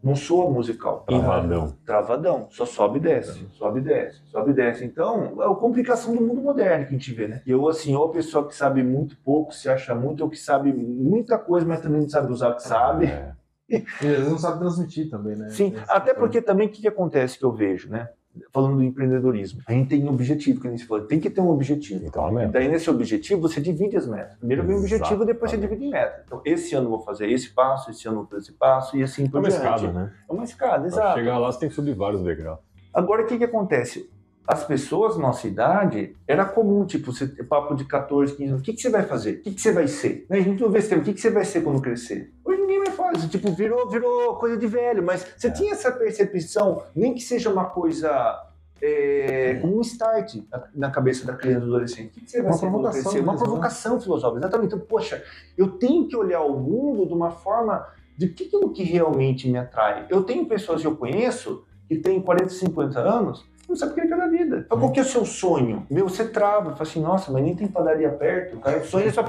Não 0.03 0.15
soa 0.15 0.49
musical. 0.49 1.03
Travadão. 1.07 1.77
Travadão, 1.85 2.47
só 2.49 2.65
sobe 2.65 2.97
e 2.97 3.01
desce, 3.01 3.47
sobe 3.53 3.79
e 3.79 3.83
desce, 3.83 4.21
sobe 4.25 4.51
e 4.51 4.53
desce. 4.53 4.83
Então, 4.83 5.41
é 5.41 5.45
a 5.45 5.55
complicação 5.55 6.15
do 6.15 6.21
mundo 6.21 6.41
moderno 6.41 6.85
que 6.85 6.95
a 6.95 6.97
gente 6.97 7.13
vê, 7.13 7.27
né? 7.27 7.41
E 7.45 7.51
eu, 7.51 7.67
assim, 7.67 7.95
ou 7.95 8.05
a 8.05 8.11
pessoa 8.11 8.47
que 8.47 8.55
sabe 8.55 8.81
muito 8.81 9.15
pouco, 9.17 9.53
se 9.53 9.69
acha 9.69 9.93
muito, 9.93 10.23
ou 10.23 10.29
que 10.29 10.37
sabe 10.37 10.73
muita 10.73 11.37
coisa, 11.37 11.65
mas 11.65 11.81
também 11.81 12.01
não 12.01 12.09
sabe 12.09 12.31
usar 12.31 12.49
o 12.49 12.55
que 12.55 12.63
sabe. 12.63 13.05
É. 13.05 13.33
E 13.69 13.75
às 14.01 14.01
vezes 14.01 14.29
não 14.29 14.37
sabe 14.37 14.59
transmitir 14.59 15.09
também, 15.09 15.35
né? 15.35 15.49
Sim, 15.49 15.73
Esse 15.75 15.91
até 15.91 16.09
tipo 16.09 16.19
porque 16.19 16.41
também 16.41 16.67
o 16.67 16.71
que, 16.71 16.81
que 16.81 16.87
acontece 16.87 17.37
que 17.37 17.45
eu 17.45 17.51
vejo, 17.51 17.89
né? 17.89 18.09
Falando 18.53 18.77
do 18.77 18.83
empreendedorismo, 18.83 19.61
a 19.67 19.73
gente 19.73 19.89
tem 19.89 20.03
um 20.05 20.09
objetivo, 20.09 20.61
que 20.61 20.67
a 20.67 20.71
gente 20.71 20.85
falou, 20.85 21.05
tem 21.05 21.19
que 21.19 21.29
ter 21.29 21.41
um 21.41 21.49
objetivo. 21.49 22.05
Então, 22.05 22.39
é 22.39 22.45
E 22.45 22.47
daí, 22.47 22.67
nesse 22.69 22.89
objetivo, 22.89 23.41
você 23.41 23.59
divide 23.59 23.97
as 23.97 24.07
metas. 24.07 24.37
Primeiro 24.37 24.63
vem 24.63 24.75
o 24.75 24.79
objetivo, 24.79 25.25
depois 25.25 25.51
você 25.51 25.57
divide 25.57 25.85
em 25.85 25.89
metas. 25.89 26.21
Então, 26.25 26.41
esse 26.45 26.73
ano 26.75 26.85
eu 26.85 26.89
vou 26.91 27.01
fazer 27.01 27.29
esse 27.29 27.49
passo, 27.49 27.91
esse 27.91 28.07
ano 28.07 28.17
eu 28.17 28.21
vou 28.21 28.29
fazer 28.29 28.41
esse 28.43 28.53
passo, 28.53 28.95
e 28.97 29.03
assim 29.03 29.25
É 29.25 29.29
por 29.29 29.39
uma 29.39 29.49
diante. 29.49 29.63
escada, 29.65 29.91
né? 29.91 30.13
É 30.29 30.33
uma 30.33 30.43
escada, 30.45 30.77
Pra 30.79 30.87
exato. 30.87 31.19
chegar 31.19 31.37
lá, 31.37 31.51
você 31.51 31.59
tem 31.59 31.69
que 31.69 31.75
subir 31.75 31.93
vários 31.93 32.21
degraus. 32.23 32.59
Agora, 32.93 33.23
o 33.23 33.25
que, 33.27 33.37
que 33.37 33.43
acontece? 33.43 34.09
As 34.47 34.63
pessoas 34.63 35.15
da 35.15 35.21
nossa 35.21 35.47
idade, 35.47 36.15
era 36.27 36.43
comum, 36.45 36.85
tipo, 36.85 37.13
você 37.13 37.27
ter 37.27 37.43
papo 37.43 37.75
de 37.75 37.85
14, 37.85 38.33
15 38.35 38.49
anos. 38.49 38.61
O 38.61 38.63
que, 38.63 38.73
que 38.73 38.81
você 38.81 38.89
vai 38.89 39.03
fazer? 39.03 39.33
O 39.35 39.41
que, 39.43 39.51
que 39.53 39.61
você 39.61 39.71
vai 39.71 39.87
ser? 39.87 40.25
Né, 40.29 40.39
A 40.39 40.41
gente 40.41 40.59
não 40.61 40.69
vê 40.69 40.79
esse 40.79 40.89
tempo. 40.89 41.01
O 41.01 41.05
que, 41.05 41.13
que 41.13 41.21
você 41.21 41.29
vai 41.29 41.45
ser 41.45 41.61
quando 41.61 41.81
crescer? 41.81 42.33
Hoje 42.43 42.59
ninguém 42.61 42.79
mais 42.79 42.95
faz. 42.95 43.25
Tipo, 43.29 43.51
virou, 43.53 43.87
virou 43.89 44.35
coisa 44.37 44.57
de 44.57 44.67
velho. 44.67 45.03
Mas 45.03 45.25
você 45.37 45.47
É. 45.47 45.51
tinha 45.51 45.71
essa 45.73 45.91
percepção, 45.91 46.83
nem 46.95 47.13
que 47.13 47.21
seja 47.21 47.49
uma 47.51 47.65
coisa... 47.65 48.47
É, 48.83 49.59
como 49.61 49.77
um 49.77 49.81
start 49.81 50.37
na- 50.51 50.67
na 50.73 50.89
cabeça 50.89 51.23
da 51.23 51.35
criança 51.35 51.59
do 51.67 51.67
adolescente. 51.67 52.17
O 52.17 52.21
que, 52.25 52.27
você 52.31 52.41
vai 52.41 52.47
Uma 52.49 52.53
ser 52.53 52.59
quando 52.65 52.71
provocação 52.71 53.03
crescer? 53.03 53.19
Uma 53.23 53.33
né? 53.33 53.37
provocação 53.39 54.01
filosófica, 54.01 54.39
exatamente. 54.39 54.73
Então, 54.73 54.79
poxa, 54.87 55.23
eu 55.55 55.67
tenho 55.77 56.07
que 56.07 56.17
olhar 56.17 56.41
o 56.41 56.59
mundo 56.59 57.05
de 57.05 57.13
uma 57.13 57.29
forma 57.29 57.85
de 58.17 58.27
que 58.29 58.45
aquilo 58.45 58.73
que 58.73 58.81
realmente 58.83 59.47
me 59.47 59.59
atrai. 59.59 60.07
Eu 60.09 60.23
tenho 60.23 60.47
pessoas 60.47 60.81
que 60.81 60.87
eu 60.87 60.95
conheço 60.97 61.63
que 61.87 61.95
têm 61.97 62.19
40, 62.19 62.49
50 62.49 62.99
anos 62.99 63.45
não 63.71 63.75
sabe 63.77 63.91
o 63.91 63.95
que 63.95 64.01
ele 64.01 64.07
quer 64.09 64.17
da 64.17 64.27
vida. 64.27 64.63
Então, 64.65 64.79
qual 64.79 64.91
que 64.91 64.99
é 64.99 65.03
o 65.03 65.05
seu 65.05 65.25
sonho? 65.25 65.85
Meu, 65.89 66.07
você 66.07 66.27
trava, 66.27 66.71
fala 66.71 66.81
assim, 66.83 67.01
nossa, 67.01 67.31
mas 67.31 67.43
nem 67.43 67.55
tem 67.55 67.67
padaria 67.67 68.09
perto. 68.09 68.57
O 68.57 68.59
cara 68.59 68.83
sonha 68.83 69.11
só 69.11 69.23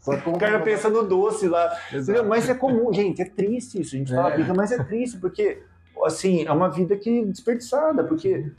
Só 0.00 0.12
o 0.30 0.38
cara 0.38 0.60
pensa 0.60 0.88
no 0.90 1.04
doce 1.04 1.48
lá. 1.48 1.74
Entendeu? 1.92 2.24
Mas 2.24 2.48
é 2.48 2.54
comum, 2.54 2.92
gente, 2.92 3.22
é 3.22 3.24
triste 3.24 3.80
isso. 3.80 3.94
A 3.94 3.98
gente 3.98 4.14
fala 4.14 4.32
É. 4.32 4.34
briga, 4.34 4.52
mas 4.54 4.72
é 4.72 4.82
triste, 4.82 5.18
porque, 5.18 5.62
assim, 6.04 6.44
é 6.44 6.52
uma 6.52 6.68
vida 6.68 6.96
que 6.96 7.24
desperdiçada, 7.24 8.04
porque 8.04 8.50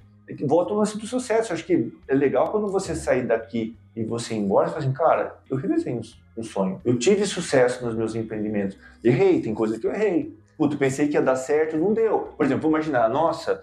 volta 0.46 0.72
ao 0.74 0.80
lance 0.80 0.98
do 0.98 1.06
sucesso. 1.06 1.52
Eu 1.52 1.56
acho 1.56 1.66
que 1.66 1.94
é 2.08 2.14
legal 2.16 2.50
quando 2.52 2.68
você 2.70 2.96
sair 2.96 3.26
daqui 3.28 3.76
e 3.96 4.04
você 4.04 4.34
ir 4.34 4.38
embora, 4.38 4.68
você 4.68 4.74
fala 4.74 4.86
assim, 4.86 4.94
cara, 4.94 5.36
eu 5.50 5.58
realizei 5.58 6.00
um 6.38 6.44
sonho. 6.44 6.80
Eu 6.86 6.98
tive 6.98 7.26
sucesso 7.26 7.86
nos 7.86 7.96
meus 7.96 8.16
empreendimentos. 8.16 8.78
Errei, 9.04 9.42
tem 9.42 9.54
coisa 9.54 9.80
que 9.80 9.88
eu 9.88 9.94
errei. 9.94 10.36
Puta, 10.58 10.74
eu 10.74 10.80
pensei 10.80 11.08
que 11.08 11.14
ia 11.14 11.22
dar 11.22 11.36
certo, 11.36 11.78
não 11.78 11.94
deu. 11.94 12.30
Por 12.36 12.46
exemplo, 12.46 12.64
vou 12.64 12.72
imaginar, 12.72 13.08
nossa, 13.10 13.62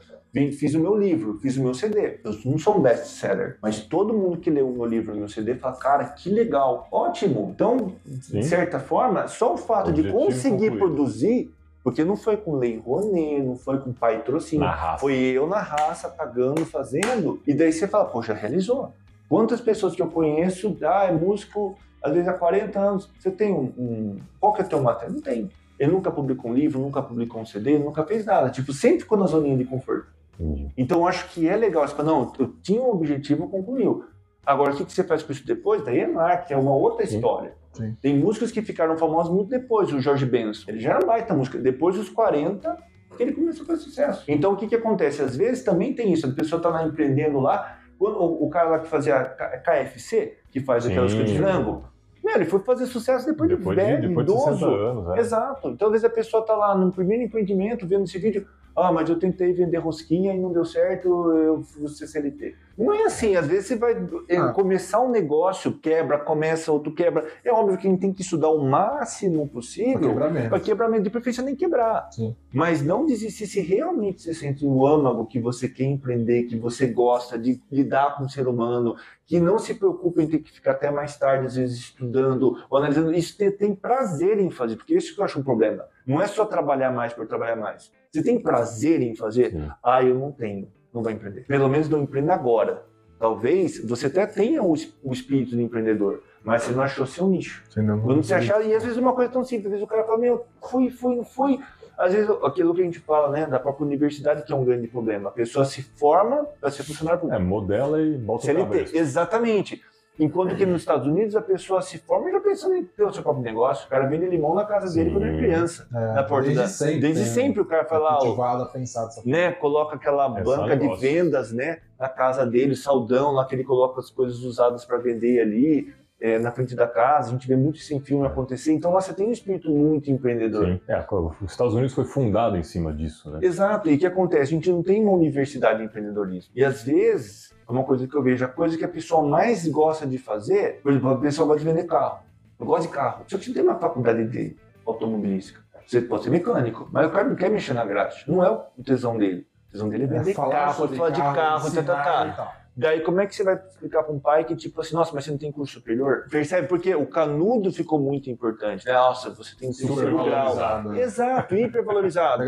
fiz 0.52 0.74
o 0.74 0.80
meu 0.80 0.96
livro, 0.96 1.38
fiz 1.40 1.56
o 1.56 1.62
meu 1.62 1.74
CD. 1.74 2.20
Eu 2.24 2.36
não 2.44 2.56
sou 2.56 2.78
um 2.78 2.80
best-seller, 2.80 3.58
mas 3.60 3.80
todo 3.80 4.14
mundo 4.14 4.38
que 4.38 4.48
leu 4.48 4.68
o 4.68 4.72
meu 4.72 4.84
livro, 4.84 5.12
o 5.12 5.16
meu 5.16 5.28
CD, 5.28 5.54
fala, 5.56 5.74
cara, 5.76 6.04
que 6.04 6.30
legal, 6.30 6.86
ótimo. 6.92 7.50
Então, 7.52 7.92
Sim. 8.20 8.40
de 8.40 8.44
certa 8.44 8.78
forma, 8.78 9.26
só 9.26 9.54
o 9.54 9.56
fato 9.56 9.92
de 9.92 10.00
Objetivo 10.02 10.24
conseguir 10.24 10.70
concluído. 10.70 10.78
produzir, 10.78 11.54
porque 11.82 12.04
não 12.04 12.16
foi 12.16 12.36
com 12.36 12.56
Lei 12.56 12.78
Rouanet, 12.78 13.42
não 13.42 13.56
foi 13.56 13.78
com 13.80 13.92
pai 13.92 14.22
raça. 14.70 15.00
foi 15.00 15.14
eu 15.14 15.48
na 15.48 15.60
raça, 15.60 16.08
pagando, 16.08 16.64
fazendo, 16.64 17.42
e 17.46 17.52
daí 17.52 17.72
você 17.72 17.88
fala, 17.88 18.04
poxa, 18.04 18.32
realizou. 18.32 18.92
Quantas 19.28 19.60
pessoas 19.60 19.96
que 19.96 20.02
eu 20.02 20.08
conheço, 20.08 20.76
ah, 20.82 21.06
é 21.06 21.12
músico, 21.12 21.76
às 22.02 22.12
vezes 22.12 22.28
há 22.28 22.34
40 22.34 22.78
anos, 22.78 23.10
você 23.18 23.30
tem 23.30 23.52
um... 23.52 23.72
um 23.78 24.18
qual 24.38 24.52
que 24.52 24.62
é 24.62 24.64
o 24.64 24.68
teu 24.68 24.82
material? 24.82 25.14
Não 25.14 25.22
tem. 25.22 25.50
Ele 25.78 25.92
nunca 25.92 26.10
publicou 26.10 26.50
um 26.50 26.54
livro, 26.54 26.80
nunca 26.80 27.02
publicou 27.02 27.40
um 27.40 27.46
CD, 27.46 27.78
nunca 27.78 28.04
fez 28.04 28.24
nada. 28.24 28.50
Tipo, 28.50 28.72
sempre 28.72 29.00
ficou 29.00 29.18
na 29.18 29.26
zoninha 29.26 29.56
de 29.56 29.64
conforto. 29.64 30.06
Entendi. 30.38 30.72
Então, 30.76 31.06
acho 31.06 31.28
que 31.30 31.48
é 31.48 31.56
legal. 31.56 31.86
Você 31.86 31.94
fala, 31.94 32.12
não, 32.12 32.32
eu 32.38 32.54
tinha 32.62 32.80
um 32.80 32.90
objetivo, 32.90 33.48
concluiu. 33.48 34.04
Agora, 34.44 34.72
o 34.72 34.76
que 34.76 34.84
que 34.84 34.92
você 34.92 35.02
faz 35.02 35.22
com 35.22 35.32
isso 35.32 35.46
depois? 35.46 35.82
Daí 35.84 36.00
é 36.00 36.06
marketing, 36.06 36.52
é 36.52 36.56
uma 36.56 36.74
outra 36.74 37.06
Sim. 37.06 37.16
história. 37.16 37.54
Sim. 37.72 37.96
Tem 38.00 38.16
músicos 38.16 38.52
que 38.52 38.62
ficaram 38.62 38.96
famosos 38.96 39.32
muito 39.32 39.48
depois, 39.48 39.92
o 39.92 40.00
Jorge 40.00 40.26
Benson. 40.26 40.70
Ele 40.70 40.80
já 40.80 40.90
era 40.90 41.04
baita 41.04 41.34
música. 41.34 41.58
Depois 41.58 41.96
dos 41.96 42.08
40, 42.08 42.76
que 43.16 43.22
ele 43.22 43.32
começou 43.32 43.64
a 43.64 43.66
fazer 43.66 43.82
sucesso. 43.82 44.24
Então, 44.28 44.52
o 44.52 44.56
que 44.56 44.66
que 44.66 44.74
acontece? 44.74 45.22
Às 45.22 45.36
vezes 45.36 45.64
também 45.64 45.94
tem 45.94 46.12
isso. 46.12 46.26
A 46.26 46.32
pessoa 46.32 46.60
tá 46.60 46.68
lá 46.68 46.84
empreendendo 46.84 47.40
lá. 47.40 47.78
Quando, 47.98 48.18
o, 48.18 48.46
o 48.46 48.50
cara 48.50 48.70
lá 48.70 48.78
que 48.80 48.88
fazia 48.88 49.24
KFC, 49.64 50.38
que 50.50 50.60
faz 50.60 50.86
aquelas 50.86 51.12
coisas 51.12 51.30
de 51.30 51.38
frango, 51.38 51.84
meu, 52.24 52.34
ele 52.36 52.44
foi 52.46 52.60
fazer 52.60 52.86
sucesso 52.86 53.26
depois, 53.26 53.50
Depois 53.50 53.76
de 53.78 53.84
de, 53.84 53.90
velho, 53.90 54.08
depois 54.08 54.26
de 54.26 54.32
idoso. 54.32 54.58
60 54.58 54.66
anos, 54.66 55.08
é. 55.16 55.20
Exato. 55.20 55.68
Então, 55.68 55.88
às 55.88 55.92
vezes 55.92 56.04
a 56.04 56.10
pessoa 56.10 56.44
tá 56.44 56.54
lá 56.56 56.74
no 56.74 56.90
primeiro 56.90 57.22
empreendimento, 57.22 57.86
vendo 57.86 58.04
esse 58.04 58.18
vídeo, 58.18 58.46
Ah, 58.76 58.90
mas 58.92 59.08
eu 59.08 59.18
tentei 59.18 59.52
vender 59.52 59.78
rosquinha 59.78 60.34
e 60.34 60.38
não 60.38 60.52
deu 60.52 60.64
certo, 60.64 61.08
eu 61.30 61.62
fui 61.62 61.86
CLT. 61.88 62.56
Não 62.76 62.92
é 62.92 63.04
assim, 63.04 63.36
às 63.36 63.46
vezes 63.46 63.66
você 63.66 63.76
vai 63.76 63.92
é, 64.28 64.36
Ah. 64.36 64.48
começar 64.48 65.00
um 65.00 65.08
negócio, 65.08 65.72
quebra, 65.78 66.18
começa, 66.18 66.72
outro 66.72 66.92
quebra. 66.92 67.24
É 67.44 67.52
óbvio 67.52 67.78
que 67.78 67.86
a 67.86 67.90
gente 67.90 68.00
tem 68.00 68.12
que 68.12 68.22
estudar 68.22 68.48
o 68.48 68.64
máximo 68.68 69.46
possível 69.48 70.00
quebrar 70.00 70.28
menos. 70.32 70.48
para 70.48 70.58
quebrar, 70.58 70.90
de 71.00 71.08
preferência 71.08 71.44
nem 71.44 71.54
quebrar. 71.54 72.08
Sim. 72.10 72.34
Mas 72.52 72.82
não 72.82 73.06
desistir 73.06 73.46
se 73.46 73.60
realmente 73.60 74.22
você 74.22 74.34
sente 74.34 74.66
o 74.66 74.84
âmago 74.84 75.24
que 75.26 75.38
você 75.38 75.68
quer 75.68 75.84
empreender, 75.84 76.44
que 76.44 76.56
você 76.56 76.88
gosta 76.88 77.38
de 77.38 77.62
lidar 77.70 78.16
com 78.16 78.24
o 78.24 78.28
ser 78.28 78.48
humano, 78.48 78.96
que 79.24 79.38
não 79.38 79.56
se 79.56 79.74
preocupa 79.74 80.20
em 80.20 80.26
ter 80.26 80.40
que 80.40 80.50
ficar 80.50 80.72
até 80.72 80.90
mais 80.90 81.16
tarde, 81.16 81.46
às 81.46 81.54
vezes 81.54 81.78
estudando 81.78 82.56
ou 82.68 82.76
analisando. 82.78 83.14
Isso 83.14 83.38
tem, 83.38 83.52
tem 83.52 83.72
prazer 83.74 84.38
em 84.40 84.50
fazer, 84.50 84.74
porque 84.76 84.96
isso 84.96 85.14
que 85.14 85.20
eu 85.20 85.24
acho 85.24 85.38
um 85.38 85.44
problema. 85.44 85.84
Não 86.04 86.20
é 86.20 86.26
só 86.26 86.44
trabalhar 86.44 86.90
mais 86.90 87.12
por 87.12 87.24
trabalhar 87.26 87.56
mais. 87.56 87.90
Você 88.14 88.22
tem 88.22 88.38
prazer 88.40 89.02
em 89.02 89.16
fazer? 89.16 89.50
Sim. 89.50 89.68
Ah, 89.82 90.00
eu 90.04 90.14
não 90.16 90.30
tenho, 90.30 90.68
não 90.94 91.02
vai 91.02 91.14
empreender. 91.14 91.44
Pelo 91.48 91.68
menos 91.68 91.88
não 91.88 92.02
empreenda 92.02 92.32
agora. 92.32 92.84
Talvez 93.18 93.84
você 93.84 94.06
até 94.06 94.24
tenha 94.24 94.62
o, 94.62 94.72
o 95.02 95.12
espírito 95.12 95.56
de 95.56 95.62
empreendedor, 95.62 96.22
mas 96.44 96.62
você 96.62 96.72
não 96.72 96.82
achou 96.84 97.06
seu 97.06 97.26
nicho. 97.26 97.64
Você 97.68 97.82
não- 97.82 98.00
Quando 98.00 98.22
você 98.22 98.34
achar, 98.34 98.64
e 98.64 98.72
às 98.72 98.84
vezes 98.84 98.98
uma 98.98 99.12
coisa 99.14 99.32
tão 99.32 99.42
simples, 99.44 99.66
às 99.66 99.72
vezes 99.72 99.84
o 99.84 99.88
cara 99.88 100.04
fala, 100.04 100.18
meu, 100.18 100.44
fui, 100.70 100.90
fui, 100.90 101.16
não 101.16 101.24
fui. 101.24 101.58
Às 101.98 102.12
vezes 102.12 102.30
aquilo 102.44 102.72
que 102.74 102.82
a 102.82 102.84
gente 102.84 102.98
fala, 103.00 103.30
né, 103.30 103.46
da 103.46 103.58
própria 103.58 103.84
universidade, 103.86 104.44
que 104.44 104.52
é 104.52 104.56
um 104.56 104.64
grande 104.64 104.86
problema. 104.86 105.28
A 105.30 105.32
pessoa 105.32 105.64
se 105.64 105.82
forma 105.82 106.44
para 106.60 106.70
ser 106.70 106.84
funcionário 106.84 107.18
É, 107.18 107.20
público. 107.22 107.42
modela 107.44 108.00
e 108.00 108.16
o 108.26 108.38
CLT, 108.38 108.62
cabeça. 108.64 108.96
exatamente. 108.96 109.82
Enquanto 110.18 110.54
que 110.54 110.64
nos 110.64 110.82
Estados 110.82 111.06
Unidos 111.08 111.34
a 111.34 111.42
pessoa 111.42 111.82
se 111.82 111.98
forma 111.98 112.30
já 112.30 112.38
pensando 112.40 112.76
em 112.76 112.84
ter 112.84 113.02
o 113.02 113.12
seu 113.12 113.22
próprio 113.22 113.42
negócio. 113.42 113.86
O 113.86 113.90
cara 113.90 114.06
vende 114.06 114.26
limão 114.26 114.54
na 114.54 114.64
casa 114.64 114.94
dele 114.94 115.10
Sim. 115.10 115.16
quando 115.16 115.26
é 115.26 115.36
criança. 115.36 115.88
É, 115.92 116.14
na 116.14 116.22
porta 116.22 116.46
desde 116.46 116.62
da... 116.62 116.68
sempre. 116.68 117.00
Desde 117.00 117.20
né? 117.20 117.26
sempre 117.26 117.60
o 117.60 117.64
cara 117.64 117.84
fala, 117.84 118.16
ó, 118.16 118.18
Cultivado, 118.20 118.62
a 118.62 118.66
pensar 118.66 119.06
dessa 119.06 119.22
forma. 119.22 119.36
né, 119.36 119.52
coloca 119.52 119.96
aquela 119.96 120.26
É 120.26 120.42
banca 120.42 120.76
de 120.76 120.96
vendas, 120.96 121.52
né, 121.52 121.80
na 121.98 122.08
casa 122.08 122.46
dele, 122.46 122.76
saldão, 122.76 123.32
lá 123.32 123.44
que 123.44 123.56
ele 123.56 123.64
coloca 123.64 123.98
as 123.98 124.08
coisas 124.08 124.38
usadas 124.40 124.84
para 124.84 124.98
vender 124.98 125.40
ali, 125.40 125.92
é, 126.24 126.38
na 126.38 126.50
frente 126.50 126.74
da 126.74 126.86
casa. 126.86 127.28
A 127.28 127.32
gente 127.32 127.46
vê 127.46 127.54
muito 127.54 127.76
isso 127.76 127.92
em 127.92 128.00
filme 128.00 128.26
acontecer. 128.26 128.72
Então 128.72 128.90
lá 128.94 129.00
você 129.02 129.12
tem 129.12 129.28
um 129.28 129.30
espírito 129.30 129.70
muito 129.70 130.10
empreendedor. 130.10 130.64
Sim. 130.64 130.80
É, 130.88 131.04
os 131.42 131.50
Estados 131.52 131.74
Unidos 131.74 131.92
foi 131.92 132.06
fundado 132.06 132.56
em 132.56 132.62
cima 132.62 132.94
disso, 132.94 133.30
né? 133.30 133.40
Exato. 133.42 133.90
E 133.90 133.96
o 133.96 133.98
que 133.98 134.06
acontece? 134.06 134.44
A 134.44 134.56
gente 134.56 134.70
não 134.70 134.82
tem 134.82 135.02
uma 135.02 135.12
universidade 135.12 135.80
de 135.80 135.84
empreendedorismo. 135.84 136.50
E 136.56 136.64
às 136.64 136.82
vezes, 136.82 137.52
é 137.68 137.70
uma 137.70 137.84
coisa 137.84 138.08
que 138.08 138.16
eu 138.16 138.22
vejo, 138.22 138.42
a 138.42 138.48
coisa 138.48 138.78
que 138.78 138.84
a 138.86 138.88
pessoa 138.88 139.22
mais 139.22 139.68
gosta 139.68 140.06
de 140.06 140.16
fazer, 140.16 140.80
por 140.82 140.92
exemplo, 140.92 141.10
a 141.10 141.18
pessoa 141.18 141.46
gosta 141.46 141.62
de 141.62 141.66
vender 141.66 141.84
carro. 141.84 142.20
Eu 142.58 142.64
gosto 142.64 142.88
de 142.88 142.94
carro. 142.94 143.24
Só 143.26 143.36
que 143.36 143.44
você 143.44 143.50
não 143.50 143.54
tem 143.54 143.64
uma 143.64 143.78
faculdade 143.78 144.26
de 144.26 144.56
automobilística. 144.86 145.62
Você 145.86 146.00
pode 146.00 146.24
ser 146.24 146.30
mecânico, 146.30 146.88
mas 146.90 147.06
o 147.06 147.10
cara 147.10 147.28
não 147.28 147.36
quer 147.36 147.50
mexer 147.50 147.74
na 147.74 147.84
grade. 147.84 148.24
Não 148.26 148.42
é 148.42 148.50
o 148.50 148.82
tesão 148.82 149.18
dele. 149.18 149.46
O 149.68 149.72
tesão 149.72 149.90
dele 149.90 150.04
é 150.04 150.06
vender 150.06 150.32
carro, 150.32 150.72
sobre 150.72 150.96
falar 150.96 151.10
de 151.10 151.20
carro, 151.20 151.36
tá, 151.36 151.60
tá, 151.60 151.68
ensinar 151.68 152.36
tá. 152.36 152.63
Daí, 152.76 153.00
como 153.00 153.20
é 153.20 153.26
que 153.26 153.34
você 153.34 153.44
vai 153.44 153.54
explicar 153.54 154.02
para 154.02 154.12
um 154.12 154.18
pai 154.18 154.44
que, 154.44 154.56
tipo 154.56 154.80
assim, 154.80 154.94
nossa, 154.94 155.12
mas 155.14 155.24
você 155.24 155.30
não 155.30 155.38
tem 155.38 155.52
curso 155.52 155.74
superior? 155.74 156.26
Percebe? 156.28 156.66
Porque 156.66 156.94
o 156.94 157.06
canudo 157.06 157.72
ficou 157.72 158.00
muito 158.00 158.28
importante. 158.28 158.84
Né? 158.84 158.92
Nossa, 158.92 159.30
você 159.30 159.56
tem 159.56 159.72
Super 159.72 160.10
grau. 160.10 160.26
valorizado. 160.26 160.88
né? 160.88 161.00
Exato, 161.00 161.54
hipervalorizado. 161.54 162.44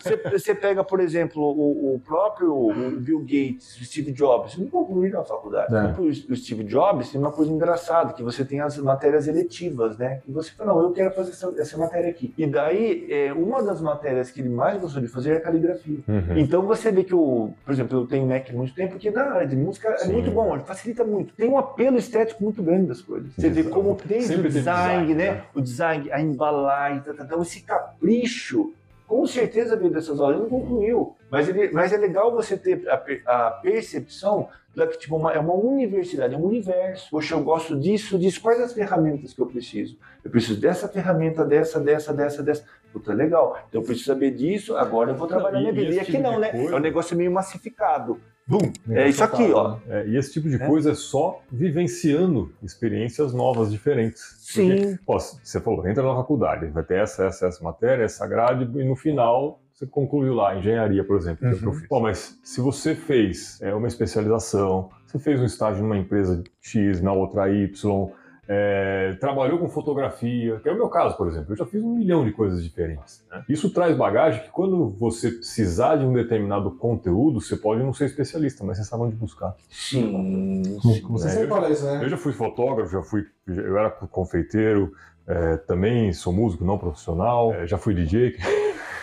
Você, 0.00 0.16
você 0.16 0.54
pega, 0.54 0.82
por 0.82 1.00
exemplo, 1.00 1.42
o, 1.42 1.94
o 1.94 2.00
próprio 2.00 2.54
o 2.54 3.00
Bill 3.00 3.20
Gates, 3.20 3.78
o 3.80 3.84
Steve 3.84 4.12
Jobs, 4.12 4.56
não 4.56 4.68
concluíram 4.68 5.20
a 5.20 5.24
faculdade. 5.24 5.74
É. 5.74 6.00
O, 6.00 6.36
Steve 6.36 6.64
Jobs 6.64 7.10
tem 7.10 7.20
uma 7.20 7.32
coisa 7.32 7.52
engraçada, 7.52 8.14
que 8.14 8.22
você 8.22 8.44
tem 8.44 8.60
as 8.60 8.78
matérias 8.78 9.28
eletivas, 9.28 9.98
né? 9.98 10.20
E 10.26 10.32
você 10.32 10.50
fala, 10.52 10.72
não, 10.72 10.80
eu 10.82 10.92
quero 10.92 11.12
fazer 11.12 11.30
essa, 11.30 11.52
essa 11.58 11.76
matéria 11.76 12.08
aqui. 12.08 12.32
E 12.36 12.46
daí, 12.46 13.06
é, 13.10 13.32
uma 13.32 13.62
das 13.62 13.80
matérias 13.80 14.30
que 14.30 14.40
ele 14.40 14.48
mais 14.48 14.80
gostou 14.80 15.02
de 15.02 15.08
fazer 15.08 15.34
é 15.34 15.36
a 15.36 15.40
caligrafia. 15.40 15.98
Uhum. 16.08 16.38
Então 16.38 16.62
você 16.62 16.90
vê 16.90 17.04
que 17.04 17.14
o, 17.14 17.50
por 17.64 17.72
exemplo, 17.72 17.98
eu 17.98 18.06
tenho 18.06 18.26
Mac 18.26 18.48
há 18.48 18.52
muito 18.52 18.74
tempo, 18.74 18.96
na 19.10 19.32
área 19.32 19.49
de 19.50 19.56
música 19.56 19.88
é 19.88 19.98
Sim. 19.98 20.12
muito 20.12 20.30
bom, 20.30 20.58
facilita 20.60 21.04
muito. 21.04 21.34
Tem 21.34 21.48
um 21.48 21.58
apelo 21.58 21.98
estético 21.98 22.42
muito 22.42 22.62
grande 22.62 22.86
das 22.86 23.02
coisas. 23.02 23.30
Você 23.36 23.50
vê 23.50 23.64
como 23.64 23.96
desde 24.04 24.28
Sempre 24.28 24.48
o 24.48 24.50
design, 24.50 25.06
design, 25.08 25.14
né? 25.14 25.30
né? 25.32 25.44
O 25.54 25.60
design, 25.60 26.10
a 26.12 26.20
embalagem, 26.20 27.00
tá, 27.02 27.12
tá, 27.12 27.24
tá, 27.24 27.36
esse 27.42 27.62
capricho, 27.62 28.72
com 29.06 29.26
certeza 29.26 29.76
veio 29.76 29.90
dessas 29.90 30.20
horas, 30.20 30.40
ele 30.40 30.48
não 30.48 30.60
concluiu. 30.60 31.16
Mas, 31.30 31.48
ele, 31.48 31.70
mas 31.72 31.92
é 31.92 31.96
legal 31.96 32.32
você 32.32 32.56
ter 32.56 32.88
a, 32.88 33.46
a 33.46 33.50
percepção 33.50 34.48
da 34.74 34.86
que 34.86 34.96
tipo, 34.98 35.16
uma, 35.16 35.32
é 35.32 35.38
uma 35.38 35.52
universidade, 35.54 36.32
é 36.34 36.38
um 36.38 36.44
universo. 36.44 37.08
Poxa, 37.10 37.34
eu 37.34 37.42
gosto 37.42 37.76
disso, 37.78 38.16
disso. 38.16 38.40
Quais 38.40 38.60
as 38.60 38.72
ferramentas 38.72 39.32
que 39.32 39.40
eu 39.40 39.46
preciso? 39.46 39.96
Eu 40.24 40.30
preciso 40.30 40.60
dessa 40.60 40.86
ferramenta, 40.88 41.44
dessa, 41.44 41.80
dessa, 41.80 42.12
dessa, 42.14 42.40
dessa. 42.42 42.64
Puta, 42.92 43.12
legal. 43.12 43.58
Então 43.68 43.80
eu 43.80 43.84
preciso 43.86 44.06
saber 44.06 44.30
disso, 44.30 44.76
agora 44.76 45.10
eu 45.10 45.16
vou 45.16 45.26
trabalhar 45.26 45.58
e- 45.58 45.62
minha 45.62 45.72
vida. 45.72 45.94
E 45.94 45.98
aqui 46.00 46.12
tipo 46.12 46.22
não, 46.22 46.38
né? 46.38 46.50
coisa- 46.50 46.72
É 46.72 46.76
um 46.76 46.80
negócio 46.80 47.16
meio 47.16 47.32
massificado. 47.32 48.20
Bum! 48.50 48.72
É 48.90 49.08
isso 49.08 49.22
aqui, 49.22 49.50
ó. 49.52 49.76
né? 49.76 49.78
É, 49.88 50.06
e 50.08 50.16
esse 50.16 50.32
tipo 50.32 50.48
de 50.48 50.56
É. 50.56 50.66
coisa 50.66 50.90
é 50.90 50.94
só 50.94 51.40
vivenciando 51.52 52.52
experiências 52.62 53.32
novas, 53.32 53.70
diferentes. 53.70 54.22
Porque, 54.52 54.78
Sim. 54.88 54.98
pô, 55.06 55.18
você 55.18 55.60
falou, 55.60 55.86
entra 55.86 56.02
na 56.02 56.14
faculdade, 56.16 56.66
vai 56.66 56.82
ter 56.82 56.98
essa, 56.98 57.24
essa, 57.26 57.46
essa 57.46 57.62
matéria, 57.62 58.02
essa 58.02 58.26
grade, 58.26 58.64
e 58.78 58.84
no 58.84 58.96
final 58.96 59.60
você 59.72 59.86
concluiu 59.86 60.34
lá, 60.34 60.54
engenharia, 60.58 61.02
por 61.02 61.16
exemplo, 61.16 61.48
que 61.48 61.54
o 61.54 61.58
que 61.58 61.64
eu 61.64 61.70
Uhum. 61.70 61.74
fiz. 61.78 61.88
Pô, 61.88 62.00
mas 62.00 62.38
se 62.44 62.60
você 62.60 62.94
fez 62.94 63.58
é, 63.62 63.72
uma 63.74 63.86
especialização, 63.88 64.90
você 65.06 65.18
fez 65.18 65.40
um 65.40 65.44
estágio 65.46 65.82
numa 65.82 65.96
empresa 65.96 66.42
X, 66.60 67.00
na 67.00 67.12
outra 67.12 67.48
Y, 67.50 68.10
é, 68.52 69.16
trabalhou 69.20 69.60
com 69.60 69.68
fotografia, 69.68 70.58
que 70.58 70.68
é 70.68 70.72
o 70.72 70.74
meu 70.74 70.88
caso, 70.88 71.16
por 71.16 71.28
exemplo. 71.28 71.52
Eu 71.52 71.56
já 71.56 71.64
fiz 71.64 71.80
um 71.84 71.94
milhão 71.94 72.24
de 72.24 72.32
coisas 72.32 72.64
diferentes. 72.64 73.24
né? 73.30 73.44
Isso 73.48 73.70
traz 73.72 73.96
bagagem 73.96 74.42
que 74.42 74.50
quando 74.50 74.90
você 74.90 75.30
precisar 75.30 75.94
de 75.94 76.04
um 76.04 76.12
determinado 76.12 76.68
conteúdo, 76.72 77.40
você 77.40 77.56
pode 77.56 77.80
não 77.80 77.92
ser 77.92 78.06
especialista, 78.06 78.64
mas 78.64 78.76
você 78.78 78.82
sabe 78.84 79.04
onde 79.04 79.14
buscar. 79.14 79.54
Sim. 79.70 80.62
Você 81.10 81.28
É, 81.28 81.30
sempre 81.30 81.44
eu- 81.44 81.48
fala 81.48 81.70
isso, 81.70 81.84
né? 81.86 82.00
Eu 82.02 82.08
já 82.08 82.16
fui 82.16 82.32
fotógrafo, 82.32 82.90
já 82.90 83.02
fui, 83.02 83.24
eu 83.46 83.78
era 83.78 83.88
confeiteiro, 83.90 84.92
é, 85.28 85.56
também 85.58 86.12
sou 86.12 86.32
músico 86.32 86.64
não 86.64 86.76
profissional, 86.76 87.54
é, 87.54 87.68
já 87.68 87.78
fui 87.78 87.94
DJ, 87.94 88.36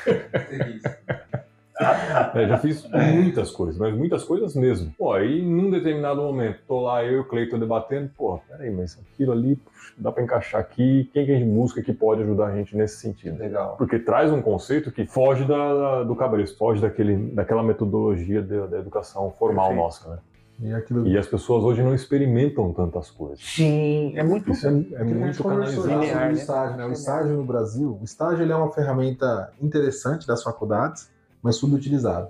é, 0.05 1.46
já 2.47 2.57
fiz 2.57 2.88
muitas 2.89 3.51
coisas, 3.51 3.78
mas 3.78 3.95
muitas 3.95 4.23
coisas 4.23 4.55
mesmo. 4.55 4.93
Pô, 4.97 5.13
aí 5.13 5.41
num 5.41 5.69
determinado 5.69 6.21
momento, 6.21 6.59
tô 6.67 6.82
lá 6.82 7.03
eu 7.03 7.17
e 7.17 7.19
o 7.19 7.25
Cleiton 7.25 7.59
debatendo, 7.59 8.09
pô, 8.17 8.39
peraí, 8.47 8.71
mas 8.71 8.99
aquilo 8.99 9.32
ali 9.32 9.55
puxa, 9.55 9.93
dá 9.97 10.11
pra 10.11 10.23
encaixar 10.23 10.61
aqui, 10.61 11.09
quem 11.13 11.25
que 11.25 11.32
é 11.32 11.38
de 11.38 11.45
música 11.45 11.82
que 11.82 11.93
pode 11.93 12.21
ajudar 12.21 12.47
a 12.47 12.55
gente 12.55 12.75
nesse 12.75 12.97
sentido? 12.97 13.38
Legal. 13.38 13.75
Porque 13.78 13.99
traz 13.99 14.32
um 14.32 14.41
conceito 14.41 14.91
que 14.91 15.05
foge 15.05 15.45
da, 15.45 16.03
do 16.03 16.15
cabresto, 16.15 16.57
foge 16.57 16.82
daquele, 16.82 17.15
daquela 17.32 17.63
metodologia 17.63 18.41
da, 18.41 18.67
da 18.67 18.80
educação 18.80 19.32
formal 19.32 19.67
Perfeito. 19.67 19.84
nossa, 19.84 20.09
né? 20.09 20.17
E 20.59 20.73
aquilo 20.73 21.07
E 21.07 21.15
as 21.17 21.28
pessoas 21.28 21.63
hoje 21.63 21.84
não 21.84 21.93
experimentam 21.93 22.73
tantas 22.73 23.11
coisas. 23.11 23.39
Sim, 23.39 24.13
é 24.17 24.23
muito. 24.23 24.49
Isso 24.51 24.67
é, 24.67 24.71
é 24.71 24.73
a 24.73 25.05
gente 25.05 25.13
muito 25.13 25.43
canalizado. 25.43 25.88
Linear, 25.88 26.07
sobre 26.07 26.23
o 26.23 26.28
né? 26.28 26.34
estágio, 26.34 26.78
né? 26.78 26.86
O 26.86 26.91
estágio 26.91 27.38
no 27.38 27.45
Brasil, 27.45 27.97
o 28.01 28.03
estágio 28.03 28.43
ele 28.43 28.51
é 28.51 28.55
uma 28.55 28.71
ferramenta 28.71 29.53
interessante 29.61 30.25
das 30.25 30.41
faculdades, 30.41 31.11
mas 31.41 31.55
subutilizado. 31.57 32.29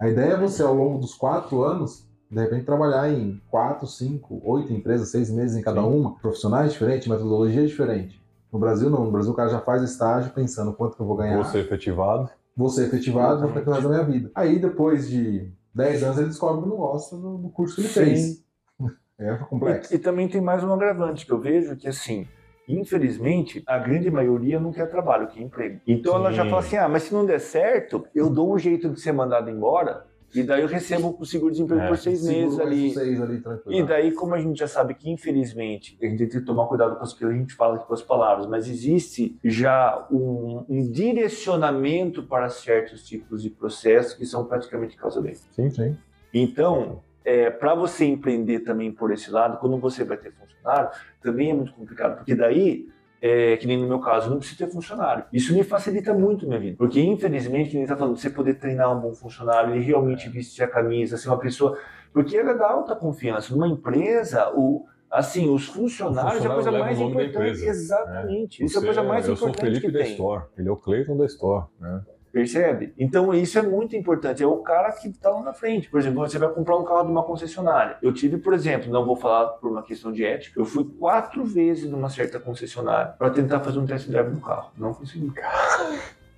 A 0.00 0.08
ideia 0.08 0.32
é 0.32 0.36
você, 0.36 0.62
ao 0.62 0.74
longo 0.74 0.98
dos 0.98 1.14
quatro 1.14 1.62
anos, 1.62 2.06
de 2.30 2.40
repente 2.40 2.64
trabalhar 2.64 3.10
em 3.12 3.40
quatro, 3.50 3.86
cinco, 3.86 4.40
oito 4.44 4.72
empresas, 4.72 5.10
seis 5.10 5.30
meses 5.30 5.56
em 5.56 5.62
cada 5.62 5.80
Sim. 5.82 5.88
uma, 5.88 6.14
profissionais 6.16 6.72
diferentes, 6.72 7.06
metodologia 7.06 7.66
diferente. 7.66 8.20
No 8.52 8.58
Brasil 8.58 8.90
não, 8.90 9.04
no 9.04 9.10
Brasil 9.12 9.32
o 9.32 9.34
cara 9.34 9.48
já 9.48 9.60
faz 9.60 9.82
estágio 9.82 10.32
pensando 10.32 10.72
quanto 10.72 10.96
que 10.96 11.02
eu 11.02 11.06
vou 11.06 11.16
ganhar, 11.16 11.36
Vou 11.36 11.44
ser 11.44 11.60
efetivado. 11.60 12.28
vou 12.56 12.68
ser 12.68 12.86
efetivado, 12.86 13.40
vou 13.40 13.48
ficar 13.52 13.72
resto 13.72 13.88
da 13.88 13.94
minha 13.94 14.04
vida. 14.04 14.30
Aí 14.34 14.58
depois 14.58 15.08
de 15.08 15.50
10 15.74 16.02
anos 16.02 16.18
ele 16.18 16.28
descobre 16.28 16.62
que 16.62 16.68
não 16.68 16.76
gosta 16.76 17.16
do 17.16 17.38
do 17.38 17.48
curso 17.48 17.76
que 17.76 17.82
ele 17.82 17.88
Sim. 17.88 17.94
fez. 18.04 18.42
É 19.18 19.36
complexo. 19.36 19.92
E, 19.92 19.96
e 19.96 19.98
também 20.00 20.26
tem 20.26 20.40
mais 20.40 20.64
um 20.64 20.72
agravante 20.72 21.24
que 21.24 21.30
eu 21.32 21.38
vejo 21.40 21.76
que 21.76 21.86
assim. 21.86 22.26
Infelizmente, 22.68 23.62
a 23.66 23.78
grande 23.78 24.10
maioria 24.10 24.60
não 24.60 24.72
quer 24.72 24.86
trabalho, 24.86 25.28
quer 25.28 25.40
emprego. 25.40 25.80
Então 25.86 26.14
ela 26.14 26.32
já 26.32 26.44
Sim. 26.44 26.50
fala 26.50 26.62
assim: 26.62 26.76
ah, 26.76 26.88
mas 26.88 27.04
se 27.04 27.14
não 27.14 27.26
der 27.26 27.40
certo, 27.40 28.06
eu 28.14 28.30
dou 28.30 28.54
um 28.54 28.58
jeito 28.58 28.88
de 28.88 29.00
ser 29.00 29.12
mandado 29.12 29.50
embora 29.50 30.04
e 30.34 30.42
daí 30.42 30.62
eu 30.62 30.68
recebo 30.68 31.14
o 31.18 31.26
seguro-desemprego 31.26 31.82
É, 31.82 31.88
por 31.88 31.98
seis 31.98 32.26
meses 32.26 32.58
ali. 32.58 32.90
Seis 32.90 33.20
ali. 33.20 33.42
E 33.68 33.82
daí, 33.82 34.12
como 34.12 34.34
a 34.34 34.40
gente 34.40 34.58
já 34.58 34.66
sabe 34.66 34.94
que, 34.94 35.10
infelizmente, 35.10 35.98
a 36.00 36.06
gente 36.06 36.18
tem 36.26 36.28
que 36.28 36.40
tomar 36.40 36.66
cuidado 36.66 36.96
com 36.96 37.02
as 37.02 37.12
que 37.12 37.24
a 37.24 37.30
gente 37.30 37.54
fala 37.54 37.76
aqui 37.76 37.86
com 37.86 37.92
as 37.92 38.02
palavras, 38.02 38.46
mas 38.46 38.68
existe 38.68 39.36
já 39.44 40.06
um, 40.10 40.64
um 40.68 40.90
direcionamento 40.90 42.22
para 42.22 42.48
certos 42.48 43.04
tipos 43.04 43.42
de 43.42 43.50
processos 43.50 44.14
que 44.14 44.24
são 44.24 44.46
praticamente 44.46 44.96
causa 44.96 45.20
bem. 45.20 45.34
Sim, 45.34 45.68
sim. 45.68 45.96
Então, 46.32 47.02
para 47.60 47.74
você 47.74 48.06
empreender 48.06 48.60
também 48.60 48.90
por 48.90 49.12
esse 49.12 49.30
lado, 49.30 49.58
quando 49.58 49.76
você 49.76 50.02
vai 50.02 50.16
ter 50.16 50.30
funcionário, 50.30 50.51
também 51.20 51.50
é 51.50 51.54
muito 51.54 51.72
complicado, 51.72 52.16
porque 52.16 52.34
daí, 52.34 52.88
é, 53.20 53.56
que 53.56 53.66
nem 53.66 53.78
no 53.78 53.86
meu 53.86 54.00
caso, 54.00 54.26
eu 54.26 54.30
não 54.30 54.38
preciso 54.38 54.58
ter 54.58 54.70
funcionário. 54.70 55.24
Isso 55.32 55.54
me 55.54 55.62
facilita 55.62 56.12
muito 56.14 56.46
minha 56.46 56.60
vida, 56.60 56.76
porque 56.76 57.00
infelizmente, 57.00 57.70
que 57.70 57.74
nem 57.76 57.84
está 57.84 57.96
falando, 57.96 58.16
você 58.16 58.30
poder 58.30 58.54
treinar 58.54 58.96
um 58.96 59.00
bom 59.00 59.14
funcionário, 59.14 59.74
ele 59.74 59.84
realmente 59.84 60.28
vestir 60.28 60.62
a 60.62 60.68
camisa, 60.68 61.16
ser 61.16 61.28
uma 61.28 61.38
pessoa. 61.38 61.78
Porque 62.12 62.36
ela 62.36 62.52
dá 62.52 62.70
alta 62.70 62.94
confiança. 62.94 63.54
Numa 63.54 63.66
empresa, 63.66 64.52
o. 64.54 64.86
Assim, 65.10 65.50
os 65.50 65.66
funcionários 65.66 66.42
é 66.42 66.48
a 66.48 66.54
coisa 66.54 66.72
mais 66.72 66.98
importante. 66.98 67.28
empresa, 67.28 67.66
Exatamente. 67.66 68.64
Isso 68.64 68.78
é 68.78 68.80
a 68.80 68.84
coisa 68.84 69.02
mais 69.02 69.28
eu 69.28 69.36
sou 69.36 69.48
o 69.48 69.50
importante 69.50 69.80
Felipe 69.80 69.92
da 69.92 69.98
tem. 70.04 70.12
Store, 70.12 70.44
ele 70.56 70.68
é 70.68 70.72
o 70.72 70.76
Cleiton 70.76 71.18
da 71.18 71.26
Store, 71.26 71.66
né? 71.78 72.02
Percebe? 72.32 72.94
Então 72.98 73.34
isso 73.34 73.58
é 73.58 73.62
muito 73.62 73.94
importante. 73.94 74.42
É 74.42 74.46
o 74.46 74.56
cara 74.58 74.90
que 74.92 75.08
está 75.08 75.28
lá 75.30 75.42
na 75.42 75.52
frente. 75.52 75.90
Por 75.90 76.00
exemplo, 76.00 76.26
você 76.26 76.38
vai 76.38 76.48
comprar 76.48 76.78
um 76.78 76.84
carro 76.84 77.04
de 77.04 77.10
uma 77.10 77.22
concessionária. 77.22 77.98
Eu 78.00 78.12
tive, 78.12 78.38
por 78.38 78.54
exemplo, 78.54 78.90
não 78.90 79.04
vou 79.04 79.16
falar 79.16 79.48
por 79.48 79.70
uma 79.70 79.82
questão 79.82 80.10
de 80.10 80.24
ética, 80.24 80.58
eu 80.58 80.64
fui 80.64 80.84
quatro 80.98 81.44
vezes 81.44 81.90
numa 81.90 82.08
certa 82.08 82.40
concessionária 82.40 83.12
para 83.18 83.30
tentar 83.30 83.60
fazer 83.60 83.78
um 83.78 83.86
test 83.86 84.08
drive 84.08 84.30
no 84.30 84.40
carro. 84.40 84.72
Não 84.76 84.94
consegui. 84.94 85.32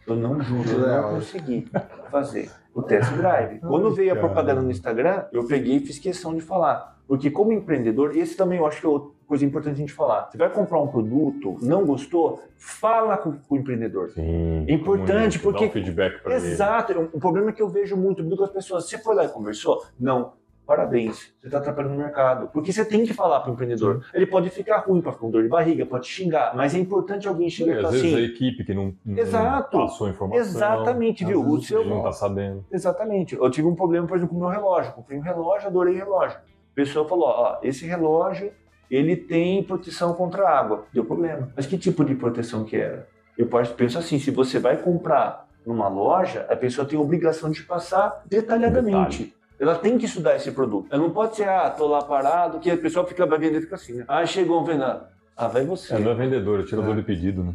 Eu 0.07 0.17
não 0.17 0.39
juro, 0.39 0.69
eu 0.69 0.87
não 0.87 1.15
consegui 1.15 1.67
fazer 2.11 2.51
o 2.75 2.83
test 2.83 3.13
drive. 3.13 3.61
Quando 3.61 3.91
veio 3.93 4.13
a 4.13 4.17
propaganda 4.17 4.61
no 4.61 4.71
Instagram, 4.71 5.25
eu 5.33 5.47
peguei 5.47 5.77
e 5.77 5.81
fiz 5.81 5.99
questão 5.99 6.35
de 6.35 6.41
falar. 6.41 6.95
Porque 7.07 7.31
como 7.31 7.53
empreendedor, 7.53 8.17
esse 8.17 8.37
também 8.37 8.59
eu 8.59 8.67
acho 8.67 8.81
que 8.81 8.87
é 8.87 8.89
outra 8.89 9.11
coisa 9.27 9.45
importante 9.45 9.75
a 9.75 9.79
gente 9.79 9.93
falar. 9.93 10.29
Você 10.31 10.39
vai 10.39 10.51
comprar 10.51 10.81
um 10.81 10.87
produto, 10.87 11.57
não 11.63 11.85
gostou, 11.85 12.43
fala 12.57 13.17
com, 13.17 13.33
com 13.33 13.55
o 13.55 13.59
empreendedor. 13.59 14.11
Sim, 14.11 14.65
É 14.69 14.73
importante, 14.73 15.39
comunica, 15.39 15.43
porque- 15.43 15.65
Dá 15.65 15.71
um 15.71 15.71
feedback 15.85 16.23
pra 16.23 16.37
ele. 16.37 16.47
Exato. 16.47 17.11
O 17.13 17.21
problema 17.21 17.51
é 17.51 17.53
que 17.53 17.63
eu 17.63 17.69
vejo 17.69 17.97
muito 17.97 18.23
do 18.23 18.37
que 18.37 18.43
as 18.43 18.51
pessoas. 18.51 18.89
Você 18.89 18.99
foi 18.99 19.15
lá 19.15 19.25
e 19.25 19.29
conversou? 19.29 19.83
Não. 20.01 20.33
Parabéns, 20.67 21.31
você 21.41 21.47
está 21.49 21.59
atrapalhando 21.59 21.95
o 21.95 21.99
mercado. 21.99 22.49
Porque 22.49 22.73
você 22.73 22.85
tem 22.85 23.05
que 23.05 23.13
falar 23.13 23.41
para 23.41 23.51
o 23.51 23.53
empreendedor. 23.55 24.03
Ele 24.15 24.25
pode 24.27 24.49
ficar 24.49 24.79
ruim, 24.79 25.01
pode 25.03 25.17
ficar 25.17 25.27
com 25.27 25.31
dor 25.31 25.43
de 25.43 25.49
barriga, 25.49 25.85
pode 25.85 26.07
xingar, 26.07 26.57
mas 26.57 26.75
é 26.75 26.79
importante 26.79 27.29
alguém 27.29 27.49
E 27.49 27.51
chegar 27.51 27.75
e 27.83 27.85
às 27.85 27.91
vezes 27.93 28.15
a 28.15 28.17
assim. 28.17 28.25
equipe 28.25 28.65
que 28.65 28.73
não, 28.73 28.95
não 29.05 29.19
Exato. 29.19 29.77
passou 29.79 30.07
a 30.07 30.11
informação. 30.11 30.41
Exatamente, 30.43 31.25
viu? 31.25 31.47
O 31.47 31.61
seu- 31.63 31.85
não 31.85 32.03
tá 32.03 32.13
sabendo. 32.13 32.65
Exatamente. 32.73 33.35
Eu 33.37 33.51
tive 33.51 33.69
um 33.69 33.75
problema, 33.75 34.07
por 34.07 34.17
exemplo, 34.17 34.31
com 34.35 34.37
o 34.41 34.41
meu 34.41 34.49
relógio. 34.49 34.93
Comprei 34.95 35.19
um 35.19 35.23
relógio, 35.23 35.69
adorei 35.69 35.95
o 35.95 35.99
relógio. 35.99 36.39
A 36.39 36.75
pessoa 36.75 37.07
falou: 37.07 37.27
ó, 37.29 37.59
esse 37.63 37.87
relógio 37.87 38.51
ele 38.91 39.17
tem 39.17 39.63
proteção 39.63 40.15
contra 40.15 40.49
água. 40.49 40.85
Deu 40.93 41.05
problema. 41.05 41.51
Mas 41.55 41.67
que 41.67 41.77
tipo 41.77 42.05
de 42.05 42.15
proteção 42.15 42.65
que 42.65 42.77
era? 42.77 43.07
Eu 43.37 43.49
penso 43.77 43.99
assim: 43.99 44.19
se 44.19 44.31
você 44.31 44.59
vai 44.59 44.77
comprar 44.79 45.47
numa 45.67 45.89
loja, 45.89 46.47
a 46.49 46.57
pessoa 46.57 46.87
tem 46.87 46.99
a 46.99 47.03
obrigação 47.03 47.51
de 47.51 47.63
passar 47.63 48.23
detalhadamente. 48.27 49.34
Ela 49.59 49.77
tem 49.77 49.97
que 49.97 50.07
estudar 50.07 50.35
esse 50.37 50.51
produto. 50.51 50.89
Ela 50.91 51.03
não 51.03 51.11
pode 51.11 51.37
ser, 51.37 51.49
ah, 51.49 51.71
tô 51.71 51.87
lá 51.87 52.03
parado, 52.03 52.59
que 52.59 52.71
a 52.71 52.77
pessoa 52.77 53.07
fica 53.07 53.25
vai 53.25 53.39
vender 53.39 53.61
fica 53.61 53.77
assim, 53.77 53.95
né? 53.95 54.05
Ah, 54.09 54.25
chegou 54.27 54.61
um 54.61 54.65
vendedor. 54.65 55.03
Ah, 55.37 55.49
vai 55.49 55.65
você. 55.65 55.95
É, 55.95 55.99
não 55.99 56.11
é 56.11 56.15
vendedor, 56.15 56.61
é 56.61 56.63
tirador 56.65 56.93
É. 56.93 56.97
de 56.97 57.03
pedido, 57.03 57.45
né? 57.45 57.55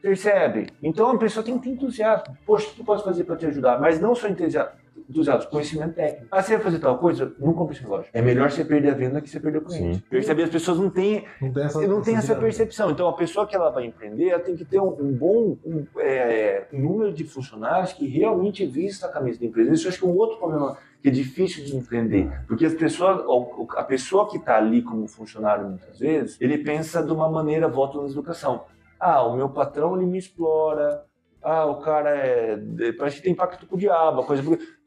Percebe? 0.00 0.68
Então 0.82 1.10
a 1.10 1.18
pessoa 1.18 1.44
tem 1.44 1.58
que 1.58 1.64
ter 1.68 1.74
entusiasmo. 1.74 2.36
Poxa, 2.46 2.68
o 2.68 2.74
que 2.74 2.80
eu 2.80 2.84
posso 2.84 3.04
fazer 3.04 3.24
para 3.24 3.36
te 3.36 3.46
ajudar? 3.46 3.78
Mas 3.78 4.00
não 4.00 4.14
só 4.14 4.28
entusiasmo, 4.28 4.72
entusiasmo, 5.08 5.50
conhecimento 5.50 5.94
técnico. 5.94 6.26
Ah, 6.30 6.42
você 6.42 6.54
vai 6.54 6.64
fazer 6.64 6.78
tal 6.78 6.96
coisa? 6.96 7.34
Não 7.38 7.52
compre 7.52 7.74
esse 7.74 7.82
relógio. 7.84 8.06
É 8.14 8.22
melhor 8.22 8.50
você 8.50 8.64
perder 8.64 8.90
a 8.90 8.94
venda 8.94 9.20
que 9.20 9.28
você 9.28 9.38
perder 9.38 9.58
o 9.58 9.62
cliente. 9.62 9.96
Sim. 9.96 10.02
Percebe? 10.08 10.42
As 10.42 10.48
pessoas 10.48 10.78
não 10.78 10.88
têm, 10.88 11.26
Não 11.40 11.52
tem 11.52 11.64
essa, 11.64 11.86
não 11.86 12.00
têm 12.00 12.16
essa 12.16 12.34
percepção. 12.34 12.90
Então 12.90 13.08
a 13.08 13.12
pessoa 13.12 13.46
que 13.46 13.54
ela 13.54 13.68
vai 13.70 13.84
empreender, 13.86 14.28
ela 14.28 14.40
tem 14.40 14.56
que 14.56 14.64
ter 14.64 14.80
um, 14.80 14.88
um 14.98 15.12
bom 15.12 15.58
um, 15.66 15.84
é, 15.98 16.64
número 16.72 17.12
de 17.12 17.24
funcionários 17.24 17.92
que 17.92 18.06
realmente 18.06 18.64
vista 18.64 19.06
a 19.06 19.10
camisa 19.10 19.38
da 19.38 19.46
empresa. 19.46 19.72
Isso 19.72 19.86
eu 19.86 19.90
acho 19.90 19.98
que 19.98 20.06
é 20.06 20.08
um 20.08 20.16
outro 20.16 20.38
problema 20.38 20.78
que 21.02 21.08
é 21.08 21.10
difícil 21.10 21.64
de 21.64 21.76
empreender. 21.76 22.30
Porque 22.46 22.66
as 22.66 22.74
pessoas, 22.74 23.22
a 23.76 23.84
pessoa 23.84 24.28
que 24.28 24.36
está 24.36 24.56
ali 24.56 24.82
como 24.82 25.06
funcionário 25.08 25.68
muitas 25.68 25.98
vezes, 25.98 26.36
ele 26.40 26.58
pensa 26.58 27.02
de 27.02 27.10
uma 27.10 27.28
maneira, 27.28 27.68
volta 27.68 28.00
na 28.00 28.08
educação. 28.08 28.64
Ah, 28.98 29.22
o 29.22 29.34
meu 29.36 29.48
patrão 29.48 29.96
ele 29.96 30.06
me 30.06 30.18
explora. 30.18 31.04
Ah, 31.42 31.64
o 31.64 31.80
cara 31.80 32.10
é. 32.10 32.58
Parece 32.98 33.16
que 33.16 33.22
tem 33.22 33.34
pacto 33.34 33.66
com 33.66 33.76
o 33.76 33.78
diabo, 33.78 34.24
coisa. 34.24 34.42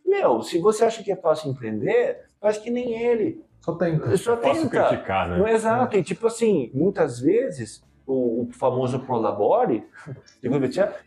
Meu, 0.06 0.42
se 0.44 0.60
você 0.60 0.86
acha 0.86 1.04
que 1.04 1.12
é 1.12 1.16
fácil 1.16 1.50
empreender, 1.50 2.20
faz 2.40 2.58
que 2.60 2.70
nem 2.70 2.94
ele. 3.02 3.44
Só 3.60 3.74
tem. 3.74 4.00
Só 4.18 4.36
Posso 4.36 4.70
tenta. 4.70 4.88
criticar, 4.88 5.30
né? 5.30 5.38
Não 5.38 5.48
é 5.48 5.54
exato. 5.54 5.98
E 5.98 6.04
tipo 6.04 6.28
assim, 6.28 6.70
muitas 6.74 7.20
vezes, 7.20 7.84
o, 8.06 8.42
o 8.44 8.48
famoso 8.52 9.00
prolabore, 9.00 9.84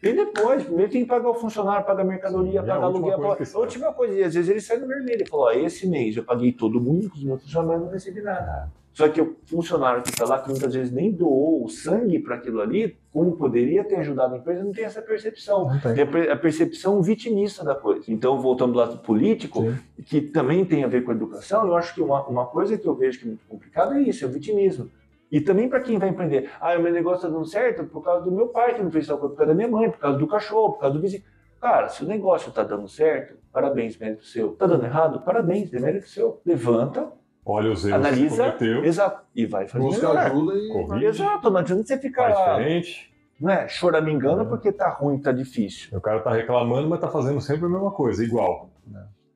e 0.03 0.13
depois, 0.13 0.65
primeiro 0.65 0.91
tem 0.91 1.03
que 1.03 1.09
pagar 1.09 1.29
o 1.31 1.35
funcionário, 1.35 1.85
pagar 1.87 2.03
a 2.03 2.05
mercadoria, 2.07 2.61
é 2.61 2.63
pagar 2.63 2.83
aluguel. 2.85 3.19
coisa 3.19 3.37
que 3.51 3.57
A 3.57 3.61
última 3.61 3.93
coisa, 3.93 4.15
e 4.15 4.25
às 4.25 4.35
vezes 4.35 4.49
ele 4.51 4.61
sai 4.61 4.79
no 4.79 4.87
vermelho 4.87 5.23
e 5.23 5.29
fala, 5.29 5.43
ó, 5.45 5.51
esse 5.53 5.87
mês 5.87 6.17
eu 6.17 6.25
paguei 6.25 6.53
todo 6.53 6.81
mundo, 6.81 7.11
os 7.15 7.23
meus 7.23 7.43
funcionários 7.43 7.85
não 7.85 7.93
recebi 7.93 8.23
nada. 8.23 8.71
Só 8.95 9.07
que 9.11 9.21
o 9.21 9.37
funcionário 9.45 10.03
que 10.03 10.09
está 10.09 10.25
lá, 10.25 10.39
que 10.39 10.49
muitas 10.49 10.73
vezes 10.75 10.91
nem 10.91 11.13
doou 11.13 11.63
o 11.63 11.69
sangue 11.69 12.19
para 12.19 12.37
aquilo 12.37 12.63
ali, 12.63 12.97
como 13.13 13.33
poderia 13.37 13.85
ter 13.85 13.97
ajudado 13.97 14.35
a 14.35 14.39
empresa, 14.39 14.65
não 14.65 14.73
tem 14.73 14.87
essa 14.87 15.03
percepção. 15.03 15.69
Tem. 15.83 16.01
A 16.03 16.07
per- 16.07 16.31
a 16.33 16.37
percepção 16.37 17.03
vitimista 17.03 17.63
da 17.63 17.75
coisa. 17.75 18.05
Então, 18.09 18.41
voltando 18.41 18.73
do 18.73 18.79
lado 18.79 18.97
político, 19.01 19.61
Sim. 19.65 19.77
que 20.07 20.23
também 20.23 20.65
tem 20.65 20.83
a 20.83 20.87
ver 20.87 21.05
com 21.05 21.11
a 21.11 21.15
educação, 21.15 21.67
eu 21.67 21.77
acho 21.77 21.95
que 21.95 22.01
uma, 22.01 22.27
uma 22.27 22.47
coisa 22.47 22.79
que 22.79 22.87
eu 22.89 22.95
vejo 22.95 23.19
que 23.19 23.25
é 23.27 23.29
muito 23.29 23.45
complicado 23.47 23.93
é 23.93 24.01
isso, 24.01 24.25
é 24.25 24.29
o 24.29 24.31
vitimismo. 24.31 24.91
E 25.31 25.41
também 25.41 25.69
para 25.69 25.81
quem 25.81 25.99
vai 25.99 26.09
empreender. 26.11 26.51
Ah, 26.61 26.77
o 26.79 26.83
meu 26.83 26.93
negócio 26.93 27.17
está 27.17 27.29
dando 27.29 27.45
certo 27.47 27.85
por 27.85 28.03
causa 28.03 28.25
do 28.25 28.31
meu 28.33 28.49
pai 28.49 28.75
que 28.75 28.83
não 28.83 28.91
fez 28.91 29.07
tal 29.07 29.19
coisa, 29.19 29.35
por 29.35 29.39
causa 29.39 29.53
da 29.53 29.57
minha 29.57 29.69
mãe, 29.69 29.91
por 29.91 29.99
causa 29.99 30.19
do 30.19 30.27
cachorro, 30.27 30.73
por 30.75 30.81
causa 30.81 30.95
do 30.95 31.01
vizinho. 31.01 31.23
Cara, 31.61 31.89
se 31.89 32.05
o 32.05 32.07
negócio 32.07 32.51
está 32.51 32.63
dando 32.63 32.87
certo, 32.87 33.35
parabéns, 33.53 33.99
mérito 33.99 34.25
seu. 34.25 34.53
Está 34.53 34.67
dando 34.67 34.85
errado? 34.85 35.21
Parabéns, 35.23 35.73
é 35.75 35.81
mérito 35.81 36.09
seu. 36.09 36.41
Levanta, 36.47 37.11
Olha 37.45 37.71
os 37.71 37.85
erros 37.85 38.05
analisa, 38.05 38.53
que 38.53 38.59
cometeu, 38.59 38.85
exato, 38.85 39.23
e 39.35 39.47
vai 39.47 39.67
fazer 39.69 39.85
Busca 39.85 40.09
melhor. 40.09 40.27
ajuda 40.27 40.55
e. 40.55 40.69
corrige, 40.73 41.05
Exato, 41.07 41.51
não 41.51 41.61
adianta 41.61 41.85
você 41.85 41.97
ficar 41.99 42.29
diferente. 42.31 43.15
não 43.41 43.51
é, 43.53 43.69
choramingando 43.69 44.43
É. 44.43 44.45
porque 44.45 44.71
tá 44.73 44.89
ruim, 44.91 45.19
tá 45.21 45.31
difícil. 45.33 45.97
O 45.97 46.01
cara 46.01 46.21
tá 46.21 46.33
reclamando, 46.33 46.89
mas 46.89 47.01
tá 47.01 47.09
fazendo 47.09 47.41
sempre 47.41 47.67
a 47.67 47.69
mesma 47.69 47.91
coisa, 47.91 48.23
igual. 48.23 48.69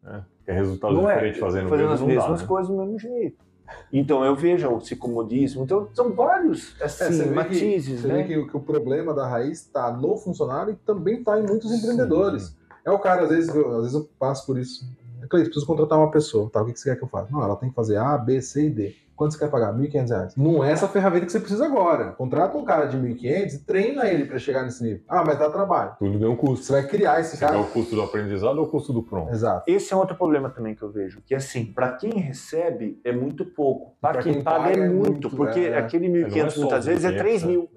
É. 0.06 0.20
É 0.46 0.52
resultado 0.52 0.94
Não 0.94 1.08
é, 1.08 1.14
diferente 1.14 1.38
fazendo, 1.38 1.66
o 1.66 1.68
fazendo 1.68 1.88
mesmo, 1.90 1.94
as 1.94 2.00
não 2.00 2.08
dá, 2.08 2.14
mesmas 2.14 2.40
né? 2.42 2.46
coisas 2.48 2.68
do 2.70 2.76
mesmo 2.78 2.98
jeito. 2.98 3.44
Então 3.92 4.24
eu 4.24 4.34
vejo 4.36 4.76
esse 4.78 4.94
comodismo. 4.96 5.62
Então 5.64 5.88
são 5.94 6.12
vários 6.12 6.74
É, 6.80 6.84
assim, 6.84 7.04
você 7.12 7.22
vê, 7.24 7.28
que, 7.28 7.34
matizes, 7.34 8.00
você 8.00 8.06
né? 8.08 8.14
vê 8.22 8.24
que, 8.24 8.36
o- 8.38 8.46
que 8.46 8.56
o 8.56 8.60
problema 8.60 9.12
da 9.14 9.26
raiz 9.26 9.60
está 9.60 9.90
no 9.92 10.16
funcionário 10.16 10.72
e 10.72 10.76
também 10.76 11.18
está 11.18 11.38
em 11.38 11.42
muitos 11.46 11.70
empreendedores. 11.72 12.54
É 12.84 12.90
o 12.90 12.98
cara, 12.98 13.22
às 13.24 13.28
vezes, 13.30 13.54
eu, 13.54 13.68
às 13.76 13.82
vezes 13.82 13.94
eu 13.94 14.08
passo 14.18 14.46
por 14.46 14.58
isso. 14.58 14.84
Cleiton, 15.28 15.50
preciso 15.50 15.66
contratar 15.66 15.98
uma 15.98 16.10
pessoa. 16.10 16.48
Tá, 16.50 16.62
o 16.62 16.66
que 16.66 16.72
que 16.72 16.80
você 16.80 16.90
quer 16.90 16.96
que 16.96 17.04
eu 17.04 17.08
faça? 17.08 17.30
Não, 17.30 17.42
ela 17.42 17.54
tem 17.56 17.68
que 17.68 17.74
fazer 17.74 17.96
A, 17.98 18.16
B, 18.16 18.40
C 18.40 18.66
e 18.66 18.70
D. 18.70 18.96
Quanto 19.20 19.32
você 19.34 19.38
quer 19.38 19.50
pagar? 19.50 19.74
1.500 19.74 20.08
reais. 20.08 20.34
Não 20.34 20.64
é 20.64 20.72
essa 20.72 20.88
ferramenta 20.88 21.26
que 21.26 21.32
você 21.32 21.40
precisa 21.40 21.66
agora. 21.66 22.12
Contrata 22.12 22.56
um 22.56 22.64
cara 22.64 22.86
de 22.86 22.96
1.500 22.96 23.52
e 23.52 23.58
treina 23.66 24.06
ele 24.08 24.24
para 24.24 24.38
chegar 24.38 24.62
nesse 24.62 24.82
nível. 24.82 25.02
Ah, 25.06 25.22
mas 25.22 25.38
dá 25.38 25.50
trabalho. 25.50 25.92
Tudo 25.98 26.18
tem 26.18 26.26
um 26.26 26.34
custo. 26.34 26.64
Você 26.64 26.72
vai 26.72 26.86
criar 26.86 27.20
esse 27.20 27.36
Se 27.36 27.44
é 27.44 27.46
cara. 27.48 27.60
o 27.60 27.66
custo 27.66 27.94
do 27.94 28.00
aprendizado 28.00 28.56
ou 28.56 28.64
o 28.64 28.68
custo 28.70 28.94
do 28.94 29.02
pronto. 29.02 29.30
Exato. 29.30 29.70
Esse 29.70 29.92
é 29.92 29.96
outro 29.96 30.16
problema 30.16 30.48
também 30.48 30.74
que 30.74 30.80
eu 30.82 30.90
vejo, 30.90 31.20
que 31.26 31.34
assim, 31.34 31.66
para 31.66 31.92
quem 31.92 32.12
recebe 32.12 32.98
é 33.04 33.12
muito 33.12 33.44
pouco, 33.44 33.94
para 34.00 34.14
Pra 34.14 34.22
quem, 34.22 34.32
quem 34.32 34.42
paga, 34.42 34.70
é 34.70 34.78
é 34.78 34.88
muito, 34.88 35.10
muito, 35.10 35.36
porque 35.36 35.60
é. 35.60 35.76
aquele 35.76 36.08
Não 36.08 36.26
é 36.26 36.30
1.500 36.30 36.50
só 36.52 36.60
muitas 36.62 36.86
vezes 36.86 37.04
é 37.04 37.10
1.500, 37.10 37.18
3 37.18 37.42
mil, 37.42 37.70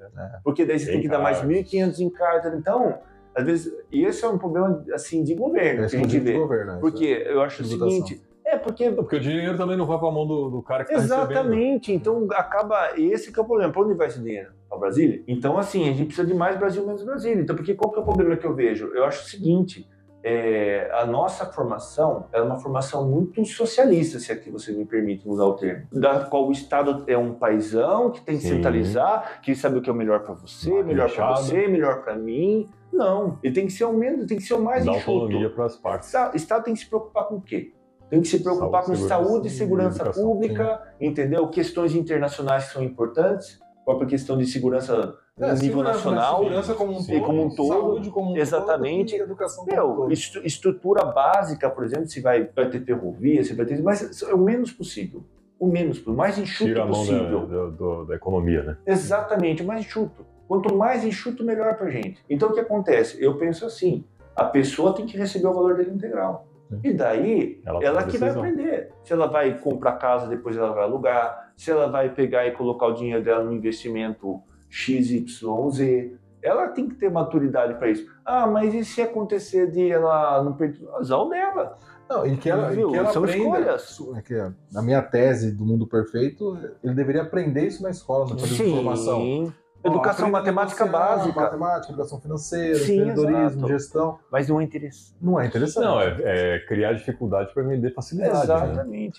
porque 0.46 0.66
daí 0.66 0.80
você 0.80 0.86
tem 0.86 0.94
Tem 0.94 1.02
que 1.02 1.10
dar 1.10 1.20
mais 1.20 1.40
cargos. 1.40 1.56
1.500 1.58 2.00
em 2.00 2.10
carta. 2.10 2.56
Então, 2.58 3.00
às 3.36 3.44
vezes, 3.46 3.74
e 3.92 4.06
esse 4.06 4.24
é 4.24 4.30
um 4.30 4.38
problema 4.38 4.82
assim 4.94 5.22
de 5.26 5.36
governo 5.36 5.84
É 5.84 5.88
que 5.90 5.96
a 5.98 6.00
gente 6.00 6.20
vê. 6.20 6.38
governo. 6.40 6.72
né? 6.76 6.78
Porque 6.80 7.04
eu 7.28 7.42
acho 7.42 7.64
o 7.64 7.66
seguinte, 7.66 8.22
é 8.46 8.58
porque 8.58 8.90
Porque 8.92 9.16
o 9.16 9.20
dinheiro 9.20 9.58
também 9.58 9.78
não 9.78 9.86
vai 9.86 9.98
pra 10.00 10.12
mão 10.12 10.26
do, 10.28 10.50
do 10.50 10.62
cara 10.62 10.84
que 10.86 10.94
tá 10.94 11.00
recebendo. 11.00 11.32
Exatamente. 11.32 11.94
Então 11.94 12.28
acaba 12.32 12.92
esse 12.98 13.32
que 13.32 13.40
é 13.40 13.42
o 13.42 13.46
problema. 13.46 13.72
Para 13.72 13.82
onde 13.84 13.94
vai 13.94 14.08
esse 14.08 14.20
dinheiro? 14.22 14.52
Para 14.70 14.78
Brasília? 14.80 15.24
Então 15.28 15.58
assim 15.58 15.84
a 15.90 15.94
gente 15.94 16.06
precisa 16.08 16.28
de 16.28 16.34
mais 16.34 16.58
Brasil 16.58 16.86
menos 16.86 17.04
Brasília. 17.04 17.42
Então 17.42 17.56
porque 17.56 17.74
qual 17.76 17.92
que 17.92 18.00
é 18.00 18.02
o 18.02 18.06
problema 18.06 18.36
que 18.36 18.46
eu 18.46 18.54
vejo? 18.56 18.88
Eu 18.94 19.06
acho 19.06 19.24
o 19.26 19.30
seguinte. 19.30 19.88
é, 20.26 20.90
a 20.94 21.06
nossa 21.06 21.46
formação 21.48 22.28
é 22.32 22.42
uma 22.42 22.56
formação 22.56 23.06
muito 23.06 23.44
socialista, 23.46 24.20
se 24.20 24.32
aqui 24.32 24.50
você 24.50 24.72
me 24.72 24.86
permite 24.86 25.28
usar 25.28 25.44
o 25.44 25.54
termo, 25.54 25.86
da 25.92 26.22
qual 26.22 26.48
o 26.48 26.52
Estado 26.54 27.04
é 27.08 27.18
um 27.18 27.34
paizão 27.34 28.10
que 28.10 28.22
tem 28.22 28.38
que 28.38 28.44
Sim. 28.44 28.56
centralizar, 28.56 29.42
que 29.42 29.54
sabe 29.54 29.80
o 29.80 29.82
que 29.82 29.90
é 29.90 29.94
o 29.94 29.96
melhor 29.96 30.22
para 30.24 30.34
você, 30.34 30.82
melhor 30.82 31.12
para 31.14 31.36
você, 31.36 31.68
melhor 31.68 32.04
para 32.06 32.16
mim. 32.16 32.70
Não, 32.92 33.38
ele 33.44 33.54
tem 33.54 33.66
que 33.68 33.74
ser 33.74 33.84
o 33.84 33.92
menos, 33.92 34.26
tem 34.26 34.38
que 34.38 34.44
ser 34.44 34.54
o 34.54 34.62
mais 34.62 34.86
Dá 34.86 34.94
enxuto. 34.94 35.12
autonomia 35.12 35.50
para 35.50 35.66
as 35.66 35.76
partes. 35.76 36.08
Estado, 36.08 36.36
Estado 36.38 36.64
tem 36.64 36.74
que 36.74 36.80
se 36.80 36.88
preocupar 36.88 37.26
com 37.28 37.36
o 37.36 37.42
quê? 37.42 37.74
Tem 38.14 38.22
que 38.22 38.28
se 38.28 38.44
preocupar 38.44 38.84
Saúde, 38.84 39.02
com 39.02 39.08
segurança 39.08 39.26
saúde 39.28 39.48
e 39.48 39.50
segurança 39.50 39.96
educação, 40.04 40.24
pública, 40.24 40.82
entendeu? 41.02 41.48
Questões 41.48 41.96
internacionais 41.96 42.66
que 42.68 42.74
são 42.74 42.84
importantes, 42.84 43.60
a 43.82 43.86
própria 43.86 44.08
questão 44.08 44.38
de 44.38 44.46
segurança 44.46 45.16
É, 45.36 45.48
no 45.48 45.54
nível 45.54 45.58
segurança, 45.58 46.10
né? 46.12 46.16
nacional. 46.18 46.38
Segurança 46.44 46.74
como 46.76 46.92
um 46.92 47.00
Sim, 47.00 47.14
todo. 47.14 47.26
como 47.26 47.44
um 47.44 47.56
todo, 47.56 47.68
Saúde 47.70 48.12
como 48.12 48.32
um 48.34 48.38
exatamente. 48.38 49.14
todo. 49.18 49.24
educação 49.24 49.66
como 49.66 49.72
um 49.72 49.76
Meu, 49.88 49.96
todo. 49.96 50.14
estru- 50.14 50.46
estrutura 50.46 51.06
básica, 51.06 51.68
por 51.72 51.84
exemplo, 51.84 52.08
se 52.08 52.22
vai, 52.22 52.48
vai 52.56 52.70
ter 52.70 52.86
ferrovia, 52.86 53.44
se 53.44 53.56
vai 53.56 53.66
ter. 53.66 53.82
Mas 53.82 54.22
é 54.22 54.32
o 54.32 54.38
menos 54.38 54.72
possível. 54.72 55.24
O 55.60 55.66
menos, 55.66 56.06
o 56.06 56.14
mais 56.14 56.38
enxuto 56.38 56.66
Tira 56.70 56.84
a 56.84 56.86
mão 56.86 56.92
da, 56.94 56.98
possível. 57.00 57.48
da- 57.48 57.66
do- 57.76 58.06
da 58.06 58.14
economia, 58.16 58.62
né? 58.62 58.78
Exatamente, 58.86 59.64
o 59.64 59.66
mais 59.66 59.80
enxuto. 59.84 60.24
Quanto 60.48 60.72
mais 60.76 61.04
enxuto, 61.04 61.44
melhor 61.44 61.76
pra 61.78 61.90
gente. 61.90 62.24
Então 62.30 62.50
o 62.50 62.54
que 62.54 62.60
acontece? 62.60 63.20
Eu 63.20 63.40
penso 63.40 63.66
assim: 63.66 64.04
a 64.36 64.46
pessoa 64.46 64.94
tem 64.94 65.08
que 65.08 65.18
receber 65.18 65.48
o 65.48 65.54
valor 65.56 65.78
dele 65.78 65.90
integral. 65.90 66.46
Sim. 66.82 66.90
E 66.90 66.94
daí, 66.94 67.62
Ela 67.66 67.84
ela 67.84 68.04
que 68.04 68.18
vai 68.18 68.30
decisão. 68.30 68.44
aprender. 68.44 68.92
Se 69.04 69.14
ela 69.14 69.28
vai 69.28 69.58
comprar 69.60 69.94
casa, 69.94 70.28
depois 70.28 70.56
ela 70.58 70.72
vai 70.74 70.84
alugar. 70.84 71.52
Se 71.56 71.72
ela 71.72 71.88
vai 71.88 72.10
pegar 72.10 72.46
e 72.48 72.52
colocar 72.52 72.88
o 72.88 72.94
dinheiro 72.94 73.24
dela 73.24 73.44
no 73.44 73.54
investimento 73.54 74.42
XYZ. 74.70 76.12
Ela 76.42 76.68
tem 76.70 76.90
que 76.90 76.96
ter 76.96 77.10
maturidade 77.10 77.76
para 77.76 77.90
isso. 77.90 78.06
Ah, 78.26 78.46
mas 78.48 78.74
e 78.74 78.84
se 78.84 79.02
acontecer 79.02 79.72
de 79.72 79.90
ela 79.92 80.44
não 80.44 80.54
perder? 80.54 80.88
Azar 80.96 81.26
dela. 81.30 81.78
Não, 82.10 82.28
e 82.28 82.36
que 82.36 82.50
ela, 82.50 82.72
e 82.72 82.76
Viu? 82.76 82.92
que 82.92 82.98
ela 82.98 83.12
São 83.12 83.24
aprenda. 83.24 83.76
escolhas. 83.78 84.18
É 84.18 84.22
que 84.22 84.52
na 84.72 84.82
minha 84.82 85.02
tese 85.02 85.52
do 85.56 85.66
mundo 85.66 85.88
perfeito, 85.88 86.58
ele 86.84 86.94
deveria 86.94 87.22
aprender 87.22 87.66
isso 87.66 87.82
na 87.82 87.90
escola, 87.92 88.26
no 88.26 88.36
período 88.36 88.58
de 88.58 88.72
formação. 88.72 89.54
Educação 89.84 90.30
matemática 90.30 90.86
básica. 90.86 91.42
Matemática, 91.42 91.92
educação 91.92 92.20
financeira, 92.22 92.76
Sim, 92.80 93.00
empreendedorismo, 93.00 93.44
exato. 93.46 93.68
gestão. 93.68 94.20
Mas 94.32 94.48
não 94.48 94.62
é 94.62 94.64
interessante. 94.64 95.16
Não 95.22 95.40
é 95.40 95.46
interessante. 95.48 95.84
Não, 95.84 96.02
é, 96.02 96.18
é 96.56 96.60
criar 96.68 96.94
dificuldade 96.94 97.54
para 97.54 97.64
vender 97.64 97.94
facilidade. 97.94 98.48
né? 98.48 99.12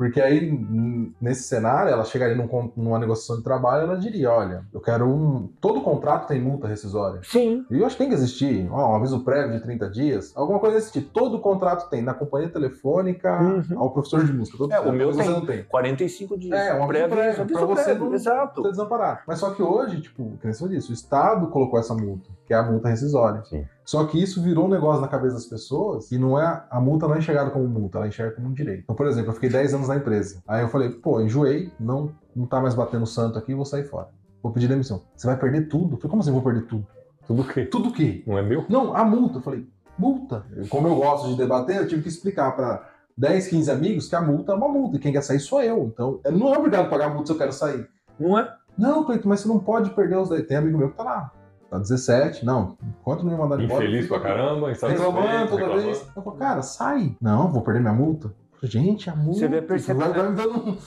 Porque 0.00 0.18
aí, 0.18 0.50
nesse 1.20 1.42
cenário, 1.42 1.92
ela 1.92 2.04
chegaria 2.06 2.34
num 2.34 2.48
numa 2.74 2.98
negociação 2.98 3.36
de 3.36 3.42
trabalho, 3.44 3.82
ela 3.82 3.98
diria, 3.98 4.30
olha, 4.30 4.64
eu 4.72 4.80
quero 4.80 5.06
um... 5.06 5.50
Todo 5.60 5.82
contrato 5.82 6.26
tem 6.26 6.40
multa 6.40 6.66
rescisória. 6.66 7.20
Sim. 7.22 7.66
E 7.70 7.78
eu 7.78 7.84
acho 7.84 7.96
que 7.96 8.02
tem 8.02 8.08
que 8.08 8.14
existir, 8.14 8.66
ó, 8.72 8.92
um 8.92 8.94
aviso 8.96 9.22
prévio 9.22 9.52
de 9.52 9.62
30 9.62 9.90
dias, 9.90 10.32
alguma 10.34 10.58
coisa 10.58 10.76
desse 10.76 10.90
tipo. 10.90 11.10
Todo 11.12 11.38
contrato 11.38 11.90
tem, 11.90 12.00
na 12.00 12.14
companhia 12.14 12.48
telefônica, 12.48 13.30
Uhum. 13.42 13.78
ao 13.78 13.90
professor 13.90 14.24
de 14.24 14.32
música. 14.32 14.56
Todo 14.56 14.72
É, 14.72 14.80
o 14.80 14.90
meu 14.90 15.12
você 15.12 15.22
tem. 15.22 15.30
não 15.30 15.44
tem. 15.44 15.64
45 15.64 16.38
dias. 16.38 16.58
É, 16.58 16.70
um 16.72 16.76
aviso 16.76 16.88
Prévio, 16.88 17.08
prévio, 17.16 17.42
aviso 17.42 17.58
pra 17.58 17.66
você 17.66 17.84
prévio, 17.84 18.04
não- 18.06 18.14
Exato. 18.14 18.62
Você 18.62 18.70
desamparar. 18.70 19.22
Mas 19.26 19.38
só 19.38 19.50
que 19.50 19.62
hoje, 19.62 20.00
tipo, 20.00 20.32
você 20.42 20.66
disse, 20.66 20.90
o 20.90 20.94
Estado 20.94 21.46
colocou 21.48 21.78
essa 21.78 21.92
multa, 21.94 22.26
que 22.50 22.54
é 22.54 22.56
a 22.56 22.64
multa 22.64 22.88
rescisória. 22.88 23.44
Sim. 23.44 23.64
Só 23.84 24.04
que 24.06 24.20
isso 24.20 24.42
virou 24.42 24.66
um 24.66 24.68
negócio 24.68 25.00
na 25.00 25.06
cabeça 25.06 25.36
das 25.36 25.46
pessoas 25.46 26.10
e 26.10 26.18
não 26.18 26.36
é 26.36 26.64
a 26.68 26.80
multa 26.80 27.06
não 27.06 27.14
é 27.14 27.18
enxergada 27.18 27.48
como 27.48 27.68
multa, 27.68 27.98
ela 27.98 28.06
é 28.06 28.08
enxergada 28.08 28.34
como 28.34 28.48
um 28.48 28.52
direito. 28.52 28.80
Então, 28.82 28.96
por 28.96 29.06
exemplo, 29.06 29.30
eu 29.30 29.34
fiquei 29.34 29.48
10 29.48 29.74
anos 29.74 29.86
na 29.86 29.94
empresa. 29.94 30.42
Aí 30.48 30.60
eu 30.60 30.68
falei, 30.68 30.90
pô, 30.90 31.20
enjoei, 31.20 31.70
não, 31.78 32.10
não 32.34 32.46
tá 32.46 32.60
mais 32.60 32.74
batendo 32.74 33.06
santo 33.06 33.38
aqui, 33.38 33.54
vou 33.54 33.64
sair 33.64 33.84
fora. 33.84 34.08
Vou 34.42 34.50
pedir 34.50 34.66
demissão. 34.66 35.00
Você 35.14 35.28
vai 35.28 35.36
perder 35.36 35.68
tudo? 35.68 35.94
Eu 35.94 35.98
falei, 35.98 36.10
como 36.10 36.22
assim 36.22 36.32
vou 36.32 36.42
perder 36.42 36.62
tudo? 36.62 36.84
Tudo 37.24 37.44
que 37.44 37.66
Tudo 37.66 37.90
o 37.90 37.92
quê? 37.92 38.24
não 38.26 38.36
é 38.36 38.42
meu? 38.42 38.64
Não, 38.68 38.96
a 38.96 39.04
multa. 39.04 39.38
Eu 39.38 39.42
falei, 39.42 39.64
multa. 39.96 40.44
Como 40.68 40.88
eu 40.88 40.96
gosto 40.96 41.28
de 41.28 41.36
debater, 41.36 41.76
eu 41.76 41.86
tive 41.86 42.02
que 42.02 42.08
explicar 42.08 42.50
para 42.56 42.84
10, 43.16 43.46
15 43.46 43.70
amigos 43.70 44.08
que 44.08 44.16
a 44.16 44.20
multa 44.20 44.50
é 44.50 44.56
uma 44.56 44.66
multa 44.66 44.96
e 44.96 44.98
quem 44.98 45.12
quer 45.12 45.22
sair 45.22 45.38
sou 45.38 45.62
eu. 45.62 45.84
Então, 45.94 46.18
eu 46.24 46.32
não 46.32 46.52
é 46.52 46.58
obrigado 46.58 46.86
a 46.86 46.88
pagar 46.88 47.06
a 47.06 47.10
multa 47.10 47.26
se 47.26 47.32
eu 47.32 47.38
quero 47.38 47.52
sair. 47.52 47.88
Não 48.18 48.36
é? 48.36 48.52
Não, 48.76 49.04
Cleiton, 49.04 49.28
mas 49.28 49.40
você 49.40 49.48
não 49.48 49.60
pode 49.60 49.90
perder 49.90 50.16
os 50.16 50.30
10. 50.30 50.48
Tem 50.48 50.56
amigo 50.56 50.76
meu 50.76 50.90
que 50.90 50.96
tá 50.96 51.04
lá. 51.04 51.32
Tá 51.70 51.78
17. 51.78 52.44
Não, 52.44 52.76
enquanto 52.82 53.22
não 53.22 53.30
me 53.32 53.38
mandar 53.38 53.62
embora. 53.62 53.84
Infeliz 53.84 54.08
pra 54.08 54.18
caramba, 54.18 54.72
insatisfeito, 54.72 55.12
Reclamando 55.12 55.48
toda 55.48 55.56
reclamando. 55.62 55.82
vez. 55.82 56.12
Eu 56.16 56.22
falo, 56.22 56.36
cara, 56.36 56.62
sai. 56.62 57.16
Não, 57.20 57.50
vou 57.52 57.62
perder 57.62 57.80
minha 57.80 57.92
multa. 57.92 58.34
Gente, 58.62 59.08
a 59.08 59.14
multa. 59.14 59.38
Você 59.38 59.48
vê 59.48 59.58
a 59.58 59.62
percepção. 59.62 60.12
Vai, 60.12 60.32
vai. 60.34 60.78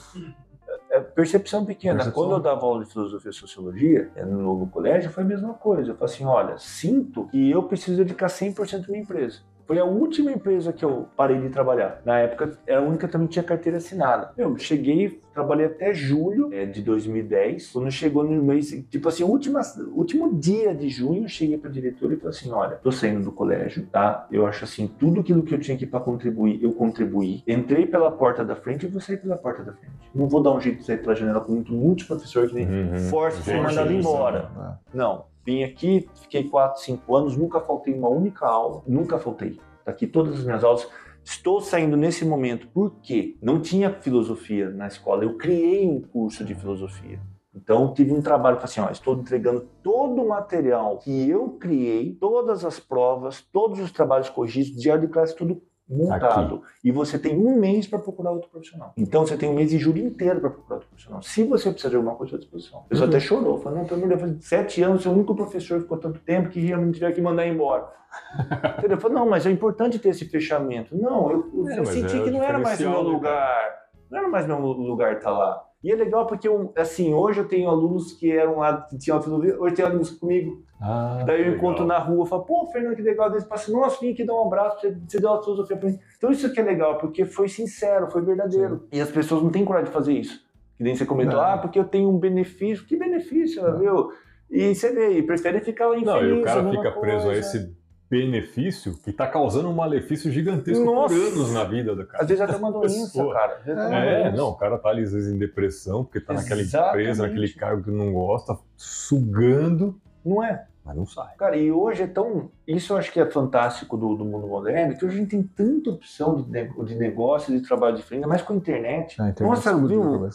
É 0.90 1.00
percepção 1.00 1.64
pequena. 1.64 1.94
Percepção. 1.96 2.22
Quando 2.22 2.32
eu 2.36 2.40
dava 2.40 2.60
aula 2.64 2.84
de 2.84 2.90
filosofia 2.90 3.30
e 3.30 3.34
sociologia 3.34 4.10
é, 4.14 4.24
no, 4.24 4.58
no 4.58 4.66
colégio, 4.68 5.10
foi 5.10 5.24
a 5.24 5.26
mesma 5.26 5.54
coisa. 5.54 5.90
Eu 5.90 5.96
falei 5.96 6.14
assim: 6.14 6.24
olha, 6.24 6.56
sinto 6.58 7.26
que 7.28 7.50
eu 7.50 7.62
preciso 7.64 7.96
dedicar 7.96 8.26
100% 8.26 8.82
da 8.82 8.88
minha 8.88 9.02
empresa. 9.02 9.40
Foi 9.66 9.78
a 9.78 9.84
última 9.84 10.30
empresa 10.30 10.72
que 10.72 10.84
eu 10.84 11.06
parei 11.16 11.40
de 11.40 11.48
trabalhar. 11.48 12.02
Na 12.04 12.18
época, 12.18 12.58
era 12.66 12.80
a 12.80 12.82
única 12.82 13.06
que 13.06 13.12
também 13.12 13.26
tinha 13.28 13.42
carteira 13.42 13.78
assinada. 13.78 14.30
Eu 14.36 14.56
cheguei, 14.58 15.20
trabalhei 15.32 15.66
até 15.66 15.94
julho 15.94 16.52
é, 16.52 16.66
de 16.66 16.82
2010. 16.82 17.70
Quando 17.72 17.90
chegou 17.90 18.24
no 18.24 18.42
mês, 18.42 18.70
tipo 18.90 19.08
assim, 19.08 19.24
última, 19.24 19.60
último 19.94 20.38
dia 20.38 20.74
de 20.74 20.88
junho, 20.88 21.22
eu 21.24 21.28
cheguei 21.28 21.56
para 21.56 21.70
diretora 21.70 22.14
e 22.14 22.16
falei 22.16 22.30
assim: 22.30 22.50
olha, 22.50 22.76
tô 22.76 22.92
saindo 22.92 23.24
do 23.24 23.32
colégio, 23.32 23.86
tá? 23.90 24.26
Eu 24.30 24.46
acho 24.46 24.64
assim, 24.64 24.86
tudo 24.86 25.20
aquilo 25.20 25.42
que 25.42 25.54
eu 25.54 25.58
tinha 25.58 25.74
aqui 25.76 25.86
para 25.86 26.00
contribuir, 26.00 26.62
eu 26.62 26.72
contribuí. 26.72 27.42
Entrei 27.46 27.86
pela 27.86 28.10
porta 28.10 28.44
da 28.44 28.54
frente 28.54 28.84
e 28.84 28.88
vou 28.88 29.00
sair 29.00 29.16
pela 29.16 29.36
porta 29.36 29.62
da 29.62 29.72
frente. 29.72 29.94
Não 30.14 30.28
vou 30.28 30.42
dar 30.42 30.52
um 30.52 30.60
jeito 30.60 30.78
de 30.78 30.84
sair 30.84 30.98
pela 30.98 31.14
janela 31.14 31.40
com 31.40 31.52
muito, 31.52 31.72
muito 31.72 32.06
professor 32.06 32.48
que 32.48 32.54
nem 32.54 32.64
Uhum. 32.64 32.98
força 33.08 33.42
ser 33.42 33.52
Gente, 33.52 33.62
mandado 33.62 33.92
embora. 33.92 34.50
Ah, 34.56 34.76
Não. 34.92 35.24
Vim 35.44 35.62
aqui, 35.62 36.08
fiquei 36.22 36.44
4, 36.44 36.82
5 36.82 37.16
anos, 37.16 37.36
nunca 37.36 37.60
faltei 37.60 37.92
uma 37.92 38.08
única 38.08 38.46
aula, 38.46 38.82
nunca 38.86 39.18
faltei. 39.18 39.60
Tá 39.84 39.90
aqui 39.90 40.06
todas 40.06 40.38
as 40.38 40.44
minhas 40.44 40.64
aulas. 40.64 40.88
Estou 41.22 41.60
saindo 41.60 41.96
nesse 41.96 42.24
momento 42.24 42.68
porque 42.72 43.36
não 43.42 43.60
tinha 43.60 43.90
filosofia 43.90 44.70
na 44.70 44.86
escola. 44.86 45.24
Eu 45.24 45.36
criei 45.36 45.86
um 45.86 46.00
curso 46.00 46.44
de 46.44 46.54
filosofia. 46.54 47.20
Então 47.54 47.92
tive 47.94 48.12
um 48.12 48.20
trabalho, 48.20 48.58
assim, 48.60 48.80
ó, 48.80 48.90
estou 48.90 49.14
entregando 49.14 49.68
todo 49.82 50.22
o 50.22 50.28
material 50.28 50.98
que 50.98 51.28
eu 51.28 51.50
criei, 51.50 52.14
todas 52.14 52.64
as 52.64 52.80
provas, 52.80 53.40
todos 53.52 53.78
os 53.78 53.92
trabalhos 53.92 54.28
corrigidos, 54.28 54.80
diário 54.80 55.06
de 55.06 55.12
classe, 55.12 55.36
tudo 55.36 55.62
montado. 55.88 56.62
E 56.82 56.90
você 56.90 57.18
tem 57.18 57.38
um 57.38 57.58
mês 57.58 57.86
para 57.86 57.98
procurar 57.98 58.30
outro 58.32 58.48
profissional. 58.50 58.92
Então 58.96 59.26
você 59.26 59.36
tem 59.36 59.48
um 59.48 59.54
mês 59.54 59.70
de 59.70 59.78
julho 59.78 59.98
inteiro 59.98 60.40
para 60.40 60.50
procurar 60.50 60.74
outro 60.76 60.88
profissional. 60.88 61.22
Se 61.22 61.44
você 61.44 61.70
precisar 61.70 61.90
de 61.90 61.96
alguma 61.96 62.14
coisa 62.14 62.36
à 62.36 62.38
disposição. 62.38 62.80
A 62.80 62.82
pessoa 62.84 63.06
Uhum. 63.06 63.10
até 63.12 63.20
chorou, 63.20 63.58
falou, 63.58 63.78
não, 63.78 64.08
Deus, 64.08 64.20
faz 64.20 64.44
sete 64.44 64.82
anos, 64.82 65.04
o 65.06 65.10
único 65.12 65.34
professor 65.34 65.80
ficou 65.80 65.98
tanto 65.98 66.20
tempo 66.20 66.48
que 66.48 66.60
realmente 66.60 66.94
tiver 66.94 67.12
que 67.12 67.20
mandar 67.20 67.46
embora. 67.46 67.86
Eu 68.88 68.98
falei, 68.98 69.16
não, 69.18 69.28
mas 69.28 69.44
é 69.44 69.50
importante 69.50 69.98
ter 69.98 70.10
esse 70.10 70.24
fechamento. 70.26 70.96
Não, 70.96 71.30
eu, 71.32 71.50
eu 71.52 71.68
É, 71.68 71.76
mas 71.78 71.88
senti 71.88 72.16
é 72.16 72.22
que 72.22 72.30
não 72.30 72.42
era 72.42 72.58
mais 72.58 72.78
meu 72.80 73.00
lugar. 73.02 73.74
Não 74.10 74.18
era 74.18 74.28
mais 74.28 74.46
meu 74.46 74.58
lugar 74.60 75.16
estar 75.16 75.32
lá. 75.32 75.64
E 75.82 75.90
é 75.90 75.96
legal 75.96 76.24
porque, 76.26 76.46
eu, 76.48 76.72
assim, 76.78 77.12
hoje 77.12 77.40
eu 77.40 77.48
tenho 77.48 77.68
alunos 77.68 78.12
que 78.12 78.30
eram 78.30 78.58
lá, 78.58 78.82
que 78.82 78.96
tinham 78.96 79.20
filosofia, 79.20 79.60
hoje 79.60 79.74
tem 79.74 79.84
alunos 79.84 80.10
comigo. 80.10 80.62
Ah, 80.86 81.22
Daí 81.26 81.46
eu 81.46 81.54
encontro 81.56 81.86
na 81.86 81.98
rua, 81.98 82.26
falo, 82.26 82.44
pô, 82.44 82.66
Fernando, 82.70 82.94
que 82.94 83.00
legal. 83.02 83.28
Daí 83.30 83.38
eles 83.38 83.48
passam, 83.48 83.74
nossa, 83.80 83.98
vim 84.00 84.12
aqui 84.12 84.22
dar 84.24 84.34
um 84.34 84.46
abraço, 84.46 84.80
você, 84.80 84.94
você 85.08 85.18
deu 85.18 85.32
a 85.32 85.42
filosofia 85.42 85.76
pra 85.78 85.88
mim. 85.88 85.98
Então 86.18 86.30
isso 86.30 86.52
que 86.52 86.60
é 86.60 86.62
legal, 86.62 86.98
porque 86.98 87.24
foi 87.24 87.48
sincero, 87.48 88.10
foi 88.10 88.20
verdadeiro. 88.22 88.86
E 88.92 89.00
as 89.00 89.10
pessoas 89.10 89.42
não 89.42 89.50
têm 89.50 89.64
coragem 89.64 89.86
de 89.86 89.92
fazer 89.94 90.12
isso. 90.12 90.44
Que 90.76 90.82
nem 90.84 90.94
você 90.94 91.06
comentou, 91.06 91.36
Não. 91.36 91.42
ah, 91.44 91.56
porque 91.56 91.78
eu 91.78 91.84
tenho 91.84 92.10
um 92.10 92.18
benefício. 92.18 92.84
Que 92.86 92.96
benefício, 92.96 93.62
Não. 93.62 93.78
viu? 93.78 94.10
E 94.50 94.74
você 94.74 94.92
vê, 94.92 95.18
e 95.18 95.22
prefere 95.22 95.60
ficar 95.60 95.86
lá 95.86 95.96
infeliz. 95.96 96.14
Não, 96.14 96.22
e 96.24 96.32
o 96.40 96.44
cara 96.44 96.68
fica 96.70 96.90
preso 96.92 97.18
a 97.28 97.32
coisa. 97.32 97.40
esse 97.40 97.74
benefício 98.10 98.94
que 99.02 99.12
tá 99.12 99.26
causando 99.26 99.68
um 99.68 99.72
malefício 99.74 100.30
gigantesco 100.30 100.84
Nossa! 100.84 101.14
por 101.14 101.20
anos 101.20 101.52
na 101.52 101.64
vida 101.64 101.96
do 101.96 102.06
cara. 102.06 102.22
Às 102.22 102.28
vezes 102.28 102.40
até 102.42 102.56
uma 102.56 102.70
doença, 102.72 103.26
cara. 103.32 103.60
Uma 103.66 103.94
É, 104.04 104.22
doença. 104.24 104.36
não, 104.36 104.48
o 104.50 104.56
cara 104.56 104.78
tá 104.78 104.90
ali 104.90 105.02
às 105.02 105.12
vezes 105.12 105.32
em 105.32 105.38
depressão, 105.38 106.04
porque 106.04 106.20
tá 106.20 106.34
naquela 106.34 106.60
Exatamente. 106.60 107.00
empresa, 107.00 107.22
naquele 107.26 107.48
cargo 107.54 107.82
que 107.84 107.90
não 107.90 108.12
gosta, 108.12 108.56
sugando, 108.76 109.98
Não 110.24 110.42
é? 110.44 110.66
Mas 110.84 110.96
não 110.96 111.06
sai. 111.06 111.34
Cara, 111.36 111.56
e 111.56 111.72
hoje 111.72 112.02
é 112.02 112.06
tão. 112.06 112.50
Isso 112.68 112.92
eu 112.92 112.98
acho 112.98 113.10
que 113.10 113.18
é 113.18 113.30
fantástico 113.30 113.96
do, 113.96 114.14
do 114.14 114.24
mundo 114.24 114.46
moderno, 114.46 114.96
que 114.96 115.04
hoje 115.04 115.16
a 115.16 115.20
gente 115.20 115.30
tem 115.30 115.42
tanta 115.42 115.90
opção 115.90 116.42
de, 116.42 116.84
de 116.84 116.94
negócio, 116.94 117.56
de 117.58 117.66
trabalho 117.66 117.96
diferente, 117.96 118.16
ainda 118.16 118.28
mais 118.28 118.42
com 118.42 118.52
a 118.52 118.56
internet. 118.56 119.20
a 119.20 119.30
internet 119.30 119.56
Nossa, 119.56 119.76
viu? 119.86 120.28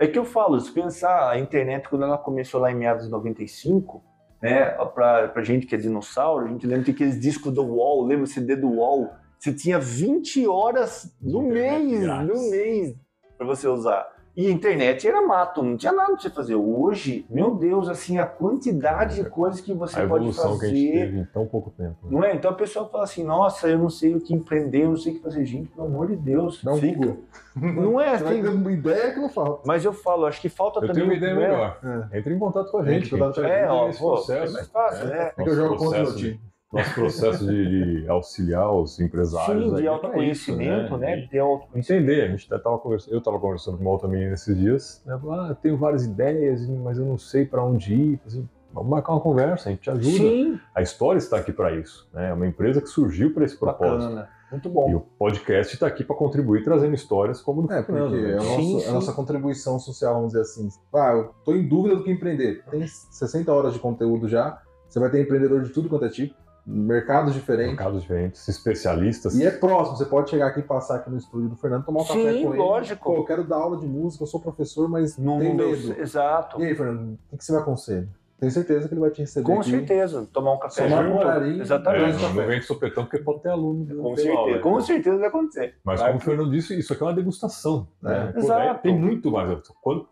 É 0.00 0.06
que 0.08 0.18
eu 0.18 0.24
falo, 0.24 0.58
se 0.58 0.72
pensar 0.72 1.30
a 1.30 1.38
internet, 1.38 1.88
quando 1.88 2.02
ela 2.02 2.18
começou 2.18 2.60
lá 2.60 2.72
em 2.72 2.74
meados 2.74 3.04
de 3.04 3.10
95, 3.10 4.02
né, 4.42 4.70
pra, 4.92 5.28
pra 5.28 5.44
gente 5.44 5.64
que 5.64 5.76
é 5.76 5.78
dinossauro, 5.78 6.46
a 6.46 6.48
gente 6.48 6.66
lembra 6.66 6.84
de 6.84 6.90
aqueles 6.90 7.20
discos 7.20 7.52
do 7.52 7.62
UOL, 7.62 8.04
lembra 8.04 8.24
o 8.24 8.26
CD 8.26 8.56
do 8.56 8.68
UOL? 8.68 9.10
Você 9.38 9.52
tinha 9.52 9.78
20 9.78 10.46
horas 10.48 11.16
no 11.20 11.42
mês, 11.42 12.02
no 12.02 12.50
mês, 12.50 12.96
pra 13.38 13.46
você 13.46 13.68
usar. 13.68 14.08
E 14.34 14.46
a 14.46 14.50
internet 14.50 15.06
era 15.06 15.20
mato, 15.20 15.62
não 15.62 15.76
tinha 15.76 15.92
nada 15.92 16.12
pra 16.12 16.20
você 16.20 16.30
fazer. 16.30 16.54
Hoje, 16.54 17.26
meu 17.28 17.54
Deus, 17.54 17.86
assim, 17.86 18.16
a 18.18 18.24
quantidade 18.24 19.16
de 19.16 19.28
coisas 19.28 19.60
que 19.60 19.74
você 19.74 20.00
a 20.00 20.08
pode 20.08 20.32
fazer. 20.32 20.58
que 20.58 20.64
a 20.64 20.68
gente 20.70 20.92
teve 20.92 21.18
em 21.18 21.24
tão 21.26 21.46
pouco 21.46 21.70
tempo. 21.70 21.96
né? 22.04 22.08
Não 22.10 22.24
é? 22.24 22.34
Então 22.34 22.50
a 22.50 22.54
pessoa 22.54 22.88
fala 22.88 23.04
assim, 23.04 23.24
nossa, 23.24 23.68
eu 23.68 23.78
não 23.78 23.90
sei 23.90 24.14
o 24.14 24.20
que 24.20 24.32
empreender, 24.32 24.84
eu 24.84 24.90
não 24.90 24.96
sei 24.96 25.12
o 25.12 25.16
que 25.16 25.22
fazer. 25.22 25.44
Gente, 25.44 25.68
pelo 25.68 25.86
amor 25.86 26.06
de 26.06 26.16
Deus, 26.16 26.64
um 26.64 26.76
fica. 26.76 26.96
Google. 26.96 27.24
Não 27.54 28.00
é 28.00 28.14
assim. 28.14 28.40
ter 28.40 28.48
uma 28.48 28.72
ideia 28.72 29.12
que 29.12 29.20
não 29.20 29.28
falta. 29.28 29.60
Mas 29.66 29.84
eu 29.84 29.92
falo, 29.92 30.24
acho 30.24 30.40
que 30.40 30.48
falta 30.48 30.78
Eu 30.78 30.86
também. 30.88 30.94
tenho 30.94 31.06
uma 31.06 31.14
ideia 31.14 31.34
né? 31.34 31.40
melhor. 31.40 32.08
É. 32.10 32.18
Entre 32.18 32.32
em 32.34 32.38
contato 32.38 32.70
com 32.70 32.78
a 32.78 32.84
gente. 32.86 33.14
a 33.14 33.18
gente 33.18 33.40
É, 33.44 33.70
ó, 33.70 33.90
pô, 33.92 34.24
é 34.32 34.48
mais 34.50 34.68
fácil, 34.68 35.06
né? 35.08 35.32
É 35.36 35.42
que 35.44 35.50
eu 35.50 35.54
jogo 35.54 35.76
contra 35.76 36.02
o 36.02 36.16
time. 36.16 36.40
Nosso 36.72 36.94
processo 36.94 37.46
de, 37.46 38.00
de 38.02 38.08
auxiliar 38.08 38.72
os 38.72 38.98
empresários. 38.98 39.70
Sim, 39.70 39.74
de 39.76 39.84
é 39.84 39.88
autoconhecimento, 39.88 40.84
isso, 40.86 40.96
né? 40.98 41.18
E 41.18 41.28
De 41.28 41.38
autoconhecimento. 41.38 42.02
Entender, 42.02 42.22
a 42.24 42.28
gente 42.28 42.46
até 42.52 42.62
tava 42.62 42.78
conversando, 42.78 43.12
eu 43.12 43.18
estava 43.18 43.38
conversando 43.38 43.76
com 43.76 43.82
uma 43.84 43.90
outra 43.90 44.08
menina 44.08 44.32
esses 44.32 44.56
dias, 44.56 45.02
né? 45.06 45.18
falou, 45.20 45.34
Ah, 45.40 45.48
eu 45.50 45.54
tenho 45.54 45.76
várias 45.76 46.04
ideias, 46.04 46.66
mas 46.68 46.96
eu 46.98 47.04
não 47.04 47.18
sei 47.18 47.44
para 47.44 47.62
onde 47.62 47.92
ir. 47.94 48.20
Assim, 48.26 48.48
vamos 48.72 48.88
marcar 48.90 49.12
uma 49.12 49.20
conversa, 49.20 49.68
a 49.68 49.72
gente 49.72 49.82
te 49.82 49.90
ajuda. 49.90 50.16
Sim, 50.16 50.58
A 50.74 50.80
história 50.80 51.18
está 51.18 51.36
aqui 51.36 51.52
para 51.52 51.72
isso, 51.76 52.08
né? 52.12 52.30
É 52.30 52.32
uma 52.32 52.46
empresa 52.46 52.80
que 52.80 52.88
surgiu 52.88 53.34
para 53.34 53.44
esse 53.44 53.56
propósito. 53.58 54.08
bacana. 54.14 54.28
Muito 54.50 54.68
E 54.68 54.70
bom. 54.72 54.96
o 54.96 55.00
podcast 55.00 55.72
está 55.72 55.86
aqui 55.86 56.04
para 56.04 56.14
contribuir 56.14 56.62
trazendo 56.62 56.94
histórias 56.94 57.40
como 57.40 57.62
do 57.62 57.72
É, 57.72 57.82
porque 57.82 58.00
né? 58.16 58.32
é, 58.32 58.36
o 58.36 58.40
Sim, 58.40 58.48
nosso- 58.74 58.80
sim. 58.80 58.88
a 58.88 58.92
nossa 58.92 59.12
contribuição 59.14 59.78
social, 59.78 60.12
vamos 60.14 60.28
dizer 60.32 60.42
assim. 60.42 60.68
Ah, 60.94 61.12
eu 61.14 61.34
tô 61.42 61.54
em 61.54 61.66
dúvida 61.66 61.96
do 61.96 62.04
que 62.04 62.10
empreender. 62.10 62.62
Tem 62.70 62.86
60 62.86 63.50
horas 63.50 63.72
de 63.72 63.78
conteúdo 63.78 64.28
já. 64.28 64.60
Você 64.88 65.00
vai 65.00 65.08
ter 65.10 65.22
empreendedor 65.22 65.62
de 65.62 65.70
tudo 65.70 65.88
quanto 65.88 66.04
é 66.04 66.10
tipo, 66.10 66.34
mercados 66.66 67.34
diferentes. 67.34 67.70
Mercados 67.72 68.02
diferentes, 68.02 68.46
especialistas. 68.48 69.34
E 69.34 69.44
é 69.44 69.50
próximo, 69.50 69.96
você 69.96 70.04
pode 70.04 70.30
chegar 70.30 70.46
aqui 70.46 70.60
e 70.60 70.62
passar 70.62 70.96
aqui 70.96 71.10
no 71.10 71.16
estúdio 71.18 71.48
do 71.48 71.56
Fernando, 71.56 71.84
tomar 71.84 72.02
um 72.02 72.06
café 72.06 72.32
Sim, 72.32 72.44
com 72.44 72.54
ele. 72.54 72.58
lógico. 72.62 73.04
Pô, 73.04 73.16
eu 73.18 73.24
quero 73.24 73.44
dar 73.44 73.56
aula 73.56 73.76
de 73.78 73.86
música, 73.86 74.22
eu 74.22 74.26
sou 74.28 74.40
professor, 74.40 74.88
mas 74.88 75.16
Não, 75.18 75.38
tenho 75.38 75.50
não 75.50 75.56
deu- 75.56 75.70
medo. 75.70 76.00
Exato. 76.00 76.60
E 76.60 76.64
aí, 76.64 76.74
Fernando, 76.74 77.14
o 77.14 77.18
que 77.30 77.36
que 77.38 77.44
você 77.44 77.52
me 77.52 77.58
aconselha? 77.58 78.08
Tenho 78.42 78.50
certeza 78.50 78.88
que 78.88 78.94
ele 78.94 79.00
vai 79.00 79.10
te 79.10 79.20
receber 79.20 79.46
Com 79.46 79.60
aqui. 79.60 79.70
certeza. 79.70 80.28
Tomar 80.32 80.54
um 80.54 80.58
café 80.58 80.82
Somar 80.82 81.06
um 81.06 81.16
horarinho. 81.16 81.60
É, 81.60 81.62
Exatamente. 81.62 82.18
Dois 82.18 82.34
não, 82.34 82.44
vem 82.44 82.58
de 82.58 82.66
sopetão 82.66 83.04
porque 83.04 83.18
pode 83.18 83.40
ter 83.40 83.50
aluno. 83.50 83.86
Com 83.86 83.94
pela 83.94 84.16
certeza. 84.16 84.36
aula, 84.36 84.58
Com 84.58 84.74
né? 84.74 84.80
certeza 84.80 85.18
vai 85.18 85.28
acontecer. 85.28 85.74
Mas 85.84 86.00
Vai. 86.00 86.08
como 86.10 86.18
o 86.20 86.24
Fernando 86.24 86.50
disse, 86.50 86.76
isso 86.76 86.92
aqui 86.92 87.02
é 87.04 87.06
uma 87.06 87.14
degustação. 87.14 87.86
Né? 88.02 88.30
É. 88.30 88.32
Pô, 88.32 88.38
Exato. 88.40 88.60
é, 88.62 88.74
tem 88.74 88.98
muito 88.98 89.30
mais. 89.30 89.62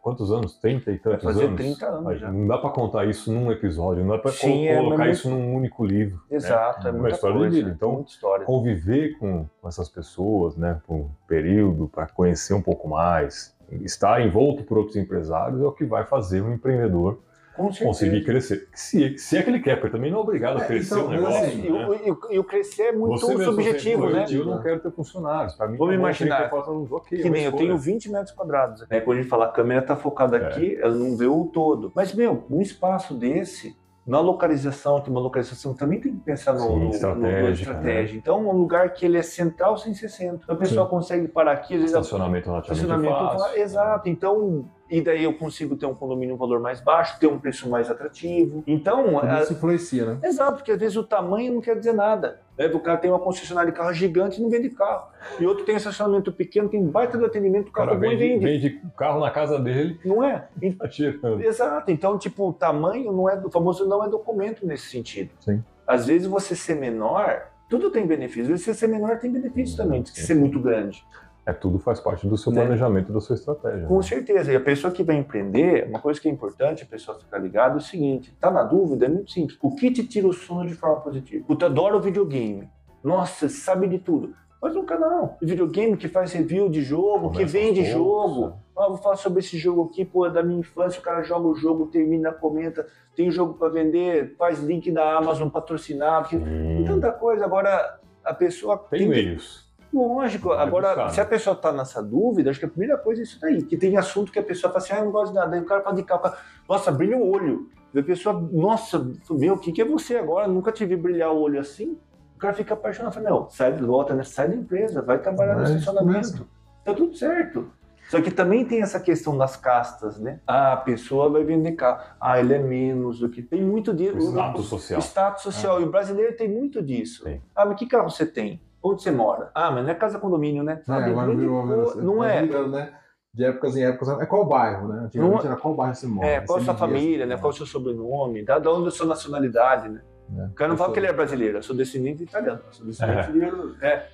Quantos, 0.00 0.30
anos? 0.30 0.54
30 0.60 0.92
e 0.92 0.94
Vai 0.94 1.02
tantos 1.02 1.24
fazer 1.24 1.44
anos? 1.46 1.56
30 1.56 1.86
anos 1.88 2.20
já. 2.20 2.30
Não 2.30 2.46
dá 2.46 2.58
para 2.58 2.70
contar 2.70 3.04
isso 3.06 3.32
num 3.32 3.50
episódio, 3.50 4.04
não 4.04 4.14
dá 4.14 4.22
para 4.22 4.30
é, 4.48 4.76
colocar 4.76 5.08
isso 5.08 5.28
num 5.28 5.56
único 5.56 5.84
livro. 5.84 6.14
né? 6.30 6.36
Exato. 6.36 6.86
É 6.86 6.92
Uma 6.92 7.08
história 7.08 7.34
de 7.34 7.40
coisa. 7.42 7.56
vida. 7.56 7.70
Então, 7.70 7.92
muita 7.94 8.10
história. 8.12 8.46
Conviver 8.46 9.18
com, 9.18 9.44
com 9.60 9.66
essas 9.68 9.88
pessoas, 9.88 10.56
né, 10.56 10.80
por 10.86 10.94
um 10.94 11.08
período, 11.26 11.88
para 11.88 12.06
conhecer 12.06 12.54
um 12.54 12.62
pouco 12.62 12.86
mais, 12.86 13.56
estar 13.82 14.24
envolto 14.24 14.62
por 14.62 14.78
outros 14.78 14.96
empresários 14.96 15.60
é 15.60 15.64
o 15.64 15.72
que 15.72 15.84
vai 15.84 16.04
fazer 16.04 16.42
um 16.42 16.52
empreendedor 16.54 17.14
Com. 17.14 17.29
Conseguir 17.68 18.24
crescer. 18.24 18.68
Se, 18.74 19.18
se 19.18 19.36
é 19.36 19.42
que 19.42 19.50
ele 19.50 19.60
quer, 19.60 19.76
porque 19.80 19.96
também 19.96 20.10
não 20.10 20.18
é 20.18 20.22
obrigado 20.22 20.58
a 20.58 20.62
É, 20.62 20.66
crescer 20.66 20.94
então, 20.94 21.06
o 21.06 21.10
negócio. 21.10 21.44
assim, 21.44 21.66
E 21.66 21.70
né? 21.70 21.86
o, 21.86 21.94
e 21.94 22.10
o- 22.10 22.18
e 22.30 22.38
o 22.38 22.44
crescer 22.44 22.82
é 22.82 22.92
muito 22.92 23.20
Você 23.20 23.34
mesmo, 23.34 23.52
subjetivo, 23.52 24.02
você, 24.02 24.12
né? 24.12 24.24
Eu 24.30 24.44
não 24.46 24.62
quero 24.62 24.80
ter 24.80 24.90
funcionários. 24.90 25.54
Pra 25.54 25.66
mim, 25.68 25.76
Vamos 25.76 25.94
tá 25.94 25.98
imaginar. 26.00 26.52
um- 26.54 26.86
ok, 26.90 27.22
Que 27.22 27.30
nem 27.30 27.44
eu 27.44 27.52
tenho 27.52 27.76
20 27.78 28.10
metros 28.10 28.32
quadrados. 28.32 28.86
Né? 28.88 29.00
Quando 29.00 29.18
a 29.18 29.20
gente 29.22 29.30
fala, 29.30 29.46
a 29.46 29.48
câmera 29.52 29.82
tá 29.82 29.96
focada 29.96 30.36
É. 30.36 30.46
aqui, 30.46 30.78
ela 30.80 30.94
não 30.94 31.16
vê 31.16 31.26
o 31.26 31.44
todo. 31.52 31.92
Mas, 31.94 32.14
meu, 32.14 32.44
um 32.50 32.60
espaço 32.60 33.14
desse, 33.14 33.76
na 34.06 34.18
localização, 34.18 35.00
que 35.00 35.10
uma 35.10 35.20
localização 35.20 35.74
também 35.74 36.00
tem 36.00 36.12
que 36.12 36.18
pensar 36.20 36.52
no, 36.54 36.60
Sim, 36.60 36.66
no- 36.66 36.74
no- 36.78 36.82
na 36.82 36.88
estratégica, 36.90 37.52
estratégia. 37.70 38.16
Então, 38.16 38.48
um 38.48 38.52
lugar 38.52 38.92
que 38.94 39.04
ele 39.04 39.18
é 39.18 39.22
central 39.22 39.76
sem 39.76 39.94
ser 39.94 40.08
centro. 40.08 40.40
Então, 40.44 40.56
a 40.56 40.58
pessoa 40.58 40.86
consegue 40.88 41.28
parar 41.28 41.52
aqui, 41.52 41.74
às 41.74 41.80
vezes 41.80 41.94
Estacionamento 41.96 42.48
relativamente 42.48 42.84
estacionamento 42.84 43.38
fácil. 43.42 43.60
exato 43.60 44.08
então 44.08 44.64
e 44.90 45.00
daí 45.00 45.22
eu 45.24 45.32
consigo 45.32 45.76
ter 45.76 45.86
um 45.86 45.94
condomínio 45.94 46.34
um 46.34 46.38
valor 46.38 46.58
mais 46.60 46.80
baixo 46.80 47.18
ter 47.20 47.26
um 47.26 47.38
preço 47.38 47.68
mais 47.68 47.90
atrativo. 47.90 48.64
Então 48.66 49.04
Tudo 49.04 49.18
a- 49.26 49.42
Isso 49.42 49.52
influencia, 49.52 50.04
né? 50.04 50.18
exato 50.28 50.56
porque 50.56 50.72
às 50.72 50.78
vezes 50.78 50.96
o 50.96 51.04
tamanho 51.04 51.54
não 51.54 51.60
quer 51.60 51.76
dizer 51.78 51.92
nada 51.92 52.40
né? 52.58 52.66
o 52.66 52.80
cara 52.80 52.98
tem 52.98 53.10
uma 53.10 53.18
concessionária 53.20 53.70
de 53.70 53.76
carro 53.78 53.92
gigante 53.94 54.38
e 54.38 54.42
não 54.42 54.50
vende 54.50 54.68
carro. 54.70 55.08
E 55.38 55.46
outro 55.46 55.64
tem 55.64 55.74
um 55.74 55.78
estacionamento 55.78 56.30
pequeno 56.32 56.68
tem 56.68 56.84
baita 56.84 57.16
do 57.16 57.24
atendimento 57.24 57.66
o 57.66 57.70
O 57.70 57.72
cara 57.72 57.88
carro 57.88 58.00
bom 58.00 58.06
e 58.06 58.16
vende, 58.16 58.44
vende. 58.44 58.68
vende 58.68 58.82
carro 58.98 59.20
na 59.20 59.30
casa 59.30 59.58
dele. 59.58 59.98
Não 60.04 60.22
é? 60.24 60.48
Tá 60.78 60.88
tirando. 60.88 61.40
exato 61.42 61.90
então 61.90 62.18
tipo 62.18 62.48
o 62.48 62.52
tamanho 62.52 63.12
não 63.12 63.28
é 63.30 63.36
do 63.36 63.50
famoso 63.50 63.86
não 63.88 64.04
é 64.04 64.08
documento 64.08 64.66
nesse 64.66 64.86
sentido. 64.90 65.30
Sim. 65.40 65.62
às 65.86 66.06
vezes 66.06 66.26
você 66.26 66.54
ser 66.54 66.74
menor 66.74 67.48
tudo 67.68 67.88
tem 67.90 68.04
benefício. 68.04 68.42
Às 68.42 68.48
vezes 68.48 68.64
você 68.64 68.74
ser 68.74 68.88
menor 68.88 69.18
tem 69.20 69.30
benefício 69.30 69.76
também 69.76 70.02
de 70.02 70.10
ser 70.10 70.34
muito 70.34 70.58
grande 70.58 71.04
É, 71.50 71.52
tudo 71.52 71.78
faz 71.78 71.98
parte 72.00 72.26
do 72.26 72.36
seu 72.36 72.52
Né? 72.52 72.60
planejamento, 72.62 73.12
da 73.12 73.20
sua 73.20 73.34
estratégia. 73.34 73.86
Com 73.86 73.96
né? 73.96 74.02
certeza. 74.02 74.52
E 74.52 74.56
a 74.56 74.60
pessoa 74.60 74.92
que 74.92 75.02
vai 75.02 75.16
empreender, 75.16 75.86
uma 75.88 75.98
coisa 75.98 76.20
que 76.20 76.28
é 76.28 76.30
importante 76.30 76.82
a 76.84 76.86
pessoa 76.86 77.18
ficar 77.18 77.38
ligada 77.38 77.74
é 77.74 77.78
o 77.78 77.80
seguinte: 77.80 78.34
tá 78.40 78.50
na 78.50 78.62
dúvida? 78.62 79.06
É 79.06 79.08
muito 79.08 79.30
simples. 79.30 79.58
O 79.62 79.74
que 79.74 79.90
te 79.90 80.06
tira 80.06 80.26
o 80.28 80.32
sono 80.32 80.66
de 80.66 80.74
forma 80.74 81.00
positiva? 81.00 81.44
Puta, 81.46 81.66
adoro 81.66 82.00
videogame. 82.00 82.68
Nossa, 83.02 83.48
sabe 83.48 83.88
de 83.88 83.98
tudo. 83.98 84.34
Faz 84.60 84.76
um 84.76 84.84
canal 84.84 85.38
de 85.40 85.46
videogame 85.46 85.96
que 85.96 86.06
faz 86.06 86.32
review 86.34 86.68
de 86.68 86.82
jogo, 86.82 87.30
que 87.30 87.44
vende 87.46 87.82
jogo. 87.86 88.58
Ah, 88.76 88.88
vou 88.88 88.98
falar 88.98 89.16
sobre 89.16 89.40
esse 89.40 89.56
jogo 89.58 89.84
aqui, 89.90 90.04
pô, 90.04 90.26
é 90.26 90.30
da 90.30 90.42
minha 90.42 90.60
infância. 90.60 91.00
O 91.00 91.02
cara 91.02 91.22
joga 91.22 91.48
o 91.48 91.54
jogo, 91.54 91.86
termina, 91.86 92.30
comenta, 92.30 92.86
tem 93.16 93.30
jogo 93.30 93.54
para 93.54 93.70
vender, 93.70 94.34
faz 94.38 94.62
link 94.62 94.90
da 94.92 95.16
Amazon 95.16 95.48
patrocinado. 95.48 96.28
que- 96.28 96.36
Hum, 96.36 96.84
Tanta 96.86 97.10
coisa. 97.10 97.44
Agora, 97.46 97.98
a 98.22 98.34
pessoa 98.34 98.76
tem 98.76 99.00
que 99.00 99.06
meios. 99.08 99.69
Lógico. 99.92 100.48
Vai 100.48 100.66
Agora, 100.66 100.88
buscar, 100.88 101.10
se 101.10 101.20
a 101.20 101.24
pessoa 101.24 101.54
está 101.54 101.72
nessa 101.72 102.02
dúvida, 102.02 102.50
acho 102.50 102.60
que 102.60 102.66
a 102.66 102.68
primeira 102.68 102.96
coisa 102.96 103.20
é 103.20 103.24
isso 103.24 103.40
daí. 103.40 103.62
Que 103.62 103.76
tem 103.76 103.96
assunto 103.96 104.30
que 104.30 104.38
a 104.38 104.42
pessoa 104.42 104.72
fala 104.72 104.84
assim, 104.84 104.92
ah, 104.92 104.98
eu 104.98 105.04
não 105.06 105.12
gosto 105.12 105.32
de 105.32 105.38
nada. 105.38 105.54
Aí 105.54 105.62
o 105.62 105.66
cara 105.66 105.82
fala 105.82 105.96
de 105.96 106.02
o 106.02 106.04
cara, 106.04 106.36
nossa, 106.68 106.92
brilha 106.92 107.16
o 107.16 107.28
olho. 107.28 107.68
E 107.92 107.98
a 107.98 108.02
pessoa, 108.02 108.38
nossa, 108.52 109.04
meu, 109.30 109.54
o 109.54 109.58
que, 109.58 109.72
que 109.72 109.82
é 109.82 109.84
você 109.84 110.16
agora? 110.16 110.46
Nunca 110.46 110.70
te 110.70 110.84
vi 110.84 110.96
brilhar 110.96 111.32
o 111.32 111.40
olho 111.40 111.58
assim. 111.58 111.98
O 112.36 112.38
cara 112.38 112.54
fica 112.54 112.74
apaixonado. 112.74 113.12
Fala, 113.12 113.28
não, 113.28 113.50
sai, 113.50 113.72
volta, 113.72 114.14
né? 114.14 114.22
sai 114.22 114.48
da 114.48 114.54
empresa, 114.54 115.02
vai 115.02 115.18
trabalhar 115.18 115.56
no 115.56 115.62
Vai, 115.62 115.72
estacionamento. 115.72 116.48
Tá 116.84 116.94
tudo 116.94 117.14
certo. 117.16 117.70
Só 118.10 118.20
que 118.20 118.30
também 118.30 118.64
tem 118.64 118.82
essa 118.82 118.98
questão 118.98 119.38
das 119.38 119.56
castas, 119.56 120.18
né? 120.18 120.40
Ah, 120.44 120.72
a 120.72 120.76
pessoa 120.76 121.28
vai 121.28 121.44
vender 121.44 121.72
carro. 121.72 122.02
Ah, 122.20 122.40
ele 122.40 122.54
é 122.54 122.58
menos 122.58 123.20
do 123.20 123.28
que. 123.28 123.40
Tem 123.40 123.62
muito 123.62 123.94
disso. 123.94 124.16
O 124.16 124.30
status 124.30 124.66
social. 124.66 125.00
Status 125.00 125.42
social. 125.42 125.80
E 125.80 125.84
o 125.84 125.90
brasileiro 125.90 126.36
tem 126.36 126.48
muito 126.48 126.82
disso. 126.82 127.22
Tem. 127.22 127.40
Ah, 127.54 127.64
mas 127.64 127.78
que 127.78 127.86
carro 127.86 128.10
você 128.10 128.26
tem? 128.26 128.60
Onde 128.82 129.02
você 129.02 129.10
mora? 129.10 129.50
Ah, 129.54 129.70
mas 129.70 129.84
não 129.84 129.90
é 129.90 129.94
casa 129.94 130.18
condomínio, 130.18 130.62
né? 130.62 130.78
É, 130.80 130.84
Sabe? 130.84 131.10
agora 131.10 131.26
Grande 131.26 131.40
virou 131.42 131.82
assim, 131.82 132.00
Não 132.00 132.24
é. 132.24 132.42
virando, 132.42 132.70
né? 132.70 132.92
De 133.32 133.44
épocas 133.44 133.76
em 133.76 133.84
épocas. 133.84 134.08
É 134.20 134.26
qual 134.26 134.44
bairro, 134.46 134.88
né? 134.88 135.02
Antigamente 135.04 135.44
Não- 135.44 135.50
era 135.52 135.60
qual 135.60 135.74
bairro 135.74 135.94
você 135.94 136.06
mora. 136.06 136.26
É, 136.28 136.40
qual 136.40 136.58
a 136.58 136.62
sua 136.62 136.74
família, 136.74 137.24
assim, 137.24 137.34
né? 137.34 137.36
Qual 137.38 137.50
o 137.50 137.52
seu 137.52 137.66
sobrenome, 137.66 138.44
da 138.44 138.58
da 138.58 138.72
onde 138.72 138.88
a 138.88 138.90
sua 138.90 139.06
nacionalidade, 139.06 139.88
né? 139.88 140.00
É. 140.36 140.44
O 140.46 140.54
cara 140.54 140.68
não 140.70 140.76
fala 140.76 140.88
sou- 140.88 140.94
que 140.94 141.00
ele 141.00 141.06
é 141.06 141.12
brasileiro, 141.12 141.58
eu 141.58 141.62
sou 141.62 141.74
descendente 141.76 142.18
de 142.18 142.24
italiano, 142.24 142.60
sou 142.70 142.86
descendente 142.86 143.32
de... 143.32 143.40
É. 143.84 144.08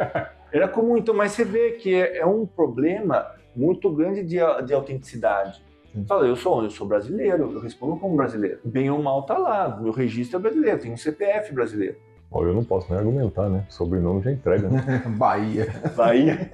Era 0.53 0.67
comum, 0.69 0.97
então, 0.97 1.15
mas 1.15 1.33
você 1.33 1.45
vê 1.45 1.73
que 1.73 1.95
é, 1.95 2.19
é 2.19 2.27
um 2.27 2.47
problema 2.47 3.27
muito 3.55 3.91
grande 3.91 4.23
de, 4.23 4.37
de 4.65 4.75
autenticidade. 4.75 5.63
Fala, 6.07 6.27
eu 6.27 6.37
sou 6.37 6.55
onde? 6.59 6.67
Eu 6.67 6.71
sou 6.71 6.87
brasileiro, 6.87 7.51
eu 7.53 7.61
respondo 7.61 7.97
como 7.99 8.15
brasileiro. 8.17 8.59
Bem 8.65 8.91
ou 8.91 9.03
mal 9.03 9.23
tá 9.25 9.39
lá, 9.39 9.79
meu 9.81 9.93
registro 9.93 10.39
é 10.39 10.41
brasileiro, 10.43 10.79
tem 10.79 10.93
um 10.93 10.97
CPF 10.97 11.55
brasileiro. 11.55 11.97
Bom, 12.31 12.43
eu 12.45 12.53
não 12.53 12.65
posso 12.65 12.89
nem 12.91 12.99
argumentar, 12.99 13.49
né? 13.49 13.65
Sobrenome 13.69 14.23
já 14.23 14.33
entrega, 14.33 14.69
né? 14.69 15.03
Bahia. 15.17 15.67
Bahia. 15.97 16.51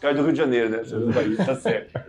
Cara 0.00 0.14
do 0.14 0.22
Rio 0.22 0.32
de 0.32 0.38
Janeiro, 0.38 0.68
né? 0.70 0.78
Você 0.78 0.94
é 0.96 0.98
do 0.98 1.12
Bahia, 1.12 1.36
tá 1.36 1.54
certo. 1.54 2.00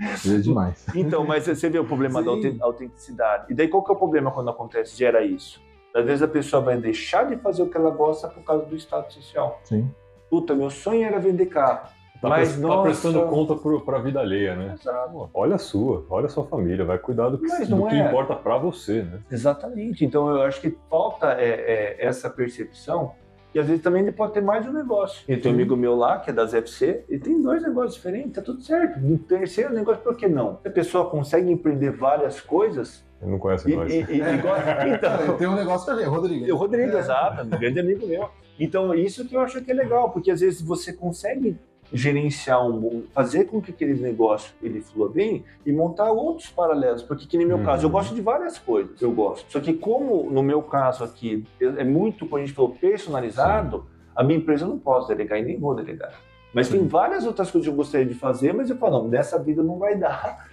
É 0.00 0.38
demais. 0.38 0.86
Então, 0.94 1.24
mas 1.26 1.44
você 1.44 1.68
vê 1.68 1.78
o 1.78 1.84
problema 1.84 2.22
da 2.22 2.30
Sim. 2.30 2.36
auten- 2.36 2.58
autenticidade. 2.62 3.46
E 3.52 3.54
daí 3.54 3.68
qual 3.68 3.82
que 3.82 3.90
é 3.90 3.94
o 3.94 3.98
problema 3.98 4.30
quando 4.30 4.48
acontece, 4.50 4.96
gera 4.96 5.24
isso? 5.24 5.60
Às 5.94 6.04
vezes 6.04 6.22
a 6.22 6.28
pessoa 6.28 6.62
vai 6.62 6.76
deixar 6.76 7.24
de 7.26 7.36
fazer 7.36 7.62
o 7.62 7.68
que 7.68 7.76
ela 7.76 7.90
gosta 7.90 8.28
por 8.28 8.42
causa 8.44 8.64
do 8.64 8.76
status 8.76 9.14
social. 9.14 9.60
Sim. 9.64 9.90
Puta, 10.30 10.54
meu 10.54 10.70
sonho 10.70 11.04
era 11.04 11.18
vender 11.20 11.46
carro. 11.46 11.88
Tá, 12.20 12.28
Mas, 12.30 12.48
pres- 12.50 12.60
tá 12.62 12.66
nossa- 12.68 12.82
prestando 12.84 13.22
conta 13.26 13.54
pro, 13.56 13.80
pra 13.82 13.98
vida 13.98 14.20
alheia, 14.20 14.54
né? 14.56 14.76
Exato. 14.80 15.28
Olha 15.34 15.56
a 15.56 15.58
sua, 15.58 16.06
olha 16.08 16.26
a 16.26 16.28
sua 16.28 16.44
família, 16.46 16.84
vai 16.84 16.98
cuidar 16.98 17.28
do 17.28 17.38
que, 17.38 17.46
do 17.66 17.86
que 17.86 17.94
é. 17.96 18.06
importa 18.06 18.34
pra 18.34 18.56
você, 18.56 19.02
né? 19.02 19.18
Exatamente. 19.30 20.04
Então 20.04 20.28
eu 20.30 20.42
acho 20.42 20.60
que 20.60 20.74
falta 20.88 21.32
é, 21.32 21.96
é, 22.00 22.06
essa 22.06 22.30
percepção. 22.30 23.12
E 23.54 23.58
às 23.60 23.66
vezes 23.68 23.82
também 23.82 24.02
ele 24.02 24.10
pode 24.10 24.32
ter 24.32 24.40
mais 24.40 24.64
de 24.64 24.70
um 24.70 24.72
negócio. 24.72 25.22
E 25.28 25.36
tem 25.36 25.52
um 25.52 25.54
amigo 25.54 25.76
meu 25.76 25.94
lá, 25.94 26.18
que 26.18 26.30
é 26.30 26.32
das 26.32 26.52
FC, 26.54 27.04
e 27.08 27.18
tem 27.18 27.40
dois 27.40 27.62
negócios 27.62 27.94
diferentes, 27.94 28.32
tá 28.32 28.42
tudo 28.42 28.60
certo. 28.62 28.98
Um 28.98 29.16
terceiro 29.16 29.72
negócio, 29.72 30.02
por 30.02 30.16
que 30.16 30.26
não? 30.26 30.58
A 30.64 30.70
pessoa 30.70 31.08
consegue 31.08 31.52
empreender 31.52 31.90
várias 31.92 32.40
coisas, 32.40 33.04
Ele 33.22 33.30
não 33.30 33.38
conhece 33.38 33.70
e, 33.70 33.76
nós. 33.76 33.92
e, 33.92 33.98
e, 33.98 34.20
e 34.20 34.36
gosta- 34.42 34.88
então, 34.88 35.36
tem 35.36 35.46
um 35.46 35.54
negócio 35.54 35.92
ali, 35.92 36.02
Rodrigo. 36.02 36.52
O 36.52 36.56
Rodrigo, 36.56 36.96
É. 36.96 36.98
exato, 36.98 37.44
um 37.44 37.50
grande 37.50 37.78
amigo 37.78 38.04
meu. 38.06 38.28
Então, 38.58 38.92
isso 38.92 39.24
que 39.28 39.36
eu 39.36 39.40
acho 39.40 39.60
que 39.62 39.70
é 39.70 39.74
legal, 39.74 40.10
porque 40.10 40.32
às 40.32 40.40
vezes 40.40 40.60
você 40.60 40.92
consegue 40.92 41.56
gerenciar 41.92 42.66
um 42.66 42.78
bom, 42.78 43.02
fazer 43.12 43.44
com 43.44 43.60
que 43.60 43.70
aquele 43.70 43.94
negócio 43.94 44.52
ele 44.62 44.80
flua 44.80 45.08
bem 45.08 45.44
e 45.64 45.72
montar 45.72 46.10
outros 46.10 46.48
paralelos, 46.50 47.02
porque 47.02 47.26
que 47.26 47.38
no 47.38 47.46
meu 47.46 47.58
Uhum. 47.58 47.64
caso, 47.64 47.86
eu 47.86 47.90
gosto 47.90 48.14
de 48.14 48.20
várias 48.20 48.58
coisas, 48.58 49.00
eu 49.00 49.12
gosto. 49.12 49.50
Só 49.50 49.60
que 49.60 49.72
como 49.72 50.28
no 50.30 50.42
meu 50.42 50.62
caso 50.62 51.04
aqui 51.04 51.44
é 51.60 51.84
muito, 51.84 52.26
como 52.26 52.38
a 52.42 52.44
gente 52.44 52.54
falou, 52.54 52.70
personalizado, 52.80 53.86
a 54.14 54.22
minha 54.22 54.38
empresa 54.38 54.64
eu 54.64 54.68
não 54.68 54.78
posso 54.78 55.08
delegar 55.08 55.38
e 55.38 55.42
nem 55.44 55.58
vou 55.58 55.74
delegar. 55.74 56.12
Mas 56.52 56.68
tem 56.68 56.80
Sim. 56.80 56.86
várias 56.86 57.26
outras 57.26 57.50
coisas 57.50 57.66
que 57.66 57.72
eu 57.72 57.76
gostaria 57.76 58.06
de 58.06 58.14
fazer, 58.14 58.52
mas 58.52 58.70
eu 58.70 58.76
falo, 58.76 59.02
não, 59.02 59.08
nessa 59.08 59.38
vida 59.42 59.62
não 59.62 59.78
vai 59.78 59.96
dar. 59.96 60.48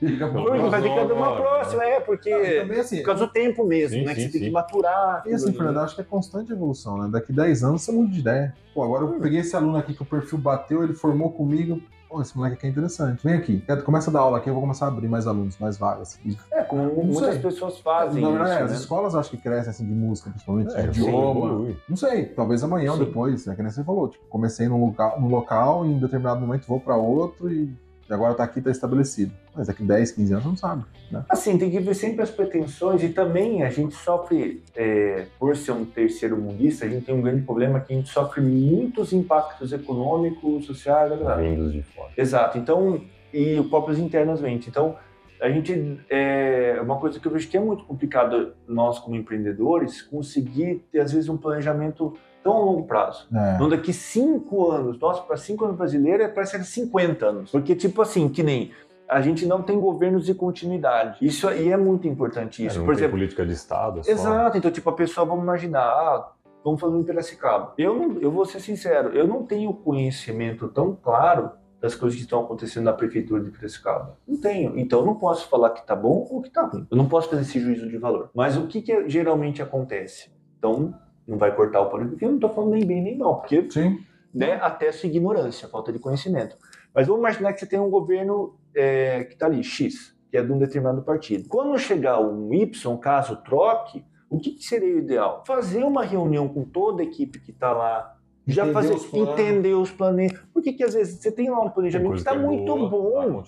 Fica 0.00 0.28
Porque 0.28 0.58
vai 0.58 0.82
ficar 0.82 1.04
de 1.04 1.12
uma 1.12 1.36
próxima, 1.36 1.84
é, 1.84 2.00
porque 2.00 2.30
também 2.30 2.80
assim, 2.80 2.96
por 2.98 3.04
causa 3.04 3.26
do 3.26 3.32
tempo 3.32 3.66
mesmo, 3.66 3.98
Sim, 3.98 4.04
né? 4.04 4.14
que 4.14 4.20
sim, 4.22 4.26
você 4.26 4.32
tem 4.32 4.40
sim. 4.40 4.46
que 4.46 4.52
maturar. 4.52 5.22
E 5.26 5.34
assim. 5.34 5.52
Fernando, 5.52 5.78
acho 5.80 5.94
que 5.94 6.00
é 6.00 6.04
constante 6.04 6.50
evolução, 6.50 6.96
né? 6.96 7.08
Daqui 7.12 7.32
10 7.34 7.64
anos 7.64 7.82
você 7.82 7.92
muda 7.92 8.10
de 8.10 8.20
ideia. 8.20 8.54
Pô, 8.74 8.82
agora 8.82 9.04
eu 9.04 9.20
peguei 9.20 9.40
esse 9.40 9.54
aluno 9.54 9.76
aqui 9.76 9.92
que 9.92 10.02
o 10.02 10.06
perfil 10.06 10.38
bateu, 10.38 10.82
ele 10.82 10.94
formou 10.94 11.30
comigo. 11.32 11.82
Pô, 12.08 12.20
esse 12.20 12.36
moleque 12.36 12.56
aqui 12.56 12.66
é 12.66 12.70
interessante. 12.70 13.22
Vem 13.22 13.34
aqui, 13.34 13.62
começa 13.84 14.10
a 14.10 14.12
dar 14.12 14.20
aula 14.20 14.38
aqui, 14.38 14.48
eu 14.48 14.54
vou 14.54 14.62
começar 14.62 14.86
a 14.86 14.88
abrir 14.88 15.06
mais 15.06 15.26
alunos, 15.26 15.58
mais 15.58 15.76
vagas. 15.76 16.18
E, 16.24 16.36
É, 16.50 16.62
como 16.62 16.82
Não 16.82 17.04
muitas 17.04 17.34
sei. 17.34 17.42
pessoas 17.42 17.78
fazem 17.78 18.22
na 18.22 18.30
verdade, 18.30 18.50
isso, 18.54 18.64
as 18.64 18.70
né? 18.70 18.76
escolas 18.78 19.14
acho 19.14 19.30
que 19.30 19.36
crescem 19.36 19.70
assim 19.70 19.86
de 19.86 19.92
música, 19.92 20.30
principalmente, 20.30 20.74
É, 20.74 20.86
de 20.86 21.00
idioma. 21.00 21.74
Não 21.88 21.96
sei, 21.96 22.24
talvez 22.24 22.64
amanhã 22.64 22.92
ou 22.92 22.98
depois, 22.98 23.46
é 23.46 23.54
que 23.54 23.62
nem 23.62 23.70
você 23.70 23.84
falou. 23.84 24.08
Tipo, 24.08 24.24
comecei 24.28 24.66
num 24.66 24.86
local, 24.86 25.20
num 25.20 25.28
local 25.28 25.84
e 25.84 25.90
em 25.90 25.98
determinado 25.98 26.40
momento 26.40 26.66
vou 26.66 26.80
pra 26.80 26.96
outro 26.96 27.52
e 27.52 27.70
e 28.10 28.12
agora 28.12 28.34
tá 28.34 28.42
aqui, 28.42 28.60
tá 28.60 28.70
estabelecido. 28.72 29.32
Mas 29.54 29.66
daqui 29.66 29.82
10, 29.82 30.12
15 30.12 30.32
anos 30.32 30.44
não 30.44 30.56
sabe, 30.56 30.84
né? 31.10 31.24
Assim, 31.28 31.58
tem 31.58 31.70
que 31.70 31.80
ver 31.80 31.94
sempre 31.94 32.22
as 32.22 32.30
pretensões 32.30 33.02
e 33.02 33.08
também 33.08 33.62
a 33.62 33.70
gente 33.70 33.94
sofre, 33.94 34.62
é, 34.76 35.26
por 35.38 35.56
ser 35.56 35.72
um 35.72 35.84
terceiro 35.84 36.36
mundista, 36.36 36.84
a 36.84 36.88
gente 36.88 37.04
tem 37.06 37.14
um 37.14 37.20
grande 37.20 37.42
problema 37.42 37.80
que 37.80 37.92
a 37.92 37.96
gente 37.96 38.08
sofre 38.10 38.40
muitos 38.40 39.12
impactos 39.12 39.72
econômicos, 39.72 40.66
sociais. 40.66 41.12
Vindos 41.38 41.72
de 41.72 41.82
fora. 41.82 42.10
Exato. 42.16 42.58
Então, 42.58 43.00
e 43.32 43.62
próprios 43.68 43.98
internamente. 43.98 44.68
Então, 44.68 44.96
a 45.40 45.48
gente 45.48 45.98
é 46.08 46.78
uma 46.82 46.96
coisa 46.96 47.18
que 47.18 47.26
eu 47.26 47.32
vejo 47.32 47.48
que 47.48 47.56
é 47.56 47.60
muito 47.60 47.84
complicado 47.84 48.52
nós 48.68 48.98
como 48.98 49.16
empreendedores 49.16 50.02
conseguir 50.02 50.84
ter 50.92 51.00
às 51.00 51.12
vezes 51.12 51.28
um 51.28 51.36
planejamento 51.36 52.14
tão 52.42 52.52
a 52.52 52.60
longo 52.60 52.82
prazo. 52.84 53.26
É. 53.32 53.58
Não 53.58 53.68
daqui 53.68 53.92
cinco 53.92 54.70
anos. 54.70 54.98
Nossa, 54.98 55.22
para 55.22 55.36
cinco 55.36 55.64
anos 55.64 55.76
brasileiro 55.76 56.22
é 56.22 56.28
parece 56.28 56.56
que 56.56 56.62
é 56.62 56.64
50 56.64 57.26
anos. 57.26 57.50
Porque, 57.50 57.74
tipo 57.74 58.02
assim, 58.02 58.28
que 58.28 58.42
nem 58.42 58.70
a 59.10 59.20
gente 59.20 59.44
não 59.46 59.62
tem 59.62 59.78
governos 59.78 60.24
de 60.24 60.34
continuidade. 60.34 61.18
Isso 61.20 61.48
aí 61.48 61.70
é 61.70 61.76
muito 61.76 62.06
importante. 62.06 62.64
Isso, 62.64 62.76
É, 62.76 62.78
não 62.78 62.84
por 62.86 62.94
tem 62.94 63.00
exemplo. 63.04 63.18
política 63.18 63.44
de 63.44 63.52
Estado. 63.52 64.00
é 64.00 64.02
só- 64.04 64.10
Exato. 64.12 64.56
Então, 64.58 64.70
tipo, 64.70 64.88
a 64.88 64.92
pessoa, 64.92 65.26
vamos 65.26 65.42
imaginar, 65.42 65.82
ah, 65.82 66.32
vamos 66.64 66.80
fazer 66.80 66.94
um 66.96 67.02
Piracicaba. 67.02 67.72
Eu, 67.76 67.94
não, 67.96 68.18
eu 68.20 68.30
vou 68.30 68.44
ser 68.44 68.60
sincero, 68.60 69.10
eu 69.10 69.26
não 69.26 69.42
tenho 69.44 69.72
conhecimento 69.74 70.68
tão 70.68 70.94
claro 70.94 71.50
das 71.80 71.94
coisas 71.94 72.16
que 72.16 72.22
estão 72.24 72.40
acontecendo 72.42 72.84
na 72.84 72.92
prefeitura 72.92 73.42
de 73.42 73.50
Piracicaba. 73.50 74.16
Não 74.28 74.38
tenho. 74.40 74.78
Então, 74.78 75.00
eu 75.00 75.06
não 75.06 75.14
posso 75.14 75.48
falar 75.48 75.70
que 75.70 75.84
tá 75.86 75.96
bom 75.96 76.28
ou 76.30 76.40
que 76.42 76.50
tá 76.50 76.62
ruim. 76.62 76.86
Eu 76.90 76.96
não 76.96 77.06
posso 77.08 77.28
fazer 77.30 77.42
esse 77.42 77.58
juízo 77.58 77.88
de 77.88 77.96
valor. 77.96 78.30
Mas 78.34 78.56
o 78.56 78.66
que, 78.66 78.82
que 78.82 79.08
geralmente 79.08 79.62
acontece? 79.62 80.30
Então, 80.58 80.94
não 81.26 81.38
vai 81.38 81.54
cortar 81.56 81.80
o 81.80 81.86
pano, 81.88 82.10
porque 82.10 82.24
eu 82.24 82.30
não 82.32 82.38
tô 82.38 82.48
falando 82.50 82.72
nem 82.72 82.84
bem 82.84 83.02
nem 83.02 83.16
mal, 83.16 83.36
porque 83.40 83.70
Sim. 83.70 83.98
né, 84.34 84.58
até 84.60 84.88
a 84.88 84.92
sua 84.92 85.08
ignorância, 85.08 85.68
falta 85.68 85.90
de 85.92 85.98
conhecimento. 85.98 86.56
Mas 86.94 87.06
vamos 87.06 87.20
imaginar 87.20 87.52
que 87.52 87.60
você 87.60 87.66
tem 87.66 87.78
um 87.78 87.90
governo 87.90 88.56
é, 88.74 89.24
que 89.24 89.34
está 89.34 89.46
ali, 89.46 89.62
X. 89.62 90.16
que 90.30 90.36
é 90.36 90.42
de 90.42 90.52
um 90.52 90.58
determinado 90.58 91.02
partido. 91.02 91.48
Quando 91.48 91.76
chegar 91.78 92.20
um 92.20 92.52
Y, 92.54 92.98
caso 92.98 93.36
troque, 93.42 94.04
o 94.28 94.38
que, 94.38 94.52
que 94.52 94.64
seria 94.64 94.94
o 94.94 94.98
ideal? 94.98 95.42
Fazer 95.46 95.82
uma 95.82 96.04
reunião 96.04 96.48
com 96.48 96.64
toda 96.64 97.02
a 97.02 97.04
equipe 97.04 97.40
que 97.40 97.50
está 97.50 97.72
lá, 97.72 98.16
já 98.46 98.62
Entender 98.62 98.72
fazer 98.74 98.94
os 98.94 99.14
entender 99.14 99.74
os 99.74 99.90
planejamentos. 99.90 100.48
Por 100.52 100.62
que, 100.62 100.82
às 100.82 100.94
vezes 100.94 101.20
você 101.20 101.30
tem 101.30 101.50
lá 101.50 101.60
um 101.60 101.70
planejamento 101.70 102.12
que 102.12 102.18
está 102.18 102.34
é 102.34 102.38
muito 102.38 102.88
boa, 102.88 103.44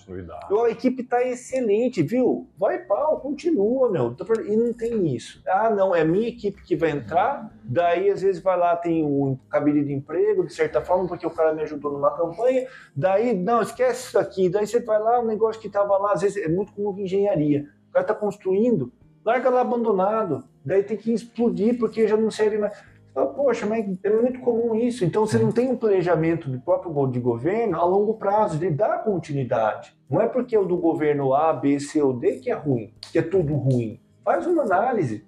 bom, 0.49 0.63
a 0.63 0.69
equipe 0.69 1.01
está 1.01 1.23
excelente, 1.23 2.01
viu? 2.01 2.47
Vai 2.57 2.79
pau, 2.79 3.19
continua, 3.19 3.91
meu. 3.91 4.15
E 4.45 4.55
não 4.55 4.73
tem 4.73 5.13
isso. 5.13 5.41
Ah, 5.47 5.69
não, 5.69 5.95
é 5.95 6.01
a 6.01 6.05
minha 6.05 6.27
equipe 6.27 6.61
que 6.63 6.75
vai 6.75 6.91
entrar, 6.91 7.51
daí 7.63 8.09
às 8.09 8.21
vezes 8.21 8.41
vai 8.41 8.57
lá, 8.57 8.75
tem 8.75 9.03
o 9.03 9.37
cabide 9.49 9.83
de 9.83 9.93
emprego, 9.93 10.45
de 10.45 10.53
certa 10.53 10.81
forma, 10.81 11.07
porque 11.07 11.25
o 11.25 11.31
cara 11.31 11.53
me 11.53 11.63
ajudou 11.63 11.91
numa 11.91 12.11
campanha, 12.11 12.67
daí, 12.95 13.33
não, 13.33 13.61
esquece 13.61 14.07
isso 14.07 14.19
aqui, 14.19 14.49
daí 14.49 14.65
você 14.65 14.79
vai 14.79 14.99
lá, 14.99 15.19
o 15.19 15.25
negócio 15.25 15.61
que 15.61 15.67
estava 15.67 15.97
lá, 15.97 16.13
às 16.13 16.21
vezes 16.21 16.43
é 16.43 16.47
muito 16.47 16.71
como 16.73 16.99
engenharia. 16.99 17.67
O 17.89 17.93
cara 17.93 18.03
está 18.03 18.15
construindo, 18.15 18.91
larga 19.25 19.49
lá 19.49 19.61
abandonado, 19.61 20.43
daí 20.65 20.83
tem 20.83 20.97
que 20.97 21.13
explodir 21.13 21.77
porque 21.77 22.07
já 22.07 22.17
não 22.17 22.31
serve 22.31 22.57
mais. 22.57 22.77
Fala, 23.13 23.27
Poxa, 23.27 23.65
mas 23.65 23.85
é 24.03 24.09
muito 24.09 24.39
comum 24.39 24.73
isso. 24.75 25.05
Então 25.05 25.25
você 25.25 25.37
não 25.37 25.51
tem 25.51 25.69
um 25.69 25.77
planejamento 25.77 26.49
do 26.49 26.59
próprio 26.59 27.07
de 27.07 27.19
governo 27.19 27.77
a 27.77 27.85
longo 27.85 28.15
prazo, 28.15 28.57
de 28.57 28.69
dar 28.69 29.03
continuidade. 29.03 29.95
Não 30.09 30.21
é 30.21 30.27
porque 30.27 30.57
o 30.57 30.65
do 30.65 30.77
governo 30.77 31.33
A, 31.33 31.53
B, 31.53 31.79
C 31.79 32.01
ou 32.01 32.13
D 32.13 32.39
que 32.39 32.49
é 32.49 32.53
ruim, 32.55 32.93
que 33.11 33.19
é 33.19 33.21
tudo 33.21 33.53
ruim. 33.53 33.99
Faz 34.23 34.47
uma 34.47 34.63
análise. 34.63 35.25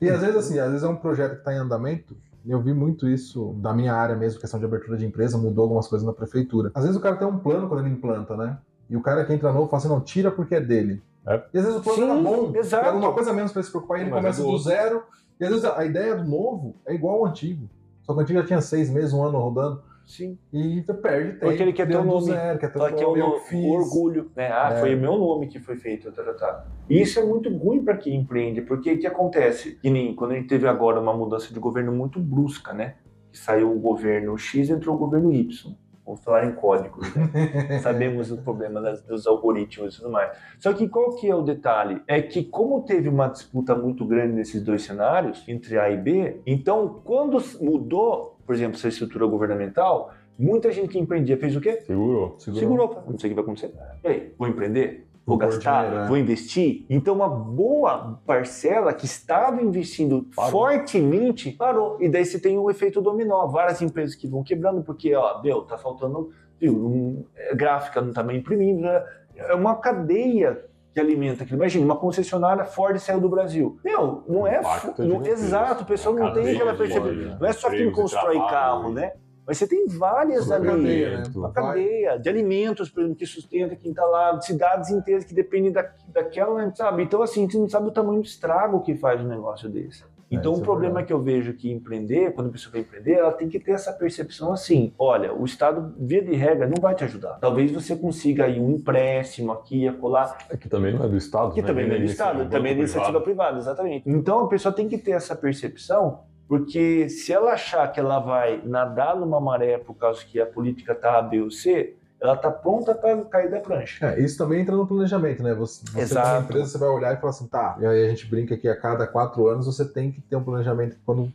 E 0.00 0.10
às 0.10 0.20
vezes, 0.20 0.36
assim, 0.36 0.58
às 0.58 0.68
vezes 0.70 0.84
é 0.84 0.88
um 0.88 0.96
projeto 0.96 1.32
que 1.32 1.38
está 1.38 1.54
em 1.54 1.58
andamento. 1.58 2.16
e 2.44 2.50
Eu 2.50 2.60
vi 2.60 2.74
muito 2.74 3.08
isso 3.08 3.54
da 3.58 3.72
minha 3.72 3.94
área 3.94 4.14
mesmo, 4.14 4.40
questão 4.40 4.60
de 4.60 4.66
abertura 4.66 4.98
de 4.98 5.06
empresa, 5.06 5.38
mudou 5.38 5.62
algumas 5.62 5.88
coisas 5.88 6.06
na 6.06 6.12
prefeitura. 6.12 6.70
Às 6.74 6.82
vezes 6.84 6.98
o 6.98 7.00
cara 7.00 7.16
tem 7.16 7.26
um 7.26 7.38
plano 7.38 7.68
quando 7.68 7.80
ele 7.86 7.94
implanta, 7.94 8.36
né? 8.36 8.58
E 8.90 8.96
o 8.96 9.00
cara 9.00 9.24
que 9.24 9.32
entra 9.32 9.52
novo 9.52 9.68
fala 9.68 9.78
assim, 9.78 9.88
não, 9.88 10.00
tira 10.00 10.30
porque 10.30 10.56
é 10.56 10.60
dele. 10.60 11.02
É. 11.26 11.42
E 11.54 11.58
às 11.58 11.64
vezes 11.64 11.80
o 11.80 11.82
plano 11.82 11.98
Sim, 11.98 12.10
era 12.10 12.20
bom, 12.20 12.52
exato. 12.54 12.86
era 12.86 12.96
uma 12.96 13.12
coisa 13.14 13.32
menos 13.32 13.50
para 13.52 13.62
se 13.62 13.70
preocupar, 13.70 13.98
e 13.98 14.02
ele 14.02 14.10
Mas 14.10 14.18
é 14.18 14.20
começa 14.20 14.42
do 14.42 14.44
do 14.46 14.52
outro. 14.52 14.64
zero. 14.64 15.02
E 15.40 15.44
às 15.44 15.50
vezes 15.50 15.64
a 15.64 15.84
ideia 15.84 16.14
do 16.16 16.24
novo 16.24 16.76
é 16.86 16.94
igual 16.94 17.16
ao 17.18 17.26
antigo. 17.26 17.68
Só 18.02 18.12
que 18.12 18.18
o 18.18 18.22
antigo 18.22 18.40
já 18.40 18.46
tinha 18.46 18.60
seis 18.60 18.90
meses, 18.90 19.12
um 19.12 19.22
ano 19.22 19.38
rodando. 19.38 19.82
Sim. 20.06 20.38
E 20.52 20.82
você 20.82 20.92
perde 20.92 21.32
tempo. 21.32 21.46
Porque 21.46 21.62
ele 21.62 21.72
quer 21.72 21.88
ter 21.88 21.96
um 21.96 22.04
nome. 22.04 22.26
Zero, 22.26 22.58
quer 22.58 22.70
ter 22.70 22.78
um 22.78 22.86
que 22.94 23.02
é 23.02 23.06
o, 23.06 23.08
nome, 23.08 23.20
eu 23.20 23.28
no- 23.30 23.38
fiz. 23.40 23.64
orgulho, 23.64 24.30
né? 24.36 24.48
Ah, 24.52 24.70
É. 24.74 24.80
foi 24.80 24.94
o 24.94 25.00
meu 25.00 25.16
nome 25.16 25.46
que 25.48 25.58
foi 25.58 25.76
feito. 25.76 26.12
Tá, 26.12 26.22
tá, 26.22 26.34
tá. 26.34 26.66
E 26.90 27.00
Isso 27.00 27.18
é 27.18 27.24
muito 27.24 27.48
ruim 27.56 27.82
para 27.82 27.96
quem 27.96 28.14
empreende, 28.14 28.60
porque 28.60 28.92
o 28.92 28.98
que 28.98 29.06
acontece? 29.06 29.76
Que 29.80 29.88
nem 29.88 30.14
quando 30.14 30.32
a 30.32 30.34
gente 30.34 30.46
teve 30.48 30.68
agora 30.68 31.00
uma 31.00 31.14
mudança 31.16 31.52
de 31.54 31.58
governo 31.58 31.90
muito 31.90 32.20
brusca, 32.20 32.74
né? 32.74 32.96
Que 33.32 33.38
saiu 33.38 33.74
o 33.74 33.80
governo 33.80 34.36
X 34.36 34.68
e 34.68 34.72
entrou 34.72 34.94
o 34.94 34.98
governo 34.98 35.32
Y. 35.32 35.74
Vamos 36.06 36.22
falar 36.22 36.44
em 36.44 36.52
códigos, 36.52 37.14
né? 37.14 37.78
Sabemos 37.80 38.30
o 38.30 38.36
problema 38.36 38.80
das- 38.80 39.00
dos 39.02 39.26
algoritmos 39.26 39.94
e 39.94 39.98
tudo 39.98 40.10
mais. 40.10 40.36
Só 40.58 40.72
que 40.74 40.86
qual 40.88 41.16
que 41.16 41.28
é 41.30 41.34
o 41.34 41.40
detalhe? 41.42 42.02
É 42.06 42.20
que 42.20 42.44
como 42.44 42.82
teve 42.82 43.08
uma 43.08 43.28
disputa 43.28 43.74
muito 43.74 44.04
grande 44.06 44.34
nesses 44.34 44.62
dois 44.62 44.82
cenários, 44.82 45.42
entre 45.48 45.78
A 45.78 45.88
e 45.90 45.96
B, 45.96 46.40
então 46.46 47.00
quando 47.04 47.38
mudou, 47.60 48.36
por 48.44 48.54
exemplo, 48.54 48.76
essa 48.76 48.88
estrutura 48.88 49.24
governamental, 49.26 50.12
muita 50.38 50.70
gente 50.72 50.88
que 50.88 50.98
empreendia 50.98 51.38
fez 51.38 51.56
o 51.56 51.60
quê? 51.60 51.80
Segurou. 51.86 52.34
Segurou. 52.38 53.02
Não 53.08 53.18
sei 53.18 53.30
o 53.30 53.30
que 53.30 53.34
vai 53.34 53.44
acontecer. 53.44 53.72
E 54.04 54.08
aí, 54.08 54.34
vou 54.38 54.46
empreender? 54.48 55.03
Vou 55.26 55.38
gastar? 55.38 55.84
dinheiro, 55.84 56.04
é. 56.04 56.08
Vou 56.08 56.16
investir? 56.18 56.84
Então, 56.90 57.14
uma 57.14 57.28
boa 57.28 58.20
parcela 58.26 58.92
que 58.92 59.06
estava 59.06 59.62
investindo 59.62 60.26
Parou. 60.36 60.50
fortemente 60.50 61.50
parou. 61.52 61.96
E 62.00 62.08
daí 62.08 62.24
você 62.24 62.38
tem 62.38 62.58
o 62.58 62.70
efeito 62.70 63.00
dominó. 63.00 63.46
Várias 63.46 63.80
empresas 63.80 64.14
que 64.14 64.28
vão 64.28 64.42
quebrando 64.42 64.82
porque, 64.82 65.14
ó, 65.14 65.40
meu, 65.42 65.62
tá 65.62 65.78
faltando, 65.78 66.30
viu, 66.60 66.74
um, 66.74 67.24
é, 67.34 67.54
gráfica 67.54 68.00
não 68.02 68.12
tá 68.12 68.22
bem 68.22 68.38
imprimindo. 68.38 68.82
né? 68.82 69.02
É 69.36 69.54
uma 69.54 69.76
cadeia 69.76 70.66
que 70.92 71.00
alimenta 71.00 71.42
aquilo. 71.42 71.58
Imagina, 71.58 71.84
uma 71.84 71.96
concessionária 71.96 72.64
Ford 72.64 72.96
saiu 72.98 73.20
do 73.20 73.28
Brasil. 73.28 73.78
Meu, 73.84 74.22
não 74.28 74.46
é. 74.46 74.60
Não- 74.98 75.26
exato, 75.26 75.82
o 75.82 75.86
pessoal 75.86 76.14
não 76.14 76.32
tem 76.32 76.54
aquela 76.54 76.74
percepção. 76.74 77.36
Não 77.40 77.48
é 77.48 77.52
só 77.52 77.70
quem 77.70 77.90
constrói 77.90 78.34
trabalho. 78.34 78.50
carro, 78.50 78.92
né? 78.92 79.12
Mas 79.46 79.58
você 79.58 79.66
tem 79.66 79.86
várias 79.86 80.50
a 80.50 80.56
ali. 80.56 80.66
cadeia, 80.66 81.16
né? 81.18 81.22
Uma 81.34 81.52
cadeia 81.52 82.18
de 82.18 82.28
alimentos, 82.28 82.88
por 82.88 83.00
exemplo, 83.00 83.16
que 83.18 83.26
sustenta 83.26 83.76
quem 83.76 83.90
está 83.90 84.04
lá, 84.04 84.40
cidades 84.40 84.90
inteiras 84.90 85.24
que 85.24 85.34
dependem 85.34 85.70
da, 85.70 85.90
daquela, 86.08 86.74
sabe? 86.74 87.02
Então, 87.02 87.22
assim, 87.22 87.48
você 87.48 87.58
não 87.58 87.68
sabe 87.68 87.88
o 87.88 87.92
tamanho 87.92 88.20
do 88.20 88.26
estrago 88.26 88.80
que 88.80 88.94
faz 88.94 89.20
um 89.20 89.28
negócio 89.28 89.68
desse. 89.68 90.02
Então, 90.30 90.52
isso 90.52 90.62
o 90.62 90.64
é 90.64 90.64
problema 90.64 90.94
verdade. 90.94 91.06
que 91.08 91.12
eu 91.12 91.20
vejo 91.20 91.52
que 91.52 91.70
empreender, 91.70 92.32
quando 92.32 92.48
a 92.48 92.50
pessoa 92.50 92.72
vai 92.72 92.80
empreender, 92.80 93.12
ela 93.12 93.30
tem 93.30 93.48
que 93.48 93.60
ter 93.60 93.72
essa 93.72 93.92
percepção 93.92 94.52
assim: 94.52 94.92
olha, 94.98 95.32
o 95.32 95.44
Estado, 95.44 95.94
via 95.98 96.22
de 96.24 96.34
regra, 96.34 96.66
não 96.66 96.80
vai 96.80 96.94
te 96.94 97.04
ajudar. 97.04 97.34
Talvez 97.34 97.70
você 97.70 97.94
consiga 97.94 98.46
aí 98.46 98.58
um 98.58 98.70
empréstimo 98.70 99.52
aqui 99.52 99.82
e 99.82 99.88
acolá, 99.88 100.36
É 100.48 100.56
que 100.56 100.68
também 100.68 100.92
não 100.94 101.04
é 101.04 101.08
do 101.08 101.16
Estado. 101.18 101.52
que 101.52 101.60
né? 101.60 101.66
também 101.66 101.86
não 101.86 101.94
é 101.94 101.98
do 101.98 102.06
da 102.06 102.10
Estado, 102.10 102.48
também 102.48 102.72
é 102.72 102.76
iniciativa 102.76 103.20
privada, 103.20 103.58
exatamente. 103.58 104.08
Então 104.08 104.40
a 104.40 104.48
pessoa 104.48 104.72
tem 104.74 104.88
que 104.88 104.96
ter 104.98 105.12
essa 105.12 105.36
percepção, 105.36 106.22
porque 106.48 107.08
se 107.08 107.32
ela 107.32 107.52
achar 107.52 107.90
que 107.92 107.98
ela 107.98 108.18
vai 108.18 108.60
nadar 108.64 109.16
numa 109.16 109.40
maré 109.40 109.78
por 109.78 109.94
causa 109.94 110.24
que 110.24 110.40
a 110.40 110.46
política 110.46 110.92
está 110.92 111.18
A, 111.18 111.22
B 111.22 111.40
ou 111.40 111.50
C, 111.50 111.94
ela 112.20 112.34
está 112.34 112.50
pronta 112.50 112.94
para 112.94 113.16
cair 113.24 113.50
da 113.50 113.60
prancha. 113.60 114.06
É, 114.06 114.20
isso 114.20 114.38
também 114.38 114.60
entra 114.60 114.74
no 114.74 114.86
planejamento, 114.86 115.42
né? 115.42 115.54
Você, 115.54 115.82
você 115.84 116.00
Exato. 116.00 116.28
como 116.28 116.44
empresa, 116.44 116.66
você 116.66 116.78
vai 116.78 116.88
olhar 116.88 117.14
e 117.14 117.16
falar 117.16 117.30
assim, 117.30 117.46
tá, 117.46 117.76
e 117.80 117.86
aí 117.86 118.06
a 118.06 118.08
gente 118.08 118.26
brinca 118.26 118.56
que 118.56 118.68
a 118.68 118.76
cada 118.76 119.06
quatro 119.06 119.46
anos 119.46 119.66
você 119.66 119.84
tem 119.84 120.10
que 120.10 120.20
ter 120.22 120.36
um 120.36 120.44
planejamento 120.44 120.96
quando, 121.04 121.32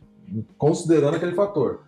considerando 0.58 1.16
aquele 1.16 1.32
fator. 1.32 1.80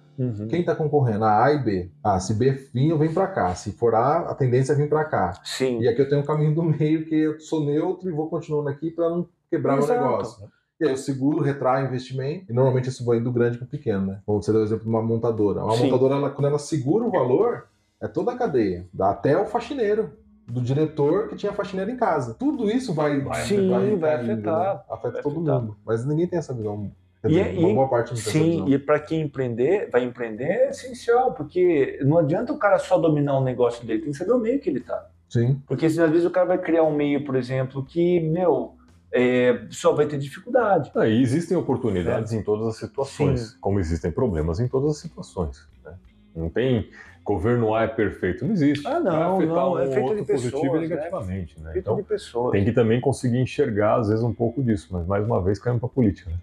Quem 0.49 0.61
está 0.61 0.75
concorrendo? 0.75 1.25
A 1.25 1.45
A 1.45 1.53
e 1.53 1.59
B. 1.59 1.91
Ah, 2.05 2.21
se 2.21 2.35
B 2.35 2.51
vir, 2.73 2.97
venho 2.97 3.15
para 3.15 3.27
cá. 3.27 3.55
Se 3.55 3.73
for 3.73 3.95
A, 3.95 4.31
a 4.31 4.35
tendência 4.35 4.73
é 4.73 4.77
vir 4.77 4.89
para 4.89 5.05
cá. 5.05 5.41
Sim. 5.43 5.81
E 5.81 5.89
aqui 5.89 6.01
eu 6.01 6.09
tenho 6.09 6.21
um 6.21 6.25
caminho 6.25 6.55
do 6.55 6.63
meio 6.63 7.07
que 7.07 7.15
eu 7.15 7.41
sou 7.41 7.65
neutro 7.65 8.09
e 8.09 8.13
vou 8.13 8.29
continuando 8.29 8.69
aqui 8.69 8.91
para 8.91 9.09
não 9.09 9.27
quebrar 9.51 9.79
Exato. 9.79 10.01
meu 10.01 10.11
negócio. 10.11 10.49
E 10.83 10.85
aí 10.85 10.91
eu 10.91 10.97
seguro, 10.97 11.41
retraio 11.41 11.87
investimento, 11.87 12.47
e 12.51 12.53
normalmente 12.53 12.89
isso 12.89 13.05
vai 13.05 13.21
do 13.21 13.31
grande 13.31 13.57
para 13.57 13.65
o 13.65 13.69
pequeno, 13.69 14.05
né? 14.07 14.19
Vamos 14.27 14.45
você 14.45 14.51
deu 14.51 14.63
o 14.63 14.65
exemplo 14.65 14.83
de 14.83 14.91
uma 14.91 15.01
montadora. 15.01 15.63
Uma 15.63 15.77
Sim. 15.77 15.85
montadora, 15.85 16.17
ela- 16.17 16.31
quando 16.31 16.49
ela 16.49 16.59
segura 16.59 17.05
o 17.05 17.11
valor, 17.11 17.69
é 18.01 18.09
toda 18.09 18.33
a 18.33 18.37
cadeia, 18.37 18.85
dá 18.93 19.11
até 19.11 19.39
o 19.39 19.47
faxineiro, 19.47 20.11
do 20.45 20.61
diretor 20.61 21.29
que 21.29 21.37
tinha 21.37 21.53
faxineiro 21.53 21.89
em 21.93 21.97
casa. 21.97 22.35
Tudo 22.35 22.69
isso 22.69 22.93
vai, 22.93 23.21
Vai, 23.21 23.43
Sim, 23.45 23.69
vai 23.71 23.81
caindo, 23.81 24.05
afetar. 24.33 24.75
né? 24.75 24.81
Afeta 24.91 25.13
Vai 25.13 25.23
todo 25.23 25.37
afetar. 25.39 25.61
mundo. 25.61 25.77
Mas 25.87 26.05
ninguém 26.05 26.27
tem 26.27 26.37
essa 26.41 26.53
visão. 26.53 26.91
E- 27.25 27.29
dizer, 27.29 27.55
e- 27.55 27.59
uma 27.65 27.75
boa 27.75 27.89
parte 27.89 28.09
não 28.09 28.15
tem 28.17 28.21
essa 28.21 28.31
Sim, 28.33 28.51
visão. 28.51 28.69
e 28.69 28.77
para 28.81 28.99
quem 28.99 29.21
empreender, 29.21 29.89
vai 29.89 30.03
empreender 30.03 30.43
é 30.43 30.71
essencial, 30.71 31.33
porque 31.33 32.01
não 32.05 32.19
adianta 32.19 32.53
o 32.53 32.59
cara 32.59 32.81
só 32.81 32.99
dominar 32.99 33.39
o 33.39 33.45
negócio 33.45 33.87
dele, 33.87 34.01
tem 34.03 34.11
que 34.11 34.17
saber 34.19 34.33
o 34.33 34.39
meio 34.41 34.59
que 34.59 34.69
ele 34.69 34.81
tá. 34.81 35.07
Sim. 35.29 35.63
Porque 35.69 35.87
às 35.87 35.95
vezes 35.95 36.25
o 36.25 36.31
cara 36.31 36.47
vai 36.47 36.59
criar 36.59 36.83
um 36.83 36.93
meio, 36.95 37.25
por 37.25 37.37
exemplo, 37.37 37.85
que, 37.85 38.19
meu, 38.19 38.75
é, 39.13 39.67
só 39.71 39.93
vai 39.93 40.07
ter 40.07 40.19
dificuldade. 40.19 40.91
Ah, 40.95 41.07
e 41.07 41.21
existem 41.21 41.57
oportunidades 41.57 42.33
em 42.33 42.43
todas 42.43 42.67
as 42.69 42.77
situações, 42.77 43.41
Sim. 43.41 43.57
como 43.61 43.79
existem 43.79 44.11
problemas 44.11 44.59
em 44.59 44.67
todas 44.69 44.93
as 44.93 44.99
situações. 44.99 45.69
né? 45.85 45.95
Não 46.35 46.49
tem 46.49 46.89
governo 47.25 47.75
A 47.75 47.83
é 47.85 47.87
perfeito, 47.89 48.45
não 48.45 48.53
existe. 48.53 48.87
Ah, 48.87 48.99
não, 49.01 49.13
Vai 49.13 49.23
afetar 49.47 49.47
não, 49.57 49.79
é 49.79 49.83
um 49.83 49.93
feito 49.93 50.01
outro 50.09 50.17
de 50.25 50.33
positivo 50.33 50.61
pessoas, 50.63 50.83
e 50.85 50.89
negativamente. 50.89 51.61
Né? 51.61 51.73
Feito 51.73 51.85
Então 51.85 51.97
de 51.97 52.03
pessoas. 52.03 52.53
tem 52.53 52.65
que 52.65 52.73
também 52.73 53.01
conseguir 53.01 53.39
enxergar, 53.39 54.01
às 54.01 54.09
vezes, 54.09 54.25
um 54.25 54.33
pouco 54.35 54.63
disso, 54.63 54.89
mas 54.91 55.07
mais 55.07 55.25
uma 55.25 55.41
vez 55.43 55.59
caímos 55.59 55.81
para 55.81 55.89
política. 55.89 56.31
Né? 56.31 56.37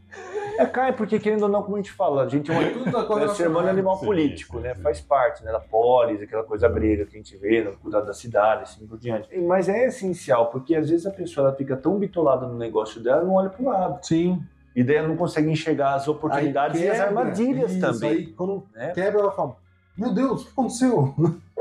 É, 0.57 0.65
cai, 0.65 0.91
porque 0.93 1.17
querendo 1.19 1.43
ou 1.43 1.49
não, 1.49 1.63
como 1.63 1.75
a 1.77 1.79
gente 1.79 1.91
fala, 1.91 2.23
a 2.23 2.27
gente 2.27 2.51
é 2.51 2.53
um 2.53 2.73
Tudo 2.73 2.91
da 2.91 2.99
é 2.99 3.03
coisa 3.05 3.31
um 3.31 3.35
ser 3.35 3.47
humano 3.47 3.67
é 3.67 3.71
animal 3.71 3.95
Sim, 3.97 4.05
político, 4.05 4.57
sim, 4.57 4.63
né? 4.63 4.75
sim. 4.75 4.81
Faz 4.81 4.99
parte 4.99 5.41
né, 5.43 5.51
da 5.53 5.59
polis, 5.61 6.21
aquela 6.21 6.43
coisa 6.43 6.67
grega 6.67 7.05
que 7.05 7.15
a 7.15 7.17
gente 7.17 7.37
vê, 7.37 7.63
no 7.63 7.77
cuidado 7.77 8.05
da 8.05 8.13
cidade, 8.13 8.63
assim 8.63 8.85
por 8.85 8.97
diante. 8.97 9.37
Mas 9.39 9.69
é 9.69 9.85
essencial, 9.85 10.47
porque 10.47 10.75
às 10.75 10.89
vezes 10.89 11.05
a 11.05 11.11
pessoa 11.11 11.47
ela 11.47 11.55
fica 11.55 11.77
tão 11.77 11.97
bitolada 11.97 12.45
no 12.45 12.57
negócio 12.57 13.01
dela, 13.01 13.23
não 13.23 13.35
olha 13.35 13.49
pro 13.49 13.63
lado. 13.63 14.05
Sim. 14.05 14.43
E 14.75 14.83
daí 14.83 14.97
ela 14.97 15.07
não 15.07 15.15
consegue 15.15 15.49
enxergar 15.49 15.95
as 15.95 16.07
oportunidades 16.09 16.79
Aí 16.79 16.87
e 16.87 16.89
as 16.89 16.97
quebra. 16.97 17.07
armadilhas 17.19 17.71
Isso, 17.71 17.79
também. 17.81 18.09
Aí 18.09 18.27
quando 18.27 18.63
né? 18.75 18.91
quebra, 18.93 19.21
ela 19.21 19.31
fala: 19.31 19.55
Meu 19.99 20.13
Deus, 20.13 20.41
o 20.41 20.45
que 20.45 20.51
aconteceu? 20.51 21.13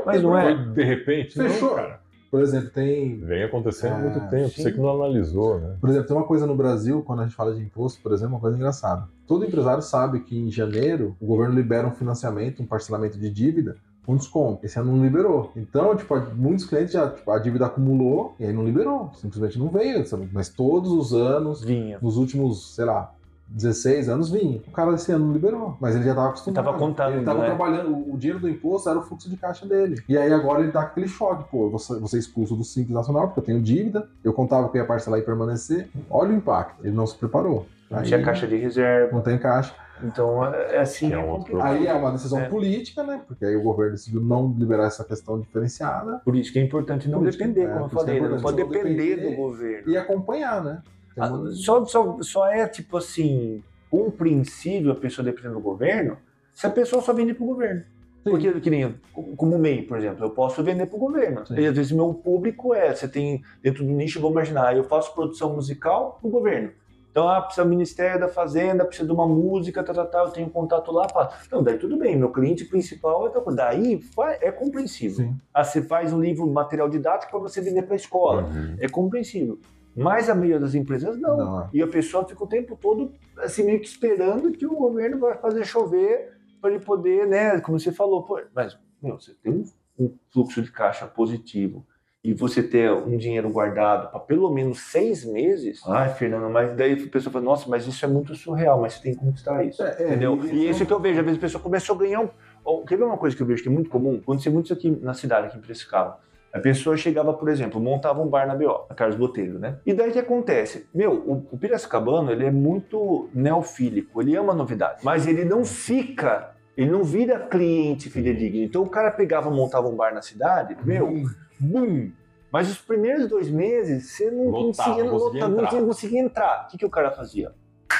Mas 0.05 0.21
não 0.23 0.37
é. 0.37 0.55
de 0.55 0.83
repente, 0.83 1.33
Fechou. 1.33 1.69
não, 1.69 1.75
cara. 1.75 1.99
Por 2.31 2.41
exemplo, 2.43 2.69
tem. 2.69 3.17
Vem 3.21 3.43
acontecendo 3.43 3.93
há 3.93 3.95
Ah, 3.95 3.99
muito 4.01 4.29
tempo, 4.29 4.49
sim. 4.49 4.61
você 4.61 4.71
que 4.71 4.79
não 4.79 4.89
analisou, 4.89 5.59
né? 5.59 5.75
Por 5.81 5.89
exemplo, 5.89 6.07
tem 6.07 6.15
uma 6.17 6.25
coisa 6.27 6.45
no 6.45 6.55
Brasil, 6.55 7.01
quando 7.01 7.21
a 7.21 7.23
gente 7.25 7.35
fala 7.35 7.55
de 7.55 7.61
imposto, 7.61 7.99
por 8.03 8.11
exemplo, 8.13 8.35
uma 8.35 8.39
coisa 8.39 8.55
engraçada. 8.55 9.05
Todo 9.27 9.43
empresário 9.45 9.81
sabe 9.81 10.19
que 10.19 10.37
em 10.37 10.49
janeiro 10.51 11.15
o 11.19 11.25
governo 11.25 11.55
libera 11.55 11.87
um 11.87 11.91
financiamento, 11.91 12.61
um 12.61 12.67
parcelamento 12.67 13.17
de 13.17 13.29
dívida 13.31 13.77
com 14.05 14.15
desconto. 14.15 14.63
Esse 14.63 14.79
ano 14.79 14.95
não 14.95 15.03
liberou. 15.03 15.51
Então, 15.55 15.95
tipo, 15.95 16.15
muitos 16.35 16.65
clientes 16.65 16.93
já, 16.93 17.09
tipo, 17.09 17.29
a 17.31 17.39
dívida 17.39 17.65
acumulou 17.65 18.35
e 18.39 18.45
aí 18.45 18.53
não 18.53 18.63
liberou. 18.63 19.11
Simplesmente 19.15 19.57
não 19.57 19.69
veio. 19.69 20.05
sabe? 20.05 20.29
Mas 20.31 20.49
todos 20.49 20.91
os 20.91 21.13
anos, 21.13 21.63
Vinha. 21.63 21.97
nos 22.01 22.15
últimos, 22.15 22.75
sei 22.75 22.85
lá, 22.85 23.11
16 23.49 24.09
anos 24.09 24.29
vinha. 24.29 24.61
O 24.67 24.71
cara 24.71 24.93
esse 24.93 25.11
ano 25.11 25.25
não 25.25 25.33
liberou, 25.33 25.75
mas 25.79 25.95
ele 25.95 26.03
já 26.03 26.11
estava 26.11 26.29
acostumado. 26.29 26.57
Ele 26.59 26.65
tava 26.65 26.77
contando, 26.77 27.11
Ele 27.11 27.19
estava 27.19 27.39
né? 27.39 27.45
trabalhando, 27.47 28.13
o- 28.13 28.17
dinheiro 28.17 28.39
do 28.39 28.47
imposto 28.49 28.89
era 28.89 28.99
o 28.99 29.01
fluxo 29.01 29.29
de 29.29 29.37
caixa 29.37 29.65
dele. 29.65 30.01
E 30.07 30.17
aí 30.17 30.31
agora 30.31 30.61
ele 30.61 30.71
com 30.71 30.77
aquele 30.79 31.07
choque, 31.07 31.49
pô, 31.49 31.77
ser- 31.79 31.97
vou 31.99 32.07
ser 32.07 32.19
expulso 32.19 32.55
do 32.55 32.63
Simples 32.63 32.93
Nacional 32.93 33.27
porque 33.27 33.39
eu 33.39 33.43
tenho 33.43 33.61
dívida, 33.61 34.07
eu 34.23 34.33
contava 34.33 34.69
que 34.69 34.77
eu 34.77 34.81
ia 34.81 34.87
parcelar 34.87 35.19
e 35.19 35.23
permanecer. 35.23 35.89
Olha 36.09 36.29
o 36.31 36.35
impacto, 36.35 36.85
ele 36.85 36.95
não 36.95 37.07
se 37.07 37.17
preparou. 37.17 37.65
Não 37.89 37.99
Aí 37.99 38.05
tinha 38.05 38.21
caixa 38.21 38.45
de 38.47 38.55
reserva. 38.55 39.11
Não 39.13 39.21
tem 39.21 39.37
caixa. 39.39 39.73
Então, 40.01 40.45
é 40.45 40.75
é 40.75 40.79
assim. 40.79 41.11
É 41.11 41.15
é 41.15 41.19
um. 41.19 41.43
Aí 41.61 41.85
é 41.87 41.93
uma 41.93 42.11
decisão 42.11 42.39
É. 42.39 42.47
política, 42.47 43.03
né? 43.03 43.21
Porque 43.27 43.43
aí 43.43 43.55
o 43.57 43.61
governo 43.63 43.93
decidiu 43.93 44.21
não 44.21 44.55
liberar 44.57 44.85
essa 44.85 45.03
questão 45.03 45.37
diferenciada 45.39 46.21
Por 46.23 46.35
isso 46.37 46.53
que 46.53 46.59
é 46.59 46.63
importante 46.63 47.09
não 47.09 47.21
que- 47.23 47.31
depender, 47.31 47.63
é, 47.63 47.67
como 47.67 47.79
eu 47.81 47.85
é 47.87 47.89
falei, 47.89 48.21
né? 48.21 48.29
não 48.29 48.39
pode 48.39 48.55
depender 48.57 49.15
depender 49.15 49.29
do 49.31 49.35
governo. 49.35 49.91
e 49.91 49.97
acompanhar, 49.97 50.63
né? 50.63 50.81
Ah, 51.19 51.31
Só, 51.53 51.85
só, 51.85 52.17
só 52.21 52.47
é, 52.47 52.67
tipo 52.67 52.97
assim, 52.97 53.63
compreensível 53.89 54.91
a 54.91 54.95
pessoa 54.95 55.25
depender 55.25 55.53
do 55.53 55.59
governo 55.59 56.17
se 56.53 56.67
a 56.67 56.69
pessoa 56.69 57.01
só 57.01 57.13
vende 57.13 57.33
pro 57.33 57.45
governo. 57.45 57.81
Sim. 57.81 58.31
Porque, 58.31 58.59
que 58.59 58.69
nem, 58.69 58.93
como 59.37 59.57
MEI, 59.57 59.83
por 59.83 59.97
exemplo, 59.97 60.25
eu 60.25 60.29
posso 60.29 60.61
vender 60.61 60.87
pro 60.87 60.97
governo. 60.97 61.45
Sim. 61.45 61.55
E 61.55 61.65
às 61.65 61.75
vezes 61.75 61.91
meu 61.91 62.13
público 62.13 62.73
é, 62.73 62.93
você 62.93 63.07
tem, 63.07 63.41
dentro 63.63 63.85
do 63.85 63.91
nicho, 63.91 64.19
vamos 64.19 64.35
imaginar, 64.35 64.75
eu 64.75 64.83
faço 64.83 65.13
produção 65.13 65.55
musical 65.55 66.17
pro 66.19 66.29
governo. 66.29 66.71
Então, 67.11 67.27
ah, 67.27 67.41
precisa 67.41 67.63
do 67.63 67.69
Ministério 67.69 68.19
da 68.19 68.27
Fazenda, 68.27 68.85
precisa 68.85 69.07
de 69.07 69.13
uma 69.13 69.27
música, 69.27 69.81
tal, 69.83 69.95
tal, 69.95 70.07
tal, 70.07 70.25
eu 70.27 70.31
tenho 70.31 70.49
contato 70.49 70.91
lá, 70.91 71.09
faço. 71.09 71.49
Não, 71.51 71.63
daí 71.63 71.77
tudo 71.77 71.97
bem, 71.97 72.15
meu 72.15 72.29
cliente 72.29 72.65
principal 72.65 73.27
é 73.27 73.29
tal 73.29 73.41
coisa. 73.41 73.57
Daí 73.57 73.99
é 74.41 74.51
compreensível. 74.51 75.25
Sim. 75.25 75.35
Ah, 75.53 75.63
você 75.63 75.81
faz 75.81 76.13
um 76.13 76.19
livro, 76.19 76.45
material 76.45 76.87
didático 76.87 77.31
para 77.31 77.39
você 77.39 77.61
vender 77.61 77.83
para 77.83 77.93
a 77.93 77.95
escola. 77.95 78.43
Uhum. 78.43 78.75
É 78.79 78.87
compreensível. 78.87 79.57
Mas 80.03 80.29
a 80.29 80.35
maioria 80.35 80.59
das 80.59 80.75
empresas 80.75 81.19
não. 81.19 81.37
Não, 81.37 81.61
é. 81.63 81.69
E 81.73 81.81
a 81.81 81.87
pessoa 81.87 82.25
fica 82.27 82.43
o 82.43 82.47
tempo 82.47 82.77
todo 82.79 83.11
assim 83.37 83.63
meio 83.63 83.79
que 83.79 83.87
esperando 83.87 84.51
que 84.51 84.65
o 84.65 84.75
governo 84.75 85.19
vai 85.19 85.37
fazer 85.37 85.65
chover 85.65 86.33
para 86.61 86.71
ele 86.71 86.79
poder, 86.83 87.25
né, 87.25 87.59
como 87.61 87.79
você 87.79 87.91
falou, 87.91 88.23
pô, 88.23 88.39
mas 88.53 88.77
meu, 89.01 89.19
você 89.19 89.33
tem 89.41 89.63
um, 89.97 90.11
fluxo 90.29 90.61
de 90.61 90.71
caixa 90.71 91.07
positivo 91.07 91.85
e 92.21 92.33
você 92.33 92.61
ter 92.61 92.91
um 92.91 93.15
dinheiro 93.15 93.49
guardado 93.49 94.11
para 94.11 94.19
pelo 94.19 94.49
menos 94.53 94.79
seis 94.81 95.23
meses. 95.23 95.81
Ai, 95.87 96.13
Fernando, 96.13 96.49
mas 96.51 96.75
daí 96.75 97.01
a 97.01 97.09
pessoa 97.09 97.31
fala, 97.31 97.45
nossa, 97.45 97.69
mas 97.69 97.87
isso 97.87 98.03
é 98.03 98.07
muito 98.09 98.35
surreal, 98.35 98.81
mas 98.81 98.93
você 98.95 99.03
tem 99.03 99.13
que 99.13 99.19
conquistar 99.19 99.63
isso. 99.63 99.81
É, 99.81 99.95
é, 100.01 100.05
entendeu? 100.07 100.37
e- 100.45 100.49
E 100.65 100.69
isso 100.69 100.85
que 100.85 100.91
eu 100.91 100.99
vejo, 100.99 101.19
às 101.19 101.25
vezes 101.25 101.37
a 101.37 101.41
pessoa 101.41 101.63
começou 101.63 101.95
a 101.95 101.99
ganhar 101.99 102.19
um. 102.19 102.85
Quer 102.85 102.97
ver 102.97 103.05
uma 103.05 103.17
coisa 103.17 103.33
que 103.35 103.41
eu 103.41 103.47
vejo 103.47 103.63
que 103.63 103.69
é 103.69 103.71
muito 103.71 103.89
comum? 103.89 104.19
Aconteceu 104.21 104.51
muito 104.51 104.65
isso 104.65 104.73
aqui 104.73 104.91
na 105.01 105.13
cidade, 105.13 105.47
aqui 105.47 105.57
em 105.57 105.61
Piracicaba. 105.61 106.19
A 106.53 106.59
pessoa 106.59 106.97
chegava, 106.97 107.33
por 107.33 107.47
exemplo, 107.49 107.79
montava 107.79 108.21
um 108.21 108.27
bar 108.27 108.47
na 108.47 108.55
BO, 108.55 108.85
na 108.89 108.95
Carlos 108.95 109.15
Botelho, 109.15 109.59
né? 109.59 109.77
E 109.85 109.93
daí 109.93 110.09
o 110.09 110.13
que 110.13 110.19
acontece? 110.19 110.87
Meu, 110.93 111.13
o, 111.13 111.47
o 111.51 111.57
piracicabano, 111.57 112.31
ele 112.31 112.45
é 112.45 112.51
muito 112.51 113.29
neofílico, 113.33 114.21
ele 114.21 114.35
ama 114.35 114.53
novidade, 114.53 115.01
mas 115.03 115.27
ele 115.27 115.45
não 115.45 115.63
fica, 115.63 116.51
ele 116.75 116.89
não 116.89 117.03
vira 117.03 117.39
cliente 117.39 118.09
fidedigno. 118.09 118.63
Então 118.63 118.81
o 118.81 118.89
cara 118.89 119.11
pegava, 119.11 119.49
montava 119.51 119.87
um 119.87 119.95
bar 119.95 120.13
na 120.13 120.21
cidade, 120.21 120.75
meu, 120.83 121.07
Hum, 121.07 121.25
bum! 121.59 122.11
Mas 122.51 122.67
os 122.71 122.79
primeiros 122.79 123.27
dois 123.27 123.47
meses, 123.47 124.11
você 124.11 124.31
não 124.31 124.45
Lotava, 124.45 124.65
conseguia, 124.95 125.03
não 125.03 125.11
conseguia 125.11 125.41
lotar, 125.45 125.49
não 125.49 125.63
entrar. 125.67 125.81
conseguia 125.85 126.19
entrar. 126.19 126.63
O 126.65 126.71
que, 126.71 126.77
que 126.79 126.85
o 126.85 126.89
cara 126.89 127.11
fazia? 127.11 127.51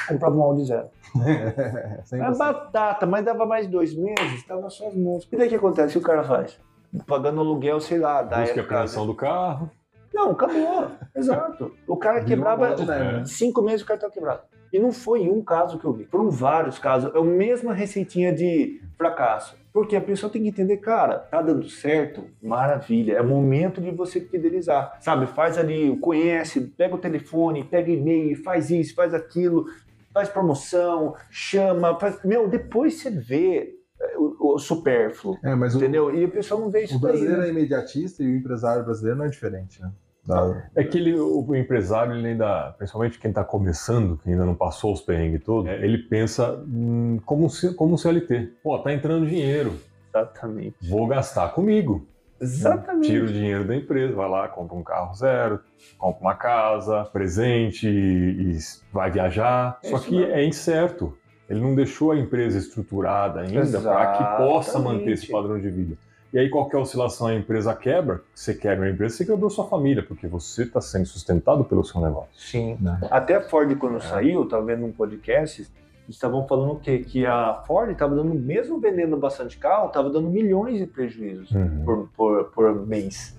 Comprava 0.08 0.34
um 0.34 0.42
áudio 0.42 0.64
zero. 0.64 0.88
é, 1.24 2.16
É 2.16 2.36
batata, 2.36 3.06
mas 3.06 3.24
dava 3.24 3.46
mais 3.46 3.68
dois 3.68 3.94
meses, 3.94 4.44
tava 4.44 4.68
só 4.68 4.88
as 4.88 4.94
músicas. 4.96 5.32
E 5.32 5.36
daí 5.36 5.46
o 5.46 5.50
que 5.50 5.56
acontece? 5.56 5.96
O 5.96 6.00
que 6.00 6.04
o 6.04 6.08
cara 6.08 6.24
faz? 6.24 6.58
Pagando 7.06 7.40
aluguel, 7.40 7.80
sei 7.80 7.98
lá, 7.98 8.22
da 8.22 8.38
Busca 8.40 8.40
a 8.40 8.58
época. 8.58 8.74
apreensão 8.74 9.06
do 9.06 9.14
carro. 9.14 9.70
Não, 10.12 10.32
acabou. 10.32 10.90
Exato. 11.14 11.72
O 11.86 11.96
cara 11.96 12.24
quebrava. 12.24 12.74
né? 12.84 13.24
Cinco 13.24 13.62
meses 13.62 13.82
o 13.82 13.86
cara 13.86 14.00
tava 14.00 14.12
quebrado. 14.12 14.40
E 14.72 14.78
não 14.78 14.92
foi 14.92 15.28
um 15.28 15.42
caso 15.42 15.78
que 15.78 15.84
eu 15.84 15.92
vi. 15.92 16.04
Foram 16.04 16.30
vários 16.30 16.78
casos. 16.78 17.12
É 17.14 17.18
a 17.18 17.22
mesma 17.22 17.72
receitinha 17.72 18.32
de 18.32 18.80
fracasso. 18.96 19.56
Porque 19.72 19.94
a 19.94 20.00
pessoa 20.00 20.30
tem 20.30 20.42
que 20.42 20.48
entender, 20.48 20.78
cara, 20.78 21.18
tá 21.18 21.40
dando 21.40 21.68
certo, 21.68 22.24
maravilha. 22.42 23.14
É 23.14 23.22
momento 23.22 23.80
de 23.80 23.90
você 23.92 24.20
fidelizar. 24.20 24.96
Sabe, 25.00 25.26
faz 25.26 25.56
ali, 25.56 25.96
conhece, 25.98 26.60
pega 26.60 26.94
o 26.94 26.98
telefone, 26.98 27.62
pega 27.64 27.90
e-mail, 27.90 28.36
faz 28.42 28.68
isso, 28.70 28.94
faz 28.96 29.14
aquilo, 29.14 29.66
faz 30.12 30.28
promoção, 30.28 31.14
chama, 31.30 31.98
faz... 32.00 32.22
Meu, 32.24 32.48
depois 32.48 32.94
você 33.00 33.10
vê 33.10 33.58
é, 33.58 33.79
o, 34.16 34.54
o 34.54 34.58
supérfluo. 34.58 35.36
É, 35.42 35.54
mas 35.54 35.74
o, 35.74 35.78
Entendeu? 35.78 36.14
E 36.14 36.24
o 36.24 36.30
pessoal 36.30 36.60
não 36.60 36.70
vê 36.70 36.84
isso 36.84 36.96
o 36.96 37.00
daí. 37.00 37.12
brasileiro 37.12 37.40
né? 37.42 37.48
é 37.48 37.50
imediatista 37.50 38.22
e 38.22 38.26
o 38.26 38.36
empresário 38.36 38.84
brasileiro 38.84 39.18
não 39.18 39.24
é 39.26 39.28
diferente, 39.28 39.80
né? 39.82 39.90
Da- 40.24 40.62
É 40.76 40.84
que 40.84 40.98
ele, 40.98 41.14
o, 41.18 41.44
o 41.48 41.56
empresário, 41.56 42.14
ele 42.14 42.28
ainda, 42.28 42.74
principalmente 42.76 43.18
quem 43.18 43.30
está 43.30 43.42
começando, 43.42 44.18
que 44.18 44.30
ainda 44.30 44.44
não 44.44 44.54
passou 44.54 44.92
os 44.92 45.00
perrengues 45.00 45.42
todos, 45.42 45.70
é, 45.70 45.82
ele 45.82 45.98
pensa 45.98 46.62
hum, 46.68 47.18
como, 47.24 47.48
se- 47.48 47.74
como 47.74 47.94
um 47.94 47.96
CLT. 47.96 48.52
Pô, 48.62 48.78
tá 48.78 48.92
entrando 48.92 49.26
dinheiro, 49.26 49.74
Exatamente. 50.08 50.76
vou 50.88 51.06
gastar 51.06 51.48
comigo. 51.54 52.06
Exatamente. 52.40 53.06
Tira 53.06 53.24
o 53.24 53.28
dinheiro 53.28 53.66
da 53.66 53.76
empresa, 53.76 54.14
vai 54.14 54.28
lá, 54.28 54.48
compra 54.48 54.74
um 54.74 54.82
carro 54.82 55.14
zero, 55.14 55.60
compra 55.98 56.20
uma 56.22 56.34
casa, 56.34 57.04
presente 57.04 57.86
e, 57.86 58.52
e 58.52 58.58
vai 58.92 59.10
viajar. 59.10 59.78
É 59.84 59.90
Só 59.90 59.96
isso 59.96 60.06
que 60.06 60.16
mesmo. 60.18 60.32
é 60.32 60.44
incerto. 60.46 61.16
Ele 61.50 61.60
não 61.60 61.74
deixou 61.74 62.12
a 62.12 62.16
empresa 62.16 62.56
estruturada 62.56 63.40
ainda 63.40 63.80
para 63.80 64.12
que 64.12 64.36
possa 64.44 64.78
manter 64.78 65.10
esse 65.10 65.30
padrão 65.30 65.58
de 65.60 65.68
vida. 65.68 65.96
E 66.32 66.38
aí, 66.38 66.48
qualquer 66.48 66.76
oscilação 66.76 67.26
a 67.26 67.34
empresa 67.34 67.74
quebra, 67.74 68.22
você 68.32 68.54
quebra 68.54 68.86
a 68.86 68.90
empresa, 68.90 69.16
você 69.16 69.24
quebrou 69.24 69.50
sua 69.50 69.66
família, 69.66 70.00
porque 70.00 70.28
você 70.28 70.62
está 70.62 70.80
sendo 70.80 71.04
sustentado 71.06 71.64
pelo 71.64 71.82
seu 71.84 72.00
negócio. 72.00 72.30
Sim. 72.36 72.78
né? 72.80 73.00
Até 73.10 73.34
a 73.34 73.40
Ford, 73.42 73.74
quando 73.78 73.96
É. 73.96 74.00
saiu, 74.00 74.44
estava 74.44 74.64
vendo 74.64 74.86
um 74.86 74.92
podcast, 74.92 75.60
eles 75.62 75.72
estavam 76.08 76.46
falando 76.46 76.74
o 76.74 76.78
quê? 76.78 76.98
Que 77.00 77.26
a 77.26 77.64
Ford 77.66 77.90
estava 77.90 78.14
dando, 78.14 78.32
mesmo 78.32 78.78
vendendo 78.78 79.16
bastante 79.16 79.58
carro, 79.58 79.88
estava 79.88 80.08
dando 80.08 80.30
milhões 80.30 80.78
de 80.78 80.86
prejuízos 80.86 81.50
Uhum. 81.50 81.82
por, 81.84 82.08
por, 82.16 82.44
por 82.52 82.86
mês. 82.86 83.36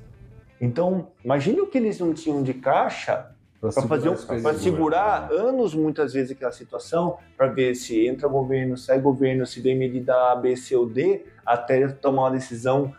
Então, 0.60 1.08
imagine 1.24 1.62
o 1.62 1.68
que 1.68 1.78
eles 1.78 1.98
não 1.98 2.14
tinham 2.14 2.44
de 2.44 2.54
caixa 2.56 3.32
para 3.62 3.72
fazer 3.72 4.10
um- 4.10 4.16
para 4.42 4.54
segurar 4.56 5.32
anos 5.32 5.76
muitas 5.76 6.14
vezes 6.14 6.32
aquela 6.32 6.52
situação 6.52 7.18
para 7.38 7.48
ver 7.48 7.76
se 7.76 8.08
entra 8.08 8.28
governo, 8.28 8.76
sai 8.76 9.00
governo, 9.00 9.46
se 9.46 9.62
vem 9.62 9.78
medida 9.78 10.16
A, 10.32 10.36
B, 10.36 10.56
C 10.58 10.76
ou 10.76 10.90
D, 10.90 11.24
até 11.46 11.88
tomar 11.88 12.24
uma 12.24 12.32
decisão 12.32 12.92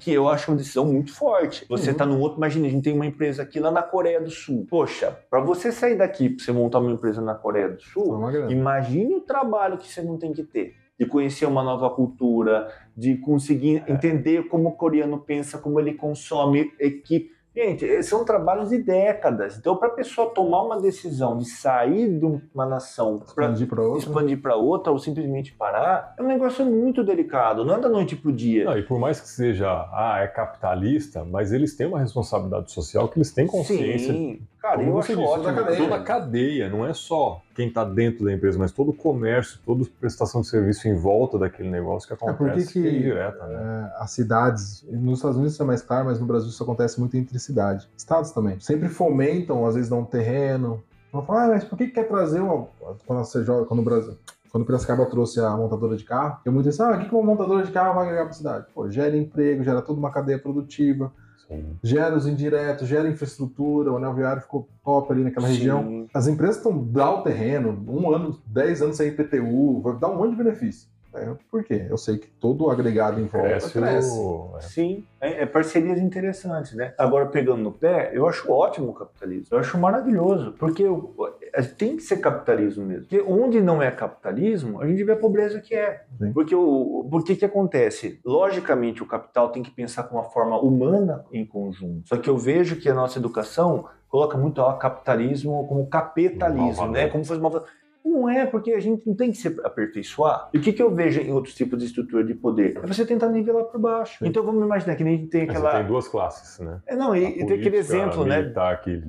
que 0.00 0.12
eu 0.12 0.28
acho 0.28 0.50
uma 0.50 0.56
decisão 0.56 0.84
muito 0.86 1.14
forte. 1.14 1.64
Você 1.68 1.90
Uhum. 1.90 1.96
tá 1.96 2.04
no 2.06 2.18
outro, 2.18 2.38
imagina, 2.38 2.66
a 2.66 2.70
gente 2.70 2.82
tem 2.82 2.92
uma 2.92 3.06
empresa 3.06 3.42
aqui 3.42 3.60
lá 3.60 3.70
na 3.70 3.82
Coreia 3.82 4.20
do 4.20 4.30
Sul. 4.30 4.66
Poxa, 4.68 5.16
para 5.30 5.40
você 5.40 5.70
sair 5.70 5.94
daqui, 5.96 6.28
para 6.30 6.44
você 6.44 6.50
montar 6.50 6.80
uma 6.80 6.90
empresa 6.90 7.20
na 7.20 7.34
Coreia 7.34 7.68
do 7.68 7.80
Sul, 7.80 8.18
imagine 8.50 9.14
o 9.14 9.20
trabalho 9.20 9.76
que 9.78 9.86
você 9.88 10.02
não 10.02 10.16
tem 10.18 10.32
que 10.32 10.42
ter. 10.42 10.74
De 10.98 11.04
conhecer 11.06 11.44
uma 11.46 11.62
nova 11.62 11.88
cultura, 11.90 12.68
de 12.96 13.16
conseguir 13.18 13.84
entender 13.86 14.48
como 14.48 14.70
o 14.70 14.72
coreano 14.72 15.18
pensa, 15.20 15.58
como 15.58 15.78
ele 15.78 15.92
consome 15.92 16.72
equipe. 16.80 17.35
Gente, 17.56 18.02
são 18.02 18.22
trabalhos 18.22 18.68
de 18.68 18.76
décadas. 18.76 19.56
Então, 19.56 19.76
para 19.76 19.88
a 19.88 19.92
pessoa 19.92 20.28
tomar 20.28 20.62
uma 20.62 20.78
decisão 20.78 21.38
de 21.38 21.46
sair 21.46 22.18
de 22.18 22.26
uma 22.54 22.66
nação 22.66 23.18
para 23.34 23.46
Expandir 23.46 23.66
para 23.66 23.82
outra. 23.82 24.36
para 24.42 24.56
outra 24.56 24.92
ou 24.92 24.98
simplesmente 24.98 25.54
parar, 25.54 26.14
é 26.18 26.22
um 26.22 26.26
negócio 26.26 26.66
muito 26.66 27.02
delicado. 27.02 27.64
Não 27.64 27.76
é 27.76 27.80
da 27.80 27.88
noite 27.88 28.14
pro 28.14 28.30
dia. 28.30 28.66
Não, 28.66 28.78
e 28.78 28.82
por 28.82 28.98
mais 28.98 29.18
que 29.18 29.28
seja, 29.28 29.70
ah, 29.70 30.18
é 30.20 30.26
capitalista, 30.26 31.24
mas 31.24 31.50
eles 31.50 31.74
têm 31.74 31.86
uma 31.86 32.00
responsabilidade 32.00 32.70
social 32.70 33.08
que 33.08 33.16
eles 33.16 33.32
têm 33.32 33.46
consciência. 33.46 34.12
Sim, 34.12 34.42
cara, 34.66 34.76
Como 34.78 34.90
eu 34.90 34.98
acho 34.98 35.08
disse, 35.08 35.20
ótimo. 35.20 35.44
toda 35.44 35.50
a 35.50 35.54
cadeia. 35.64 35.78
Toda 35.78 35.94
a 35.96 36.02
cadeia, 36.02 36.68
não 36.68 36.86
é 36.86 36.92
só 36.94 37.40
quem 37.54 37.68
está 37.68 37.84
dentro 37.84 38.24
da 38.24 38.32
empresa, 38.32 38.58
mas 38.58 38.72
todo 38.72 38.90
o 38.90 38.94
comércio, 38.94 39.58
toda 39.64 39.84
a 39.84 39.86
prestação 40.00 40.40
de 40.40 40.48
serviço 40.48 40.88
em 40.88 40.94
volta 40.94 41.38
daquele 41.38 41.70
negócio 41.70 42.06
que 42.08 42.14
É, 42.14 42.16
por 42.16 42.26
que 42.36 42.44
acontece 42.44 42.72
que- 42.72 42.82
que 42.82 42.88
é 42.88 42.90
direta, 42.98 43.46
né? 43.46 43.90
É, 43.98 44.02
as 44.02 44.10
cidades, 44.10 44.84
nos 44.90 45.18
Estados 45.18 45.36
Unidos 45.36 45.54
isso 45.54 45.62
é 45.62 45.66
mais 45.66 45.82
claro, 45.82 46.06
mas 46.06 46.18
no 46.20 46.26
Brasil 46.26 46.48
isso 46.48 46.62
acontece 46.62 46.98
muito 47.00 47.16
entre 47.16 47.38
cidades. 47.38 47.88
Estados 47.96 48.30
também. 48.32 48.58
Sempre 48.60 48.88
fomentam, 48.88 49.64
às 49.66 49.74
vezes 49.74 49.88
dão 49.88 50.00
um 50.00 50.04
terreno. 50.04 50.82
Vão 51.12 51.22
falar, 51.24 51.44
ah, 51.44 51.48
mas 51.48 51.64
por 51.64 51.78
que 51.78 51.86
que 51.86 51.92
quer 51.92 52.08
trazer 52.08 52.40
uma. 52.40 52.66
Quando 53.06 53.24
você 53.24 53.42
joga, 53.44 53.64
quando 53.66 53.80
o 53.80 53.84
Brasil. 53.84 54.14
Quando 54.50 54.62
o 54.62 54.66
Piracicaba 54.66 55.04
trouxe 55.06 55.38
a 55.40 55.50
montadora 55.56 55.96
de 55.96 56.04
carro, 56.04 56.38
eu 56.44 56.50
muito 56.50 56.66
disse, 56.68 56.80
ah, 56.80 56.90
o 56.92 56.98
que 56.98 57.08
que 57.08 57.14
uma 57.14 57.22
montadora 57.24 57.62
de 57.64 57.70
carro 57.72 57.94
vai 57.94 58.04
agregar 58.04 58.22
para 58.22 58.30
a 58.30 58.34
cidade? 58.34 58.66
Pô, 58.74 58.88
gera 58.90 59.14
emprego, 59.16 59.62
gera 59.62 59.82
toda 59.82 59.98
uma 59.98 60.10
cadeia 60.10 60.38
produtiva, 60.38 61.12
Sim. 61.48 61.76
gera 61.82 62.16
os 62.16 62.26
indiretos, 62.26 62.88
gera 62.88 63.08
infraestrutura, 63.08 63.92
o 63.92 63.96
anel 63.96 64.14
viário 64.14 64.42
ficou 64.42 64.68
top 64.84 65.12
ali 65.12 65.22
naquela 65.22 65.46
Sim. 65.46 65.52
região. 65.54 66.06
As 66.12 66.26
empresas 66.26 66.56
estão 66.56 66.76
dá 66.76 67.10
o 67.10 67.22
terreno, 67.22 67.84
um 67.88 68.10
ano, 68.10 68.38
dez 68.46 68.82
anos 68.82 68.96
sem 68.96 69.08
IPTU, 69.08 69.80
vai 69.80 69.96
dar 69.96 70.10
um 70.10 70.16
monte 70.16 70.30
de 70.30 70.36
benefício. 70.36 70.88
É, 71.16 71.34
por 71.50 71.64
quê? 71.64 71.86
Eu 71.88 71.96
sei 71.96 72.18
que 72.18 72.26
todo 72.28 72.64
o 72.66 72.70
agregado 72.70 73.20
em 73.20 73.24
volta 73.26 73.48
Cresce, 73.48 73.72
cresce. 73.72 74.18
o... 74.18 74.54
é. 74.56 74.60
Sim, 74.60 75.04
é, 75.20 75.42
é 75.42 75.46
parcerias 75.46 75.98
interessantes, 75.98 76.74
né? 76.74 76.94
Agora, 76.98 77.26
pegando 77.26 77.62
no 77.62 77.72
pé, 77.72 78.10
eu 78.12 78.26
acho 78.28 78.50
ótimo 78.50 78.90
o 78.90 78.94
capitalismo. 78.94 79.46
Eu 79.50 79.58
acho 79.58 79.78
maravilhoso, 79.78 80.54
porque 80.58 80.84
o- 80.86 81.14
é, 81.52 81.62
tem 81.62 81.96
que 81.96 82.02
ser 82.02 82.18
capitalismo 82.18 82.84
mesmo. 82.84 83.02
Porque 83.08 83.24
onde 83.26 83.60
não 83.60 83.82
é 83.82 83.90
capitalismo, 83.90 84.80
a 84.80 84.86
gente 84.86 85.02
vê 85.04 85.12
a 85.12 85.16
pobreza 85.16 85.60
que 85.60 85.74
é. 85.74 86.04
Sim. 86.18 86.32
Porque 86.32 86.54
o 86.54 87.06
por 87.10 87.24
que 87.24 87.44
acontece? 87.44 88.20
Logicamente, 88.24 89.02
o 89.02 89.06
capital 89.06 89.50
tem 89.50 89.62
que 89.62 89.70
pensar 89.70 90.04
com 90.04 90.16
uma 90.16 90.24
forma 90.24 90.60
humana 90.60 91.24
em 91.32 91.44
conjunto. 91.46 92.08
Só 92.08 92.16
que 92.16 92.28
eu 92.28 92.36
vejo 92.36 92.76
que 92.76 92.88
a 92.88 92.94
nossa 92.94 93.18
educação 93.18 93.86
coloca 94.08 94.36
muito 94.38 94.60
o 94.60 94.72
capitalismo 94.74 95.66
como 95.66 95.86
capitalismo, 95.88 96.88
né? 96.88 97.08
Como 97.08 97.24
se 97.24 97.28
fosse 97.28 97.40
uma 97.40 97.62
não 98.06 98.28
é, 98.28 98.46
porque 98.46 98.72
a 98.72 98.80
gente 98.80 99.06
não 99.06 99.14
tem 99.14 99.30
que 99.30 99.36
se 99.36 99.48
aperfeiçoar. 99.64 100.48
E 100.52 100.58
o 100.58 100.60
que, 100.60 100.72
que 100.72 100.82
eu 100.82 100.94
vejo 100.94 101.20
em 101.20 101.32
outros 101.32 101.54
tipos 101.54 101.78
de 101.78 101.86
estrutura 101.86 102.24
de 102.24 102.34
poder? 102.34 102.78
É 102.82 102.86
você 102.86 103.04
tentar 103.04 103.28
nivelar 103.28 103.64
por 103.64 103.80
baixo. 103.80 104.24
Então 104.24 104.42
vamos 104.42 104.64
imaginar 104.64 104.94
que 104.96 105.04
nem 105.04 105.26
tem 105.26 105.42
aquela. 105.42 105.70
Você 105.70 105.76
tem 105.78 105.86
duas 105.86 106.08
classes, 106.08 106.58
né? 106.60 106.80
É, 106.86 106.94
não, 106.96 107.12
A 107.12 107.18
e, 107.18 107.24
e 107.24 107.32
tem 107.34 107.44
aquele 107.44 107.58
política 107.58 107.78
exemplo, 107.78 108.24
né? 108.24 108.38
militar 108.40 108.80
que 108.80 109.02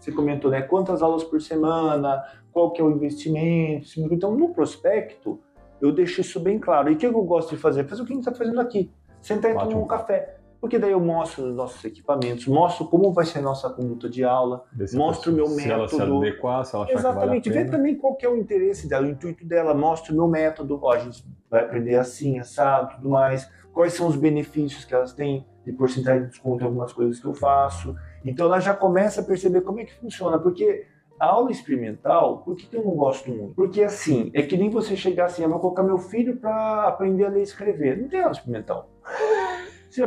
você 0.00 0.10
comentou, 0.10 0.50
né? 0.50 0.62
Quantas 0.62 1.02
aulas 1.02 1.22
por 1.22 1.42
semana, 1.42 2.24
qual 2.50 2.70
que 2.70 2.80
é 2.80 2.84
o 2.84 2.90
investimento, 2.90 3.84
assim, 3.86 4.08
então 4.10 4.34
no 4.34 4.48
prospecto 4.54 5.38
eu 5.82 5.92
deixo 5.92 6.22
isso 6.22 6.40
bem 6.40 6.58
claro. 6.58 6.90
E 6.90 6.94
o 6.94 6.96
que 6.96 7.06
eu 7.06 7.12
gosto 7.24 7.50
de 7.50 7.56
fazer? 7.60 7.84
Fazer 7.84 8.00
o 8.02 8.06
que 8.06 8.12
a 8.12 8.16
gente 8.16 8.26
está 8.26 8.36
fazendo 8.36 8.60
aqui, 8.60 8.90
sentar 9.20 9.50
e 9.50 9.54
tomar 9.54 9.68
um 9.68 9.82
um 9.82 9.86
café. 9.86 10.37
Porque 10.60 10.78
daí 10.78 10.90
eu 10.90 11.00
mostro 11.00 11.44
os 11.44 11.54
nossos 11.54 11.84
equipamentos, 11.84 12.46
mostro 12.46 12.86
como 12.86 13.12
vai 13.12 13.24
ser 13.24 13.38
a 13.38 13.42
nossa 13.42 13.70
conduta 13.70 14.08
de 14.08 14.24
aula, 14.24 14.64
Desse 14.72 14.96
mostra 14.96 15.30
o 15.30 15.34
meu 15.34 15.46
Se 15.46 15.70
ela 15.70 15.88
se 15.88 15.96
método. 15.96 16.18
adequar, 16.18 16.64
se 16.64 16.74
ela 16.74 16.84
achar 16.84 16.94
Exatamente, 16.94 17.44
que 17.44 17.50
vê 17.50 17.54
vale 17.56 17.66
pena. 17.70 17.78
também 17.78 17.96
qual 17.96 18.16
que 18.16 18.26
é 18.26 18.28
o 18.28 18.36
interesse 18.36 18.88
dela, 18.88 19.06
o 19.06 19.10
intuito 19.10 19.44
dela, 19.46 19.72
mostra 19.72 20.12
o 20.12 20.16
meu 20.16 20.26
método, 20.26 20.80
ó, 20.82 20.92
a 20.92 20.98
gente 20.98 21.24
vai 21.48 21.62
aprender 21.64 21.94
assim, 21.94 22.38
assado, 22.40 22.96
tudo 22.96 23.08
mais, 23.08 23.48
quais 23.72 23.92
são 23.92 24.08
os 24.08 24.16
benefícios 24.16 24.84
que 24.84 24.92
elas 24.92 25.12
têm 25.12 25.46
de 25.64 25.72
porcentagem 25.72 26.22
de 26.24 26.30
desconto 26.30 26.64
em 26.64 26.66
algumas 26.66 26.92
coisas 26.92 27.20
que 27.20 27.26
eu 27.26 27.34
faço. 27.34 27.94
Então 28.24 28.46
ela 28.46 28.58
já 28.58 28.74
começa 28.74 29.20
a 29.20 29.24
perceber 29.24 29.60
como 29.60 29.78
é 29.78 29.84
que 29.84 29.94
funciona, 29.94 30.38
porque 30.38 30.86
a 31.20 31.26
aula 31.26 31.50
experimental, 31.52 32.38
por 32.38 32.56
que, 32.56 32.66
que 32.66 32.76
eu 32.76 32.84
não 32.84 32.92
gosto 32.96 33.30
muito? 33.30 33.54
Porque 33.54 33.82
assim, 33.84 34.30
é 34.34 34.42
que 34.42 34.56
nem 34.56 34.70
você 34.70 34.96
chegar 34.96 35.26
assim, 35.26 35.42
eu 35.42 35.48
vou 35.48 35.60
colocar 35.60 35.82
meu 35.84 35.98
filho 35.98 36.36
para 36.36 36.84
aprender 36.88 37.26
a 37.26 37.28
ler 37.28 37.40
e 37.40 37.42
escrever. 37.42 38.00
Não 38.00 38.08
tem 38.08 38.20
aula 38.20 38.32
experimental. 38.32 38.88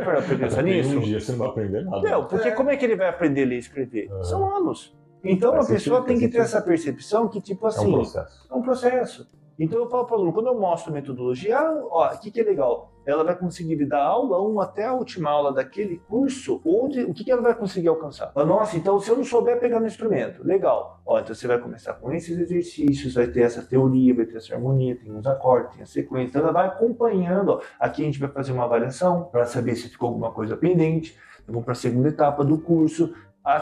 vai 0.56 0.64
Tem 0.64 0.64
nisso? 0.64 0.96
Um 0.98 1.00
dia 1.00 1.20
você 1.20 1.32
não 1.32 1.38
vai 1.38 1.48
aprender 1.48 1.84
nada. 1.84 2.10
Não, 2.10 2.24
porque 2.26 2.50
como 2.52 2.70
é 2.70 2.76
que 2.76 2.84
ele 2.84 2.96
vai 2.96 3.08
aprender 3.08 3.42
a 3.42 3.46
ler 3.46 3.56
e 3.56 3.58
escrever? 3.58 4.10
É. 4.10 4.22
São 4.24 4.56
anos. 4.56 4.96
Então 5.24 5.52
Faz 5.52 5.66
a 5.70 5.74
pessoa 5.74 5.96
sentido, 5.98 6.06
tem 6.08 6.16
que 6.16 6.26
ter 6.26 6.38
sentido. 6.38 6.42
essa 6.42 6.62
percepção 6.62 7.28
que, 7.28 7.40
tipo 7.40 7.66
É 7.66 7.68
assim, 7.68 7.88
um 7.88 7.92
processo. 7.92 8.46
é 8.50 8.54
um 8.54 8.62
processo. 8.62 9.30
Então 9.58 9.78
eu 9.78 9.88
falo 9.88 10.04
para 10.04 10.14
o 10.14 10.18
aluno, 10.18 10.32
quando 10.32 10.46
eu 10.46 10.58
mostro 10.58 10.92
metodologia, 10.92 11.58
ah, 11.58 11.82
ó, 11.90 12.14
o 12.14 12.20
que, 12.20 12.30
que 12.30 12.40
é 12.40 12.44
legal? 12.44 12.92
Ela 13.04 13.24
vai 13.24 13.36
conseguir 13.36 13.84
dar 13.86 14.02
aula 14.02 14.40
1 14.40 14.60
até 14.60 14.84
a 14.84 14.92
última 14.92 15.30
aula 15.30 15.52
daquele 15.52 15.98
curso, 16.08 16.60
onde 16.64 17.02
o 17.02 17.12
que, 17.12 17.24
que 17.24 17.32
ela 17.32 17.42
vai 17.42 17.54
conseguir 17.54 17.88
alcançar? 17.88 18.32
Fala, 18.32 18.46
Nossa, 18.46 18.76
então 18.76 18.98
se 19.00 19.10
eu 19.10 19.16
não 19.16 19.24
souber 19.24 19.58
pegar 19.58 19.80
no 19.80 19.86
instrumento, 19.86 20.44
legal. 20.44 21.00
Ó, 21.04 21.18
então 21.18 21.34
você 21.34 21.46
vai 21.46 21.58
começar 21.58 21.94
com 21.94 22.12
esses 22.12 22.38
exercícios, 22.38 23.14
vai 23.14 23.26
ter 23.26 23.42
essa 23.42 23.62
teoria, 23.62 24.14
vai 24.14 24.24
ter 24.24 24.36
essa 24.36 24.54
harmonia, 24.54 24.96
tem 24.96 25.12
os 25.12 25.26
acordes, 25.26 25.74
tem 25.74 25.82
a 25.82 25.86
sequência. 25.86 26.28
Então 26.28 26.42
ela 26.42 26.52
vai 26.52 26.66
acompanhando. 26.68 27.50
Ó. 27.50 27.60
Aqui 27.78 28.02
a 28.02 28.04
gente 28.04 28.20
vai 28.20 28.28
fazer 28.28 28.52
uma 28.52 28.64
avaliação 28.64 29.24
para 29.24 29.44
saber 29.46 29.74
se 29.74 29.88
ficou 29.88 30.08
alguma 30.08 30.30
coisa 30.30 30.56
pendente. 30.56 31.18
Vamos 31.46 31.64
para 31.64 31.72
a 31.72 31.76
segunda 31.76 32.08
etapa 32.08 32.44
do 32.44 32.58
curso. 32.58 33.12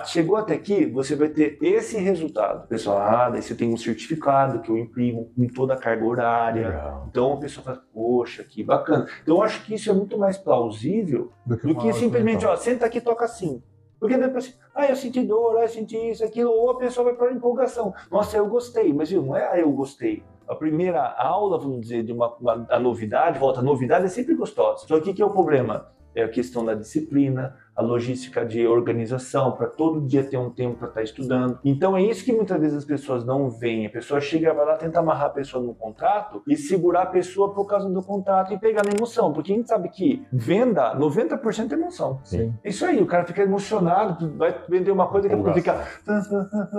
Chegou 0.05 0.36
até 0.36 0.55
aqui, 0.55 0.85
você 0.85 1.16
vai 1.16 1.28
ter 1.28 1.57
esse 1.62 1.97
resultado. 1.98 2.69
Pessoal, 2.69 2.98
ah, 2.98 3.31
daí 3.31 3.43
você 3.43 3.55
tem 3.55 3.73
um 3.73 3.77
certificado 3.78 4.61
que 4.61 4.70
eu 4.70 4.77
imprimo 4.77 5.32
com 5.35 5.47
toda 5.47 5.73
a 5.74 5.77
carga 5.77 6.05
horária. 6.05 6.69
Legal. 6.69 7.07
Então 7.09 7.32
a 7.32 7.36
pessoa 7.39 7.65
fala, 7.65 7.82
poxa, 7.93 8.44
que 8.44 8.62
bacana. 8.62 9.07
Então 9.23 9.36
eu 9.36 9.43
acho 9.43 9.65
que 9.65 9.74
isso 9.74 9.90
é 9.90 9.94
muito 9.94 10.19
mais 10.19 10.36
plausível 10.36 11.32
Do 11.47 11.57
do 11.57 11.73
uma 11.73 11.81
que 11.81 11.93
simplesmente, 11.94 12.44
ó, 12.44 12.55
senta 12.57 12.86
aqui 12.86 12.98
e 12.98 13.01
toca 13.01 13.24
assim. 13.24 13.62
Porque 13.98 14.16
depois 14.16 14.47
assim, 14.47 14.55
ah, 14.74 14.86
eu 14.86 14.97
senti 14.97 15.23
dor, 15.23 15.59
ah, 15.59 15.62
eu 15.62 15.69
senti 15.69 15.97
isso, 15.97 16.24
aquilo, 16.24 16.51
ou 16.51 16.70
a 16.70 16.78
pessoa 16.78 17.05
vai 17.05 17.15
para 17.15 17.32
empolgação. 17.32 17.94
Nossa, 18.11 18.36
eu 18.36 18.47
gostei, 18.48 18.93
mas 18.93 19.11
viu, 19.11 19.23
não 19.23 19.36
é 19.36 19.51
ah, 19.51 19.59
eu 19.59 19.70
gostei. 19.73 20.23
A 20.48 20.55
primeira 20.55 21.07
aula, 21.19 21.59
vamos 21.59 21.82
dizer, 21.82 22.02
de 22.02 22.12
uma, 22.12 22.35
uma 22.36 22.66
a 22.69 22.78
novidade, 22.78 23.39
volta, 23.39 23.61
a 23.61 23.62
novidade 23.62 24.07
é 24.07 24.09
sempre 24.09 24.35
gostosa. 24.35 24.86
Só 24.86 24.98
que 25.01 25.11
o 25.11 25.15
que 25.15 25.23
é 25.23 25.24
o 25.24 25.31
problema? 25.31 25.93
É 26.15 26.24
a 26.24 26.28
questão 26.28 26.65
da 26.65 26.74
disciplina, 26.74 27.57
a 27.81 27.82
logística 27.82 28.44
de 28.44 28.66
organização, 28.66 29.52
para 29.52 29.66
todo 29.66 30.01
dia 30.02 30.23
ter 30.23 30.36
um 30.36 30.51
tempo 30.51 30.77
para 30.77 30.89
estar 30.89 31.02
estudando. 31.02 31.59
Então 31.65 31.97
é 31.97 32.02
isso 32.02 32.24
que 32.24 32.32
muitas 32.32 32.61
vezes 32.61 32.77
as 32.77 32.85
pessoas 32.85 33.24
não 33.24 33.51
veem. 33.51 33.86
A 33.86 33.90
pessoa 33.90 34.20
chega, 34.20 34.52
vai 34.52 34.66
lá, 34.66 34.77
tenta 34.77 35.01
amarrar 35.01 35.27
a 35.27 35.31
pessoa 35.31 35.65
no 35.65 35.74
contrato 35.74 36.43
e 36.47 36.57
segurar 36.57 37.02
a 37.02 37.07
pessoa 37.07 37.55
por 37.55 37.66
causa 37.66 37.89
do 37.89 38.02
contrato 38.02 38.52
e 38.52 38.59
pegar 38.59 38.85
na 38.85 38.90
emoção. 38.90 39.32
Porque 39.32 39.52
a 39.52 39.57
gente 39.57 39.69
sabe 39.69 39.89
que 39.89 40.24
venda, 40.31 40.94
90% 40.94 41.73
é 41.73 41.74
emoção. 41.74 42.20
Sim. 42.23 42.55
É 42.62 42.69
isso 42.69 42.85
aí, 42.85 43.01
o 43.01 43.07
cara 43.07 43.24
fica 43.24 43.43
emocionado, 43.43 44.31
vai 44.36 44.55
vender 44.69 44.90
uma 44.90 45.09
coisa 45.09 45.28
que 45.28 45.35
a 45.35 45.55
fica 45.55 45.86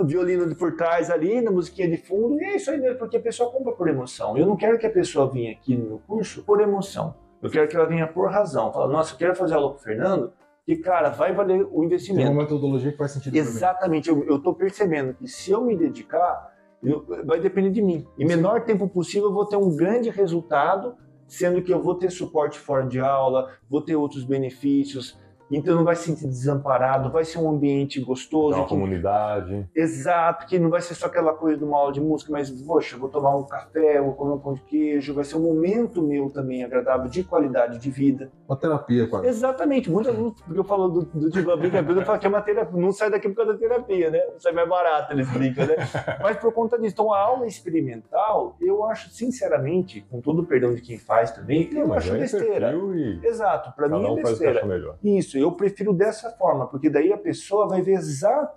violino 0.06 0.48
de 0.48 0.54
por 0.54 0.76
trás 0.76 1.10
ali, 1.10 1.40
na 1.40 1.50
musiquinha 1.50 1.88
de 1.88 1.96
fundo, 1.96 2.40
e 2.40 2.44
é 2.44 2.56
isso 2.56 2.70
aí, 2.70 2.94
porque 2.94 3.16
a 3.16 3.20
pessoa 3.20 3.50
compra 3.50 3.72
por 3.72 3.88
emoção. 3.88 4.36
Eu 4.36 4.46
não 4.46 4.56
quero 4.56 4.78
que 4.78 4.86
a 4.86 4.90
pessoa 4.90 5.28
venha 5.28 5.52
aqui 5.52 5.76
no 5.76 5.86
meu 5.86 5.98
curso 6.06 6.44
por 6.44 6.60
emoção. 6.60 7.14
Eu 7.42 7.50
quero 7.50 7.66
que 7.66 7.74
ela 7.74 7.86
venha 7.86 8.06
por 8.06 8.30
razão. 8.30 8.72
Fala, 8.72 8.86
nossa, 8.86 9.14
eu 9.14 9.18
quero 9.18 9.34
fazer 9.34 9.54
aula 9.54 9.70
com 9.70 9.76
o 9.76 9.80
Fernando, 9.80 10.32
que, 10.64 10.76
cara, 10.76 11.08
vai 11.10 11.32
valer 11.34 11.62
o 11.62 11.68
Tem 11.68 11.74
uma 11.76 11.84
investimento. 11.86 12.32
metodologia 12.34 12.92
que 12.92 12.98
faz 12.98 13.12
sentido. 13.12 13.34
Exatamente, 13.36 14.08
eu, 14.08 14.24
tô 14.40 14.54
percebendo 14.54 15.14
que 15.14 15.26
se 15.26 15.50
eu 15.50 15.64
me 15.64 15.76
dedicar, 15.76 16.52
eu- 16.82 17.04
vai 17.24 17.40
depender 17.40 17.70
de 17.70 17.82
mim. 17.82 18.06
Em 18.18 18.24
menor 18.26 18.64
tempo 18.64 18.88
possível, 18.88 19.28
eu 19.28 19.34
vou 19.34 19.44
ter 19.46 19.56
um 19.56 19.74
grande 19.74 20.08
resultado, 20.10 20.94
sendo 21.26 21.62
que 21.62 21.72
eu 21.72 21.82
vou 21.82 21.96
ter 21.96 22.10
suporte 22.10 22.58
fora 22.58 22.86
de 22.86 23.00
aula, 23.00 23.50
vou 23.68 23.80
ter 23.82 23.96
outros 23.96 24.24
benefícios, 24.24 25.18
então 25.56 25.74
não 25.76 25.84
vai 25.84 25.94
se 25.96 26.04
sentir 26.04 26.26
desamparado, 26.26 27.10
vai 27.10 27.24
ser 27.24 27.38
um 27.38 27.48
ambiente 27.50 28.00
gostoso, 28.00 28.56
uma 28.56 28.64
que 28.64 28.70
comunidade. 28.70 29.66
Exato, 29.74 30.46
que 30.46 30.58
não 30.58 30.70
vai 30.70 30.80
ser 30.80 30.94
só 30.94 31.06
aquela 31.06 31.34
coisa 31.34 31.58
de 31.58 31.64
uma 31.64 31.76
aula 31.78 31.92
de 31.92 32.00
música, 32.00 32.32
mas, 32.32 32.50
poxa, 32.62 32.96
vou 32.96 33.08
tomar 33.08 33.36
um 33.36 33.44
café, 33.44 34.00
vou 34.00 34.12
comer 34.14 34.32
um 34.34 34.38
pão 34.38 34.54
de 34.54 34.62
queijo, 34.62 35.14
vai 35.14 35.24
ser 35.24 35.36
um 35.36 35.40
momento 35.40 36.02
meu 36.02 36.30
também 36.30 36.64
agradável, 36.64 37.08
de 37.08 37.22
qualidade 37.24 37.78
de 37.78 37.90
vida. 37.90 38.30
Uma 38.48 38.56
terapia, 38.56 39.06
quase. 39.08 39.26
Exatamente, 39.28 39.90
muitos 39.90 40.12
alunos, 40.12 40.40
porque 40.42 40.58
eu 40.58 40.64
falo 40.64 40.88
do, 40.88 41.02
do 41.04 41.30
tipo, 41.30 41.50
a 41.50 41.56
brincadeira, 41.56 42.00
eu 42.00 42.04
falo 42.06 42.18
que 42.18 42.26
é 42.26 42.28
uma 42.28 42.42
terapia, 42.42 42.80
não 42.80 42.92
sai 42.92 43.10
daqui 43.10 43.28
por 43.28 43.36
causa 43.36 43.52
da 43.54 43.58
terapia, 43.58 44.10
né? 44.10 44.20
Sai 44.38 44.52
mais 44.52 44.68
barato, 44.68 45.12
eles 45.12 45.30
brincam, 45.30 45.66
né? 45.66 45.76
Mas 46.22 46.36
por 46.38 46.52
conta 46.52 46.78
disso, 46.78 46.92
então 46.94 47.12
a 47.12 47.18
aula 47.20 47.46
experimental, 47.46 48.56
eu 48.60 48.84
acho, 48.84 49.10
sinceramente, 49.10 50.04
com 50.10 50.20
todo 50.20 50.42
o 50.42 50.46
perdão 50.46 50.74
de 50.74 50.80
quem 50.80 50.98
faz 50.98 51.30
também, 51.30 51.68
eu 51.72 51.88
Mas 51.88 51.98
acho 51.98 52.14
é 52.14 52.18
besteira. 52.18 52.72
e 52.94 53.20
Exato, 53.26 53.74
pra 53.74 53.88
cada 53.88 53.98
mim 53.98 54.04
é 54.04 54.06
faz 54.06 54.16
o 54.16 54.22
que 54.22 54.30
besteira. 54.30 54.58
acha 54.58 54.66
melhor. 54.66 54.96
Isso, 55.02 55.38
eu 55.42 55.52
prefiro 55.52 55.92
dessa 55.92 56.30
forma, 56.30 56.66
porque 56.66 56.88
daí 56.90 57.12
a 57.12 57.18
pessoa 57.18 57.68
vai 57.68 57.82
ver 57.82 57.92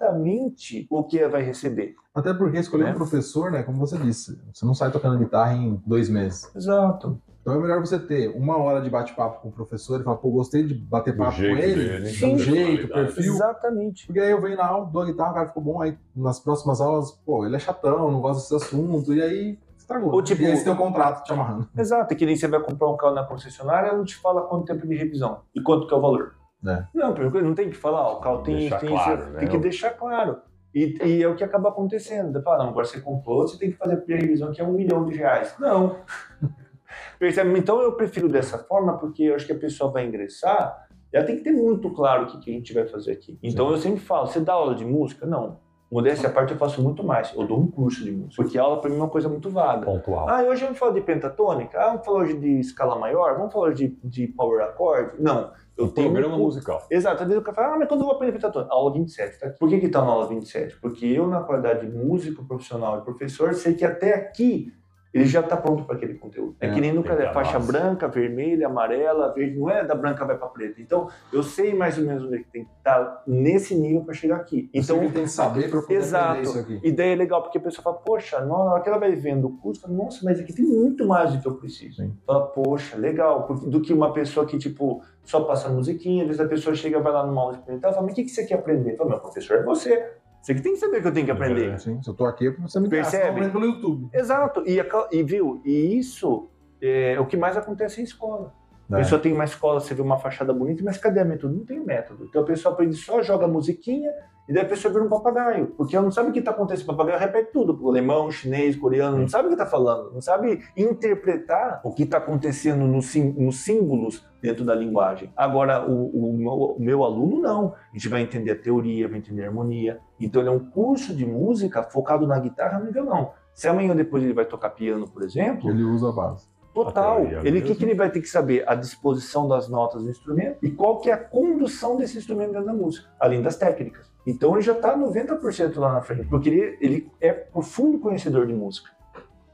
exatamente 0.05 0.87
o 0.89 1.03
que 1.03 1.19
ela 1.19 1.31
vai 1.31 1.41
receber. 1.43 1.95
Até 2.13 2.33
porque 2.33 2.57
escolher 2.57 2.85
Né? 2.85 2.91
um 2.91 2.95
professor, 2.95 3.51
né, 3.51 3.63
como 3.63 3.77
você 3.77 3.97
disse, 3.97 4.39
você 4.53 4.65
não 4.65 4.73
sai 4.73 4.91
tocando 4.91 5.17
guitarra 5.19 5.53
em 5.53 5.81
dois 5.85 6.09
meses. 6.09 6.49
Exato. 6.55 7.19
Então 7.41 7.53
é 7.53 7.59
melhor 7.59 7.79
você 7.79 7.99
ter 7.99 8.29
uma 8.35 8.57
hora 8.57 8.81
de 8.81 8.89
bate-papo 8.89 9.41
com 9.41 9.49
o 9.49 9.51
professor 9.51 10.01
e 10.01 10.03
falar, 10.03 10.17
pô, 10.17 10.31
gostei 10.31 10.63
de 10.63 10.73
bater 10.73 11.11
Do 11.13 11.19
papo 11.19 11.31
com 11.31 11.37
jeito 11.37 11.59
ele, 11.61 11.75
dele, 11.75 11.99
do 11.99 12.07
Sim. 12.09 12.37
jeito, 12.39 12.87
Personalidade. 12.87 12.87
perfil. 13.13 13.33
Exatamente. 13.33 14.05
Porque 14.07 14.19
aí 14.19 14.31
eu 14.31 14.41
venho 14.41 14.57
na 14.57 14.65
aula, 14.65 14.85
dou 14.91 15.01
a 15.03 15.05
guitarra, 15.05 15.31
o 15.31 15.33
cara 15.35 15.47
ficou 15.49 15.61
bom, 15.63 15.81
aí 15.81 15.95
nas 16.15 16.39
próximas 16.39 16.81
aulas, 16.81 17.11
pô, 17.25 17.45
ele 17.45 17.55
é 17.55 17.59
chatão, 17.59 18.09
não 18.11 18.19
gosta 18.21 18.41
desse 18.41 18.55
assunto, 18.65 19.13
e 19.13 19.21
aí 19.21 19.59
estragou. 19.77 20.11
Ou 20.13 20.23
tipo- 20.23 20.41
e 20.41 20.45
aí 20.47 20.57
você 20.57 20.63
tem 20.63 20.73
um 20.73 20.77
contrato 20.77 21.23
te 21.23 21.33
amarrando. 21.33 21.69
Exato, 21.77 22.11
é 22.11 22.17
que 22.17 22.25
nem 22.25 22.35
você 22.35 22.47
vai 22.47 22.59
comprar 22.61 22.89
um 22.89 22.97
carro 22.97 23.13
na 23.13 23.23
concessionária, 23.23 23.89
ela 23.89 23.97
não 23.97 24.05
te 24.05 24.15
fala 24.15 24.41
quanto 24.47 24.65
tempo 24.65 24.87
de 24.87 24.95
revisão 24.95 25.41
e 25.53 25.61
quanto 25.61 25.85
que 25.85 25.93
é 25.93 25.97
o 25.97 26.01
valor. 26.01 26.33
É. 26.65 26.85
Não, 26.93 27.13
não 27.13 27.55
tem 27.55 27.69
que 27.69 27.75
falar, 27.75 28.01
ó, 28.01 28.17
o 28.17 28.19
carro 28.21 28.43
tem, 28.43 28.69
tem, 28.69 28.89
claro, 28.89 29.21
isso, 29.21 29.29
né? 29.31 29.39
tem 29.39 29.49
que 29.49 29.57
deixar 29.57 29.91
claro. 29.91 30.41
E, 30.73 30.97
e 31.03 31.23
é 31.23 31.27
o 31.27 31.35
que 31.35 31.43
acaba 31.43 31.69
acontecendo. 31.69 32.41
Fala, 32.43 32.63
não, 32.63 32.69
agora 32.71 32.85
você 32.85 32.99
comprou, 32.99 33.47
você 33.47 33.57
tem 33.57 33.71
que 33.71 33.77
fazer 33.77 33.93
a 33.93 33.97
primeira 33.97 34.23
revisão 34.23 34.51
que 34.51 34.59
é 34.59 34.63
um 34.63 34.73
milhão 34.73 35.05
de 35.05 35.15
reais. 35.15 35.55
Não. 35.57 35.97
Percebe? 37.17 37.57
Então 37.57 37.81
eu 37.81 37.93
prefiro 37.93 38.27
dessa 38.27 38.57
forma, 38.57 38.97
porque 38.97 39.23
eu 39.23 39.35
acho 39.35 39.45
que 39.45 39.53
a 39.53 39.57
pessoa 39.57 39.91
vai 39.91 40.05
ingressar, 40.05 40.87
ela 41.13 41.25
tem 41.25 41.37
que 41.37 41.43
ter 41.43 41.51
muito 41.51 41.89
claro 41.91 42.23
o 42.23 42.27
que, 42.27 42.39
que 42.39 42.51
a 42.51 42.53
gente 42.53 42.73
vai 42.73 42.85
fazer 42.85 43.13
aqui. 43.13 43.39
Então 43.41 43.69
eu 43.71 43.77
sempre 43.77 44.01
falo, 44.01 44.27
você 44.27 44.39
dá 44.39 44.53
aula 44.53 44.75
de 44.75 44.83
música? 44.83 45.25
Não. 45.25 45.63
Modéstia 45.89 46.27
à 46.27 46.31
parte, 46.31 46.51
eu 46.51 46.57
faço 46.57 46.81
muito 46.81 47.03
mais. 47.03 47.33
Eu 47.33 47.47
dou 47.47 47.59
um 47.59 47.67
curso 47.71 48.03
de 48.03 48.11
música. 48.11 48.43
Porque 48.43 48.57
aula 48.57 48.81
pra 48.81 48.89
mim 48.89 48.97
é 48.97 48.99
uma 48.99 49.09
coisa 49.09 49.29
muito 49.29 49.49
vaga. 49.49 49.85
Pontual. 49.85 50.27
Ah, 50.27 50.41
hoje 50.43 50.63
vamos 50.63 50.77
falar 50.77 50.91
de 50.91 51.01
pentatônica? 51.01 51.79
Ah, 51.79 51.89
vamos 51.89 52.05
falar 52.05 52.19
hoje 52.19 52.37
de 52.37 52.59
escala 52.59 52.97
maior? 52.97 53.37
Vamos 53.37 53.53
falar 53.53 53.73
de, 53.73 53.97
de 54.03 54.27
power 54.27 54.61
accord? 54.61 55.13
Não. 55.19 55.51
Eu 55.77 55.85
o 55.85 55.89
tenho 55.91 56.11
programa 56.11 56.35
um- 56.37 56.39
musical. 56.39 56.85
Exato, 56.89 57.21
às 57.23 57.27
vezes 57.27 57.41
o 57.41 57.45
cara 57.45 57.55
fala, 57.55 57.75
ah, 57.75 57.79
mas 57.79 57.87
quando 57.87 58.01
eu 58.01 58.05
vou 58.07 58.15
aprender 58.15 58.33
pentatônica? 58.33 58.73
Aula 58.73 58.93
27, 58.93 59.39
tá? 59.39 59.49
Por 59.59 59.67
que 59.69 59.79
que 59.79 59.89
tá 59.89 60.01
na 60.01 60.07
aula 60.11 60.27
27? 60.27 60.77
Porque 60.79 61.05
eu, 61.05 61.27
na 61.27 61.41
qualidade 61.43 61.85
de 61.85 61.93
músico, 61.95 62.45
profissional 62.45 62.99
e 62.99 63.01
professor, 63.03 63.53
sei 63.53 63.73
que 63.73 63.83
até 63.83 64.13
aqui 64.13 64.71
ele 65.15 65.25
já 65.25 65.39
está 65.39 65.55
pronto 65.57 65.83
para 65.85 65.95
aquele 65.95 66.15
conteúdo. 66.15 66.55
É, 66.59 66.67
É, 66.67 66.73
que 66.73 66.81
nem 66.81 66.91
no 66.91 67.01
tem 67.01 67.03
que 67.03 67.09
caderno, 67.09 67.33
faixa 67.33 67.57
amar. 67.57 67.67
branca, 67.67 68.07
vermelha, 68.07 68.67
amarela, 68.67 69.33
verde, 69.33 69.57
não 69.57 69.69
é 69.69 69.83
da 69.83 69.95
branca 69.95 70.25
vai 70.25 70.37
para 70.37 70.47
preta. 70.47 70.81
Então, 70.81 71.07
eu 71.31 71.41
sei 71.41 71.73
mais 71.73 71.97
ou 71.97 72.03
menos 72.05 72.23
onde 72.23 72.35
é 72.35 72.37
que 72.39 72.51
tem 72.51 72.65
que 72.65 72.71
estar 72.77 73.23
nesse 73.25 73.73
nível 73.75 74.03
para 74.03 74.13
chegar 74.13 74.35
aqui. 74.35 74.69
Então 74.73 74.99
tem 74.99 75.23
que 75.23 75.27
saber 75.29 75.69
pra 75.69 75.81
poder 75.81 75.95
Exato. 75.95 76.41
isso 76.41 76.59
aqui. 76.59 76.79
Ideia 76.83 77.13
é 77.13 77.15
legal, 77.15 77.41
porque 77.41 77.57
a 77.57 77.61
pessoa 77.61 77.83
fala, 77.83 77.95
poxa, 77.97 78.39
na 78.41 78.55
hora 78.55 78.81
que 78.83 78.89
ela 78.89 78.97
vai 78.99 79.15
vendo 79.15 79.47
o 79.47 79.57
curso, 79.57 79.81
fala, 79.81 79.93
nossa, 79.93 80.19
mas 80.23 80.39
aqui 80.39 80.53
tem 80.53 80.65
muito 80.65 81.07
mais 81.07 81.33
do 81.33 81.41
que 81.41 81.47
eu 81.47 81.55
preciso. 81.55 81.95
Sim. 82.03 82.13
Fala, 82.25 82.47
poxa, 82.47 82.97
legal, 82.97 83.47
do 83.65 83.79
que 83.81 83.93
uma 83.93 84.11
pessoa 84.13 84.45
que, 84.45 84.57
tipo, 84.57 85.01
só 85.23 85.41
passa 85.45 85.69
musiquinha, 85.69 86.23
às 86.23 86.27
vezes 86.27 86.41
a 86.41 86.47
pessoa 86.47 86.75
chega, 86.75 86.99
vai 86.99 87.11
lá 87.13 87.25
numa 87.25 87.41
aula 87.41 87.53
experimental, 87.55 87.91
fala, 87.93 88.03
mas 88.03 88.11
o 88.11 88.15
que, 88.15 88.23
que 88.23 88.29
você 88.31 88.45
quer 88.45 88.55
aprender? 88.55 88.95
Fala, 88.97 89.11
meu 89.11 89.19
professor 89.19 89.57
é 89.57 89.63
você. 89.63 90.11
Você 90.45 90.53
que 90.53 90.61
tem 90.61 90.73
que 90.73 90.77
saber 90.79 91.01
que 91.01 91.07
eu 91.07 91.11
tenho 91.11 91.25
que 91.25 91.31
aprender. 91.31 91.71
É. 91.71 91.77
Sim, 91.79 91.99
se 92.03 92.07
eu 92.07 92.13
tô 92.13 92.23
aqui, 92.23 92.51
você 92.51 92.79
me 92.79 92.87
Percebe? 92.87 93.43
Ah, 93.43 93.49
pelo 93.49 93.65
YouTube. 93.65 94.09
Exato, 94.13 94.61
e, 94.67 94.79
a- 94.79 94.85
e 95.11 95.23
viu, 95.23 95.59
e 95.65 95.97
isso 95.97 96.47
é 96.79 97.19
o 97.19 97.25
que 97.25 97.35
mais 97.35 97.57
acontece 97.57 97.99
em 97.99 98.03
escola. 98.03 98.53
A 98.91 98.95
É. 98.95 98.99
pessoa 98.99 99.19
tem 99.19 99.33
uma 99.33 99.45
escola, 99.45 99.79
você 99.79 99.95
vê 99.95 100.03
uma 100.03 100.19
fachada 100.19 100.53
bonita, 100.53 100.83
mas 100.83 100.99
cadê 100.99 101.19
a 101.19 101.25
método? 101.25 101.55
Não 101.55 101.65
tem 101.65 101.79
método. 101.83 102.25
Então 102.25 102.43
a 102.43 102.45
pessoa 102.45 102.75
aprende 102.75 102.95
só, 102.95 103.23
joga 103.23 103.47
musiquinha, 103.47 104.11
e 104.47 104.53
daí 104.53 104.63
a 104.63 104.67
pessoa 104.67 104.93
vira 104.93 105.03
um 105.03 105.09
papagaio. 105.09 105.67
Porque 105.77 105.95
ela 105.95 106.03
não 106.03 106.11
sabe 106.11 106.29
o 106.29 106.31
que 106.31 106.39
está 106.39 106.51
acontecendo. 106.51 106.83
O 106.83 106.95
papagaio 106.95 107.19
repete 107.19 107.51
tudo. 107.51 107.77
O 107.81 107.89
alemão, 107.89 108.29
chinês, 108.29 108.75
coreano, 108.75 109.17
não 109.17 109.27
sabe 109.27 109.45
o 109.45 109.47
que 109.47 109.55
está 109.55 109.65
falando. 109.65 110.13
Não 110.13 110.21
sabe 110.21 110.63
interpretar 110.77 111.81
o 111.83 111.91
que 111.91 112.03
está 112.03 112.17
acontecendo 112.17 112.85
nos, 112.85 113.13
nos 113.15 113.57
símbolos 113.63 114.25
dentro 114.41 114.63
da 114.63 114.75
linguagem. 114.75 115.31
Agora, 115.35 115.89
o, 115.89 116.07
o 116.09 116.37
meu, 116.37 116.51
o 116.51 116.79
meu 116.79 117.03
aluno 117.03 117.41
não. 117.41 117.73
A 117.73 117.93
gente 117.93 118.07
vai 118.07 118.21
entender 118.21 118.51
a 118.51 118.55
teoria, 118.55 119.07
vai 119.07 119.17
entender 119.17 119.43
a 119.43 119.47
harmonia. 119.47 119.99
Então 120.19 120.41
ele 120.41 120.49
é 120.49 120.51
um 120.51 120.59
curso 120.59 121.15
de 121.15 121.25
música 121.25 121.81
focado 121.81 122.27
na 122.27 122.39
guitarra 122.39 122.79
no 122.79 122.91
violão. 122.91 123.31
Se 123.53 123.67
amanhã 123.67 123.91
ou 123.91 123.95
depois 123.95 124.23
ele 124.23 124.33
vai 124.33 124.45
tocar 124.45 124.71
piano, 124.71 125.09
por 125.09 125.23
exemplo, 125.23 125.69
Ele 125.69 125.83
usa 125.83 126.09
a 126.09 126.11
base. 126.11 126.45
Total. 126.73 127.21
Ele, 127.45 127.59
o 127.59 127.63
que, 127.63 127.73
que 127.73 127.85
ele 127.85 127.95
vai 127.95 128.11
ter 128.11 128.19
que 128.19 128.27
saber? 128.27 128.65
A 128.67 128.75
disposição 128.75 129.47
das 129.47 129.69
notas 129.69 130.03
do 130.03 130.09
instrumento 130.09 130.57
e 130.61 130.69
qual 130.69 130.99
que 130.99 131.09
é 131.09 131.13
a 131.13 131.17
condução 131.17 131.95
desse 131.95 132.17
instrumento 132.17 132.51
dentro 132.51 132.65
da 132.65 132.73
música, 132.73 133.07
além 133.17 133.41
das 133.41 133.55
técnicas. 133.55 134.13
Então 134.25 134.53
ele 134.53 134.61
já 134.61 134.73
está 134.73 134.97
90% 134.97 135.77
lá 135.77 135.93
na 135.93 136.01
frente, 136.01 136.27
porque 136.27 136.49
ele, 136.49 136.77
ele 136.81 137.11
é 137.21 137.31
profundo 137.31 137.99
conhecedor 137.99 138.47
de 138.47 138.53
música. 138.53 138.89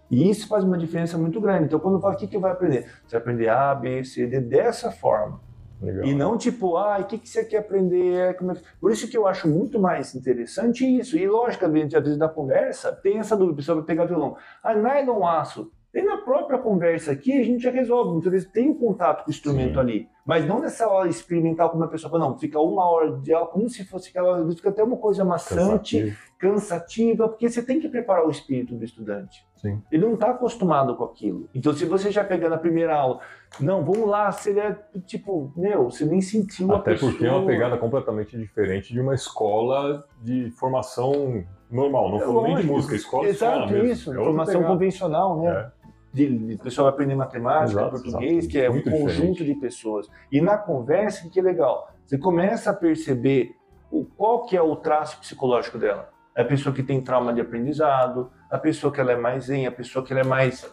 E 0.09 0.29
isso 0.29 0.47
faz 0.47 0.63
uma 0.63 0.77
diferença 0.77 1.17
muito 1.17 1.39
grande. 1.39 1.65
Então, 1.65 1.79
quando 1.79 1.99
fala 2.01 2.13
o 2.13 2.17
que, 2.17 2.27
que 2.27 2.37
vai 2.37 2.51
aprender? 2.51 2.85
Você 3.07 3.11
vai 3.15 3.21
aprender 3.21 3.47
A, 3.47 3.73
B, 3.73 4.03
C, 4.03 4.27
D 4.27 4.41
dessa 4.41 4.91
forma. 4.91 5.39
Legal. 5.81 6.05
E 6.05 6.13
não 6.13 6.37
tipo, 6.37 6.77
ah, 6.77 6.99
o 6.99 7.05
que, 7.05 7.17
que 7.17 7.27
você 7.27 7.43
quer 7.43 7.59
aprender? 7.59 8.35
Como 8.35 8.51
é 8.51 8.55
que-" 8.55 8.61
Por 8.79 8.91
isso 8.91 9.09
que 9.09 9.17
eu 9.17 9.25
acho 9.25 9.47
muito 9.47 9.79
mais 9.79 10.13
interessante 10.13 10.85
isso. 10.85 11.17
E 11.17 11.25
logicamente, 11.27 11.95
às 11.95 12.03
vezes 12.03 12.19
na 12.19 12.27
conversa, 12.27 12.91
tem 12.91 13.17
essa 13.17 13.35
dúvida, 13.35 13.53
a 13.53 13.57
pessoa 13.57 13.77
vai 13.77 13.85
pegar 13.85 14.05
violão. 14.05 14.35
Ah, 14.61 14.75
nylon 14.75 15.25
aço. 15.25 15.71
Tem 15.91 16.05
na 16.05 16.17
própria 16.17 16.57
conversa 16.57 17.11
aqui, 17.11 17.33
a 17.37 17.43
gente 17.43 17.61
já 17.63 17.69
resolve. 17.71 18.11
Muitas 18.13 18.31
vezes 18.31 18.47
tem 18.49 18.69
um 18.69 18.73
contato 18.75 19.23
com 19.23 19.29
o 19.29 19.33
instrumento 19.33 19.73
Sim. 19.73 19.79
ali. 19.79 20.09
Mas 20.25 20.45
não 20.47 20.59
nessa 20.61 20.87
hora 20.87 21.09
experimental 21.09 21.69
como 21.69 21.83
a 21.83 21.87
pessoa 21.87 22.09
fala, 22.09 22.25
não, 22.29 22.37
fica 22.37 22.57
uma 22.59 22.89
hora 22.89 23.11
de 23.19 23.33
aula, 23.33 23.47
como 23.47 23.67
se 23.67 23.83
fosse 23.83 24.09
aquela, 24.09 24.37
vezes 24.37 24.55
fica 24.55 24.69
até 24.69 24.83
uma 24.83 24.95
coisa 24.95 25.25
maçante, 25.25 25.97
Cansativo. 25.99 26.17
cansativa, 26.37 27.27
porque 27.27 27.49
você 27.49 27.61
tem 27.61 27.79
que 27.79 27.89
preparar 27.89 28.25
o 28.25 28.29
espírito 28.29 28.75
do 28.75 28.85
estudante. 28.85 29.45
Sim. 29.57 29.81
Ele 29.91 30.05
não 30.05 30.13
está 30.13 30.29
acostumado 30.31 30.95
com 30.95 31.03
aquilo. 31.03 31.49
Então, 31.53 31.73
se 31.73 31.85
você 31.85 32.11
já 32.11 32.23
pegar 32.23 32.49
na 32.49 32.57
primeira 32.57 32.95
aula, 32.95 33.19
não, 33.59 33.83
vamos 33.83 34.07
lá, 34.07 34.31
você 34.31 34.57
é 34.59 34.77
tipo, 35.05 35.51
meu, 35.57 35.85
você 35.89 36.05
nem 36.05 36.21
sentiu 36.21 36.71
a 36.71 36.77
Até 36.77 36.91
pessoa. 36.93 37.11
porque 37.11 37.25
é 37.25 37.31
uma 37.31 37.45
pegada 37.45 37.77
completamente 37.77 38.37
diferente 38.37 38.93
de 38.93 38.99
uma 39.01 39.13
escola 39.15 40.05
de 40.21 40.51
formação 40.51 41.43
normal. 41.69 42.09
Não 42.11 42.45
É 42.45 42.47
nem 42.47 42.57
de 42.57 42.67
música, 42.67 42.95
escola 42.95 43.25
de 43.25 43.31
escola 43.33 43.55
Exato, 43.57 43.73
mesmo. 43.73 43.87
isso. 43.89 44.09
É 44.09 44.13
outra 44.13 44.25
formação 44.25 44.53
pegada. 44.55 44.73
convencional, 44.73 45.39
né? 45.41 45.49
É. 45.77 45.80
De, 46.13 46.27
de 46.27 46.57
pessoa 46.57 46.85
vai 46.85 46.93
aprender 46.93 47.15
matemática, 47.15 47.79
Exato, 47.81 47.89
português, 47.91 48.37
exato. 48.45 48.47
que 48.49 48.59
é 48.59 48.69
um 48.69 48.73
Muito 48.73 48.91
conjunto 48.91 49.09
diferente. 49.11 49.43
de 49.45 49.55
pessoas. 49.55 50.09
E 50.31 50.41
na 50.41 50.57
conversa, 50.57 51.29
que 51.29 51.39
é 51.39 51.43
legal, 51.43 51.89
você 52.05 52.17
começa 52.17 52.71
a 52.71 52.73
perceber 52.73 53.55
o, 53.89 54.03
qual 54.05 54.45
que 54.45 54.57
é 54.57 54.61
o 54.61 54.75
traço 54.75 55.19
psicológico 55.19 55.77
dela. 55.77 56.09
É 56.33 56.41
a 56.43 56.45
pessoa 56.45 56.73
que 56.73 56.81
tem 56.81 57.01
trauma 57.01 57.33
de 57.33 57.41
aprendizado, 57.41 58.31
a 58.49 58.57
pessoa 58.57 58.91
que 58.91 59.01
ela 59.01 59.11
é 59.11 59.17
mais 59.17 59.45
zen, 59.45 59.67
a 59.67 59.71
pessoa 59.71 60.03
que 60.03 60.13
ela 60.13 60.21
é 60.21 60.23
mais 60.25 60.63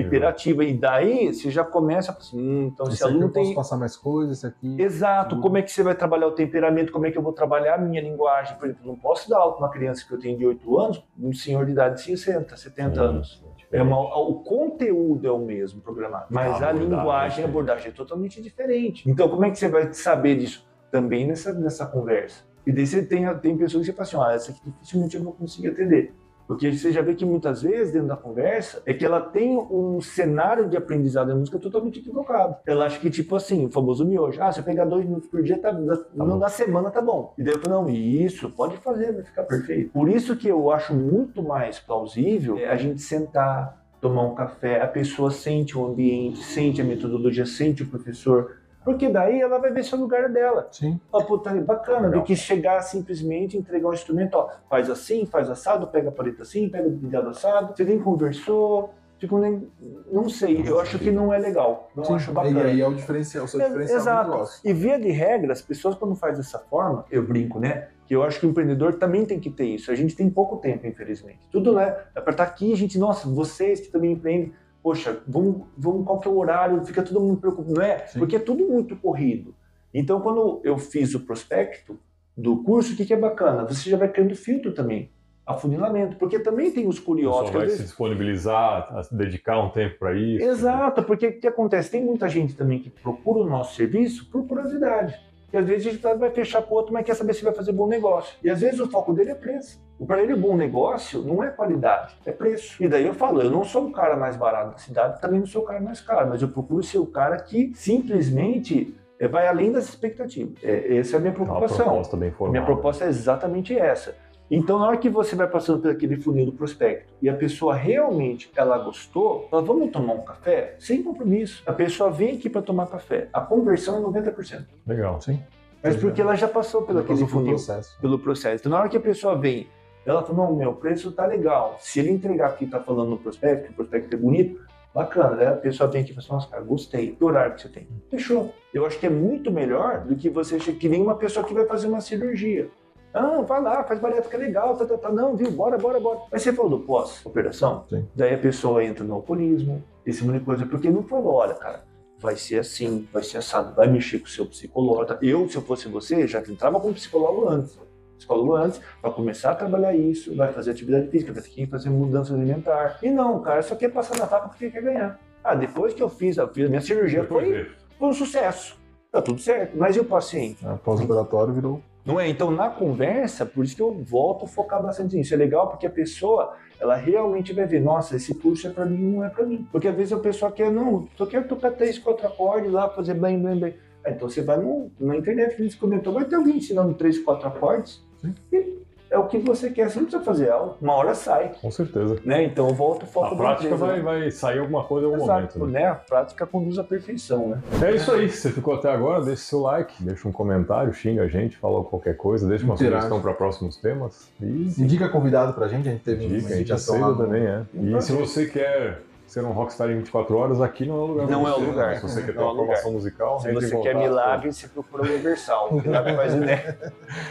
hiperativa. 0.00 0.64
E 0.64 0.74
daí 0.76 1.32
você 1.32 1.48
já 1.48 1.62
começa 1.64 2.10
a 2.10 2.14
falar 2.14 2.26
assim, 2.26 2.40
hum, 2.40 2.70
então 2.72 2.86
esse 2.86 2.94
Esse 2.96 3.04
aluno 3.04 3.26
eu 3.26 3.30
posso 3.30 3.46
tem... 3.46 3.54
passar 3.54 3.76
mais 3.76 3.96
coisas, 3.96 4.38
esse 4.38 4.46
aqui. 4.48 4.82
Exato, 4.82 5.30
Tudo. 5.36 5.42
como 5.42 5.58
é 5.58 5.62
que 5.62 5.70
você 5.70 5.82
vai 5.84 5.94
trabalhar 5.94 6.26
o 6.26 6.32
temperamento, 6.32 6.90
como 6.92 7.06
é 7.06 7.10
que 7.12 7.18
eu 7.18 7.22
vou 7.22 7.32
trabalhar 7.32 7.76
a 7.76 7.78
minha 7.78 8.00
linguagem. 8.00 8.56
Por 8.56 8.66
exemplo, 8.66 8.82
eu 8.84 8.88
não 8.92 8.98
posso 8.98 9.28
dar 9.30 9.38
aula 9.38 9.52
para 9.54 9.64
uma 9.66 9.70
criança 9.72 10.04
que 10.06 10.12
eu 10.12 10.18
tenho 10.18 10.36
de 10.36 10.44
8 10.46 10.78
anos, 10.78 11.04
um 11.20 11.32
senhor 11.32 11.64
de 11.66 11.72
idade 11.72 11.96
de 11.96 12.02
60, 12.02 12.56
70 12.56 13.00
anos. 13.00 13.44
É 13.72 13.80
uma, 13.82 13.98
o 14.18 14.42
conteúdo 14.42 15.26
é 15.26 15.30
o 15.30 15.38
mesmo 15.38 15.80
programado, 15.80 16.26
mas 16.28 16.60
A 16.60 16.66
a, 16.66 16.70
abordagem 16.70 16.88
linguagem, 16.88 17.38
a 17.38 17.46
é 17.46 17.48
abordagem 17.48 17.88
é 17.88 17.92
totalmente 17.92 18.42
diferente. 18.42 19.08
Então, 19.08 19.28
como 19.28 19.44
é 19.44 19.50
que 19.50 19.58
você 19.58 19.68
vai 19.68 19.92
saber 19.92 20.36
disso? 20.36 20.68
Também 20.90 21.26
nessa, 21.26 21.52
nessa 21.52 21.86
conversa. 21.86 22.44
E 22.66 22.72
daí 22.72 22.86
você 22.86 23.02
tem, 23.04 23.32
tem 23.38 23.56
pessoas 23.56 23.86
que 23.86 23.92
você 23.92 23.96
fala 23.96 24.26
assim, 24.26 24.32
ah, 24.32 24.34
essa 24.34 24.50
aqui 24.50 24.60
dificilmente 24.70 25.16
eu 25.16 25.22
vou 25.22 25.32
conseguir 25.32 25.68
atender. 25.68 26.12
Porque 26.50 26.72
você 26.72 26.90
já 26.90 27.00
vê 27.00 27.14
que 27.14 27.24
muitas 27.24 27.62
vezes, 27.62 27.92
dentro 27.92 28.08
da 28.08 28.16
conversa, 28.16 28.82
é 28.84 28.92
que 28.92 29.06
ela 29.06 29.20
tem 29.20 29.56
um 29.56 30.00
cenário 30.00 30.68
de 30.68 30.76
aprendizado 30.76 31.28
da 31.28 31.34
música 31.36 31.60
totalmente 31.60 32.00
equivocado. 32.00 32.56
Ela 32.66 32.86
acha 32.86 32.98
que, 32.98 33.08
tipo 33.08 33.36
assim, 33.36 33.66
o 33.66 33.70
famoso 33.70 34.04
miojo. 34.04 34.42
Ah, 34.42 34.50
se 34.50 34.58
eu 34.58 34.64
pegar 34.64 34.84
dois 34.84 35.04
minutos 35.04 35.28
por 35.28 35.44
dia, 35.44 35.56
tá, 35.56 35.70
na, 35.70 35.94
bom. 36.12 36.36
na 36.38 36.48
semana 36.48 36.90
tá 36.90 37.00
bom. 37.00 37.34
E 37.38 37.44
daí 37.44 37.54
eu 37.54 37.60
falo, 37.60 37.84
não, 37.84 37.88
isso, 37.88 38.50
pode 38.50 38.76
fazer, 38.78 39.12
vai 39.12 39.22
ficar 39.22 39.44
perfeito. 39.44 39.92
Por 39.92 40.08
isso 40.08 40.34
que 40.34 40.48
eu 40.48 40.72
acho 40.72 40.92
muito 40.92 41.40
mais 41.40 41.78
plausível 41.78 42.58
é 42.58 42.68
a 42.68 42.74
gente 42.74 43.00
sentar, 43.00 43.86
tomar 44.00 44.24
um 44.24 44.34
café, 44.34 44.82
a 44.82 44.88
pessoa 44.88 45.30
sente 45.30 45.78
o 45.78 45.86
ambiente, 45.86 46.40
sente 46.40 46.82
a 46.82 46.84
metodologia, 46.84 47.46
sente 47.46 47.84
o 47.84 47.86
professor. 47.86 48.56
Porque 48.90 49.08
daí 49.08 49.40
ela 49.40 49.58
vai 49.58 49.72
ver 49.72 49.84
se 49.84 49.94
é 49.94 49.96
o 49.96 50.00
lugar 50.00 50.28
dela. 50.28 50.68
Sim. 50.72 51.00
Ó, 51.12 51.22
puta, 51.22 51.50
bacana, 51.62 52.08
Legal. 52.08 52.20
do 52.20 52.22
que 52.26 52.34
chegar 52.34 52.80
simplesmente 52.82 53.56
entregar 53.56 53.88
um 53.88 53.92
instrumento, 53.94 54.34
ó, 54.34 54.48
faz 54.68 54.90
assim, 54.90 55.24
faz 55.26 55.48
assado, 55.48 55.86
pega 55.86 56.08
a 56.08 56.12
paleta 56.12 56.42
assim, 56.42 56.68
pega 56.68 56.88
o 56.88 56.90
dedado 56.90 57.28
assado, 57.28 57.76
você 57.76 57.84
nem 57.84 57.98
conversou, 57.98 58.92
tipo, 59.18 59.38
nem, 59.38 59.68
não 60.10 60.28
sei, 60.28 60.62
eu 60.66 60.80
acho 60.80 60.98
que 60.98 61.10
não 61.10 61.32
é 61.32 61.38
legal, 61.38 61.90
não 61.94 62.04
Sim. 62.04 62.14
acho 62.14 62.30
E 62.30 62.34
bacana. 62.34 62.62
aí 62.64 62.80
é 62.80 62.86
o 62.88 62.94
diferencial, 62.94 63.44
o 63.44 63.48
seu 63.48 63.60
É, 63.60 63.64
diferencial 63.66 63.98
Exato. 64.00 64.30
negócio. 64.30 64.60
E 64.68 64.72
via 64.72 64.98
de 64.98 65.10
regra, 65.10 65.52
as 65.52 65.62
pessoas 65.62 65.94
quando 65.94 66.14
faz 66.16 66.36
dessa 66.36 66.58
forma, 66.58 67.04
eu 67.10 67.22
brinco, 67.22 67.58
né? 67.60 67.88
Que 68.06 68.16
eu 68.16 68.22
acho 68.24 68.40
que 68.40 68.46
o 68.46 68.50
empreendedor 68.50 68.94
também 68.94 69.24
tem 69.24 69.38
que 69.38 69.50
ter 69.50 69.66
isso. 69.66 69.92
A 69.92 69.94
gente 69.94 70.16
tem 70.16 70.28
pouco 70.28 70.56
tempo, 70.56 70.84
infelizmente. 70.84 71.38
Tudo, 71.52 71.74
né? 71.74 71.90
Pra 72.12 72.30
estar 72.32 72.42
aqui, 72.42 72.72
a 72.72 72.76
gente, 72.76 72.98
nossa, 72.98 73.28
vocês 73.28 73.78
que 73.80 73.88
também 73.88 74.12
empreendem, 74.12 74.52
poxa, 74.82 75.20
vamos, 75.26 75.62
vamos 75.76 76.06
qual 76.06 76.18
que 76.20 76.28
é 76.28 76.30
o 76.30 76.38
horário? 76.38 76.84
Fica 76.84 77.02
todo 77.02 77.20
mundo 77.20 77.40
preocupado, 77.40 77.74
não 77.74 77.82
é? 77.82 78.06
Sim. 78.06 78.18
Porque 78.18 78.36
é 78.36 78.38
tudo 78.38 78.66
muito 78.66 78.96
corrido. 78.96 79.54
Então, 79.92 80.20
quando 80.20 80.60
eu 80.64 80.78
fiz 80.78 81.14
o 81.14 81.20
prospecto 81.20 81.98
do 82.36 82.62
curso, 82.62 82.92
o 82.92 82.96
que, 82.96 83.04
que 83.04 83.12
é 83.12 83.16
bacana? 83.18 83.64
Você 83.66 83.90
já 83.90 83.96
vai 83.96 84.08
criando 84.08 84.34
filtro 84.36 84.72
também, 84.72 85.10
afunilamento, 85.44 86.16
porque 86.16 86.38
também 86.38 86.70
tem 86.70 86.86
os 86.86 86.98
curiosos. 86.98 87.48
às 87.48 87.50
vai 87.50 87.62
vezes- 87.62 87.78
se 87.78 87.84
disponibilizar, 87.84 88.88
a 88.96 89.02
dedicar 89.14 89.60
um 89.60 89.70
tempo 89.70 89.98
para 89.98 90.14
isso. 90.14 90.44
Exato, 90.44 91.02
porque 91.02 91.26
o 91.26 91.40
que 91.40 91.46
acontece? 91.46 91.90
Tem 91.90 92.04
muita 92.04 92.28
gente 92.28 92.54
também 92.54 92.78
que 92.78 92.88
procura 92.88 93.40
o 93.40 93.46
nosso 93.48 93.74
serviço 93.74 94.30
por 94.30 94.46
curiosidade. 94.46 95.18
E 95.52 95.56
às 95.56 95.66
vezes 95.66 95.88
a 95.88 95.90
gente 95.90 96.18
vai 96.18 96.30
fechar 96.30 96.62
o 96.64 96.72
outro, 96.72 96.92
mas 96.92 97.04
quer 97.04 97.14
saber 97.14 97.34
se 97.34 97.42
vai 97.42 97.52
fazer 97.52 97.72
bom 97.72 97.88
negócio. 97.88 98.38
E 98.42 98.48
às 98.48 98.60
vezes 98.60 98.78
o 98.78 98.88
foco 98.88 99.12
dele 99.12 99.30
é 99.30 99.34
preço. 99.34 99.82
Para 100.06 100.22
ele, 100.22 100.32
o 100.34 100.36
bom 100.36 100.56
negócio 100.56 101.22
não 101.22 101.42
é 101.44 101.48
qualidade, 101.50 102.14
é 102.24 102.32
preço. 102.32 102.82
E 102.82 102.88
daí 102.88 103.06
eu 103.06 103.14
falo, 103.14 103.42
eu 103.42 103.50
não 103.50 103.64
sou 103.64 103.86
o 103.86 103.92
cara 103.92 104.16
mais 104.16 104.36
barato 104.36 104.72
da 104.72 104.78
cidade, 104.78 105.20
também 105.20 105.40
não 105.40 105.46
sou 105.46 105.62
o 105.62 105.64
cara 105.66 105.80
mais 105.80 106.00
caro, 106.00 106.28
mas 106.28 106.40
eu 106.42 106.48
procuro 106.48 106.82
ser 106.82 106.98
o 106.98 107.06
cara 107.06 107.36
que 107.36 107.72
simplesmente 107.74 108.94
eh, 109.18 109.28
vai 109.28 109.46
além 109.46 109.72
das 109.72 109.88
expectativas. 109.88 110.54
É, 110.62 110.96
essa 110.96 111.16
é 111.16 111.18
a 111.18 111.20
minha 111.20 111.32
É 111.32 111.36
uma 111.36 111.44
preocupação. 111.44 111.84
proposta 111.86 112.16
formada. 112.16 112.50
Minha 112.50 112.64
proposta 112.64 113.04
é 113.04 113.08
exatamente 113.08 113.76
essa. 113.78 114.14
Então, 114.50 114.80
na 114.80 114.88
hora 114.88 114.96
que 114.96 115.08
você 115.08 115.36
vai 115.36 115.46
passando 115.46 115.80
por 115.80 115.90
aquele 115.92 116.16
funil 116.16 116.44
do 116.46 116.52
prospecto 116.52 117.12
e 117.22 117.28
a 117.28 117.34
pessoa 117.34 117.72
realmente 117.72 118.50
ela 118.56 118.78
gostou, 118.78 119.48
ela 119.52 119.62
vamos 119.62 119.92
tomar 119.92 120.14
um 120.14 120.22
café 120.22 120.74
sem 120.80 121.04
compromisso. 121.04 121.62
A 121.66 121.72
pessoa 121.72 122.10
vem 122.10 122.34
aqui 122.36 122.50
para 122.50 122.60
tomar 122.60 122.86
café. 122.88 123.28
A 123.32 123.40
conversão 123.40 123.96
é 123.98 124.00
90%. 124.00 124.64
Legal. 124.86 125.20
Sim. 125.20 125.40
Mas 125.82 125.96
porque 125.96 126.20
ela 126.20 126.34
já 126.34 126.48
passou 126.48 126.82
pelo 126.82 126.98
aquele 126.98 127.20
passou 127.20 127.28
funil, 127.28 127.54
processo. 127.54 127.96
pelo 128.00 128.18
processo. 128.18 128.56
Então, 128.62 128.70
na 128.72 128.80
hora 128.80 128.88
que 128.88 128.96
a 128.96 129.00
pessoa 129.00 129.38
vem, 129.38 129.68
ela 130.04 130.22
fala: 130.22 130.38
não, 130.38 130.56
meu, 130.56 130.70
o 130.70 130.76
preço 130.76 131.12
tá 131.12 131.26
legal. 131.26 131.76
Se 131.78 132.00
ele 132.00 132.10
entregar 132.10 132.48
aqui, 132.48 132.66
tá 132.66 132.80
falando 132.80 133.10
no 133.10 133.18
prospecto, 133.18 133.66
que 133.66 133.72
o 133.72 133.74
prospecto 133.74 134.14
é 134.14 134.18
bonito, 134.18 134.60
bacana. 134.94 135.36
Daí 135.36 135.46
a 135.46 135.56
pessoa 135.56 135.90
vem 135.90 136.02
aqui 136.02 136.12
e 136.12 136.14
fala 136.14 136.24
assim: 136.24 136.32
nossa, 136.32 136.48
cara, 136.48 136.62
gostei. 136.62 137.12
Que 137.12 137.24
horário 137.24 137.54
que 137.54 137.62
você 137.62 137.68
tem? 137.68 137.88
Fechou. 138.10 138.52
Eu 138.72 138.86
acho 138.86 138.98
que 138.98 139.06
é 139.06 139.10
muito 139.10 139.50
melhor 139.50 140.04
do 140.04 140.16
que 140.16 140.28
você 140.28 140.58
que 140.58 140.88
nem 140.88 141.02
uma 141.02 141.16
pessoa 141.16 141.44
que 141.44 141.54
vai 141.54 141.66
fazer 141.66 141.88
uma 141.88 142.00
cirurgia. 142.00 142.70
Ah, 143.12 143.42
vai 143.42 143.60
lá, 143.60 143.82
faz 143.82 143.98
bariátrica 143.98 144.38
legal, 144.38 144.76
tá, 144.76 144.86
tá, 144.86 144.96
tá. 144.96 145.10
Não, 145.10 145.36
viu? 145.36 145.50
Bora, 145.50 145.76
bora, 145.76 145.98
bora. 145.98 146.20
Mas 146.30 146.42
você 146.42 146.52
falou 146.52 146.78
do 146.78 146.84
pós-operação? 146.86 147.84
Daí 148.14 148.34
a 148.34 148.38
pessoa 148.38 148.84
entra 148.84 149.02
no 149.04 149.14
alcoolismo, 149.14 149.82
esse 150.06 150.24
monte 150.24 150.38
de 150.38 150.44
coisa, 150.44 150.64
porque 150.64 150.88
não 150.88 151.02
falou, 151.02 151.34
olha, 151.34 151.54
cara, 151.54 151.84
vai 152.20 152.36
ser 152.36 152.60
assim, 152.60 153.08
vai 153.12 153.24
ser 153.24 153.38
assado, 153.38 153.74
vai 153.74 153.88
mexer 153.88 154.20
com 154.20 154.26
o 154.26 154.28
seu 154.28 154.46
psicólogo. 154.46 155.04
Eu, 155.22 155.48
se 155.48 155.56
eu 155.56 155.62
fosse 155.62 155.88
você, 155.88 156.24
já 156.28 156.38
entrava 156.40 156.78
com 156.78 156.88
um 156.88 156.92
psicólogo 156.92 157.48
antes. 157.48 157.76
Psicólogo 158.20 158.54
antes, 158.54 158.80
vai 159.02 159.10
começar 159.12 159.52
a 159.52 159.54
trabalhar 159.54 159.94
isso, 159.94 160.36
vai 160.36 160.52
fazer 160.52 160.72
atividade 160.72 161.08
física, 161.08 161.32
vai 161.32 161.42
ter 161.42 161.48
que 161.48 161.66
fazer 161.66 161.88
mudança 161.88 162.34
alimentar. 162.34 162.98
E 163.02 163.10
não, 163.10 163.36
o 163.36 163.40
cara 163.40 163.62
só 163.62 163.74
quer 163.74 163.90
passar 163.90 164.18
na 164.18 164.24
etapa 164.24 164.48
porque 164.48 164.70
quer 164.70 164.82
ganhar. 164.82 165.18
Ah, 165.42 165.54
depois 165.54 165.94
que 165.94 166.02
eu 166.02 166.08
fiz 166.08 166.38
a, 166.38 166.46
fiz 166.46 166.66
a 166.66 166.68
minha 166.68 166.82
cirurgia, 166.82 167.24
foi, 167.24 167.66
foi 167.98 168.08
um 168.08 168.12
sucesso. 168.12 168.78
Tá 169.10 169.22
tudo 169.22 169.40
certo. 169.40 169.76
Mas 169.76 169.96
e 169.96 170.00
o 170.00 170.04
paciente? 170.04 170.58
Ah, 170.66 170.76
Pós-operatório 170.84 171.54
virou. 171.54 171.80
Não 172.04 172.20
é? 172.20 172.28
Então, 172.28 172.50
na 172.50 172.68
conversa, 172.68 173.44
por 173.46 173.64
isso 173.64 173.74
que 173.74 173.82
eu 173.82 173.92
volto 173.92 174.44
a 174.44 174.48
focar 174.48 174.82
bastante 174.82 175.16
nisso. 175.16 175.32
É 175.32 175.36
legal 175.36 175.68
porque 175.68 175.86
a 175.86 175.90
pessoa, 175.90 176.54
ela 176.78 176.96
realmente 176.96 177.52
vai 177.54 177.66
ver, 177.66 177.80
nossa, 177.80 178.16
esse 178.16 178.34
curso 178.34 178.66
é 178.66 178.70
pra 178.70 178.84
mim, 178.84 179.16
não 179.16 179.24
é 179.24 179.30
pra 179.30 179.44
mim. 179.46 179.66
Porque 179.72 179.88
às 179.88 179.94
vezes 179.94 180.12
a 180.12 180.18
pessoa 180.18 180.52
quer, 180.52 180.70
não, 180.70 181.08
só 181.16 181.24
quero 181.26 181.48
tocar 181.48 181.72
três, 181.72 181.98
quatro 181.98 182.26
acordes 182.26 182.70
lá, 182.70 182.88
fazer 182.90 183.14
bem, 183.14 183.42
bem, 183.42 183.58
bem. 183.58 183.74
Aí, 184.04 184.12
Então 184.14 184.28
você 184.28 184.42
vai 184.42 184.56
no, 184.58 184.90
na 184.98 185.16
internet, 185.16 185.56
que 185.56 185.62
eles 185.62 185.74
comentou, 185.74 186.12
vai 186.12 186.24
ter 186.24 186.36
alguém 186.36 186.56
ensinando 186.56 186.94
três, 186.94 187.18
quatro 187.18 187.48
acordes. 187.48 188.02
Sim. 188.20 188.34
E 188.52 188.80
é 189.10 189.18
o 189.18 189.26
que 189.26 189.38
você 189.38 189.70
quer, 189.70 189.90
você 189.90 189.98
não 189.98 190.06
precisa 190.06 190.22
fazer 190.24 190.50
aula. 190.50 190.76
Uma 190.80 190.94
hora 190.94 191.14
sai, 191.16 191.50
Com 191.60 191.68
certeza. 191.70 192.16
né? 192.24 192.44
Então 192.44 192.68
eu 192.68 192.74
volto 192.74 193.02
o 193.02 193.06
foco 193.06 193.34
A 193.34 193.36
prática 193.36 193.66
empresa, 193.74 193.84
vai, 193.86 193.96
né? 193.96 194.02
vai 194.04 194.30
sair 194.30 194.60
alguma 194.60 194.84
coisa 194.84 195.08
em 195.08 195.10
algum 195.10 195.24
Exato, 195.24 195.58
momento. 195.58 195.72
Né? 195.72 195.80
né? 195.80 195.86
A 195.88 195.94
prática 195.96 196.46
conduz 196.46 196.78
à 196.78 196.84
perfeição, 196.84 197.48
né? 197.48 197.60
É 197.82 197.92
isso 197.96 198.12
aí. 198.12 198.28
Se 198.28 198.36
você 198.42 198.50
ficou 198.52 198.74
até 198.74 198.88
agora, 198.92 199.24
deixa 199.24 199.42
seu 199.42 199.60
like, 199.62 200.00
deixa 200.00 200.28
um 200.28 200.32
comentário, 200.32 200.92
xinga 200.94 201.22
a 201.24 201.26
gente, 201.26 201.56
fala 201.56 201.82
qualquer 201.82 202.16
coisa, 202.16 202.46
deixa 202.48 202.64
uma 202.64 202.74
Interage. 202.74 202.94
sugestão 203.02 203.20
para 203.20 203.32
próximos 203.34 203.76
temas. 203.78 204.28
E 204.40 204.44
Indica 204.78 205.08
convidado 205.08 205.54
pra 205.54 205.66
gente, 205.66 205.88
a 205.88 205.92
gente 205.92 206.04
teve 206.04 206.20
dica, 206.28 206.32
uma 206.32 206.36
a 206.36 206.42
gente 206.50 206.60
indicação 206.60 207.00
lá 207.00 207.08
no- 207.08 207.16
também, 207.16 207.42
é. 207.44 207.62
E 207.74 207.88
Então, 207.88 208.00
se 208.00 208.12
você 208.12 208.46
quer 208.46 209.00
ser 209.30 209.44
um 209.44 209.52
rockstar 209.52 209.88
em 209.90 209.96
24 209.98 210.36
horas, 210.36 210.60
aqui 210.60 210.84
não 210.84 210.96
é 210.96 210.98
o 210.98 211.06
lugar 211.06 211.26
Não 211.28 211.46
é 211.48 211.52
o 211.52 211.60
lugar. 211.60 211.88
né? 211.90 211.96
Se 211.96 212.02
você 212.02 212.20
quer 212.22 212.32
ter 212.32 212.38
Não 212.38 212.42
é 212.42 212.46
uma 212.46 212.52
o 212.52 212.56
lugar. 212.56 212.66
formação 212.76 212.92
musical, 212.92 213.40
Se 213.40 213.52
você 213.52 213.76
quer 213.80 213.94
milagre, 213.94 214.52
você 214.52 214.66
procura 214.68 215.02
o 215.04 215.06
Universal. 215.06 215.68
que 215.80 215.88
faz, 216.16 216.34
né? 216.34 216.76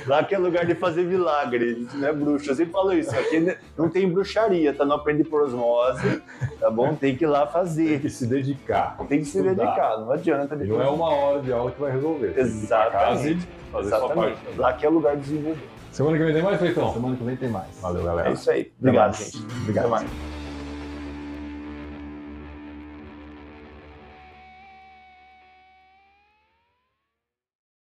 Lá 0.07 0.23
que 0.23 0.33
é 0.33 0.37
lugar 0.37 0.65
de 0.65 0.75
fazer 0.75 1.03
milagre, 1.03 1.63
a 1.71 1.73
gente 1.73 1.97
não 1.97 2.07
é 2.07 2.13
bruxa. 2.13 2.51
Eu 2.51 2.55
sempre 2.55 2.71
falo 2.71 2.93
isso, 2.93 3.13
aqui 3.13 3.57
não 3.77 3.89
tem 3.89 4.09
bruxaria, 4.09 4.73
tá? 4.73 4.85
Não 4.85 4.95
aprende 4.95 5.23
por 5.25 5.41
osmose, 5.41 6.21
tá 6.59 6.69
bom? 6.71 6.95
Tem 6.95 7.15
que 7.17 7.25
ir 7.25 7.27
lá 7.27 7.41
Tem 7.45 7.53
fazer. 7.53 7.99
que 7.99 8.09
se 8.09 8.25
dedicar. 8.25 8.95
Tem 9.09 9.19
que 9.19 9.25
se 9.25 9.41
dedicar, 9.41 9.97
não 9.97 10.11
adianta. 10.11 10.55
Não 10.55 10.81
é 10.81 10.87
uma 10.89 11.09
hora 11.09 11.41
de 11.41 11.51
aula 11.51 11.69
que 11.71 11.81
vai 11.81 11.91
resolver. 11.91 12.29
Tem 12.29 12.43
Exatamente. 12.43 13.47
fazer 13.71 13.89
sua 13.89 13.97
Exatamente. 13.97 14.37
parte. 14.41 14.57
Lá 14.57 14.73
que 14.73 14.85
é 14.85 14.89
lugar 14.89 15.15
de 15.17 15.21
desenvolver. 15.23 15.67
Semana 15.91 16.17
que 16.17 16.23
vem 16.23 16.33
tem 16.33 16.43
mais, 16.43 16.59
Feitão? 16.59 16.93
Semana 16.93 17.15
que 17.17 17.23
vem 17.23 17.35
tem 17.35 17.49
mais. 17.49 17.67
Valeu, 17.81 18.01
É 18.01 18.05
galera. 18.05 18.31
isso 18.31 18.49
aí. 18.49 18.71
Obrigado, 18.79 19.17
gente. 19.17 19.37
Obrigado. 19.63 19.85
Até 19.85 19.87
mais. 20.05 20.38